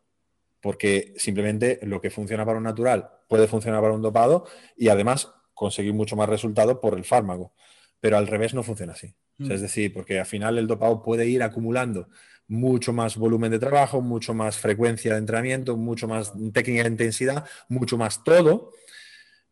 porque 0.60 1.14
simplemente 1.16 1.80
lo 1.84 2.02
que 2.02 2.10
funciona 2.10 2.46
para 2.46 2.58
un 2.58 2.66
natural 2.66 3.10
puede 3.30 3.48
funcionar 3.48 3.80
para 3.80 3.94
un 3.94 4.02
dopado 4.02 4.46
y 4.76 4.90
además 4.90 5.32
conseguir 5.54 5.94
mucho 5.94 6.18
más 6.18 6.28
resultado 6.28 6.82
por 6.82 6.98
el 6.98 7.06
fármaco. 7.06 7.54
Pero 8.02 8.18
al 8.18 8.28
revés 8.28 8.54
no 8.54 8.64
funciona 8.64 8.92
así. 8.92 9.16
Mm. 9.38 9.50
es 9.50 9.62
decir, 9.62 9.94
porque 9.94 10.20
al 10.20 10.26
final 10.26 10.58
el 10.58 10.68
dopado 10.68 11.02
puede 11.02 11.26
ir 11.26 11.42
acumulando 11.42 12.10
mucho 12.52 12.92
más 12.92 13.16
volumen 13.16 13.50
de 13.50 13.60
trabajo, 13.60 14.02
mucho 14.02 14.34
más 14.34 14.58
frecuencia 14.58 15.14
de 15.14 15.20
entrenamiento, 15.20 15.78
mucho 15.78 16.06
más 16.06 16.34
técnica 16.52 16.84
de 16.84 16.90
intensidad, 16.90 17.46
mucho 17.70 17.98
más 17.98 18.26
todo. 18.26 18.74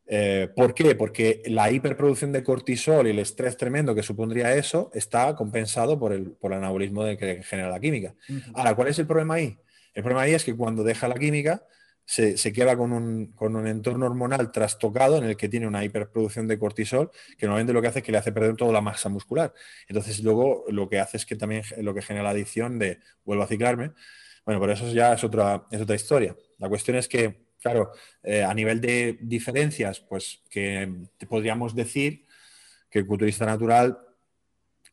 Eh, 0.05 0.49
¿Por 0.53 0.73
qué? 0.73 0.95
Porque 0.95 1.41
la 1.45 1.71
hiperproducción 1.71 2.33
de 2.33 2.43
cortisol 2.43 3.07
y 3.07 3.11
el 3.11 3.19
estrés 3.19 3.55
tremendo 3.55 3.95
que 3.95 4.03
supondría 4.03 4.53
eso 4.53 4.91
está 4.93 5.33
compensado 5.33 5.97
por 5.97 6.11
el, 6.11 6.31
por 6.31 6.51
el 6.51 6.57
anabolismo 6.57 7.05
de 7.05 7.15
que 7.15 7.41
genera 7.41 7.69
la 7.69 7.79
química. 7.79 8.15
Ahora, 8.53 8.75
¿cuál 8.75 8.89
es 8.89 8.99
el 8.99 9.07
problema 9.07 9.35
ahí? 9.35 9.57
El 9.93 10.03
problema 10.03 10.23
ahí 10.23 10.33
es 10.33 10.43
que 10.43 10.55
cuando 10.55 10.83
deja 10.83 11.07
la 11.07 11.15
química, 11.15 11.63
se, 12.09 12.53
queda 12.53 12.75
con 12.75 12.91
un, 12.91 13.67
entorno 13.67 14.07
hormonal 14.07 14.51
trastocado 14.51 15.17
en 15.17 15.25
el 15.25 15.37
que 15.37 15.47
tiene 15.47 15.67
una 15.67 15.85
hiperproducción 15.85 16.47
de 16.47 16.57
cortisol, 16.57 17.11
que 17.37 17.45
normalmente 17.45 17.71
lo 17.71 17.83
que 17.83 17.87
hace 17.87 17.99
es 17.99 18.05
que 18.05 18.11
le 18.11 18.17
hace 18.17 18.31
perder 18.31 18.55
toda 18.55 18.73
la 18.73 18.81
masa 18.81 19.09
muscular. 19.09 19.53
Entonces 19.87 20.23
luego 20.23 20.65
lo 20.69 20.89
que 20.89 20.99
hace 20.99 21.17
es 21.17 21.25
que 21.27 21.35
también 21.35 21.61
lo 21.77 21.93
que 21.93 22.01
genera 22.01 22.23
la 22.23 22.31
adicción 22.31 22.79
de 22.79 22.99
vuelvo 23.23 23.43
a 23.43 23.47
ciclarme. 23.47 23.91
Bueno, 24.43 24.59
pero 24.59 24.73
eso 24.73 24.91
ya 24.91 25.13
es 25.13 25.23
otra, 25.23 25.67
es 25.69 25.81
otra 25.81 25.95
historia. 25.95 26.35
La 26.57 26.67
cuestión 26.67 26.97
es 26.97 27.07
que, 27.07 27.45
claro, 27.61 27.91
eh, 28.23 28.43
a 28.43 28.55
nivel 28.55 28.81
de 28.81 29.19
diferencias, 29.21 29.99
pues 29.99 30.41
que 30.49 30.91
podríamos 31.29 31.75
decir 31.75 32.25
que 32.89 32.99
el 32.99 33.05
culturista 33.05 33.45
natural 33.45 33.99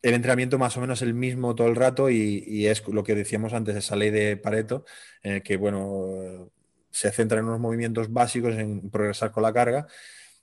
el 0.03 0.13
entrenamiento 0.13 0.59
más 0.59 0.77
o 0.77 0.81
menos 0.81 1.01
el 1.01 1.15
mismo 1.15 1.55
todo 1.55 1.67
el 1.67 1.75
rato 1.75 2.11
y, 2.11 2.67
es 2.67 2.87
lo 2.87 3.03
que 3.03 3.15
decíamos 3.15 3.53
antes, 3.53 3.75
esa 3.75 3.95
ley 3.95 4.11
de 4.11 4.37
Pareto, 4.37 4.85
eh, 5.23 5.41
que 5.43 5.57
bueno, 5.57 6.51
se 6.97 7.11
centra 7.11 7.39
en 7.39 7.45
unos 7.45 7.59
movimientos 7.59 8.11
básicos, 8.11 8.55
en 8.55 8.89
progresar 8.89 9.31
con 9.31 9.43
la 9.43 9.53
carga. 9.53 9.87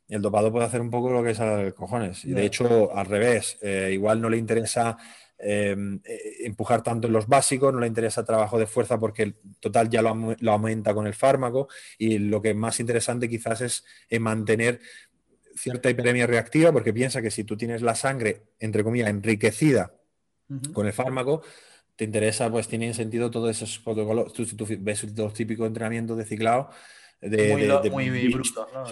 El 0.09 0.23
dopado 0.23 0.53
puede 0.53 0.67
hacer 0.67 0.81
un 0.81 0.91
poco 0.91 1.11
lo 1.11 1.25
que 1.25 1.31
es 1.31 1.41
a 1.41 1.73
cojones. 1.73 2.25
Y 2.25 2.31
de 2.31 2.45
hecho, 2.45 2.95
al 2.97 3.07
revés, 3.07 3.59
eh, 3.61 3.91
igual 3.93 4.21
no 4.21 4.29
le 4.29 4.37
interesa 4.37 4.97
em, 5.37 6.01
eh, 6.05 6.37
empujar 6.45 6.83
tanto 6.83 7.09
en 7.09 7.13
los 7.13 7.27
básicos, 7.27 7.73
no 7.73 7.81
le 7.81 7.89
interesa 7.89 8.25
trabajo 8.25 8.57
de 8.59 8.67
fuerza 8.67 9.01
porque 9.01 9.25
el 9.25 9.35
total 9.59 9.91
ya 9.91 10.01
lo, 10.01 10.37
lo 10.39 10.53
aumenta 10.53 10.95
con 10.95 11.09
el 11.09 11.15
fármaco. 11.15 11.69
Y 11.99 12.19
lo 12.19 12.41
que 12.41 12.51
es 12.51 12.57
más 12.57 12.79
interesante 12.79 13.29
quizás 13.29 13.61
es 13.63 13.85
mantener 14.21 14.81
cierta 15.57 15.91
hiperemia 15.91 16.27
reactiva 16.27 16.71
porque 16.73 16.93
piensa 16.93 17.21
que 17.21 17.31
si 17.31 17.43
tú 17.43 17.57
tienes 17.57 17.83
la 17.83 17.97
sangre, 17.97 18.43
entre 18.61 18.85
comillas, 18.85 19.09
enriquecida 19.09 19.93
con 20.73 20.87
el 20.87 20.93
fármaco, 20.93 21.43
te 21.97 22.05
interesa, 22.05 22.51
pues 22.51 22.69
tienen 22.69 22.95
sentido 22.95 23.31
todos 23.31 23.51
esos 23.51 23.79
protocolos. 23.79 24.33
Tú, 24.33 24.45
tú 24.47 24.67
ves 24.79 25.05
los 25.17 25.35
típicos 25.35 25.67
entrenamientos 25.67 26.17
de 26.17 26.25
ciclado. 26.25 26.71
De, 27.21 27.91
muy, 27.91 28.11
muy 28.11 28.29
brutos, 28.29 28.67
¿no? 28.73 28.85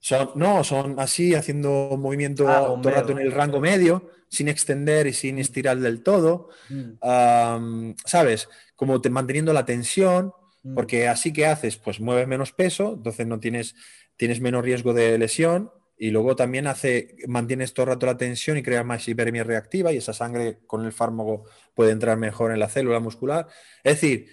Son, 0.00 0.30
no, 0.34 0.64
son 0.64 0.98
así, 0.98 1.34
haciendo 1.34 1.96
movimiento 1.98 2.48
ah, 2.48 2.62
todo 2.80 2.88
el 2.88 2.94
rato 2.94 3.12
en 3.12 3.18
el 3.18 3.32
rango 3.32 3.60
medio, 3.60 4.10
sin 4.28 4.48
extender 4.48 5.06
y 5.06 5.12
sin 5.12 5.38
estirar 5.38 5.78
del 5.78 6.02
todo. 6.02 6.48
Mm. 6.68 7.92
¿Sabes? 8.04 8.48
Como 8.74 9.00
te, 9.00 9.10
manteniendo 9.10 9.52
la 9.52 9.64
tensión, 9.64 10.32
mm. 10.62 10.74
porque 10.74 11.08
así 11.08 11.32
que 11.32 11.46
haces, 11.46 11.76
pues 11.76 12.00
mueves 12.00 12.26
menos 12.26 12.52
peso, 12.52 12.94
entonces 12.94 13.26
no 13.26 13.38
tienes, 13.38 13.74
tienes 14.16 14.40
menos 14.40 14.64
riesgo 14.64 14.92
de 14.94 15.18
lesión 15.18 15.70
y 15.98 16.10
luego 16.10 16.36
también 16.36 16.66
hace, 16.66 17.16
mantienes 17.26 17.72
todo 17.72 17.84
el 17.84 17.92
rato 17.92 18.06
la 18.06 18.16
tensión 18.16 18.58
y 18.58 18.62
creas 18.62 18.84
más 18.84 19.06
hiperemia 19.08 19.44
reactiva 19.44 19.92
y 19.92 19.96
esa 19.96 20.12
sangre 20.12 20.58
con 20.66 20.84
el 20.84 20.92
fármaco 20.92 21.44
puede 21.74 21.92
entrar 21.92 22.18
mejor 22.18 22.52
en 22.52 22.58
la 22.58 22.68
célula 22.68 23.00
muscular. 23.00 23.46
Es 23.82 24.00
decir, 24.00 24.28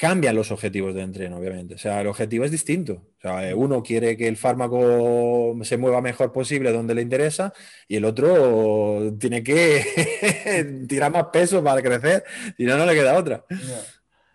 cambian 0.00 0.34
los 0.34 0.50
objetivos 0.50 0.94
de 0.94 1.02
entreno, 1.02 1.36
obviamente. 1.36 1.74
O 1.74 1.78
sea, 1.78 2.00
el 2.00 2.06
objetivo 2.06 2.44
es 2.44 2.50
distinto. 2.50 3.08
O 3.18 3.20
sea, 3.20 3.54
uno 3.54 3.82
quiere 3.82 4.16
que 4.16 4.28
el 4.28 4.38
fármaco 4.38 5.54
se 5.62 5.76
mueva 5.76 6.00
mejor 6.00 6.32
posible 6.32 6.72
donde 6.72 6.94
le 6.94 7.02
interesa 7.02 7.52
y 7.86 7.96
el 7.96 8.06
otro 8.06 9.12
tiene 9.18 9.42
que 9.42 10.84
tirar 10.88 11.12
más 11.12 11.26
peso 11.26 11.62
para 11.62 11.82
crecer, 11.82 12.24
si 12.56 12.64
no, 12.64 12.78
no 12.78 12.86
le 12.86 12.94
queda 12.94 13.18
otra. 13.18 13.44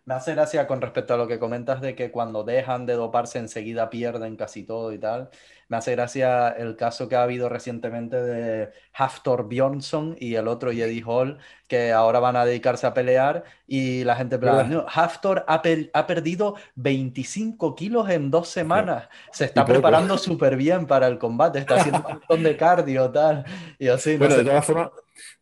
Me 0.05 0.13
hace 0.13 0.35
gracia 0.35 0.67
con 0.67 0.81
respecto 0.81 1.15
a 1.15 1.17
lo 1.17 1.27
que 1.27 1.39
comentas 1.39 1.81
de 1.81 1.95
que 1.95 2.11
cuando 2.11 2.43
dejan 2.43 2.85
de 2.85 2.93
doparse 2.93 3.39
enseguida 3.39 3.89
pierden 3.89 4.35
casi 4.35 4.63
todo 4.63 4.93
y 4.93 4.99
tal. 4.99 5.31
Me 5.67 5.77
hace 5.77 5.91
gracia 5.91 6.49
el 6.49 6.75
caso 6.75 7.09
que 7.09 7.15
ha 7.15 7.23
habido 7.23 7.49
recientemente 7.49 8.21
de 8.21 8.69
Haftor 8.93 9.47
Bjornsson 9.47 10.15
y 10.19 10.35
el 10.35 10.47
otro 10.47 10.71
Eddie 10.71 11.03
Hall, 11.05 11.39
que 11.67 11.91
ahora 11.91 12.19
van 12.19 12.35
a 12.35 12.45
dedicarse 12.45 12.85
a 12.85 12.93
pelear 12.93 13.43
y 13.67 14.03
la 14.03 14.15
gente 14.15 14.37
no, 14.37 14.85
Haftor 14.87 15.43
ha, 15.47 15.61
ha, 15.93 16.07
perdido 16.07 16.55
25 16.75 17.75
kilos 17.75 18.09
en 18.09 18.29
dos 18.29 18.49
semanas. 18.49 19.09
Se 19.31 19.45
está 19.45 19.65
preparando 19.65 20.17
súper 20.17 20.55
bien 20.55 20.85
para 20.85 21.07
el 21.07 21.17
combate, 21.17 21.59
está 21.59 21.75
haciendo 21.75 21.99
un 21.99 22.13
montón 22.13 22.43
de 22.43 22.55
cardio 22.55 23.09
tal. 23.09 23.45
Y 23.79 23.87
así, 23.87 24.17
bueno, 24.17 24.35
de 24.35 24.43
todas 24.43 24.65
formas 24.65 24.89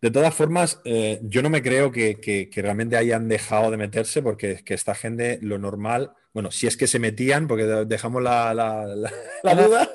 de 0.02 0.12
todas 0.12 0.34
formas, 0.34 0.80
eh, 0.86 1.20
yo 1.24 1.42
no 1.42 1.50
me 1.50 1.64
creo 1.64 1.92
que, 1.92 2.50
realmente 2.56 2.98
hayan 2.98 3.28
dejado 3.28 3.72
de 3.72 3.78
meterse 3.78 4.22
porque 4.22 4.64
que 4.64 4.74
esta 4.74 4.96
gente 4.96 5.40
lo 5.42 5.58
normal, 5.58 6.14
bueno, 6.34 6.50
si 6.50 6.66
es 6.66 6.76
que 6.76 6.88
se 6.88 6.98
metían, 6.98 7.48
porque 7.48 7.66
dejamos 7.86 8.24
la, 8.24 8.54
duda, 9.44 9.90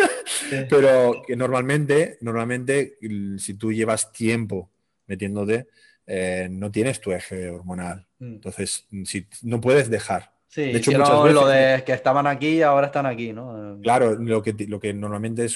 pero 0.70 1.22
que 1.26 1.34
normalmente, 1.34 2.18
normalmente, 2.20 2.98
si 3.38 3.54
tú 3.54 3.72
llevas 3.72 4.12
tiempo 4.12 4.70
metiéndote, 5.06 5.68
eh, 6.06 6.48
no 6.50 6.70
tienes 6.70 7.00
tu 7.00 7.12
eje 7.12 7.48
hormonal. 7.48 8.06
Mm. 8.18 8.34
Entonces, 8.34 8.86
si, 9.04 9.26
no 9.42 9.60
puedes 9.60 9.88
dejar. 9.88 10.37
Sí, 10.50 10.62
de 10.62 10.78
hecho, 10.78 10.92
muchas 10.92 11.22
veces, 11.22 11.34
lo 11.34 11.46
de 11.46 11.84
que 11.84 11.92
estaban 11.92 12.26
aquí 12.26 12.48
y 12.48 12.62
ahora 12.62 12.86
están 12.86 13.04
aquí, 13.04 13.34
¿no? 13.34 13.78
Claro, 13.82 14.14
lo 14.14 14.42
que, 14.42 14.54
lo 14.66 14.80
que 14.80 14.94
normalmente 14.94 15.46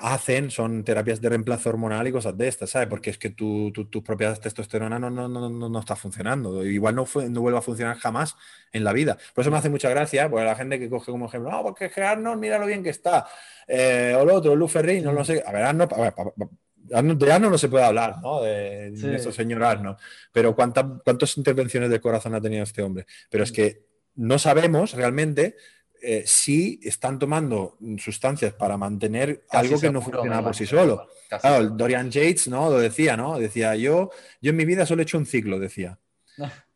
hacen 0.00 0.50
son 0.52 0.84
terapias 0.84 1.20
de 1.20 1.28
reemplazo 1.28 1.70
hormonal 1.70 2.06
y 2.06 2.12
cosas 2.12 2.38
de 2.38 2.46
estas, 2.46 2.70
¿sabes? 2.70 2.86
Porque 2.86 3.10
es 3.10 3.18
que 3.18 3.30
tu, 3.30 3.72
tu, 3.72 3.86
tus 3.86 4.00
propiedades 4.04 4.38
testosterona 4.38 4.96
no, 5.00 5.10
no, 5.10 5.28
no, 5.28 5.50
no, 5.50 5.78
está 5.80 5.96
funcionando. 5.96 6.64
Igual 6.64 6.94
no, 6.94 7.04
no 7.30 7.40
vuelve 7.40 7.58
a 7.58 7.62
funcionar 7.62 7.96
jamás 7.98 8.36
en 8.72 8.84
la 8.84 8.92
vida. 8.92 9.18
Por 9.34 9.42
eso 9.42 9.50
me 9.50 9.58
hace 9.58 9.70
mucha 9.70 9.90
gracia, 9.90 10.30
porque 10.30 10.44
la 10.44 10.54
gente 10.54 10.78
que 10.78 10.88
coge 10.88 11.10
como 11.10 11.26
ejemplo, 11.26 11.50
no, 11.50 11.64
porque 11.64 11.90
Arnold, 11.96 12.40
mira 12.40 12.58
lo 12.58 12.66
bien 12.66 12.84
que 12.84 12.90
está. 12.90 13.26
Eh, 13.66 14.16
o 14.16 14.24
lo 14.24 14.36
otro, 14.36 14.68
Ferrín, 14.68 15.02
no 15.02 15.12
lo 15.12 15.24
sé. 15.24 15.42
A 15.44 15.50
ver, 15.50 15.64
Arnold, 15.64 15.92
a 15.94 16.00
ver, 16.00 16.14
de 16.92 17.40
no 17.40 17.58
se 17.58 17.68
puede 17.68 17.84
hablar, 17.84 18.22
¿no? 18.22 18.40
De, 18.40 18.92
de 18.92 19.32
señor 19.32 19.64
Arno. 19.64 19.96
Pero 20.30 20.54
¿cuántas 20.54 21.36
intervenciones 21.36 21.90
de 21.90 22.00
corazón 22.00 22.36
ha 22.36 22.40
tenido 22.40 22.62
este 22.62 22.82
hombre? 22.82 23.04
Pero 23.28 23.42
es 23.42 23.50
que 23.50 23.91
no 24.14 24.38
sabemos 24.38 24.92
realmente 24.92 25.56
eh, 26.00 26.24
si 26.26 26.80
están 26.82 27.18
tomando 27.18 27.78
sustancias 27.98 28.52
para 28.54 28.76
mantener 28.76 29.44
algo 29.50 29.80
que 29.80 29.90
no 29.90 30.02
funciona 30.02 30.42
por 30.42 30.54
sí 30.56 30.66
solo. 30.66 31.06
Claro, 31.28 31.70
Dorian 31.70 32.10
Yates, 32.10 32.48
¿no? 32.48 32.68
Lo 32.68 32.78
decía, 32.78 33.16
¿no? 33.16 33.38
Decía, 33.38 33.76
yo, 33.76 34.10
yo 34.40 34.50
en 34.50 34.56
mi 34.56 34.64
vida 34.64 34.84
solo 34.84 35.02
he 35.02 35.04
hecho 35.04 35.18
un 35.18 35.26
ciclo, 35.26 35.58
decía. 35.58 35.98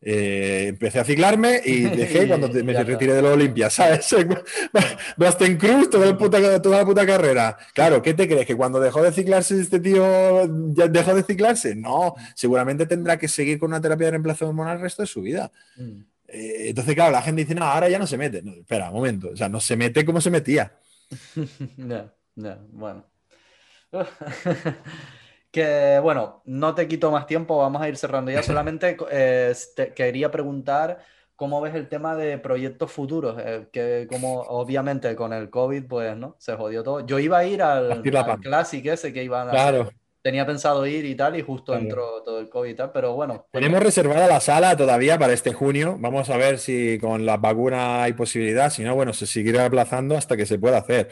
Eh, 0.00 0.66
empecé 0.68 1.00
a 1.00 1.04
ciclarme 1.04 1.60
y 1.64 1.80
dejé 1.96 2.28
cuando 2.28 2.48
me 2.48 2.72
retiré 2.84 3.14
de 3.14 3.22
la 3.22 3.30
Olimpia, 3.30 3.68
¿sabes? 3.68 4.12
en 5.40 5.56
Cruz 5.56 5.90
toda, 5.90 6.16
toda 6.62 6.78
la 6.78 6.84
puta 6.84 7.06
carrera. 7.06 7.56
Claro, 7.74 8.00
¿qué 8.02 8.14
te 8.14 8.28
crees? 8.28 8.46
¿Que 8.46 8.54
cuando 8.54 8.78
dejó 8.78 9.02
de 9.02 9.10
ciclarse 9.10 9.60
este 9.60 9.80
tío 9.80 10.44
ya 10.72 10.86
dejó 10.86 11.14
de 11.14 11.24
ciclarse? 11.24 11.74
No, 11.74 12.14
seguramente 12.34 12.86
tendrá 12.86 13.18
que 13.18 13.26
seguir 13.26 13.58
con 13.58 13.70
una 13.70 13.80
terapia 13.80 14.06
de 14.06 14.10
reemplazo 14.12 14.46
hormonal 14.46 14.76
el 14.76 14.82
resto 14.82 15.02
de 15.02 15.08
su 15.08 15.22
vida. 15.22 15.50
Mm. 15.76 16.02
Eh, 16.28 16.68
entonces, 16.68 16.94
claro, 16.94 17.12
la 17.12 17.22
gente 17.22 17.42
dice, 17.42 17.54
no, 17.54 17.64
ahora 17.64 17.88
ya 17.88 17.98
no 17.98 18.06
se 18.06 18.18
mete. 18.18 18.42
espera, 18.58 18.88
un 18.90 18.96
momento, 18.96 19.30
o 19.32 19.36
sea, 19.36 19.48
no 19.48 19.60
se 19.60 19.76
mete 19.76 20.04
como 20.04 20.20
se 20.20 20.30
metía. 20.30 20.78
no, 21.76 22.10
no, 22.36 22.56
bueno. 22.70 23.04
que 25.50 25.98
bueno, 26.02 26.42
no 26.44 26.74
te 26.74 26.88
quito 26.88 27.10
más 27.10 27.26
tiempo, 27.26 27.58
vamos 27.58 27.80
a 27.80 27.88
ir 27.88 27.96
cerrando 27.96 28.30
ya. 28.30 28.42
Solamente 28.42 28.96
eh, 29.10 29.54
quería 29.94 30.30
preguntar 30.30 30.98
cómo 31.36 31.60
ves 31.60 31.74
el 31.74 31.88
tema 31.88 32.16
de 32.16 32.38
proyectos 32.38 32.90
futuros, 32.90 33.36
eh, 33.38 33.68
que 33.72 34.06
como 34.10 34.40
obviamente 34.40 35.14
con 35.14 35.32
el 35.32 35.50
COVID, 35.50 35.86
pues, 35.86 36.16
¿no? 36.16 36.36
Se 36.38 36.56
jodió 36.56 36.82
todo. 36.82 37.06
Yo 37.06 37.18
iba 37.18 37.38
a 37.38 37.44
ir 37.44 37.62
al, 37.62 37.92
al 37.92 38.40
Classic 38.40 38.84
ese 38.86 39.12
que 39.12 39.22
iban 39.22 39.48
a... 39.48 39.50
Claro 39.52 39.90
tenía 40.26 40.44
pensado 40.44 40.84
ir 40.88 41.04
y 41.04 41.14
tal, 41.14 41.38
y 41.38 41.42
justo 41.42 41.76
entró 41.76 42.20
todo 42.24 42.40
el 42.40 42.48
COVID 42.48 42.68
y 42.68 42.74
tal, 42.74 42.90
pero 42.90 43.14
bueno. 43.14 43.46
Tenemos 43.52 43.80
reservada 43.80 44.26
la 44.26 44.40
sala 44.40 44.76
todavía 44.76 45.16
para 45.20 45.32
este 45.32 45.52
junio. 45.52 45.96
Vamos 46.00 46.30
a 46.30 46.36
ver 46.36 46.58
si 46.58 46.98
con 46.98 47.24
la 47.24 47.36
vacuna 47.36 48.02
hay 48.02 48.12
posibilidad. 48.14 48.72
Si 48.72 48.82
no, 48.82 48.96
bueno, 48.96 49.12
se 49.12 49.24
seguirá 49.24 49.66
aplazando 49.66 50.16
hasta 50.16 50.36
que 50.36 50.44
se 50.44 50.58
pueda 50.58 50.78
hacer. 50.78 51.10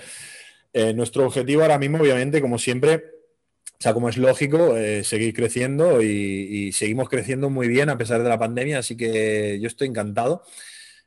Eh, 0.73 0.93
nuestro 0.95 1.27
objetivo 1.27 1.63
ahora 1.63 1.79
mismo, 1.79 1.99
obviamente, 1.99 2.41
como 2.41 2.59
siempre, 2.59 3.05
o 3.67 3.77
sea, 3.79 3.95
como 3.95 4.09
es 4.09 4.17
lógico, 4.17 4.77
eh, 4.77 5.05
seguir 5.05 5.33
creciendo 5.33 6.03
y, 6.03 6.73
seguimos 6.73 7.09
creciendo 7.09 7.51
muy 7.51 7.69
bien 7.69 7.91
a 7.91 7.97
pesar 7.97 8.21
de 8.21 8.29
la 8.29 8.39
pandemia, 8.41 8.81
así 8.81 8.97
que 8.97 9.61
yo 9.61 9.69
estoy 9.69 9.87
encantado. 9.87 10.43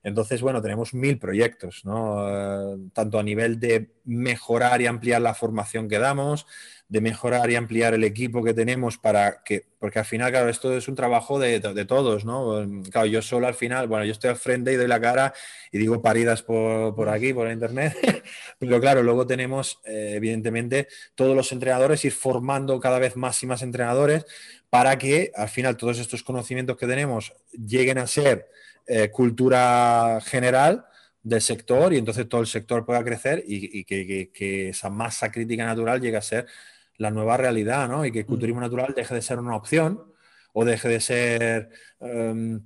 Entonces, 0.01 0.41
bueno, 0.41 0.61
tenemos 0.61 0.93
mil 0.93 1.19
proyectos, 1.19 1.81
¿no? 1.83 2.25
Eh, 2.29 2.77
tanto 2.93 3.19
a 3.19 3.23
nivel 3.23 3.59
de 3.59 3.89
mejorar 4.05 4.79
y 4.79 4.85
ampliar 4.85 5.21
la 5.21 5.33
formación 5.33 5.89
que 5.89 5.99
damos, 5.99 6.45
de 6.89 7.01
mejorar 7.01 7.49
y 7.51 7.55
ampliar 7.55 7.93
el 7.93 8.03
equipo 8.05 8.43
que 8.43 8.53
tenemos 8.53 8.97
para 8.97 9.43
que, 9.43 9.65
porque 9.77 9.99
al 9.99 10.05
final, 10.05 10.31
claro, 10.31 10.49
esto 10.49 10.75
es 10.75 10.87
un 10.87 10.95
trabajo 10.95 11.37
de, 11.37 11.59
todos, 11.85 12.23
¿no? 12.23 12.65
Claro, 12.89 13.07
yo 13.07 13.21
solo 13.21 13.47
al 13.47 13.55
final, 13.55 13.87
bueno, 13.87 14.05
yo 14.05 14.13
estoy 14.13 14.29
al 14.29 14.37
frente 14.37 14.71
y 14.71 14.75
doy 14.77 14.87
la 14.87 15.01
cara 15.01 15.33
y 15.71 15.79
digo 15.79 16.01
paridas 16.01 16.43
por, 16.43 17.09
aquí, 17.09 17.33
por 17.33 17.51
internet, 17.51 17.93
pero 18.59 18.79
claro, 18.79 19.03
luego 19.03 19.27
tenemos, 19.27 19.81
eh, 19.85 20.13
evidentemente, 20.15 20.87
todos 21.15 21.35
los 21.35 21.51
entrenadores 21.51 22.05
ir 22.05 22.13
formando 22.13 22.79
cada 22.79 22.99
vez 22.99 23.17
más 23.17 23.43
y 23.43 23.47
más 23.47 23.61
entrenadores 23.61 24.25
para 24.69 24.97
que 24.97 25.31
al 25.35 25.49
final 25.49 25.75
todos 25.75 25.99
estos 25.99 26.23
conocimientos 26.23 26.77
que 26.77 26.87
tenemos 26.87 27.33
lleguen 27.51 27.97
a 27.97 28.07
ser 28.07 28.47
eh, 28.85 29.09
cultura 29.09 30.19
general 30.23 30.85
del 31.21 31.41
sector 31.41 31.93
y 31.93 31.97
entonces 31.97 32.29
todo 32.29 32.39
el 32.39 32.47
sector 32.47 32.85
pueda 32.85 33.03
crecer 33.03 33.43
y, 33.45 33.83
que, 33.83 34.69
esa 34.69 34.89
masa 34.89 35.29
crítica 35.29 35.65
natural 35.65 35.99
llegue 35.99 36.15
a 36.15 36.21
ser 36.21 36.47
la 36.97 37.11
nueva 37.11 37.37
realidad, 37.37 37.87
¿no? 37.87 38.05
Y 38.05 38.11
que 38.11 38.19
el 38.19 38.25
mm. 38.25 38.27
culturismo 38.27 38.61
natural 38.61 38.93
deje 38.95 39.13
de 39.15 39.21
ser 39.21 39.39
una 39.39 39.55
opción 39.55 40.13
o 40.53 40.65
deje 40.65 40.89
de 40.89 40.99
ser 40.99 41.69
em, 41.99 42.61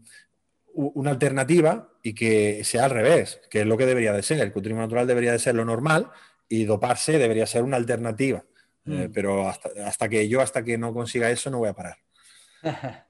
una 0.73 1.11
alternativa 1.11 1.89
y 2.01 2.13
que 2.13 2.63
sea 2.63 2.85
al 2.85 2.91
revés, 2.91 3.41
que 3.49 3.61
es 3.61 3.67
lo 3.67 3.77
que 3.77 3.85
debería 3.85 4.13
de 4.13 4.23
ser. 4.23 4.39
El 4.39 4.53
culturismo 4.53 4.81
natural 4.81 5.07
debería 5.07 5.33
de 5.33 5.39
ser 5.39 5.55
lo 5.55 5.65
normal 5.65 6.09
y 6.47 6.65
doparse 6.65 7.17
debería 7.17 7.45
ser 7.45 7.63
una 7.63 7.77
alternativa. 7.77 8.43
Eh, 8.85 9.07
mm. 9.07 9.11
pero 9.13 9.47
hasta, 9.47 9.69
hasta, 9.85 10.09
que 10.09 10.27
yo, 10.27 10.41
hasta 10.41 10.63
que 10.63 10.77
no 10.77 10.93
consiga 10.93 11.29
eso, 11.29 11.49
no 11.49 11.59
voy 11.59 11.69
a 11.69 11.73
parar. 11.73 11.97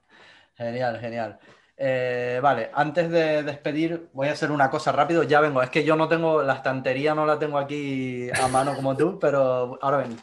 genial, 0.56 0.98
genial. 1.00 1.38
Eh, 1.76 2.38
vale, 2.42 2.70
antes 2.74 3.10
de 3.10 3.42
despedir, 3.42 4.08
voy 4.12 4.28
a 4.28 4.32
hacer 4.32 4.50
una 4.50 4.70
cosa 4.70 4.92
rápido. 4.92 5.22
Ya 5.22 5.40
vengo. 5.40 5.62
Es 5.62 5.70
que 5.70 5.84
yo 5.84 5.96
no 5.96 6.08
tengo 6.08 6.42
la 6.42 6.54
estantería, 6.54 7.14
no 7.14 7.26
la 7.26 7.38
tengo 7.38 7.58
aquí 7.58 8.28
a 8.30 8.48
mano 8.48 8.74
como 8.76 8.96
tú, 8.96 9.18
pero 9.18 9.78
ahora 9.80 9.98
vengo. 9.98 10.16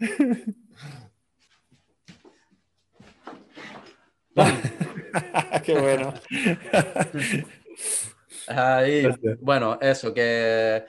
Qué 5.64 5.78
bueno. 5.78 6.14
Ahí, 8.48 9.06
bueno, 9.40 9.78
eso, 9.80 10.14
que 10.14 10.84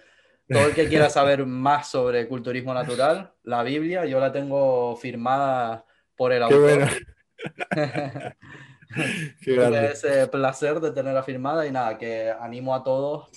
todo 0.47 0.67
el 0.67 0.73
que 0.73 0.87
quiera 0.87 1.09
saber 1.09 1.45
más 1.45 1.89
sobre 1.89 2.27
culturismo 2.27 2.73
natural, 2.73 3.33
la 3.43 3.63
Biblia, 3.63 4.05
yo 4.05 4.19
la 4.19 4.31
tengo 4.31 4.95
firmada 4.95 5.85
por 6.15 6.31
el 6.31 6.43
autor. 6.43 6.87
Qué 9.41 9.89
ese 9.91 10.27
placer 10.27 10.81
de 10.81 10.91
tenerla 10.91 11.23
firmada 11.23 11.65
y 11.65 11.71
nada, 11.71 11.97
que 11.97 12.29
animo 12.29 12.75
a 12.75 12.83
todos 12.83 13.29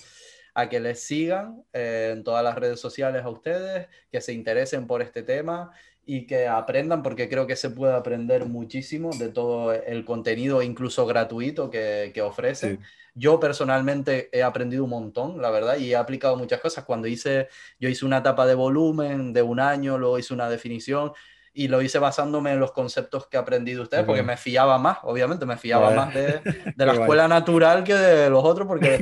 a 0.55 0.69
que 0.69 0.79
les 0.79 1.01
sigan 1.01 1.63
eh, 1.73 2.11
en 2.13 2.23
todas 2.23 2.43
las 2.43 2.55
redes 2.55 2.79
sociales 2.79 3.23
a 3.23 3.29
ustedes, 3.29 3.87
que 4.09 4.21
se 4.21 4.33
interesen 4.33 4.87
por 4.87 5.01
este 5.01 5.21
tema 5.21 5.71
y 6.05 6.25
que 6.25 6.47
aprendan, 6.47 7.03
porque 7.03 7.27
creo 7.27 7.45
que 7.45 7.57
se 7.57 7.69
puede 7.69 7.93
aprender 7.93 8.45
muchísimo 8.45 9.11
de 9.17 9.29
todo 9.29 9.73
el 9.73 10.05
contenido, 10.05 10.61
incluso 10.61 11.05
gratuito, 11.05 11.69
que, 11.69 12.11
que 12.13 12.21
ofrecen. 12.21 12.79
Yo 13.13 13.39
personalmente 13.39 14.29
he 14.31 14.43
aprendido 14.43 14.85
un 14.85 14.91
montón, 14.91 15.41
la 15.41 15.49
verdad, 15.49 15.77
y 15.77 15.91
he 15.91 15.95
aplicado 15.95 16.37
muchas 16.37 16.61
cosas. 16.61 16.85
Cuando 16.85 17.07
hice, 17.07 17.49
yo 17.79 17.89
hice 17.89 18.05
una 18.05 18.19
etapa 18.19 18.45
de 18.45 18.55
volumen 18.55 19.33
de 19.33 19.41
un 19.41 19.59
año, 19.59 19.97
luego 19.97 20.19
hice 20.19 20.33
una 20.33 20.49
definición, 20.49 21.11
y 21.53 21.67
lo 21.67 21.81
hice 21.81 21.99
basándome 21.99 22.51
en 22.51 22.59
los 22.59 22.71
conceptos 22.71 23.27
que 23.27 23.37
aprendí 23.37 23.73
de 23.73 23.81
ustedes, 23.81 24.05
porque 24.05 24.23
me 24.23 24.37
fiaba 24.37 24.77
más, 24.77 24.99
obviamente, 25.03 25.45
me 25.45 25.57
fiaba 25.57 25.91
más 25.91 26.13
de, 26.13 26.41
de 26.75 26.85
la 26.85 26.93
escuela 26.93 27.27
natural 27.27 27.83
que 27.83 27.95
de 27.95 28.29
los 28.29 28.43
otros, 28.43 28.67
porque 28.67 29.01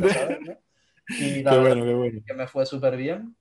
Y 1.10 1.44
que 2.26 2.34
me 2.36 2.48
fue 2.48 2.66
súper 2.66 2.98
bien. 2.98 3.36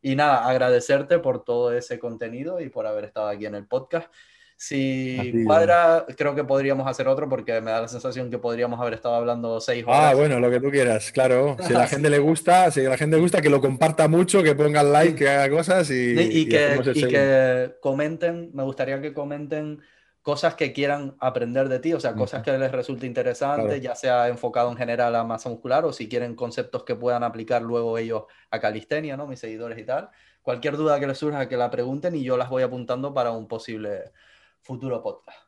Y 0.00 0.14
nada, 0.14 0.48
agradecerte 0.48 1.18
por 1.18 1.44
todo 1.44 1.72
ese 1.72 1.98
contenido 1.98 2.60
y 2.60 2.68
por 2.68 2.86
haber 2.86 3.04
estado 3.04 3.28
aquí 3.28 3.46
en 3.46 3.54
el 3.54 3.66
podcast. 3.66 4.12
Si 4.60 5.44
cuadra, 5.46 6.04
creo 6.16 6.34
que 6.34 6.42
podríamos 6.42 6.88
hacer 6.88 7.06
otro 7.06 7.28
porque 7.28 7.60
me 7.60 7.70
da 7.70 7.82
la 7.82 7.88
sensación 7.88 8.28
que 8.28 8.38
podríamos 8.38 8.80
haber 8.80 8.94
estado 8.94 9.14
hablando 9.14 9.60
seis 9.60 9.84
ah, 9.86 9.90
horas. 9.90 10.10
Ah, 10.10 10.14
bueno, 10.16 10.40
lo 10.40 10.50
que 10.50 10.58
tú 10.58 10.68
quieras, 10.68 11.12
claro. 11.12 11.56
Si 11.60 11.72
a 11.74 11.78
la 11.78 11.86
gente 11.86 12.10
le 12.10 12.18
gusta, 12.18 12.68
si 12.72 12.84
a 12.84 12.88
la 12.88 12.96
gente 12.96 13.14
le 13.14 13.22
gusta, 13.22 13.40
que 13.40 13.50
lo 13.50 13.60
comparta 13.60 14.08
mucho, 14.08 14.42
que 14.42 14.56
ponga 14.56 14.82
like, 14.82 15.14
que 15.14 15.28
haga 15.28 15.48
cosas 15.48 15.88
y, 15.90 16.18
y, 16.18 16.48
que, 16.48 16.80
y 16.92 17.06
que 17.06 17.76
comenten, 17.80 18.50
me 18.52 18.64
gustaría 18.64 19.00
que 19.00 19.14
comenten 19.14 19.80
cosas 20.28 20.56
que 20.56 20.74
quieran 20.74 21.16
aprender 21.20 21.70
de 21.70 21.78
ti, 21.78 21.94
o 21.94 22.00
sea, 22.00 22.12
cosas 22.12 22.42
que 22.42 22.52
les 22.52 22.70
resulte 22.70 23.06
interesante, 23.06 23.80
ya 23.80 23.94
sea 23.94 24.28
enfocado 24.28 24.70
en 24.70 24.76
general 24.76 25.16
a 25.16 25.24
masa 25.24 25.48
muscular 25.48 25.86
o 25.86 25.92
si 25.94 26.06
quieren 26.06 26.34
conceptos 26.34 26.84
que 26.84 26.94
puedan 26.94 27.22
aplicar 27.22 27.62
luego 27.62 27.96
ellos 27.96 28.24
a 28.50 28.60
calistenia, 28.60 29.16
¿no? 29.16 29.26
Mis 29.26 29.40
seguidores 29.40 29.78
y 29.78 29.84
tal. 29.84 30.10
Cualquier 30.42 30.76
duda 30.76 31.00
que 31.00 31.06
les 31.06 31.16
surja, 31.16 31.48
que 31.48 31.56
la 31.56 31.70
pregunten 31.70 32.14
y 32.14 32.24
yo 32.24 32.36
las 32.36 32.50
voy 32.50 32.62
apuntando 32.62 33.14
para 33.14 33.30
un 33.30 33.48
posible 33.48 34.12
futuro 34.60 35.02
podcast. 35.02 35.38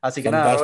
Así 0.00 0.22
que 0.22 0.30
nada, 0.30 0.56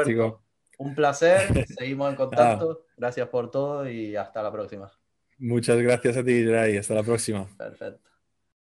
un 0.79 0.95
placer, 0.95 1.67
seguimos 1.77 2.09
en 2.11 2.15
contacto, 2.15 2.85
gracias 2.97 3.29
por 3.31 3.51
todo 3.51 3.91
y 3.91 4.15
hasta 4.15 4.45
la 4.45 4.53
próxima. 4.53 4.93
Muchas 5.39 5.77
gracias 5.79 6.17
a 6.17 6.23
ti, 6.23 6.47
Ray, 6.47 6.77
hasta 6.77 6.95
la 6.95 7.03
próxima. 7.03 7.49
Perfecto. 7.59 8.16